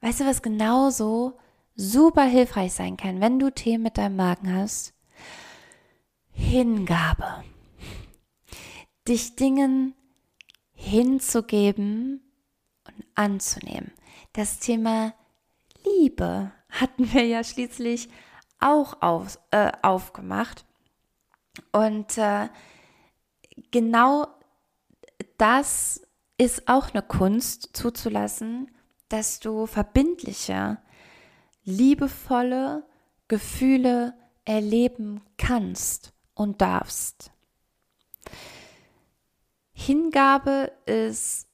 Weißt 0.00 0.20
du, 0.20 0.26
was 0.26 0.42
genauso 0.42 1.38
super 1.74 2.24
hilfreich 2.24 2.74
sein 2.74 2.96
kann, 2.96 3.20
wenn 3.20 3.38
du 3.38 3.50
Themen 3.50 3.84
mit 3.84 3.96
deinem 3.96 4.16
Magen 4.16 4.54
hast? 4.54 4.92
Hingabe. 6.32 7.44
Dich 9.08 9.36
Dingen 9.36 9.94
hinzugeben 10.72 12.20
und 12.86 13.04
anzunehmen. 13.14 13.92
Das 14.34 14.58
Thema 14.58 15.14
Liebe 15.84 16.52
hatten 16.68 17.12
wir 17.12 17.24
ja 17.24 17.42
schließlich 17.42 18.08
auch 18.60 19.00
auf, 19.00 19.38
äh, 19.50 19.72
aufgemacht. 19.82 20.66
Und 21.72 22.18
äh, 22.18 22.48
genau 23.70 24.26
das 25.38 26.02
ist 26.38 26.68
auch 26.68 26.92
eine 26.92 27.02
Kunst 27.02 27.76
zuzulassen, 27.76 28.70
dass 29.08 29.40
du 29.40 29.66
verbindliche, 29.66 30.78
liebevolle 31.64 32.84
Gefühle 33.28 34.14
erleben 34.44 35.22
kannst 35.38 36.12
und 36.34 36.60
darfst. 36.60 37.30
Hingabe 39.72 40.72
ist 40.86 41.48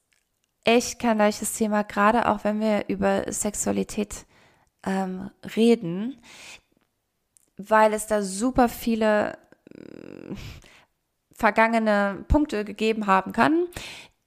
echt 0.63 0.99
kein 0.99 1.17
leichtes 1.17 1.53
Thema, 1.53 1.83
gerade 1.83 2.27
auch 2.29 2.43
wenn 2.43 2.59
wir 2.59 2.87
über 2.87 3.31
Sexualität 3.31 4.25
ähm, 4.83 5.31
reden, 5.55 6.19
weil 7.57 7.93
es 7.93 8.07
da 8.07 8.21
super 8.21 8.69
viele 8.69 9.37
vergangene 11.33 12.23
Punkte 12.27 12.63
gegeben 12.63 13.07
haben 13.07 13.31
kann, 13.31 13.65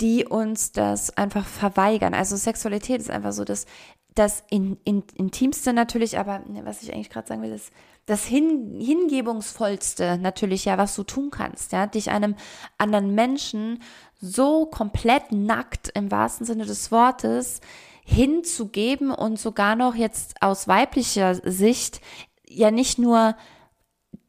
die 0.00 0.24
uns 0.24 0.72
das 0.72 1.16
einfach 1.16 1.46
verweigern. 1.46 2.14
Also 2.14 2.36
Sexualität 2.36 3.00
ist 3.00 3.10
einfach 3.10 3.32
so 3.32 3.44
das, 3.44 3.66
das 4.14 4.42
in, 4.50 4.78
in, 4.84 5.04
Intimste 5.14 5.72
natürlich, 5.72 6.18
aber 6.18 6.40
ne, 6.40 6.64
was 6.64 6.82
ich 6.82 6.92
eigentlich 6.92 7.10
gerade 7.10 7.28
sagen 7.28 7.42
will, 7.42 7.52
ist 7.52 7.72
das 8.06 8.24
Hin, 8.24 8.78
Hingebungsvollste 8.80 10.18
natürlich 10.18 10.66
ja, 10.66 10.76
was 10.76 10.94
du 10.94 11.04
tun 11.04 11.30
kannst, 11.30 11.72
ja, 11.72 11.86
dich 11.86 12.10
einem 12.10 12.34
anderen 12.76 13.14
Menschen 13.14 13.82
so 14.20 14.66
komplett 14.66 15.32
nackt 15.32 15.90
im 15.94 16.10
wahrsten 16.10 16.44
Sinne 16.44 16.66
des 16.66 16.90
Wortes 16.90 17.60
hinzugeben 18.04 19.10
und 19.10 19.38
sogar 19.38 19.76
noch 19.76 19.94
jetzt 19.94 20.42
aus 20.42 20.68
weiblicher 20.68 21.34
Sicht 21.34 22.00
ja 22.46 22.70
nicht 22.70 22.98
nur 22.98 23.36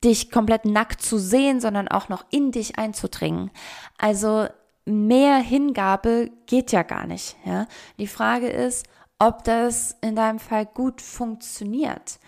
dich 0.06 0.32
komplett 0.32 0.66
nackt 0.66 1.02
zu 1.02 1.18
sehen, 1.18 1.60
sondern 1.60 1.88
auch 1.88 2.10
noch 2.10 2.26
in 2.30 2.52
dich 2.52 2.78
einzudringen. 2.78 3.52
Also 3.98 4.48
mehr 4.86 5.38
Hingabe 5.38 6.32
geht 6.46 6.72
ja 6.72 6.84
gar 6.84 7.08
nicht. 7.08 7.36
Ja? 7.44 7.68
Die 7.98 8.08
Frage 8.08 8.48
ist, 8.48 8.86
ob 9.20 9.44
das 9.44 9.98
in 10.02 10.16
deinem 10.16 10.40
Fall 10.40 10.66
gut 10.66 11.02
funktioniert 11.02 12.20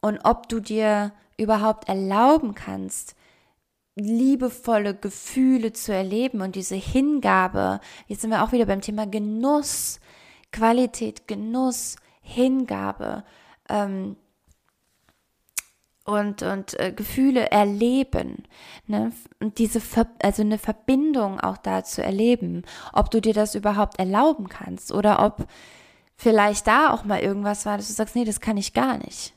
und 0.00 0.20
ob 0.24 0.48
du 0.48 0.60
dir 0.60 1.12
überhaupt 1.36 1.88
erlauben 1.88 2.54
kannst, 2.54 3.16
liebevolle 3.96 4.94
Gefühle 4.94 5.72
zu 5.72 5.92
erleben 5.92 6.42
und 6.42 6.54
diese 6.54 6.76
Hingabe. 6.76 7.80
Jetzt 8.06 8.20
sind 8.22 8.30
wir 8.30 8.44
auch 8.44 8.52
wieder 8.52 8.66
beim 8.66 8.80
Thema 8.80 9.06
Genuss, 9.06 10.00
Qualität, 10.52 11.26
Genuss, 11.26 11.96
Hingabe. 12.20 13.24
Ähm, 13.68 14.16
und, 16.04 16.42
und 16.42 16.78
äh, 16.80 16.92
Gefühle 16.92 17.50
erleben. 17.50 18.44
Ne? 18.86 19.12
Und 19.40 19.58
diese, 19.58 19.80
Ver 19.80 20.06
also 20.22 20.42
eine 20.42 20.58
Verbindung 20.58 21.40
auch 21.40 21.56
da 21.56 21.84
zu 21.84 22.02
erleben, 22.02 22.62
ob 22.92 23.10
du 23.10 23.20
dir 23.20 23.34
das 23.34 23.54
überhaupt 23.54 23.98
erlauben 23.98 24.48
kannst 24.48 24.92
oder 24.92 25.24
ob 25.24 25.46
vielleicht 26.16 26.66
da 26.66 26.90
auch 26.90 27.04
mal 27.04 27.20
irgendwas 27.20 27.66
war, 27.66 27.76
dass 27.76 27.88
du 27.88 27.92
sagst, 27.92 28.16
nee, 28.16 28.24
das 28.24 28.40
kann 28.40 28.56
ich 28.56 28.72
gar 28.72 28.98
nicht. 28.98 29.34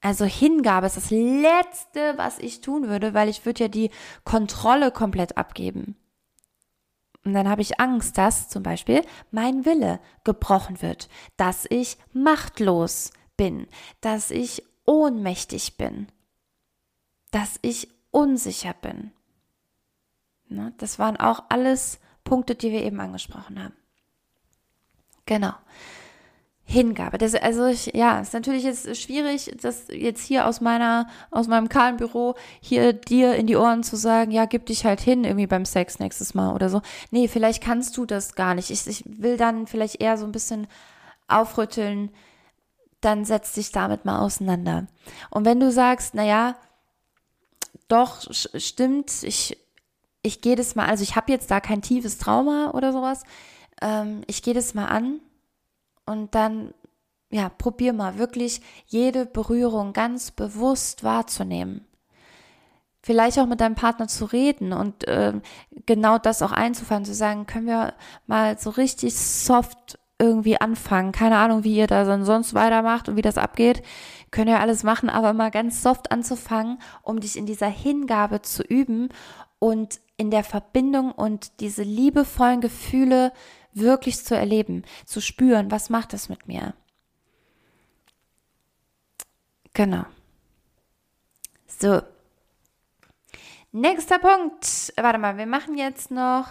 Also 0.00 0.24
Hingabe 0.24 0.86
ist 0.86 0.96
das 0.96 1.10
Letzte, 1.10 2.16
was 2.16 2.38
ich 2.38 2.60
tun 2.60 2.88
würde, 2.88 3.14
weil 3.14 3.28
ich 3.28 3.44
würde 3.44 3.64
ja 3.64 3.68
die 3.68 3.90
Kontrolle 4.24 4.92
komplett 4.92 5.36
abgeben. 5.36 5.96
Und 7.24 7.34
dann 7.34 7.48
habe 7.48 7.62
ich 7.62 7.80
Angst, 7.80 8.16
dass 8.16 8.48
zum 8.48 8.62
Beispiel 8.62 9.02
mein 9.32 9.64
Wille 9.64 9.98
gebrochen 10.22 10.82
wird, 10.82 11.08
dass 11.36 11.66
ich 11.68 11.98
machtlos 12.12 13.10
bin, 13.36 13.66
dass 14.00 14.30
ich 14.30 14.62
ohnmächtig 14.88 15.76
bin, 15.76 16.08
dass 17.30 17.58
ich 17.60 17.88
unsicher 18.10 18.72
bin. 18.72 19.12
Ne? 20.48 20.72
Das 20.78 20.98
waren 20.98 21.18
auch 21.18 21.44
alles 21.50 22.00
Punkte, 22.24 22.54
die 22.54 22.72
wir 22.72 22.82
eben 22.82 22.98
angesprochen 22.98 23.62
haben. 23.62 23.74
Genau. 25.26 25.52
Hingabe. 26.64 27.18
Das, 27.18 27.34
also 27.34 27.66
ich, 27.66 27.94
ja, 27.94 28.20
ist 28.20 28.32
natürlich 28.32 28.64
jetzt 28.64 28.96
schwierig, 28.96 29.54
das 29.60 29.88
jetzt 29.88 30.22
hier 30.22 30.46
aus 30.46 30.60
meiner, 30.62 31.08
aus 31.30 31.48
meinem 31.48 31.68
kahlen 31.68 31.98
Büro 31.98 32.34
hier 32.60 32.94
dir 32.94 33.34
in 33.36 33.46
die 33.46 33.56
Ohren 33.56 33.82
zu 33.82 33.96
sagen, 33.96 34.30
ja, 34.30 34.46
gib 34.46 34.66
dich 34.66 34.84
halt 34.84 35.00
hin 35.00 35.24
irgendwie 35.24 35.46
beim 35.46 35.64
Sex 35.64 35.98
nächstes 35.98 36.34
Mal 36.34 36.54
oder 36.54 36.68
so. 36.70 36.80
Nee, 37.10 37.28
vielleicht 37.28 37.62
kannst 37.62 37.96
du 37.96 38.06
das 38.06 38.34
gar 38.34 38.54
nicht. 38.54 38.70
Ich, 38.70 38.86
ich 38.86 39.02
will 39.06 39.36
dann 39.36 39.66
vielleicht 39.66 40.00
eher 40.00 40.16
so 40.16 40.24
ein 40.24 40.32
bisschen 40.32 40.66
aufrütteln, 41.26 42.10
dann 43.00 43.24
setz 43.24 43.52
dich 43.52 43.72
damit 43.72 44.04
mal 44.04 44.20
auseinander. 44.20 44.86
Und 45.30 45.44
wenn 45.44 45.60
du 45.60 45.70
sagst, 45.70 46.14
na 46.14 46.24
ja, 46.24 46.56
doch, 47.88 48.22
stimmt, 48.30 49.22
ich, 49.22 49.56
ich 50.22 50.40
gehe 50.40 50.56
das 50.56 50.74
mal, 50.74 50.86
also 50.86 51.02
ich 51.02 51.16
habe 51.16 51.32
jetzt 51.32 51.50
da 51.50 51.60
kein 51.60 51.82
tiefes 51.82 52.18
Trauma 52.18 52.72
oder 52.72 52.92
sowas, 52.92 53.22
ähm, 53.80 54.22
ich 54.26 54.42
gehe 54.42 54.54
das 54.54 54.74
mal 54.74 54.86
an 54.86 55.20
und 56.06 56.34
dann, 56.34 56.74
ja, 57.30 57.48
probier 57.48 57.92
mal 57.92 58.18
wirklich 58.18 58.60
jede 58.86 59.26
Berührung 59.26 59.92
ganz 59.92 60.30
bewusst 60.30 61.04
wahrzunehmen. 61.04 61.86
Vielleicht 63.02 63.38
auch 63.38 63.46
mit 63.46 63.60
deinem 63.60 63.74
Partner 63.74 64.08
zu 64.08 64.24
reden 64.24 64.72
und 64.72 65.06
äh, 65.06 65.34
genau 65.86 66.18
das 66.18 66.42
auch 66.42 66.52
einzufangen, 66.52 67.04
zu 67.04 67.14
sagen, 67.14 67.46
können 67.46 67.66
wir 67.66 67.94
mal 68.26 68.58
so 68.58 68.70
richtig 68.70 69.16
soft 69.16 69.98
irgendwie 70.18 70.60
anfangen. 70.60 71.12
Keine 71.12 71.38
Ahnung, 71.38 71.64
wie 71.64 71.76
ihr 71.76 71.86
da 71.86 72.04
sonst 72.24 72.54
weitermacht 72.54 73.08
und 73.08 73.16
wie 73.16 73.22
das 73.22 73.38
abgeht. 73.38 73.82
Könnt 74.30 74.48
ihr 74.48 74.60
alles 74.60 74.82
machen, 74.82 75.08
aber 75.08 75.32
mal 75.32 75.50
ganz 75.50 75.82
soft 75.82 76.10
anzufangen, 76.10 76.80
um 77.02 77.20
dich 77.20 77.36
in 77.36 77.46
dieser 77.46 77.68
Hingabe 77.68 78.42
zu 78.42 78.62
üben 78.62 79.08
und 79.58 80.00
in 80.16 80.30
der 80.30 80.44
Verbindung 80.44 81.12
und 81.12 81.60
diese 81.60 81.82
liebevollen 81.82 82.60
Gefühle 82.60 83.32
wirklich 83.72 84.24
zu 84.24 84.36
erleben, 84.36 84.82
zu 85.06 85.20
spüren, 85.20 85.70
was 85.70 85.90
macht 85.90 86.12
es 86.12 86.28
mit 86.28 86.48
mir. 86.48 86.74
Genau. 89.72 90.04
So. 91.66 92.02
Nächster 93.70 94.18
Punkt. 94.18 94.92
Warte 94.96 95.18
mal, 95.18 95.36
wir 95.36 95.46
machen 95.46 95.78
jetzt 95.78 96.10
noch 96.10 96.48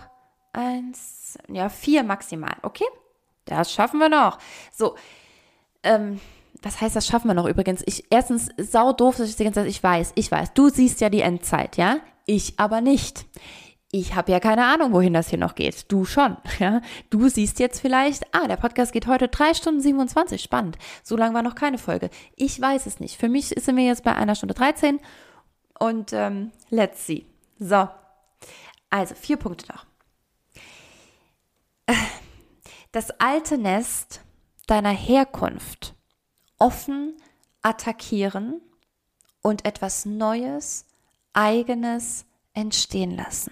eins, 0.54 1.38
ja, 1.50 1.68
vier 1.68 2.04
maximal, 2.04 2.56
okay? 2.62 2.86
Das 3.48 3.74
schaffen 3.74 4.00
wir 4.00 4.10
noch. 4.10 4.38
So, 4.74 4.96
ähm, 5.84 6.20
was 6.62 6.82
heißt, 6.82 6.96
das 6.96 7.08
schaffen 7.08 7.28
wir 7.28 7.34
noch 7.34 7.48
übrigens? 7.48 7.84
Ich, 7.86 8.06
erstens, 8.10 8.50
sau 8.58 8.94
doof, 8.94 9.18
dass 9.18 9.30
ich 9.30 9.36
die 9.36 9.44
ganze 9.44 9.62
Zeit, 9.62 9.70
ich 9.70 9.82
weiß, 9.82 10.14
ich 10.16 10.32
weiß, 10.32 10.54
du 10.54 10.70
siehst 10.70 11.02
ja 11.02 11.10
die 11.10 11.22
Endzeit, 11.22 11.78
ja? 11.78 11.98
Ich 12.26 12.60
aber 12.60 12.82
nicht. 12.82 13.26
Ich 13.92 14.16
habe 14.16 14.32
ja 14.32 14.42
keine 14.42 14.66
Ahnung, 14.66 14.92
wohin 14.92 15.14
das 15.14 15.30
hier 15.30 15.40
noch 15.40 15.56
geht. 15.56 15.92
Du 15.92 16.04
schon, 16.04 16.38
ja? 16.60 16.82
Du 17.10 17.30
siehst 17.30 17.60
jetzt 17.60 17.80
vielleicht, 17.80 18.24
ah, 18.36 18.48
der 18.48 18.58
Podcast 18.58 18.92
geht 18.92 19.08
heute 19.08 19.28
drei 19.28 19.54
Stunden 19.54 19.82
27, 19.82 20.42
spannend. 20.42 20.78
So 21.04 21.16
lange 21.16 21.34
war 21.34 21.44
noch 21.44 21.56
keine 21.56 21.78
Folge. 21.78 22.10
Ich 22.36 22.60
weiß 22.60 22.86
es 22.86 23.00
nicht. 23.00 23.18
Für 23.18 23.30
mich 23.30 23.48
sind 23.50 23.78
wir 23.78 23.86
jetzt 23.86 24.04
bei 24.04 24.16
einer 24.16 24.36
Stunde 24.36 24.56
13 24.56 25.00
und 25.80 26.12
ähm, 26.12 26.52
let's 26.70 27.06
see. 27.06 27.26
So, 27.60 27.88
also 28.90 29.16
vier 29.16 29.38
Punkte 29.38 29.72
noch 29.72 29.86
das 32.98 33.12
alte 33.20 33.60
Nest 33.60 34.22
deiner 34.66 34.90
Herkunft 34.90 35.94
offen 36.58 37.16
attackieren 37.62 38.60
und 39.44 39.66
etwas 39.66 40.08
Neues, 40.08 40.88
eigenes 41.32 42.26
entstehen 42.56 43.16
lassen. 43.16 43.52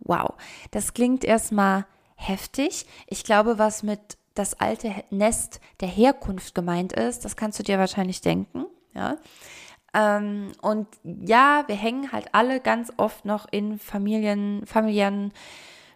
Wow, 0.00 0.34
das 0.72 0.94
klingt 0.94 1.22
erstmal 1.22 1.86
heftig. 2.16 2.86
Ich 3.06 3.22
glaube, 3.22 3.60
was 3.60 3.84
mit 3.84 4.18
das 4.34 4.58
alte 4.58 4.92
Nest 5.10 5.60
der 5.78 5.86
Herkunft 5.86 6.52
gemeint 6.52 6.92
ist, 6.92 7.24
das 7.24 7.36
kannst 7.36 7.60
du 7.60 7.62
dir 7.62 7.78
wahrscheinlich 7.78 8.20
denken, 8.20 8.66
ja. 8.94 9.16
Ähm, 9.94 10.50
und 10.60 10.88
ja, 11.04 11.62
wir 11.68 11.76
hängen 11.76 12.10
halt 12.10 12.34
alle 12.34 12.58
ganz 12.58 12.92
oft 12.96 13.24
noch 13.24 13.46
in 13.52 13.78
Familien, 13.78 14.66
familiären 14.66 15.32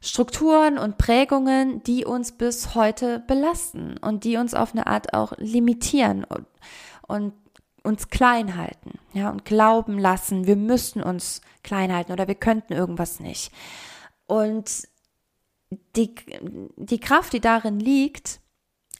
Strukturen 0.04 0.76
und 0.76 0.98
Prägungen, 0.98 1.82
die 1.82 2.04
uns 2.04 2.32
bis 2.32 2.74
heute 2.74 3.20
belasten 3.20 3.96
und 3.96 4.24
die 4.24 4.36
uns 4.36 4.52
auf 4.52 4.72
eine 4.72 4.86
Art 4.86 5.14
auch 5.14 5.32
limitieren 5.38 6.24
und, 6.24 6.46
und 7.06 7.32
uns 7.82 8.10
klein 8.10 8.56
halten, 8.56 8.98
ja, 9.14 9.30
und 9.30 9.44
glauben 9.44 9.98
lassen, 9.98 10.46
wir 10.46 10.56
müssten 10.56 11.02
uns 11.02 11.40
klein 11.62 11.92
halten 11.92 12.12
oder 12.12 12.28
wir 12.28 12.34
könnten 12.34 12.74
irgendwas 12.74 13.18
nicht. 13.18 13.50
Und 14.26 14.88
die, 15.96 16.14
die 16.76 17.00
Kraft, 17.00 17.32
die 17.32 17.40
darin 17.40 17.80
liegt, 17.80 18.40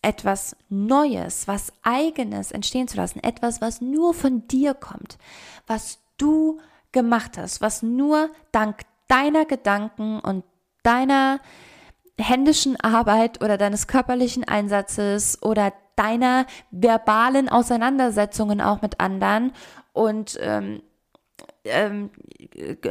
etwas 0.01 0.57
Neues, 0.69 1.49
was 1.49 1.73
eigenes 1.83 2.51
entstehen 2.51 2.89
zu 2.89 2.97
lassen, 2.97 3.23
etwas, 3.23 3.61
was 3.61 3.81
nur 3.81 4.15
von 4.15 4.49
dir 4.49 4.73
kommt, 4.75 5.19
was 5.67 5.99
du 6.17 6.61
gemacht 6.93 7.37
hast, 7.37 7.61
was 7.61 7.83
nur 7.83 8.31
dank 8.53 8.83
deiner 9.09 9.45
Gedanken 9.45 10.21
und 10.21 10.45
deiner 10.85 11.41
händischen 12.19 12.79
Arbeit 12.81 13.43
oder 13.43 13.59
deines 13.59 13.89
körperlichen 13.89 14.45
Einsatzes 14.45 15.43
oder 15.43 15.73
deiner 15.97 16.47
verbalen 16.71 17.49
Auseinandersetzungen 17.49 18.61
auch 18.61 18.83
mit 18.83 19.01
anderen 19.01 19.53
und 19.93 20.39
ähm, 20.41 20.83
ähm, 21.65 22.11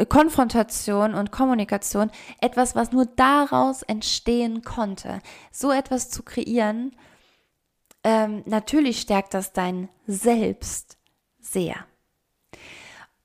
Konfrontation 0.09 1.13
und 1.13 1.31
Kommunikation 1.31 2.11
etwas, 2.41 2.75
was 2.75 2.91
nur 2.91 3.05
daraus 3.05 3.83
entstehen 3.83 4.63
konnte. 4.63 5.21
So 5.51 5.71
etwas 5.71 6.09
zu 6.09 6.23
kreieren, 6.23 6.95
ähm, 8.03 8.43
natürlich 8.45 8.99
stärkt 8.99 9.33
das 9.33 9.53
dein 9.53 9.89
Selbst 10.07 10.97
sehr 11.39 11.75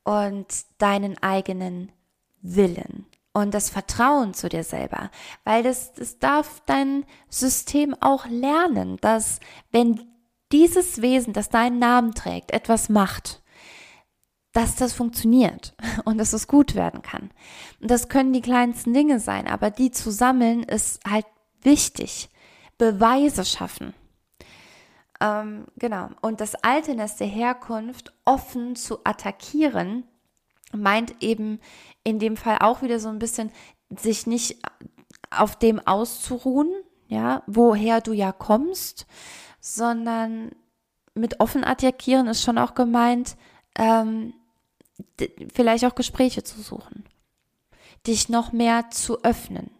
und 0.05 0.47
deinen 0.79 1.21
eigenen 1.23 1.93
Willen 2.41 3.07
und 3.33 3.55
das 3.55 3.71
Vertrauen 3.71 4.35
zu 4.35 4.49
dir 4.49 4.65
selber, 4.65 5.11
weil 5.45 5.63
das, 5.63 5.93
das 5.93 6.19
darf 6.19 6.63
dein 6.67 7.05
System 7.29 7.95
auch 8.01 8.27
lernen, 8.27 8.97
dass 9.01 9.41
wenn 9.71 10.01
dieses 10.51 11.03
Wesen, 11.03 11.33
das 11.33 11.51
deinen 11.51 11.79
Namen 11.79 12.15
trägt, 12.15 12.53
etwas 12.53 12.89
macht, 12.89 13.43
dass 14.53 14.77
das 14.77 14.93
funktioniert 14.93 15.75
und 16.05 16.19
dass 16.19 16.33
es 16.33 16.49
gut 16.49 16.75
werden 16.75 17.03
kann. 17.03 17.31
Und 17.81 17.91
das 17.91 18.09
können 18.09 18.33
die 18.33 18.41
kleinsten 18.41 18.93
Dinge 18.93 19.21
sein, 19.21 19.47
aber 19.47 19.71
die 19.71 19.91
zu 19.91 20.11
sammeln 20.11 20.63
ist 20.63 21.01
halt 21.09 21.27
wichtig. 21.63 22.31
Beweise 22.79 23.45
schaffen. 23.45 23.93
Ähm, 25.21 25.67
genau. 25.77 26.11
Und 26.21 26.41
das 26.41 26.55
alte 26.55 26.95
der 26.95 27.27
Herkunft 27.27 28.13
offen 28.25 28.77
zu 28.77 29.01
attackieren, 29.05 30.05
meint 30.73 31.23
eben 31.23 31.61
in 32.05 32.19
dem 32.19 32.37
Fall 32.37 32.59
auch 32.61 32.83
wieder 32.83 33.01
so 33.01 33.09
ein 33.09 33.19
bisschen, 33.19 33.51
sich 33.91 34.27
nicht 34.27 34.59
auf 35.31 35.57
dem 35.57 35.81
auszuruhen, 35.87 36.71
ja, 37.09 37.43
woher 37.47 38.01
du 38.01 38.13
ja 38.13 38.33
kommst, 38.33 39.07
sondern 39.61 40.51
mit 41.15 41.41
offen 41.41 41.65
attackieren 41.65 42.29
ist 42.29 42.43
schon 42.43 42.59
auch 42.59 42.75
gemeint, 42.75 43.37
ähm, 43.77 44.35
vielleicht 45.53 45.85
auch 45.85 45.95
Gespräche 45.95 46.43
zu 46.43 46.61
suchen, 46.61 47.05
dich 48.07 48.29
noch 48.29 48.53
mehr 48.53 48.91
zu 48.91 49.23
öffnen 49.25 49.71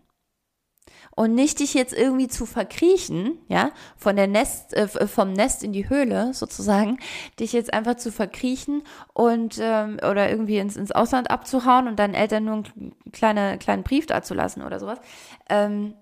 und 1.19 1.35
nicht 1.35 1.59
dich 1.59 1.75
jetzt 1.75 1.93
irgendwie 1.93 2.29
zu 2.29 2.47
verkriechen, 2.47 3.39
ja, 3.49 3.73
von 3.97 4.15
der 4.15 4.29
Nest, 4.29 4.73
äh, 4.75 4.87
vom 4.87 5.33
Nest 5.33 5.65
in 5.65 5.73
die 5.73 5.89
Höhle 5.89 6.33
sozusagen, 6.33 6.99
dich 7.41 7.53
jetzt 7.53 7.75
einfach 7.75 7.97
zu 7.97 8.13
verkriechen 8.13 8.85
und 9.15 9.59
ähm, 9.61 9.97
oder 10.09 10.31
irgendwie 10.31 10.59
ins, 10.59 10.77
ins 10.77 10.93
Ausland 10.93 11.29
abzuhauen 11.33 11.89
und 11.89 11.99
deinen 11.99 12.15
Eltern 12.15 12.45
nur 12.45 12.55
einen 12.55 12.95
kleine, 13.11 13.59
kleinen 13.59 13.83
Brief 13.83 14.07
dazulassen 14.07 14.63
oder 14.63 14.79
sowas. 14.79 15.01
Ähm, 15.49 15.95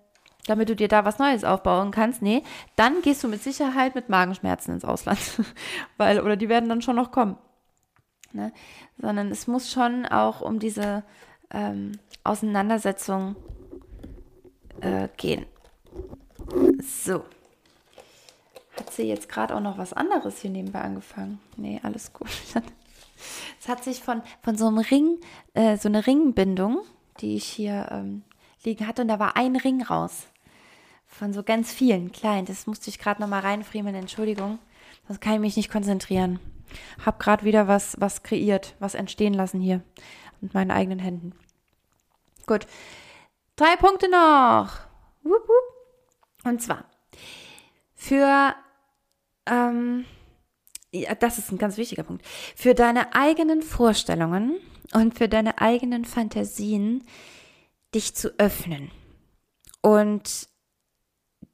damit 0.47 0.69
du 0.69 0.77
dir 0.77 0.89
da 0.89 1.07
was 1.07 1.19
Neues 1.19 1.45
aufbauen 1.45 1.93
kannst. 1.93 2.21
Nee, 2.21 2.43
dann 2.77 3.01
gehst 3.01 3.25
du 3.25 3.29
mit 3.29 3.43
Sicherheit 3.43 3.95
mit 3.95 4.11
Magenschmerzen 4.11 4.75
ins 4.75 4.85
Ausland. 4.85 5.19
Weil, 5.97 6.21
oder 6.21 6.37
die 6.37 6.51
werden 6.51 6.69
dann 6.69 6.83
schon 6.83 6.97
noch 6.97 7.11
kommen. 7.11 7.39
Ne? 8.35 8.53
Sondern 8.99 9.31
es 9.31 9.47
muss 9.47 9.73
schon 9.73 10.05
auch 10.05 10.43
um 10.43 10.59
diese 10.59 11.05
ähm, 11.51 11.93
Auseinandersetzung 12.23 13.35
äh, 14.81 15.09
gehen. 15.17 15.47
So. 16.81 17.25
Hat 18.77 18.93
sie 18.93 19.05
jetzt 19.05 19.29
gerade 19.29 19.55
auch 19.55 19.61
noch 19.61 19.79
was 19.79 19.93
anderes 19.93 20.41
hier 20.41 20.51
nebenbei 20.51 20.81
angefangen? 20.81 21.41
Nee, 21.57 21.81
alles 21.83 22.13
gut. 22.13 22.29
Es 23.59 23.69
hat 23.69 23.83
sich 23.83 24.01
von, 24.01 24.23
von 24.43 24.57
so 24.57 24.67
einem 24.67 24.79
Ring, 24.79 25.19
äh, 25.55 25.77
so 25.77 25.89
eine 25.89 26.07
Ringbindung, 26.07 26.83
die 27.21 27.37
ich 27.37 27.45
hier 27.45 27.89
ähm, 27.91 28.23
liegen 28.63 28.87
hatte, 28.87 29.03
und 29.03 29.09
da 29.09 29.19
war 29.19 29.37
ein 29.37 29.57
Ring 29.57 29.83
raus. 29.83 30.27
Von 31.07 31.33
so 31.33 31.43
ganz 31.43 31.73
vielen 31.73 32.13
kleinen. 32.13 32.47
Das 32.47 32.67
musste 32.67 32.91
ich 32.91 32.99
gerade 32.99 33.21
nochmal 33.21 33.41
reinfriemeln, 33.41 33.95
Entschuldigung. 33.95 34.59
Sonst 35.07 35.21
kann 35.21 35.35
ich 35.35 35.41
mich 35.41 35.57
nicht 35.57 35.71
konzentrieren. 35.71 36.39
Hab 37.05 37.19
gerade 37.19 37.45
wieder 37.45 37.69
was, 37.69 37.97
was 38.01 38.23
kreiert, 38.23 38.75
was 38.81 38.95
entstehen 38.95 39.35
lassen 39.35 39.61
hier. 39.61 39.83
Mit 40.41 40.53
meinen 40.53 40.71
eigenen 40.71 40.99
Händen. 40.99 41.33
Gut. 42.47 42.67
Drei 43.57 43.77
Punkte 43.77 44.11
noch. 44.11 44.71
Und 46.45 46.63
zwar 46.63 46.85
für, 47.95 48.55
ähm, 49.47 50.05
ja, 50.93 51.15
das 51.15 51.39
ist 51.39 51.51
ein 51.51 51.59
ganz 51.59 51.77
wichtiger 51.77 52.05
Punkt, 52.05 52.25
für 52.55 52.75
deine 52.75 53.15
eigenen 53.15 53.63
Vorstellungen 53.63 54.59
und 54.93 55.17
für 55.19 55.29
deine 55.29 55.59
eigenen 55.59 56.05
Fantasien 56.05 57.05
dich 57.95 58.15
zu 58.15 58.39
öffnen 58.39 58.91
und 59.81 60.49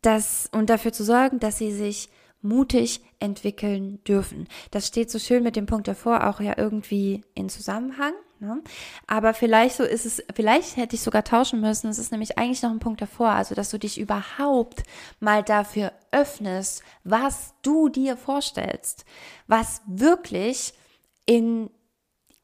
das 0.03 0.49
und 0.53 0.69
dafür 0.69 0.93
zu 0.93 1.05
sorgen, 1.05 1.39
dass 1.39 1.59
sie 1.59 1.73
sich 1.73 2.11
mutig 2.43 3.01
entwickeln 3.21 4.03
dürfen. 4.05 4.49
Das 4.73 4.89
steht 4.89 5.11
so 5.11 5.21
schön 5.21 5.45
mit 5.45 5.55
dem 5.55 5.67
Punkt 5.67 5.87
davor 5.87 6.27
auch 6.29 6.41
ja 6.41 6.55
irgendwie 6.59 7.23
in 7.35 7.49
Zusammenhang. 7.49 8.13
Ne? 8.43 8.61
Aber 9.07 9.35
vielleicht 9.35 9.77
so 9.77 9.85
ist 9.85 10.05
es, 10.05 10.21
vielleicht 10.35 10.77
hätte 10.77 10.97
ich 10.97 11.03
sogar 11.03 11.23
tauschen 11.23 11.61
müssen. 11.61 11.89
Es 11.89 11.99
ist 12.01 12.11
nämlich 12.11 12.39
eigentlich 12.39 12.61
noch 12.63 12.73
ein 12.73 12.81
Punkt 12.81 13.01
davor, 13.01 13.29
also 13.29 13.55
dass 13.55 13.71
du 13.71 13.79
dich 13.79 14.01
überhaupt 14.01 14.83
mal 15.21 15.45
dafür 15.45 15.93
öffnest, 16.11 16.83
was 17.05 17.55
du 17.63 17.89
dir 17.89 18.17
vorstellst, 18.17 19.05
was 19.47 19.81
wirklich 19.87 20.75
in, 21.25 21.71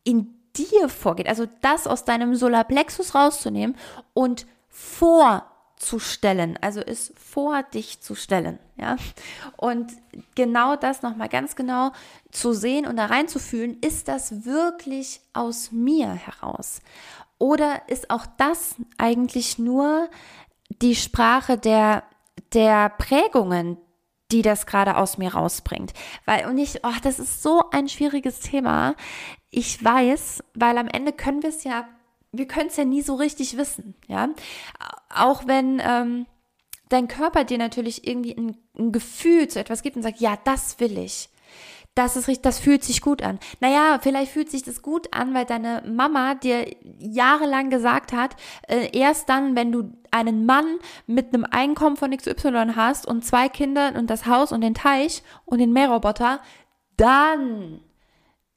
in 0.04 0.36
dir 0.56 0.88
vorgeht. 0.88 1.28
Also 1.28 1.46
das 1.62 1.88
aus 1.88 2.04
deinem 2.04 2.36
Solarplexus 2.36 3.16
rauszunehmen 3.16 3.76
und 4.14 4.46
vor 4.68 5.50
zu 5.78 5.98
stellen, 5.98 6.59
also 6.60 6.80
es 6.80 7.12
vor 7.16 7.62
dich 7.62 8.00
zu 8.00 8.14
stellen, 8.14 8.59
ja. 8.76 8.96
Und 9.56 9.92
genau 10.34 10.76
das 10.76 11.02
nochmal 11.02 11.28
ganz 11.28 11.56
genau 11.56 11.92
zu 12.30 12.52
sehen 12.52 12.86
und 12.86 12.96
da 12.96 13.06
reinzufühlen, 13.06 13.78
ist 13.80 14.09
das 14.09 14.44
wirklich 14.44 15.20
aus 15.32 15.72
mir 15.72 16.12
heraus? 16.12 16.80
Oder 17.38 17.82
ist 17.88 18.10
auch 18.10 18.26
das 18.36 18.74
eigentlich 18.98 19.59
nur 19.59 20.09
die 20.82 20.96
Sprache 20.96 21.56
der, 21.56 22.02
der 22.52 22.88
Prägungen, 22.90 23.78
die 24.30 24.42
das 24.42 24.66
gerade 24.66 24.96
aus 24.96 25.16
mir 25.16 25.34
rausbringt. 25.34 25.94
Weil, 26.26 26.46
und 26.46 26.59
ich, 26.59 26.84
oh, 26.84 26.92
das 27.02 27.18
ist 27.18 27.42
so 27.42 27.62
ein 27.70 27.88
schwieriges 27.88 28.40
Thema. 28.40 28.94
Ich 29.50 29.82
weiß, 29.82 30.44
weil 30.55 30.76
am 30.76 30.88
Ende 30.88 31.12
können 31.12 31.42
wir 31.42 31.48
es 31.48 31.64
ja 31.64 31.88
wir 32.32 32.46
können 32.46 32.68
es 32.68 32.76
ja 32.76 32.84
nie 32.84 33.02
so 33.02 33.14
richtig 33.14 33.56
wissen, 33.56 33.94
ja. 34.06 34.28
Auch 35.14 35.46
wenn 35.46 35.80
ähm, 35.84 36.26
dein 36.88 37.09
Körper 37.09 37.44
dir 37.44 37.59
natürlich 37.59 38.06
irgendwie 38.06 38.36
ein, 38.36 38.56
ein 38.78 38.92
Gefühl 38.92 39.48
zu 39.48 39.59
etwas 39.59 39.82
gibt 39.82 39.96
und 39.96 40.02
sagt, 40.02 40.20
ja, 40.20 40.38
das 40.44 40.80
will 40.80 40.98
ich. 40.98 41.30
Das 41.94 42.14
ist 42.14 42.28
richtig, 42.28 42.42
das 42.42 42.60
fühlt 42.60 42.84
sich 42.84 43.00
gut 43.00 43.22
an. 43.22 43.40
Naja, 43.59 43.98
vielleicht 44.00 44.30
fühlt 44.30 44.50
sich 44.50 44.62
das 44.62 44.82
gut 44.82 45.12
an, 45.12 45.34
weil 45.34 45.46
deine 45.46 45.82
Mama 45.84 46.36
dir 46.36 46.64
jahrelang 47.00 47.70
gesagt 47.70 48.12
hat, 48.12 48.36
äh, 48.68 48.96
erst 48.96 49.28
dann, 49.28 49.56
wenn 49.56 49.72
du 49.72 49.90
einen 50.12 50.46
Mann 50.46 50.78
mit 51.09 51.34
einem 51.34 51.44
Einkommen 51.44 51.96
von 51.96 52.16
XY 52.16 52.74
hast 52.76 53.05
und 53.05 53.24
zwei 53.24 53.48
Kinder 53.48 53.94
und 53.96 54.10
das 54.10 54.26
Haus 54.26 54.52
und 54.52 54.60
den 54.60 54.74
Teich 54.74 55.24
und 55.44 55.59
den 55.59 55.72
Mähroboter, 55.72 56.40
dann 56.96 57.80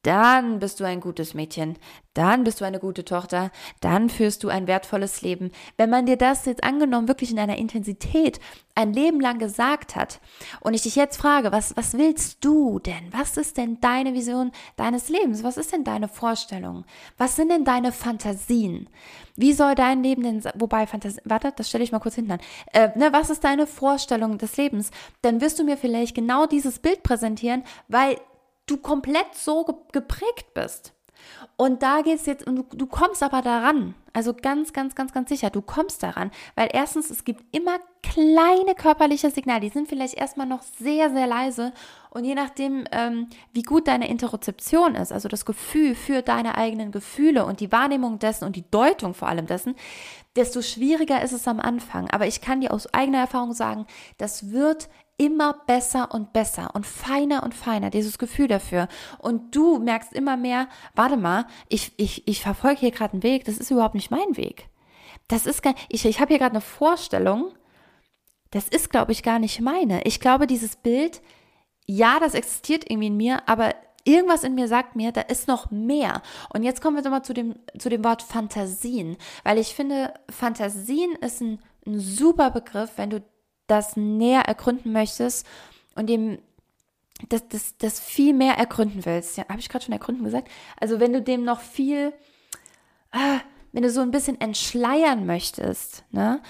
dann 0.04 0.60
bist 0.60 0.80
du 0.80 0.84
ein 0.84 1.00
gutes 1.00 1.34
Mädchen, 1.34 1.78
dann 2.14 2.44
bist 2.44 2.60
du 2.60 2.66
eine 2.66 2.80
gute 2.80 3.06
Tochter, 3.06 3.52
dann 3.80 4.10
führst 4.10 4.44
du 4.44 4.50
ein 4.50 4.68
wertvolles 4.68 5.22
Leben. 5.22 5.52
Wenn 5.78 5.90
man 5.90 6.06
dir 6.06 6.18
das 6.18 6.46
jetzt 6.46 6.64
angenommen 6.64 7.08
wirklich 7.08 7.32
in 7.32 7.40
einer 7.40 7.58
Intensität 7.58 8.40
ein 8.76 8.94
Leben 8.94 9.22
lang 9.22 9.38
gesagt 9.38 9.96
hat 9.96 10.20
und 10.60 10.74
ich 10.74 10.82
dich 10.82 10.96
jetzt 10.96 11.18
frage, 11.18 11.52
was, 11.52 11.76
was 11.78 11.98
willst 11.98 12.44
du 12.44 12.80
denn? 12.80 13.12
Was 13.12 13.38
ist 13.38 13.58
denn 13.58 13.80
deine 13.80 14.14
Vision 14.14 14.52
deines 14.76 15.10
Lebens? 15.10 15.44
Was 15.44 15.58
ist 15.58 15.72
denn 15.72 15.84
deine 15.84 16.08
Vorstellung? 16.08 16.86
Was 17.18 17.36
sind 17.36 17.50
denn 17.50 17.64
deine 17.64 17.92
Fantasien? 17.92 18.90
Wie 19.36 19.54
soll 19.54 19.76
dein 19.76 20.04
Leben 20.04 20.24
denn, 20.24 20.44
wobei 20.56 20.88
Fantasie, 20.88 21.22
warte, 21.24 21.54
das 21.56 21.70
stelle 21.70 21.84
ich 21.84 21.92
mal 21.92 22.00
kurz 22.00 22.16
hinten 22.16 22.34
an. 22.34 22.40
Äh, 22.74 22.90
ne, 22.98 23.14
was 23.14 23.30
ist 23.30 23.44
deine 23.44 23.68
Vorstellung 23.68 24.38
des 24.38 24.58
Lebens? 24.58 24.92
Dann 25.22 25.42
wirst 25.42 25.60
du 25.60 25.64
mir 25.64 25.78
vielleicht 25.78 26.16
genau 26.16 26.46
dieses 26.46 26.80
Bild 26.80 27.04
präsentieren, 27.04 27.64
weil 27.88 28.18
du 28.66 28.78
komplett 28.78 29.36
so 29.36 29.66
geprägt 29.92 30.54
bist. 30.54 30.94
Und 31.58 31.84
da 31.84 32.02
geht 32.02 32.16
es 32.16 32.26
jetzt, 32.26 32.48
und 32.48 32.56
du, 32.56 32.66
du 32.76 32.88
kommst 32.88 33.22
aber 33.22 33.42
daran, 33.42 33.94
also 34.14 34.34
ganz, 34.34 34.74
ganz, 34.74 34.96
ganz, 34.96 35.14
ganz 35.14 35.30
sicher, 35.30 35.50
du 35.50 35.62
kommst 35.62 36.02
daran, 36.02 36.32
weil 36.56 36.70
erstens, 36.74 37.10
es 37.10 37.24
gibt 37.24 37.44
immer 37.56 37.78
kleine 38.02 38.74
körperliche 38.76 39.30
Signale, 39.30 39.62
die 39.62 39.70
sind 39.70 39.88
vielleicht 39.88 40.16
erstmal 40.16 40.48
noch 40.48 40.64
sehr, 40.64 41.12
sehr 41.12 41.28
leise 41.28 41.72
und 42.10 42.26
je 42.26 42.36
nachdem, 42.36 42.86
ähm, 42.92 43.28
wie 43.54 43.62
gut 43.62 43.88
deine 43.88 44.10
Interozeption 44.10 44.96
ist, 44.96 45.14
also 45.14 45.30
das 45.30 45.46
Gefühl 45.46 45.96
für 45.96 46.22
deine 46.22 46.58
eigenen 46.58 46.92
Gefühle 46.92 47.46
und 47.46 47.60
die 47.60 47.72
Wahrnehmung 47.72 48.20
dessen 48.20 48.46
und 48.46 48.56
die 48.56 48.70
Deutung 48.70 49.14
vor 49.14 49.30
allem 49.30 49.46
dessen, 49.46 49.76
desto 50.36 50.62
schwieriger 50.62 51.22
ist 51.22 51.32
es 51.32 51.48
am 51.48 51.60
Anfang. 51.60 52.10
Aber 52.10 52.28
ich 52.28 52.42
kann 52.42 52.62
dir 52.62 52.74
aus 52.74 52.94
eigener 52.94 53.20
Erfahrung 53.20 53.54
sagen, 53.54 53.86
das 54.18 54.52
wird 54.52 54.90
immer 55.22 55.54
besser 55.68 56.12
und 56.12 56.34
besser 56.34 56.74
und 56.74 56.84
feiner 56.84 57.44
und 57.44 57.54
feiner, 57.54 57.92
dieses 57.92 58.18
Gefühl 58.18 58.48
dafür. 58.48 58.88
Und 59.20 59.56
du 59.56 59.78
merkst 59.78 60.14
immer 60.14 60.36
mehr, 60.36 60.68
warte 60.96 61.16
mal, 61.16 61.46
ich, 61.70 61.94
ich, 61.98 62.28
ich 62.28 62.42
verfolge 62.42 62.80
hier 62.80 62.92
gerade 62.92 63.14
einen 63.14 63.22
Weg, 63.22 63.46
das 63.46 63.60
ist 63.60 63.70
überhaupt 63.70 63.94
nicht 63.94 64.10
mein 64.10 64.36
Weg. 64.36 64.68
Das 65.28 65.46
ist 65.46 65.62
gar, 65.62 65.76
ich, 65.90 66.06
ich 66.06 66.20
habe 66.20 66.30
hier 66.30 66.40
gerade 66.40 66.54
eine 66.54 66.62
Vorstellung, 66.62 67.54
das 68.50 68.68
ist, 68.68 68.90
glaube 68.90 69.12
ich, 69.12 69.22
gar 69.22 69.38
nicht 69.38 69.62
meine. 69.62 70.02
Ich 70.06 70.20
glaube, 70.20 70.48
dieses 70.48 70.76
Bild, 70.76 71.22
ja, 71.86 72.20
das 72.20 72.34
existiert 72.34 72.90
irgendwie 72.90 73.08
in 73.08 73.18
mir, 73.18 73.48
aber 73.48 73.76
irgendwas 74.06 74.44
in 74.44 74.56
mir 74.56 74.68
sagt 74.68 74.96
mir, 74.96 75.12
da 75.12 75.22
ist 75.22 75.48
noch 75.48 75.70
mehr. 75.70 76.24
Und 76.52 76.64
jetzt 76.64 76.82
kommen 76.82 76.96
wir 76.96 77.04
nochmal 77.04 77.24
zu 77.24 77.36
dem, 77.36 77.58
zu 77.78 77.90
dem 77.90 78.04
Wort 78.04 78.24
Fantasien, 78.24 79.18
weil 79.44 79.60
ich 79.60 79.76
finde, 79.76 80.16
Fantasien 80.32 81.12
ist 81.22 81.42
ein, 81.42 81.60
ein 81.86 82.00
super 82.00 82.50
Begriff, 82.50 82.94
wenn 82.96 83.12
du 83.12 83.24
das 83.68 83.98
näher 83.98 84.42
ergründen 84.42 84.92
möchtest 84.92 85.46
und 85.96 86.08
dem 86.08 86.40
das, 87.30 87.48
das, 87.50 87.78
das 87.78 88.00
viel 88.00 88.34
mehr 88.34 88.56
ergründen 88.56 89.06
willst. 89.06 89.38
Ja, 89.38 89.48
habe 89.48 89.60
ich 89.60 89.70
gerade 89.70 89.86
schon 89.86 89.94
ergründen 89.94 90.24
gesagt? 90.24 90.50
Also 90.80 91.00
wenn 91.00 91.14
du 91.14 91.22
dem 91.22 91.44
noch 91.44 91.62
viel, 91.62 92.14
ah, 93.12 93.40
wenn 93.72 93.84
du 93.84 93.90
so 93.90 94.02
ein 94.02 94.12
bisschen 94.12 94.40
entschleiern 94.42 95.26
möchtest, 95.26 96.04
ne, 96.12 96.42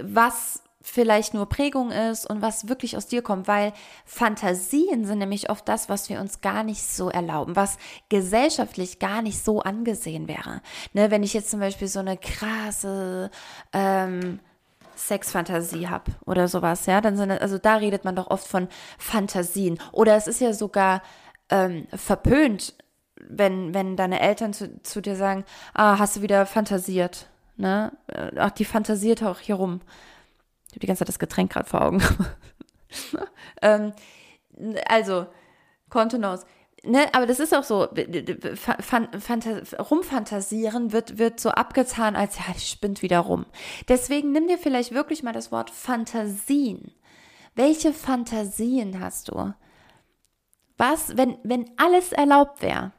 was 0.00 0.62
vielleicht 0.80 1.34
nur 1.34 1.48
Prägung 1.48 1.90
ist 1.90 2.28
und 2.28 2.40
was 2.40 2.68
wirklich 2.68 2.96
aus 2.96 3.06
dir 3.06 3.20
kommt, 3.20 3.46
weil 3.46 3.72
Fantasien 4.06 5.04
sind 5.04 5.18
nämlich 5.18 5.50
oft 5.50 5.68
das, 5.68 5.88
was 5.88 6.08
wir 6.08 6.20
uns 6.20 6.40
gar 6.40 6.62
nicht 6.62 6.82
so 6.82 7.10
erlauben, 7.10 7.56
was 7.56 7.76
gesellschaftlich 8.08 8.98
gar 8.98 9.20
nicht 9.20 9.44
so 9.44 9.60
angesehen 9.60 10.28
wäre. 10.28 10.62
Ne, 10.94 11.10
wenn 11.10 11.22
ich 11.22 11.34
jetzt 11.34 11.50
zum 11.50 11.60
Beispiel 11.60 11.88
so 11.88 11.98
eine 11.98 12.16
krasse 12.16 13.30
ähm, 13.72 14.40
Sexfantasie 14.98 15.88
habe 15.88 16.12
oder 16.26 16.48
sowas, 16.48 16.86
ja, 16.86 17.00
dann 17.00 17.16
sind 17.16 17.30
also 17.30 17.58
da 17.58 17.76
redet 17.76 18.04
man 18.04 18.16
doch 18.16 18.28
oft 18.30 18.46
von 18.46 18.68
Fantasien 18.98 19.78
oder 19.92 20.16
es 20.16 20.26
ist 20.26 20.40
ja 20.40 20.52
sogar 20.52 21.02
ähm, 21.50 21.86
verpönt, 21.94 22.74
wenn 23.16 23.74
wenn 23.74 23.96
deine 23.96 24.20
Eltern 24.20 24.52
zu, 24.52 24.82
zu 24.82 25.00
dir 25.00 25.16
sagen, 25.16 25.44
ah, 25.74 25.98
hast 25.98 26.16
du 26.16 26.22
wieder 26.22 26.46
fantasiert, 26.46 27.28
ne? 27.56 27.92
Äh, 28.08 28.32
ach, 28.38 28.50
die 28.50 28.64
fantasiert 28.64 29.22
auch 29.22 29.38
hier 29.38 29.56
rum. 29.56 29.80
Ich 30.66 30.72
habe 30.72 30.80
die 30.80 30.86
ganze 30.86 31.00
Zeit 31.00 31.08
das 31.08 31.18
Getränk 31.18 31.52
gerade 31.52 31.68
vor 31.68 31.82
Augen. 31.82 32.02
ähm, 33.62 33.92
also, 34.86 35.26
Kontenance. 35.88 36.44
Ne, 36.88 37.12
aber 37.12 37.26
das 37.26 37.38
ist 37.38 37.54
auch 37.54 37.64
so, 37.64 37.86
rumfantasieren 39.78 40.92
wird, 40.92 41.18
wird 41.18 41.38
so 41.38 41.50
abgetan, 41.50 42.16
als 42.16 42.38
ja, 42.38 42.44
ich 42.56 42.70
spinnt 42.70 43.02
wieder 43.02 43.18
rum. 43.18 43.44
Deswegen 43.88 44.32
nimm 44.32 44.48
dir 44.48 44.56
vielleicht 44.56 44.94
wirklich 44.94 45.22
mal 45.22 45.34
das 45.34 45.52
Wort 45.52 45.68
Fantasien. 45.68 46.92
Welche 47.54 47.92
Fantasien 47.92 49.00
hast 49.00 49.28
du? 49.28 49.52
Was, 50.78 51.14
wenn, 51.18 51.36
wenn 51.42 51.70
alles 51.76 52.12
erlaubt 52.12 52.62
wäre? 52.62 52.92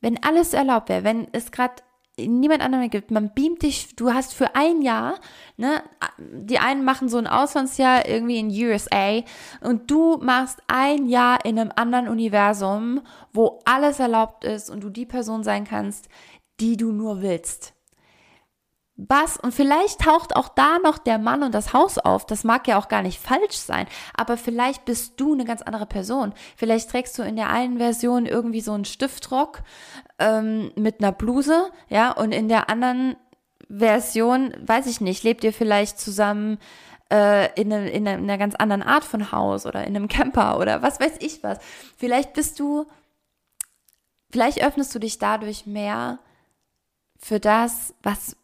Wenn 0.00 0.22
alles 0.22 0.54
erlaubt 0.54 0.88
wäre, 0.88 1.04
wenn 1.04 1.28
es 1.32 1.52
gerade 1.52 1.82
niemand 2.18 2.62
anderem 2.62 2.90
gibt. 2.90 3.10
Man 3.10 3.32
beamt 3.34 3.62
dich, 3.62 3.96
du 3.96 4.12
hast 4.12 4.34
für 4.34 4.54
ein 4.54 4.82
Jahr, 4.82 5.14
ne, 5.56 5.82
die 6.18 6.58
einen 6.58 6.84
machen 6.84 7.08
so 7.08 7.18
ein 7.18 7.26
Auslandsjahr 7.26 8.06
irgendwie 8.06 8.38
in 8.38 8.50
USA 8.50 9.22
und 9.60 9.90
du 9.90 10.18
machst 10.18 10.60
ein 10.66 11.06
Jahr 11.06 11.44
in 11.44 11.58
einem 11.58 11.72
anderen 11.74 12.08
Universum, 12.08 13.00
wo 13.32 13.60
alles 13.64 14.00
erlaubt 14.00 14.44
ist 14.44 14.70
und 14.70 14.82
du 14.82 14.90
die 14.90 15.06
Person 15.06 15.42
sein 15.44 15.64
kannst, 15.64 16.08
die 16.60 16.76
du 16.76 16.92
nur 16.92 17.22
willst 17.22 17.74
was, 19.08 19.38
und 19.38 19.54
vielleicht 19.54 20.00
taucht 20.00 20.36
auch 20.36 20.48
da 20.48 20.78
noch 20.78 20.98
der 20.98 21.18
Mann 21.18 21.42
und 21.42 21.54
das 21.54 21.72
Haus 21.72 21.96
auf, 21.96 22.26
das 22.26 22.44
mag 22.44 22.68
ja 22.68 22.78
auch 22.78 22.88
gar 22.88 23.02
nicht 23.02 23.18
falsch 23.18 23.56
sein, 23.56 23.86
aber 24.14 24.36
vielleicht 24.36 24.84
bist 24.84 25.18
du 25.18 25.32
eine 25.32 25.44
ganz 25.44 25.62
andere 25.62 25.86
Person. 25.86 26.34
Vielleicht 26.56 26.90
trägst 26.90 27.18
du 27.18 27.22
in 27.22 27.36
der 27.36 27.48
einen 27.48 27.78
Version 27.78 28.26
irgendwie 28.26 28.60
so 28.60 28.72
einen 28.72 28.84
Stiftrock 28.84 29.62
ähm, 30.18 30.70
mit 30.76 31.00
einer 31.00 31.12
Bluse, 31.12 31.70
ja, 31.88 32.10
und 32.10 32.32
in 32.32 32.48
der 32.48 32.68
anderen 32.68 33.16
Version, 33.70 34.52
weiß 34.60 34.86
ich 34.86 35.00
nicht, 35.00 35.22
lebt 35.22 35.44
ihr 35.44 35.54
vielleicht 35.54 35.98
zusammen 35.98 36.58
äh, 37.10 37.52
in, 37.58 37.72
eine, 37.72 37.90
in 37.90 38.06
einer 38.06 38.36
ganz 38.36 38.54
anderen 38.54 38.82
Art 38.82 39.04
von 39.04 39.32
Haus 39.32 39.64
oder 39.64 39.84
in 39.86 39.96
einem 39.96 40.08
Camper 40.08 40.58
oder 40.58 40.82
was 40.82 41.00
weiß 41.00 41.12
ich 41.20 41.42
was. 41.42 41.58
Vielleicht 41.96 42.34
bist 42.34 42.60
du, 42.60 42.86
vielleicht 44.30 44.62
öffnest 44.62 44.94
du 44.94 44.98
dich 44.98 45.18
dadurch 45.18 45.66
mehr 45.66 46.18
für 47.16 47.40
das, 47.40 47.94
was 48.02 48.36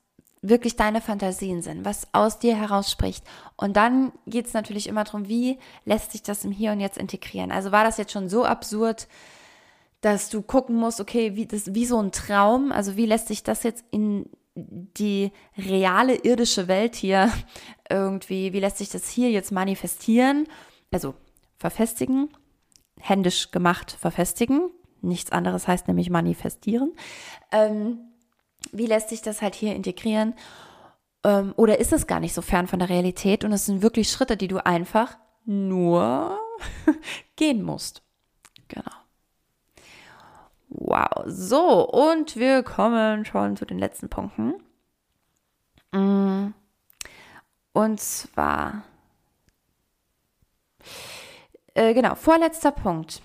wirklich 0.48 0.76
deine 0.76 1.00
Fantasien 1.00 1.62
sind, 1.62 1.84
was 1.84 2.08
aus 2.12 2.38
dir 2.38 2.56
herausspricht. 2.56 3.24
Und 3.56 3.76
dann 3.76 4.12
geht 4.26 4.46
es 4.46 4.54
natürlich 4.54 4.86
immer 4.86 5.04
darum, 5.04 5.28
wie 5.28 5.58
lässt 5.84 6.12
sich 6.12 6.22
das 6.22 6.44
im 6.44 6.52
Hier 6.52 6.72
und 6.72 6.80
Jetzt 6.80 6.98
integrieren. 6.98 7.52
Also 7.52 7.72
war 7.72 7.84
das 7.84 7.98
jetzt 7.98 8.12
schon 8.12 8.28
so 8.28 8.44
absurd, 8.44 9.08
dass 10.00 10.28
du 10.28 10.42
gucken 10.42 10.76
musst, 10.76 11.00
okay, 11.00 11.36
wie, 11.36 11.46
das, 11.46 11.74
wie 11.74 11.86
so 11.86 12.00
ein 12.00 12.12
Traum, 12.12 12.70
also 12.70 12.96
wie 12.96 13.06
lässt 13.06 13.28
sich 13.28 13.42
das 13.42 13.62
jetzt 13.62 13.84
in 13.90 14.28
die 14.54 15.32
reale 15.56 16.16
irdische 16.16 16.68
Welt 16.68 16.94
hier 16.94 17.30
irgendwie, 17.90 18.52
wie 18.52 18.60
lässt 18.60 18.78
sich 18.78 18.88
das 18.88 19.08
hier 19.08 19.30
jetzt 19.30 19.52
manifestieren? 19.52 20.46
Also 20.92 21.14
verfestigen, 21.58 22.30
händisch 22.98 23.50
gemacht 23.50 23.92
verfestigen. 23.92 24.70
Nichts 25.02 25.30
anderes 25.30 25.68
heißt 25.68 25.88
nämlich 25.88 26.10
manifestieren. 26.10 26.92
Ähm, 27.52 27.98
wie 28.72 28.86
lässt 28.86 29.08
sich 29.08 29.22
das 29.22 29.42
halt 29.42 29.54
hier 29.54 29.74
integrieren? 29.74 30.34
Ähm, 31.24 31.54
oder 31.56 31.78
ist 31.78 31.92
es 31.92 32.06
gar 32.06 32.20
nicht 32.20 32.34
so 32.34 32.42
fern 32.42 32.66
von 32.66 32.78
der 32.78 32.88
Realität 32.88 33.44
und 33.44 33.52
es 33.52 33.66
sind 33.66 33.82
wirklich 33.82 34.10
Schritte, 34.10 34.36
die 34.36 34.48
du 34.48 34.64
einfach 34.64 35.16
nur 35.44 36.38
gehen 37.36 37.62
musst. 37.62 38.02
Genau. 38.68 38.90
Wow. 40.68 41.24
So, 41.26 41.88
und 41.88 42.36
wir 42.36 42.62
kommen 42.62 43.24
schon 43.24 43.56
zu 43.56 43.64
den 43.64 43.78
letzten 43.78 44.08
Punkten. 44.08 44.54
Mm. 45.92 46.52
Und 47.72 48.00
zwar, 48.00 48.84
äh, 51.74 51.94
genau, 51.94 52.14
vorletzter 52.14 52.72
Punkt. 52.72 53.22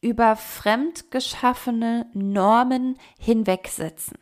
Über 0.00 0.34
fremdgeschaffene 0.34 2.06
Normen 2.12 2.98
hinwegsetzen. 3.18 4.18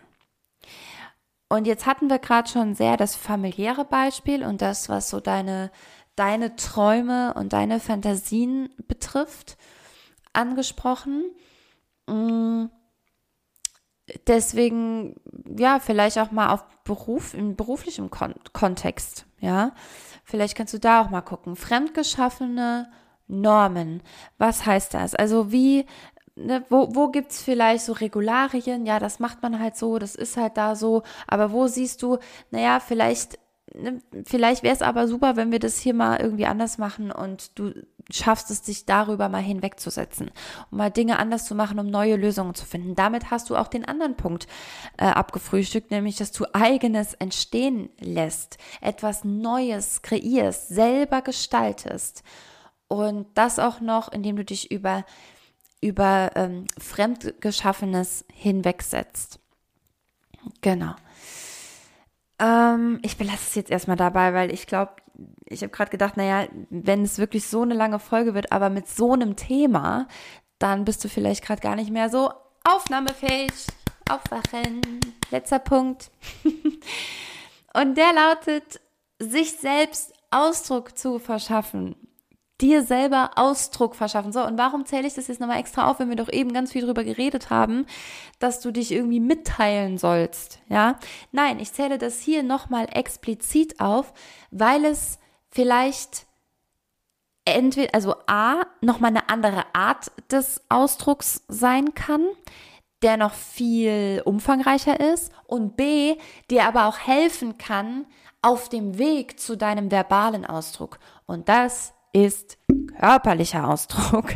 Und 1.50 1.66
jetzt 1.66 1.84
hatten 1.84 2.08
wir 2.08 2.20
gerade 2.20 2.48
schon 2.48 2.76
sehr 2.76 2.96
das 2.96 3.16
familiäre 3.16 3.84
Beispiel 3.84 4.44
und 4.44 4.62
das, 4.62 4.88
was 4.88 5.10
so 5.10 5.18
deine, 5.18 5.72
deine 6.14 6.54
Träume 6.54 7.34
und 7.34 7.52
deine 7.52 7.80
Fantasien 7.80 8.72
betrifft, 8.86 9.58
angesprochen. 10.32 11.24
Mm, 12.06 12.66
deswegen, 14.28 15.16
ja, 15.58 15.80
vielleicht 15.80 16.20
auch 16.20 16.30
mal 16.30 16.50
auf 16.50 16.64
Beruf, 16.84 17.34
in 17.34 17.56
beruflichem 17.56 18.10
Kon 18.10 18.34
Kontext, 18.52 19.26
ja. 19.40 19.72
Vielleicht 20.22 20.56
kannst 20.56 20.72
du 20.72 20.78
da 20.78 21.02
auch 21.02 21.10
mal 21.10 21.22
gucken. 21.22 21.56
Fremdgeschaffene 21.56 22.92
Normen. 23.26 24.02
Was 24.38 24.66
heißt 24.66 24.94
das? 24.94 25.16
Also 25.16 25.50
wie 25.50 25.84
ne, 26.44 26.64
wo, 26.68 26.94
wo 26.94 27.08
gibt 27.08 27.32
es 27.32 27.42
vielleicht 27.42 27.84
so 27.84 27.92
Regularien? 27.92 28.86
Ja, 28.86 28.98
das 28.98 29.18
macht 29.18 29.42
man 29.42 29.58
halt 29.58 29.76
so, 29.76 29.98
das 29.98 30.14
ist 30.14 30.36
halt 30.36 30.56
da 30.56 30.74
so. 30.74 31.02
Aber 31.26 31.52
wo 31.52 31.66
siehst 31.66 32.02
du, 32.02 32.18
naja, 32.50 32.80
vielleicht, 32.80 33.38
ne, 33.74 34.00
vielleicht 34.24 34.62
wäre 34.62 34.74
es 34.74 34.82
aber 34.82 35.08
super, 35.08 35.36
wenn 35.36 35.52
wir 35.52 35.58
das 35.58 35.78
hier 35.78 35.94
mal 35.94 36.20
irgendwie 36.20 36.46
anders 36.46 36.78
machen 36.78 37.10
und 37.12 37.58
du 37.58 37.72
schaffst 38.10 38.50
es, 38.50 38.62
dich 38.62 38.86
darüber 38.86 39.28
mal 39.28 39.42
hinwegzusetzen, 39.42 40.30
um 40.70 40.78
mal 40.78 40.90
Dinge 40.90 41.18
anders 41.18 41.46
zu 41.46 41.54
machen, 41.54 41.78
um 41.78 41.86
neue 41.86 42.16
Lösungen 42.16 42.54
zu 42.54 42.66
finden. 42.66 42.94
Damit 42.94 43.30
hast 43.30 43.50
du 43.50 43.56
auch 43.56 43.68
den 43.68 43.84
anderen 43.84 44.16
Punkt 44.16 44.48
äh, 44.96 45.04
abgefrühstückt, 45.04 45.90
nämlich, 45.90 46.16
dass 46.16 46.32
du 46.32 46.46
eigenes 46.52 47.14
entstehen 47.14 47.90
lässt, 48.00 48.58
etwas 48.80 49.24
Neues 49.24 50.02
kreierst, 50.02 50.68
selber 50.68 51.22
gestaltest. 51.22 52.24
Und 52.88 53.28
das 53.34 53.60
auch 53.60 53.80
noch, 53.80 54.10
indem 54.10 54.34
du 54.34 54.44
dich 54.44 54.72
über 54.72 55.04
über 55.80 56.30
ähm, 56.34 56.64
Fremdgeschaffenes 56.78 58.24
hinwegsetzt. 58.32 59.40
Genau. 60.60 60.94
Ähm, 62.38 62.98
ich 63.02 63.16
belasse 63.16 63.44
es 63.48 63.54
jetzt 63.54 63.70
erstmal 63.70 63.96
dabei, 63.96 64.34
weil 64.34 64.52
ich 64.52 64.66
glaube, 64.66 64.92
ich 65.46 65.62
habe 65.62 65.72
gerade 65.72 65.90
gedacht, 65.90 66.16
naja, 66.16 66.48
wenn 66.70 67.02
es 67.02 67.18
wirklich 67.18 67.46
so 67.46 67.62
eine 67.62 67.74
lange 67.74 67.98
Folge 67.98 68.34
wird, 68.34 68.52
aber 68.52 68.70
mit 68.70 68.88
so 68.88 69.12
einem 69.12 69.36
Thema, 69.36 70.08
dann 70.58 70.84
bist 70.84 71.04
du 71.04 71.08
vielleicht 71.08 71.44
gerade 71.44 71.60
gar 71.60 71.76
nicht 71.76 71.90
mehr 71.90 72.08
so 72.08 72.30
aufnahmefähig. 72.64 73.52
Aufwachen. 74.08 74.80
Letzter 75.30 75.60
Punkt. 75.60 76.10
Und 77.74 77.94
der 77.96 78.12
lautet, 78.12 78.80
sich 79.20 79.52
selbst 79.52 80.12
Ausdruck 80.30 80.98
zu 80.98 81.18
verschaffen 81.18 81.94
dir 82.60 82.82
selber 82.84 83.32
Ausdruck 83.36 83.94
verschaffen. 83.94 84.32
So, 84.32 84.44
und 84.44 84.58
warum 84.58 84.84
zähle 84.86 85.06
ich 85.06 85.14
das 85.14 85.28
jetzt 85.28 85.40
nochmal 85.40 85.58
extra 85.58 85.90
auf, 85.90 85.98
wenn 85.98 86.08
wir 86.08 86.16
doch 86.16 86.30
eben 86.30 86.52
ganz 86.52 86.72
viel 86.72 86.84
drüber 86.84 87.04
geredet 87.04 87.50
haben, 87.50 87.86
dass 88.38 88.60
du 88.60 88.70
dich 88.70 88.92
irgendwie 88.92 89.20
mitteilen 89.20 89.98
sollst, 89.98 90.60
ja? 90.68 90.98
Nein, 91.32 91.58
ich 91.60 91.72
zähle 91.72 91.98
das 91.98 92.20
hier 92.20 92.42
nochmal 92.42 92.86
explizit 92.92 93.80
auf, 93.80 94.12
weil 94.50 94.84
es 94.84 95.18
vielleicht 95.50 96.26
entweder, 97.44 97.94
also 97.94 98.14
A, 98.26 98.62
nochmal 98.80 99.10
eine 99.10 99.28
andere 99.28 99.64
Art 99.72 100.12
des 100.30 100.62
Ausdrucks 100.68 101.44
sein 101.48 101.94
kann, 101.94 102.24
der 103.02 103.16
noch 103.16 103.32
viel 103.32 104.22
umfangreicher 104.24 105.00
ist 105.00 105.32
und 105.46 105.76
B, 105.76 106.16
dir 106.50 106.66
aber 106.66 106.86
auch 106.86 106.98
helfen 106.98 107.56
kann 107.58 108.06
auf 108.42 108.68
dem 108.68 108.98
Weg 108.98 109.40
zu 109.40 109.56
deinem 109.56 109.90
verbalen 109.90 110.44
Ausdruck. 110.44 110.98
Und 111.26 111.48
das 111.48 111.94
ist 112.12 112.58
körperlicher 112.98 113.68
Ausdruck. 113.68 114.26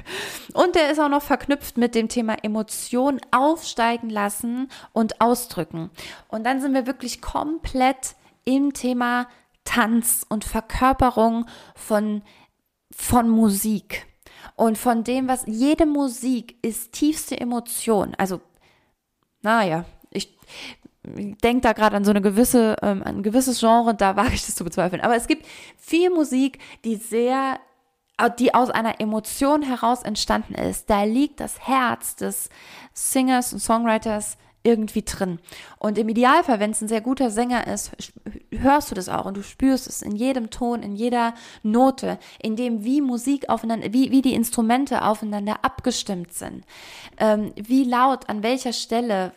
Und 0.54 0.74
der 0.74 0.90
ist 0.90 0.98
auch 0.98 1.08
noch 1.08 1.22
verknüpft 1.22 1.76
mit 1.76 1.94
dem 1.94 2.08
Thema 2.08 2.36
Emotionen 2.42 3.20
aufsteigen 3.30 4.10
lassen 4.10 4.68
und 4.92 5.20
ausdrücken. 5.20 5.90
Und 6.28 6.44
dann 6.44 6.60
sind 6.60 6.74
wir 6.74 6.86
wirklich 6.86 7.20
komplett 7.20 8.16
im 8.44 8.72
Thema 8.72 9.26
Tanz 9.64 10.24
und 10.28 10.44
Verkörperung 10.44 11.46
von, 11.74 12.22
von 12.94 13.28
Musik. 13.28 14.06
Und 14.56 14.78
von 14.78 15.04
dem, 15.04 15.26
was 15.26 15.44
jede 15.46 15.86
Musik 15.86 16.56
ist, 16.62 16.92
tiefste 16.92 17.40
Emotion. 17.40 18.14
Also, 18.16 18.40
naja, 19.42 19.84
ich 20.10 20.38
denke 21.04 21.60
da 21.60 21.72
gerade 21.72 21.96
an 21.96 22.04
so 22.04 22.10
eine 22.10 22.22
gewisse, 22.22 22.76
ähm, 22.82 23.02
ein 23.02 23.22
gewisses 23.22 23.60
Genre, 23.60 23.94
da 23.94 24.16
wage 24.16 24.34
ich 24.34 24.46
das 24.46 24.54
zu 24.54 24.64
bezweifeln. 24.64 25.02
Aber 25.02 25.16
es 25.16 25.26
gibt 25.26 25.46
viel 25.76 26.10
Musik, 26.10 26.58
die 26.84 26.96
sehr, 26.96 27.58
die 28.38 28.54
aus 28.54 28.70
einer 28.70 29.00
Emotion 29.00 29.62
heraus 29.62 30.02
entstanden 30.02 30.54
ist. 30.54 30.88
Da 30.90 31.04
liegt 31.04 31.40
das 31.40 31.60
Herz 31.60 32.16
des 32.16 32.48
Singers 32.92 33.52
und 33.52 33.58
Songwriters 33.58 34.38
irgendwie 34.64 35.02
drin. 35.02 35.40
Und 35.78 35.98
im 35.98 36.08
Idealfall, 36.08 36.58
wenn 36.58 36.70
es 36.70 36.80
ein 36.80 36.88
sehr 36.88 37.02
guter 37.02 37.30
Sänger 37.30 37.66
ist, 37.66 37.92
hörst 38.50 38.90
du 38.90 38.94
das 38.94 39.10
auch 39.10 39.26
und 39.26 39.36
du 39.36 39.42
spürst 39.42 39.86
es 39.86 40.00
in 40.00 40.16
jedem 40.16 40.48
Ton, 40.48 40.82
in 40.82 40.96
jeder 40.96 41.34
Note, 41.62 42.18
in 42.42 42.56
dem 42.56 42.82
wie 42.82 43.02
Musik 43.02 43.50
aufeinander, 43.50 43.92
wie, 43.92 44.10
wie 44.10 44.22
die 44.22 44.32
Instrumente 44.32 45.02
aufeinander 45.02 45.58
abgestimmt 45.62 46.32
sind, 46.32 46.64
ähm, 47.18 47.52
wie 47.56 47.84
laut, 47.84 48.30
an 48.30 48.42
welcher 48.42 48.72
Stelle, 48.72 49.32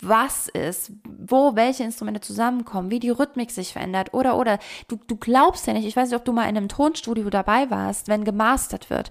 was 0.00 0.48
ist, 0.48 0.92
wo 1.04 1.56
welche 1.56 1.84
Instrumente 1.84 2.20
zusammenkommen, 2.20 2.90
wie 2.90 3.00
die 3.00 3.10
Rhythmik 3.10 3.50
sich 3.50 3.72
verändert 3.72 4.14
oder 4.14 4.36
oder 4.36 4.58
du, 4.88 4.96
du 5.06 5.16
glaubst 5.16 5.66
ja 5.66 5.72
nicht, 5.72 5.86
ich 5.86 5.96
weiß 5.96 6.10
nicht, 6.10 6.18
ob 6.18 6.24
du 6.24 6.32
mal 6.32 6.48
in 6.48 6.56
einem 6.56 6.68
Tonstudio 6.68 7.28
dabei 7.30 7.70
warst, 7.70 8.08
wenn 8.08 8.24
gemastert 8.24 8.90
wird. 8.90 9.10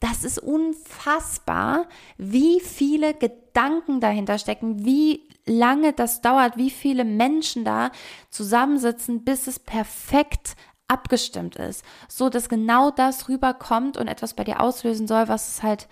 Das 0.00 0.24
ist 0.24 0.38
unfassbar, 0.38 1.86
wie 2.18 2.60
viele 2.60 3.14
Gedanken 3.14 4.00
dahinter 4.00 4.38
stecken, 4.38 4.84
wie 4.84 5.26
lange 5.46 5.92
das 5.92 6.20
dauert, 6.20 6.56
wie 6.58 6.70
viele 6.70 7.04
Menschen 7.04 7.64
da 7.64 7.90
zusammensitzen, 8.30 9.24
bis 9.24 9.46
es 9.46 9.58
perfekt 9.58 10.54
abgestimmt 10.88 11.56
ist, 11.56 11.84
so 12.08 12.28
dass 12.28 12.48
genau 12.48 12.90
das 12.90 13.28
rüberkommt 13.28 13.96
und 13.96 14.08
etwas 14.08 14.34
bei 14.34 14.44
dir 14.44 14.60
auslösen 14.60 15.08
soll, 15.08 15.28
was 15.28 15.48
es 15.48 15.62
halt 15.62 15.88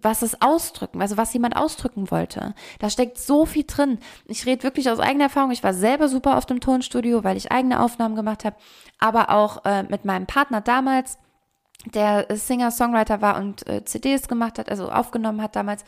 was 0.00 0.22
es 0.22 0.40
ausdrücken, 0.40 1.00
also 1.00 1.16
was 1.16 1.32
jemand 1.32 1.56
ausdrücken 1.56 2.10
wollte. 2.10 2.54
Da 2.78 2.90
steckt 2.90 3.18
so 3.18 3.46
viel 3.46 3.64
drin. 3.66 3.98
Ich 4.26 4.46
rede 4.46 4.62
wirklich 4.62 4.90
aus 4.90 5.00
eigener 5.00 5.24
Erfahrung. 5.24 5.50
Ich 5.50 5.62
war 5.62 5.74
selber 5.74 6.08
super 6.08 6.36
auf 6.36 6.46
dem 6.46 6.60
Tonstudio, 6.60 7.24
weil 7.24 7.36
ich 7.36 7.52
eigene 7.52 7.80
Aufnahmen 7.80 8.16
gemacht 8.16 8.44
habe, 8.44 8.56
aber 8.98 9.30
auch 9.30 9.64
äh, 9.64 9.84
mit 9.84 10.04
meinem 10.04 10.26
Partner 10.26 10.60
damals 10.60 11.18
der 11.86 12.26
Singer-Songwriter 12.30 13.20
war 13.20 13.36
und 13.36 13.66
äh, 13.68 13.84
CDs 13.84 14.28
gemacht 14.28 14.58
hat, 14.58 14.70
also 14.70 14.90
aufgenommen 14.90 15.42
hat 15.42 15.56
damals. 15.56 15.84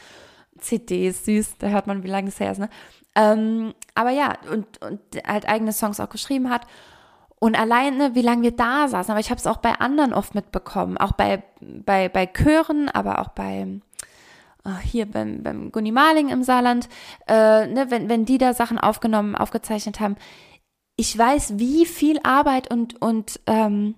CDs, 0.59 1.27
süß, 1.27 1.59
da 1.59 1.69
hört 1.69 1.87
man, 1.87 2.03
wie 2.03 2.09
lange 2.09 2.29
es 2.29 2.41
her 2.41 2.53
ist, 2.53 2.59
ne? 2.59 2.71
Ähm, 3.15 3.75
aber 3.95 4.11
ja, 4.11 4.35
und, 4.51 4.81
und 4.83 5.01
halt 5.27 5.47
eigene 5.49 5.73
Songs 5.73 6.01
auch 6.01 6.09
geschrieben 6.09 6.49
hat. 6.49 6.67
Und 7.39 7.59
alleine, 7.59 8.15
wie 8.15 8.23
lange 8.23 8.43
wir 8.43 8.57
da 8.57 8.89
saßen, 8.89 9.11
aber 9.11 9.21
ich 9.21 9.31
habe 9.31 9.39
es 9.39 9.47
auch 9.47 9.59
bei 9.59 9.73
anderen 9.75 10.15
oft 10.15 10.35
mitbekommen, 10.35 10.97
auch 10.97 11.13
bei, 11.13 11.43
bei, 11.61 12.09
bei 12.09 12.27
Chören, 12.27 12.89
aber 12.89 13.21
auch 13.21 13.29
bei 13.29 13.81
hier 14.83 15.07
beim, 15.07 15.43
beim 15.43 15.73
Gunni 15.73 15.93
Marling 15.93 16.29
im 16.29 16.43
Saarland, 16.43 16.89
äh, 17.27 17.67
ne, 17.67 17.87
wenn, 17.89 18.09
wenn 18.09 18.25
die 18.25 18.39
da 18.39 18.55
Sachen 18.55 18.79
aufgenommen, 18.79 19.35
aufgezeichnet 19.35 20.01
haben. 20.01 20.17
Ich 20.97 21.17
weiß, 21.17 21.59
wie 21.59 21.87
viel 21.87 22.19
Arbeit 22.23 22.71
und, 22.71 23.01
und 23.01 23.41
ähm, 23.47 23.95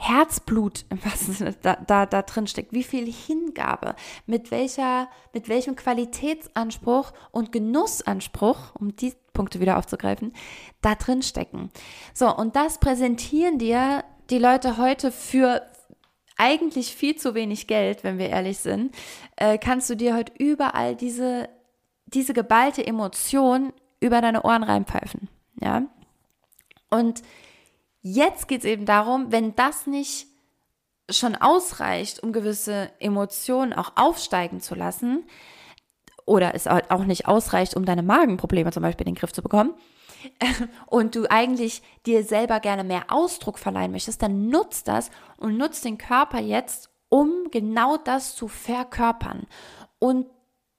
Herzblut 0.00 0.86
was 1.04 1.44
da, 1.60 1.76
da, 1.76 2.06
da 2.06 2.22
drin 2.22 2.46
steckt, 2.46 2.72
wie 2.72 2.82
viel 2.82 3.12
Hingabe, 3.12 3.94
mit 4.26 4.50
welcher, 4.50 5.08
mit 5.34 5.48
welchem 5.48 5.76
Qualitätsanspruch 5.76 7.12
und 7.30 7.52
Genussanspruch, 7.52 8.74
um 8.78 8.96
die 8.96 9.12
Punkte 9.34 9.60
wieder 9.60 9.76
aufzugreifen, 9.76 10.32
da 10.80 10.94
drin 10.94 11.22
stecken. 11.22 11.70
So, 12.14 12.34
und 12.34 12.56
das 12.56 12.78
präsentieren 12.78 13.58
dir 13.58 14.04
die 14.30 14.38
Leute 14.38 14.78
heute 14.78 15.12
für 15.12 15.62
eigentlich 16.40 16.94
viel 16.94 17.16
zu 17.16 17.34
wenig 17.34 17.66
Geld, 17.66 18.02
wenn 18.02 18.18
wir 18.18 18.30
ehrlich 18.30 18.58
sind, 18.58 18.94
äh, 19.36 19.58
kannst 19.58 19.90
du 19.90 19.94
dir 19.94 20.16
heute 20.16 20.32
überall 20.38 20.96
diese, 20.96 21.48
diese 22.06 22.32
geballte 22.32 22.86
Emotion 22.86 23.72
über 24.00 24.20
deine 24.20 24.42
Ohren 24.42 24.62
reinpfeifen. 24.62 25.28
Ja. 25.60 25.82
Und 26.88 27.22
Jetzt 28.02 28.48
geht 28.48 28.60
es 28.60 28.64
eben 28.64 28.86
darum, 28.86 29.30
wenn 29.30 29.54
das 29.54 29.86
nicht 29.86 30.26
schon 31.10 31.36
ausreicht, 31.36 32.22
um 32.22 32.32
gewisse 32.32 32.90
Emotionen 32.98 33.72
auch 33.72 33.92
aufsteigen 33.96 34.60
zu 34.60 34.74
lassen, 34.74 35.24
oder 36.26 36.54
es 36.54 36.68
auch 36.68 37.04
nicht 37.04 37.26
ausreicht, 37.26 37.74
um 37.74 37.84
deine 37.84 38.04
Magenprobleme 38.04 38.70
zum 38.70 38.84
Beispiel 38.84 39.06
in 39.06 39.14
den 39.14 39.18
Griff 39.18 39.32
zu 39.32 39.42
bekommen, 39.42 39.74
und 40.86 41.14
du 41.14 41.30
eigentlich 41.30 41.82
dir 42.06 42.24
selber 42.24 42.60
gerne 42.60 42.84
mehr 42.84 43.04
Ausdruck 43.08 43.58
verleihen 43.58 43.92
möchtest, 43.92 44.22
dann 44.22 44.48
nutzt 44.48 44.88
das 44.88 45.10
und 45.36 45.56
nutzt 45.56 45.84
den 45.84 45.98
Körper 45.98 46.40
jetzt, 46.40 46.90
um 47.08 47.30
genau 47.50 47.96
das 47.96 48.34
zu 48.34 48.48
verkörpern 48.48 49.46
und 49.98 50.26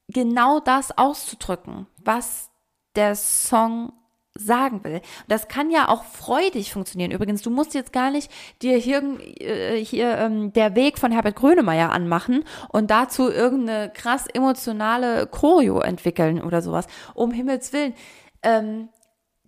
genau 0.07 0.59
das 0.59 0.97
auszudrücken, 0.97 1.88
was 1.97 2.49
der 2.95 3.15
Song 3.15 3.93
sagen 4.34 4.84
will. 4.84 5.01
Das 5.27 5.47
kann 5.47 5.72
ja 5.72 5.89
auch 5.89 6.05
freudig 6.05 6.72
funktionieren. 6.72 7.11
Übrigens, 7.11 7.41
du 7.41 7.49
musst 7.49 7.73
jetzt 7.73 7.91
gar 7.91 8.11
nicht 8.11 8.31
dir 8.61 8.77
hier, 8.77 9.03
äh, 9.39 9.84
hier 9.84 10.18
ähm, 10.18 10.53
der 10.53 10.76
Weg 10.76 10.97
von 10.97 11.11
Herbert 11.11 11.35
Grönemeyer 11.35 11.91
anmachen 11.91 12.45
und 12.69 12.91
dazu 12.91 13.30
irgendeine 13.30 13.91
krass 13.93 14.27
emotionale 14.27 15.27
Choreo 15.27 15.80
entwickeln 15.80 16.41
oder 16.41 16.61
sowas. 16.61 16.88
Um 17.13 17.31
Himmels 17.31 17.73
Willen. 17.73 17.93
Ähm, 18.41 18.89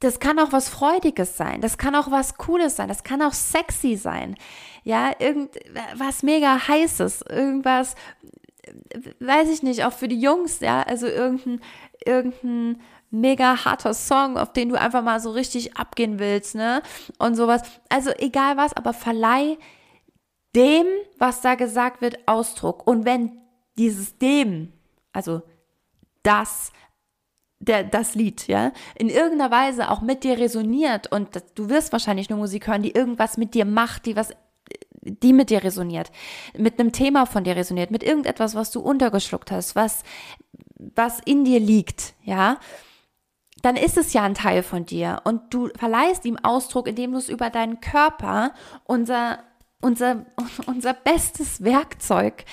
das 0.04 0.20
kann 0.20 0.38
auch 0.40 0.52
was 0.52 0.70
Freudiges 0.70 1.38
sein. 1.38 1.62
Das 1.62 1.78
kann 1.78 1.96
auch 1.96 2.12
was 2.12 2.38
Cooles 2.38 2.76
sein. 2.76 2.90
Das 2.90 3.04
kann 3.04 3.22
auch 3.22 3.34
sexy 3.34 3.96
sein. 3.96 4.36
Ja, 4.84 5.12
irgendwas 5.18 6.24
mega 6.24 6.68
heißes. 6.68 7.24
Irgendwas, 7.30 7.96
weiß 9.20 9.50
ich 9.50 9.64
nicht, 9.64 9.86
auch 9.86 9.94
für 9.94 10.08
die 10.08 10.20
Jungs, 10.20 10.60
ja, 10.60 10.82
also 10.82 11.08
irgendein, 11.08 11.62
irgendein 12.06 12.82
mega 13.12 13.64
harter 13.64 13.94
Song, 13.94 14.38
auf 14.38 14.52
den 14.52 14.70
du 14.70 14.76
einfach 14.76 15.04
mal 15.04 15.20
so 15.20 15.32
richtig 15.32 15.78
abgehen 15.78 16.20
willst, 16.20 16.56
ne? 16.56 16.82
Und 17.18 17.36
sowas. 17.36 17.62
Also 17.88 18.12
egal 18.18 18.58
was, 18.58 18.76
aber 18.76 18.94
verleih 18.94 19.58
dem, 20.56 20.86
was 21.18 21.42
da 21.42 21.56
gesagt 21.56 22.02
wird, 22.02 22.28
Ausdruck. 22.28 22.86
Und 22.86 23.06
wenn 23.06 23.40
dieses 23.78 24.18
dem, 24.18 24.74
also 25.14 25.44
das, 26.24 26.72
der, 27.66 27.84
das 27.84 28.16
Lied, 28.16 28.48
ja, 28.48 28.72
in 28.96 29.10
irgendeiner 29.10 29.52
Weise 29.52 29.90
auch 29.90 30.02
mit 30.02 30.24
dir 30.24 30.38
resoniert 30.38 31.12
und 31.12 31.36
das, 31.36 31.54
du 31.54 31.70
wirst 31.70 31.92
wahrscheinlich 31.92 32.30
nur 32.30 32.40
Musik 32.40 32.68
hören, 32.68 32.84
die 32.84 32.92
irgendwas 32.92 33.38
mit 33.38 33.54
dir 33.54 33.66
macht, 33.66 34.06
die 34.06 34.16
was 34.16 34.32
die 35.06 35.34
mit 35.34 35.50
dir 35.50 35.64
resoniert, 35.64 36.12
mit 36.58 36.80
einem 36.80 36.94
Thema 36.94 37.26
von 37.26 37.44
dir 37.44 37.56
resoniert, 37.56 37.92
mit 37.92 38.04
irgendetwas, 38.04 38.56
was 38.56 38.72
du 38.72 38.80
untergeschluckt 38.80 39.52
hast, 39.52 39.76
was, 39.76 40.04
was 40.78 41.20
in 41.26 41.44
dir 41.44 41.60
liegt, 41.60 42.14
ja, 42.24 42.58
dann 43.62 43.76
ist 43.76 43.98
es 43.98 44.14
ja 44.14 44.24
ein 44.24 44.34
Teil 44.34 44.62
von 44.62 44.86
dir 44.86 45.22
und 45.24 45.54
du 45.54 45.70
verleihst 45.78 46.26
ihm 46.26 46.38
Ausdruck, 46.38 46.88
indem 46.88 47.14
du 47.14 47.18
es 47.18 47.30
über 47.30 47.50
deinen 47.50 47.80
Körper, 47.80 48.54
unser, 48.86 49.40
unser, 49.82 50.26
unser 50.66 50.94
bestes 50.94 51.64
Werkzeug, 51.64 52.46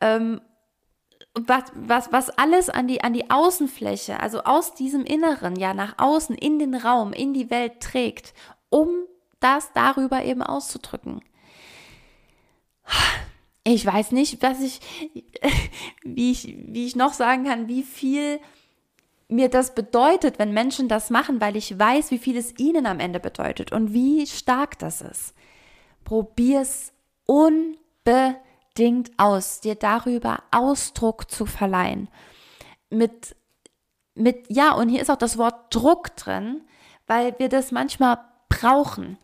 ähm, 0.00 0.40
was, 1.34 1.64
was, 1.74 2.12
was 2.12 2.30
alles 2.30 2.68
an 2.68 2.88
die, 2.88 3.02
an 3.02 3.14
die 3.14 3.30
Außenfläche, 3.30 4.20
also 4.20 4.42
aus 4.42 4.74
diesem 4.74 5.04
Inneren, 5.04 5.56
ja, 5.56 5.72
nach 5.74 5.98
außen, 5.98 6.36
in 6.36 6.58
den 6.58 6.74
Raum, 6.74 7.12
in 7.12 7.32
die 7.32 7.50
Welt 7.50 7.80
trägt, 7.80 8.34
um 8.68 8.88
das 9.40 9.72
darüber 9.72 10.24
eben 10.24 10.42
auszudrücken. 10.42 11.22
Ich 13.64 13.86
weiß 13.86 14.12
nicht, 14.12 14.42
was 14.42 14.60
ich, 14.60 14.80
wie 16.04 16.32
ich, 16.32 16.54
wie 16.66 16.86
ich 16.86 16.96
noch 16.96 17.14
sagen 17.14 17.44
kann, 17.44 17.68
wie 17.68 17.82
viel 17.82 18.40
mir 19.28 19.48
das 19.48 19.74
bedeutet, 19.74 20.38
wenn 20.38 20.52
Menschen 20.52 20.88
das 20.88 21.08
machen, 21.08 21.40
weil 21.40 21.56
ich 21.56 21.78
weiß, 21.78 22.10
wie 22.10 22.18
viel 22.18 22.36
es 22.36 22.58
ihnen 22.58 22.86
am 22.86 23.00
Ende 23.00 23.18
bedeutet 23.18 23.72
und 23.72 23.94
wie 23.94 24.26
stark 24.26 24.78
das 24.78 25.00
ist. 25.00 25.34
Probier's 26.04 26.92
unbedingt 27.24 27.78
aus, 29.16 29.60
dir 29.60 29.74
darüber 29.74 30.42
Ausdruck 30.50 31.30
zu 31.30 31.46
verleihen. 31.46 32.08
Mit, 32.90 33.36
mit, 34.14 34.46
ja, 34.48 34.72
und 34.72 34.88
hier 34.88 35.00
ist 35.00 35.10
auch 35.10 35.16
das 35.16 35.38
Wort 35.38 35.74
Druck 35.74 36.16
drin, 36.16 36.62
weil 37.06 37.38
wir 37.38 37.48
das 37.48 37.72
manchmal 37.72 38.18
brauchen. 38.48 39.18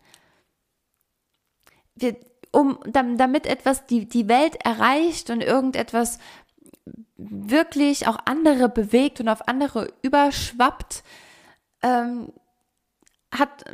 Wir, 1.95 2.17
um, 2.53 2.79
damit 2.93 3.47
etwas 3.47 3.87
die, 3.87 4.09
die 4.09 4.29
Welt 4.29 4.57
erreicht 4.65 5.31
und 5.31 5.43
irgendetwas 5.43 6.19
wirklich 7.17 8.07
auch 8.07 8.19
andere 8.25 8.69
bewegt 8.69 9.21
und 9.21 9.29
auf 9.29 9.49
andere 9.49 9.93
überschwappt, 10.03 11.03
ähm, 11.83 12.33
hat, 13.31 13.65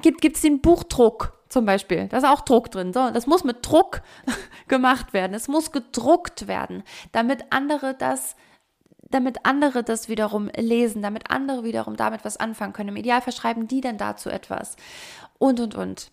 gibt 0.00 0.36
es 0.36 0.42
den 0.42 0.60
Buchdruck 0.60 1.41
zum 1.52 1.66
Beispiel. 1.66 2.08
Da 2.08 2.18
ist 2.18 2.24
auch 2.24 2.40
Druck 2.40 2.70
drin. 2.70 2.92
So, 2.92 3.10
das 3.10 3.26
muss 3.26 3.44
mit 3.44 3.58
Druck 3.62 4.02
gemacht 4.68 5.12
werden. 5.12 5.34
Es 5.34 5.48
muss 5.48 5.70
gedruckt 5.70 6.48
werden, 6.48 6.82
damit 7.12 7.44
andere 7.50 7.94
das 7.94 8.36
damit 9.10 9.44
andere 9.44 9.84
das 9.84 10.08
wiederum 10.08 10.48
lesen, 10.56 11.02
damit 11.02 11.30
andere 11.30 11.64
wiederum 11.64 11.96
damit 11.96 12.24
was 12.24 12.38
anfangen 12.38 12.72
können. 12.72 12.88
Im 12.88 12.96
Idealfall 12.96 13.34
schreiben 13.34 13.68
die 13.68 13.82
dann 13.82 13.98
dazu 13.98 14.30
etwas. 14.30 14.76
Und, 15.38 15.60
und, 15.60 15.74
und. 15.74 16.10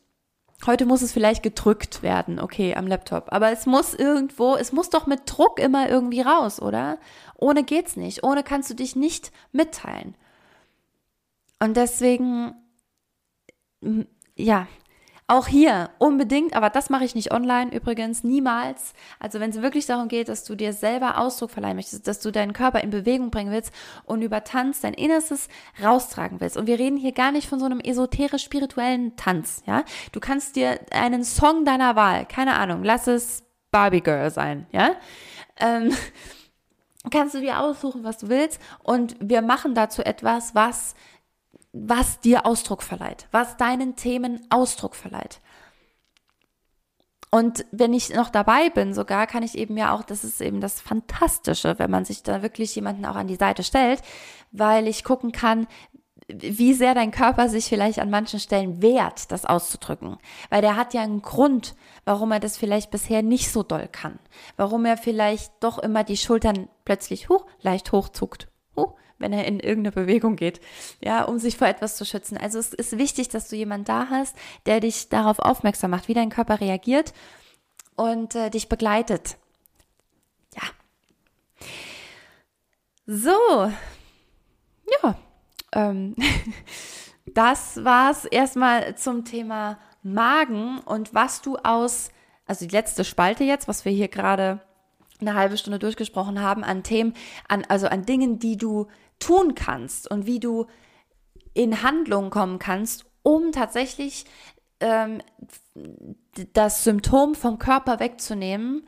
Heute 0.65 0.85
muss 0.85 1.01
es 1.01 1.13
vielleicht 1.13 1.41
gedrückt 1.41 2.03
werden, 2.03 2.41
okay, 2.41 2.75
am 2.75 2.85
Laptop. 2.85 3.31
Aber 3.31 3.49
es 3.51 3.65
muss 3.65 3.93
irgendwo, 3.93 4.57
es 4.57 4.73
muss 4.73 4.89
doch 4.89 5.07
mit 5.07 5.21
Druck 5.25 5.57
immer 5.57 5.87
irgendwie 5.89 6.19
raus, 6.19 6.61
oder? 6.61 6.97
Ohne 7.35 7.63
geht's 7.63 7.95
nicht. 7.95 8.25
Ohne 8.25 8.43
kannst 8.43 8.69
du 8.69 8.73
dich 8.73 8.97
nicht 8.97 9.31
mitteilen. 9.53 10.15
Und 11.59 11.77
deswegen, 11.77 12.53
ja, 14.35 14.67
auch 15.29 15.47
hier 15.47 15.91
unbedingt, 15.99 16.55
aber 16.55 16.69
das 16.69 16.89
mache 16.89 17.05
ich 17.05 17.13
nicht 17.13 17.31
online 17.31 17.71
übrigens, 17.73 18.23
niemals. 18.23 18.93
Also 19.19 19.39
wenn 19.39 19.51
es 19.51 19.61
wirklich 19.61 19.85
darum 19.85 20.07
geht, 20.07 20.27
dass 20.27 20.43
du 20.43 20.55
dir 20.55 20.73
selber 20.73 21.19
Ausdruck 21.19 21.51
verleihen 21.51 21.75
möchtest, 21.75 22.07
dass 22.07 22.19
du 22.19 22.31
deinen 22.31 22.53
Körper 22.53 22.81
in 22.81 22.89
Bewegung 22.89 23.29
bringen 23.29 23.51
willst 23.51 23.71
und 24.05 24.23
über 24.23 24.43
Tanz 24.43 24.81
dein 24.81 24.95
Innerstes 24.95 25.47
raustragen 25.83 26.41
willst. 26.41 26.57
Und 26.57 26.65
wir 26.65 26.79
reden 26.79 26.97
hier 26.97 27.11
gar 27.11 27.31
nicht 27.31 27.47
von 27.47 27.59
so 27.59 27.65
einem 27.65 27.79
esoterisch-spirituellen 27.79 29.15
Tanz, 29.17 29.61
ja. 29.67 29.83
Du 30.11 30.19
kannst 30.19 30.55
dir 30.55 30.79
einen 30.91 31.23
Song 31.23 31.63
deiner 31.63 31.95
Wahl, 31.95 32.25
keine 32.25 32.55
Ahnung, 32.55 32.83
lass 32.83 33.05
es 33.05 33.43
Barbie 33.69 34.01
Girl 34.01 34.31
sein, 34.31 34.65
ja. 34.71 34.95
Ähm, 35.59 35.93
kannst 37.11 37.35
du 37.35 37.39
dir 37.39 37.59
aussuchen, 37.59 38.03
was 38.03 38.17
du 38.17 38.29
willst 38.29 38.59
und 38.83 39.15
wir 39.19 39.43
machen 39.43 39.75
dazu 39.75 40.01
etwas, 40.03 40.55
was 40.55 40.95
was 41.71 42.19
dir 42.19 42.45
Ausdruck 42.45 42.83
verleiht, 42.83 43.27
was 43.31 43.57
deinen 43.57 43.95
Themen 43.95 44.45
Ausdruck 44.49 44.95
verleiht. 44.95 45.39
Und 47.31 47.63
wenn 47.71 47.93
ich 47.93 48.09
noch 48.09 48.29
dabei 48.29 48.71
bin, 48.71 48.95
sogar 48.95 49.27
kann 49.27 49.43
ich 49.43 49.55
eben 49.55 49.77
ja 49.77 49.93
auch, 49.93 50.01
das 50.01 50.23
ist 50.23 50.41
eben 50.41 50.61
das 50.61 50.81
Fantastische, 50.81 51.77
wenn 51.77 51.91
man 51.91 52.03
sich 52.05 52.23
da 52.23 52.41
wirklich 52.41 52.73
jemanden 52.75 53.05
auch 53.05 53.15
an 53.15 53.27
die 53.27 53.35
Seite 53.35 53.61
stellt, 53.61 54.01
weil 54.51 54.87
ich 54.87 55.03
gucken 55.03 55.31
kann, 55.31 55.67
wie 56.27 56.73
sehr 56.73 56.93
dein 56.93 57.11
Körper 57.11 57.49
sich 57.49 57.65
vielleicht 57.65 57.99
an 57.99 58.09
manchen 58.09 58.39
Stellen 58.39 58.81
wehrt, 58.81 59.31
das 59.31 59.45
auszudrücken. 59.45 60.17
Weil 60.49 60.61
der 60.61 60.75
hat 60.75 60.93
ja 60.93 61.01
einen 61.01 61.21
Grund, 61.21 61.75
warum 62.05 62.31
er 62.31 62.39
das 62.39 62.57
vielleicht 62.57 62.91
bisher 62.91 63.23
nicht 63.23 63.51
so 63.51 63.63
doll 63.63 63.87
kann. 63.91 64.19
Warum 64.55 64.85
er 64.85 64.97
vielleicht 64.97 65.51
doch 65.59 65.79
immer 65.79 66.03
die 66.03 66.17
Schultern 66.17 66.67
plötzlich 66.85 67.29
hoch, 67.29 67.45
leicht 67.61 67.91
hochzuckt. 67.91 68.47
Huh, 68.75 68.93
wenn 69.19 69.33
er 69.33 69.45
in 69.45 69.59
irgendeine 69.59 69.91
Bewegung 69.91 70.35
geht, 70.35 70.59
ja, 71.01 71.23
um 71.23 71.37
sich 71.37 71.57
vor 71.57 71.67
etwas 71.67 71.95
zu 71.95 72.05
schützen. 72.05 72.37
Also 72.37 72.57
es 72.57 72.73
ist 72.73 72.97
wichtig, 72.97 73.29
dass 73.29 73.49
du 73.49 73.55
jemanden 73.55 73.85
da 73.85 74.07
hast, 74.09 74.35
der 74.65 74.79
dich 74.79 75.09
darauf 75.09 75.39
aufmerksam 75.39 75.91
macht, 75.91 76.07
wie 76.07 76.13
dein 76.13 76.29
Körper 76.29 76.59
reagiert 76.61 77.13
und 77.95 78.35
äh, 78.35 78.49
dich 78.49 78.69
begleitet. 78.69 79.37
Ja. 80.55 80.63
So, 83.05 83.71
ja, 85.03 85.15
ähm, 85.73 86.15
das 87.25 87.83
war's 87.83 88.25
erstmal 88.25 88.95
zum 88.95 89.25
Thema 89.25 89.77
Magen 90.01 90.79
und 90.79 91.13
was 91.13 91.41
du 91.41 91.57
aus, 91.57 92.11
also 92.45 92.65
die 92.65 92.75
letzte 92.75 93.03
Spalte 93.03 93.43
jetzt, 93.43 93.67
was 93.67 93.85
wir 93.85 93.91
hier 93.91 94.07
gerade 94.07 94.61
eine 95.21 95.33
halbe 95.33 95.57
Stunde 95.57 95.79
durchgesprochen 95.79 96.41
haben, 96.41 96.63
an 96.63 96.83
Themen, 96.83 97.13
an, 97.47 97.65
also 97.67 97.87
an 97.87 98.05
Dingen, 98.05 98.39
die 98.39 98.57
du 98.57 98.87
tun 99.19 99.55
kannst 99.55 100.09
und 100.09 100.25
wie 100.25 100.39
du 100.39 100.67
in 101.53 101.83
Handlungen 101.83 102.29
kommen 102.29 102.59
kannst, 102.59 103.05
um 103.23 103.51
tatsächlich 103.51 104.25
ähm, 104.79 105.21
das 106.53 106.83
Symptom 106.83 107.35
vom 107.35 107.59
Körper 107.59 107.99
wegzunehmen, 107.99 108.87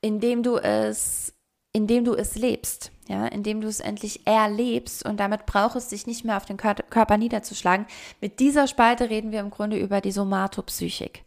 indem 0.00 0.42
du 0.42 0.56
es, 0.56 1.34
indem 1.72 2.04
du 2.04 2.14
es 2.14 2.34
lebst, 2.34 2.92
ja, 3.08 3.26
indem 3.26 3.60
du 3.60 3.68
es 3.68 3.80
endlich 3.80 4.26
erlebst 4.26 5.04
und 5.04 5.18
damit 5.18 5.46
braucht 5.46 5.76
es 5.76 5.88
dich 5.88 6.06
nicht 6.06 6.24
mehr 6.24 6.36
auf 6.36 6.44
den 6.44 6.56
Körper 6.56 7.16
niederzuschlagen. 7.16 7.86
Mit 8.20 8.40
dieser 8.40 8.66
Spalte 8.66 9.10
reden 9.10 9.32
wir 9.32 9.40
im 9.40 9.50
Grunde 9.50 9.78
über 9.78 10.00
die 10.00 10.12
Somatopsychik. 10.12 11.24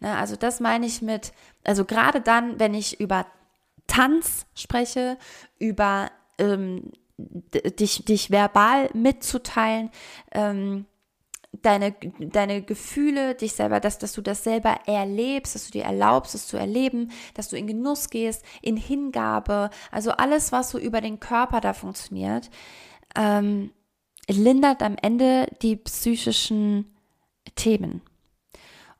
Ne, 0.00 0.16
also 0.16 0.36
das 0.36 0.60
meine 0.60 0.86
ich 0.86 1.02
mit, 1.02 1.32
also 1.64 1.84
gerade 1.84 2.20
dann, 2.20 2.58
wenn 2.58 2.74
ich 2.74 3.00
über 3.00 3.26
Tanz 3.86 4.46
spreche, 4.54 5.16
über 5.58 6.10
ähm, 6.38 6.92
dich, 7.18 8.04
dich 8.04 8.30
verbal 8.30 8.90
mitzuteilen, 8.92 9.90
ähm, 10.32 10.86
deine, 11.62 11.92
deine 12.18 12.62
Gefühle, 12.62 13.34
dich 13.34 13.52
selber, 13.52 13.80
dass, 13.80 13.98
dass 13.98 14.12
du 14.12 14.22
das 14.22 14.44
selber 14.44 14.80
erlebst, 14.86 15.54
dass 15.54 15.66
du 15.66 15.72
dir 15.72 15.84
erlaubst, 15.84 16.34
es 16.34 16.46
zu 16.46 16.56
erleben, 16.56 17.10
dass 17.34 17.48
du 17.48 17.56
in 17.56 17.66
Genuss 17.66 18.10
gehst, 18.10 18.44
in 18.62 18.76
Hingabe, 18.76 19.70
also 19.90 20.10
alles, 20.12 20.52
was 20.52 20.70
so 20.70 20.78
über 20.78 21.00
den 21.00 21.20
Körper 21.20 21.60
da 21.60 21.72
funktioniert, 21.72 22.50
ähm, 23.16 23.70
lindert 24.28 24.82
am 24.82 24.96
Ende 25.00 25.46
die 25.62 25.76
psychischen 25.76 26.96
Themen. 27.54 28.02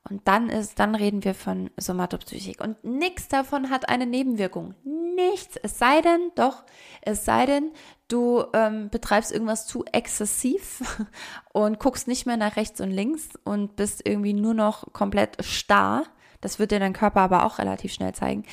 Und 0.09 0.27
dann 0.27 0.49
ist, 0.49 0.79
dann 0.79 0.95
reden 0.95 1.23
wir 1.23 1.33
von 1.33 1.69
Somatopsychik. 1.77 2.61
Und 2.61 2.83
nichts 2.83 3.27
davon 3.27 3.69
hat 3.69 3.89
eine 3.89 4.05
Nebenwirkung. 4.05 4.73
Nichts. 4.83 5.57
Es 5.57 5.79
sei 5.79 6.01
denn, 6.01 6.31
doch, 6.35 6.63
es 7.01 7.25
sei 7.25 7.45
denn, 7.45 7.71
du 8.07 8.45
ähm, 8.53 8.89
betreibst 8.89 9.31
irgendwas 9.31 9.67
zu 9.67 9.83
exzessiv 9.91 11.07
und 11.53 11.79
guckst 11.79 12.07
nicht 12.07 12.25
mehr 12.25 12.37
nach 12.37 12.55
rechts 12.55 12.79
und 12.79 12.91
links 12.91 13.29
und 13.43 13.75
bist 13.75 14.07
irgendwie 14.07 14.33
nur 14.33 14.53
noch 14.53 14.93
komplett 14.93 15.43
starr. 15.43 16.03
Das 16.39 16.59
wird 16.59 16.71
dir 16.71 16.79
dein 16.79 16.93
Körper 16.93 17.21
aber 17.21 17.45
auch 17.45 17.57
relativ 17.57 17.91
schnell 17.91 18.13
zeigen. 18.13 18.43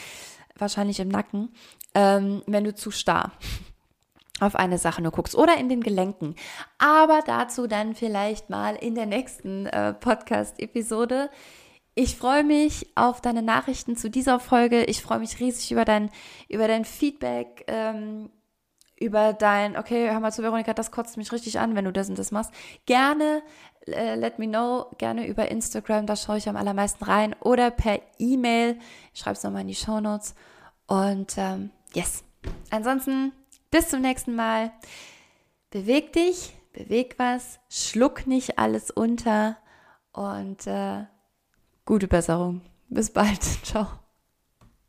Wahrscheinlich 0.57 1.01
im 1.01 1.09
Nacken, 1.09 1.53
ähm, 1.95 2.43
wenn 2.47 2.65
du 2.65 2.75
zu 2.75 2.91
starr 2.91 3.33
auf 4.41 4.57
eine 4.57 4.79
Sache 4.79 5.03
nur 5.03 5.13
guckst 5.13 5.37
oder 5.37 5.57
in 5.57 5.69
den 5.69 5.81
Gelenken. 5.81 6.35
Aber 6.79 7.21
dazu 7.25 7.67
dann 7.67 7.95
vielleicht 7.95 8.51
mal 8.51 8.75
in 8.75 8.95
der 8.95 9.07
nächsten 9.07 9.67
äh, 9.67 9.95
Podcast-Episode. 9.95 11.31
Ich 11.95 12.17
freue 12.17 12.43
mich 12.43 12.89
auf 12.97 13.21
deine 13.21 13.43
Nachrichten 13.43 13.97
zu 13.97 14.11
dieser 14.11 14.41
Folge. 14.41 14.85
Ich 14.85 15.01
freue 15.01 15.21
mich 15.21 15.39
riesig 15.39 15.71
über 15.71 15.85
dein, 15.85 16.11
über 16.49 16.67
dein 16.67 16.85
Feedback, 16.85 17.65
ähm, 17.69 18.31
über 18.99 19.33
dein, 19.33 19.77
okay, 19.77 20.11
hör 20.11 20.19
mal 20.19 20.33
zu, 20.33 20.43
Veronika, 20.43 20.75
das 20.75 20.91
kotzt 20.91 21.17
mich 21.17 21.31
richtig 21.31 21.61
an, 21.61 21.77
wenn 21.77 21.85
du 21.85 21.93
das 21.93 22.09
und 22.09 22.19
das 22.19 22.33
machst. 22.33 22.53
Gerne, 22.87 23.43
äh, 23.87 24.17
let 24.17 24.41
me 24.41 24.49
know, 24.49 24.87
gerne 24.99 25.27
über 25.29 25.49
Instagram, 25.49 26.07
da 26.07 26.17
schaue 26.17 26.39
ich 26.39 26.49
am 26.49 26.57
allermeisten 26.57 27.05
rein 27.05 27.37
oder 27.41 27.71
per 27.71 28.01
E-Mail. 28.19 28.79
Ich 29.13 29.21
schreibe 29.21 29.37
es 29.37 29.45
nochmal 29.45 29.63
in 29.63 29.69
die 29.69 29.75
Show 29.77 30.01
Notes. 30.01 30.35
Und 30.89 31.35
ähm, 31.39 31.71
yes. 31.95 32.25
Ansonsten 32.71 33.33
bis 33.75 33.89
zum 33.89 34.03
nächsten 34.03 34.37
Mal. 34.37 34.71
Beweg 35.71 36.13
dich, 36.13 36.55
beweg 36.73 37.17
was, 37.19 37.59
schluck 37.69 38.25
nicht 38.25 38.57
alles 38.57 38.93
unter 38.93 39.57
und 40.13 40.69
äh, 40.69 41.07
gute 41.85 42.07
Besserung. 42.07 42.61
Bis 42.89 43.13
bald. 43.13 43.43
Ciao. 43.65 44.04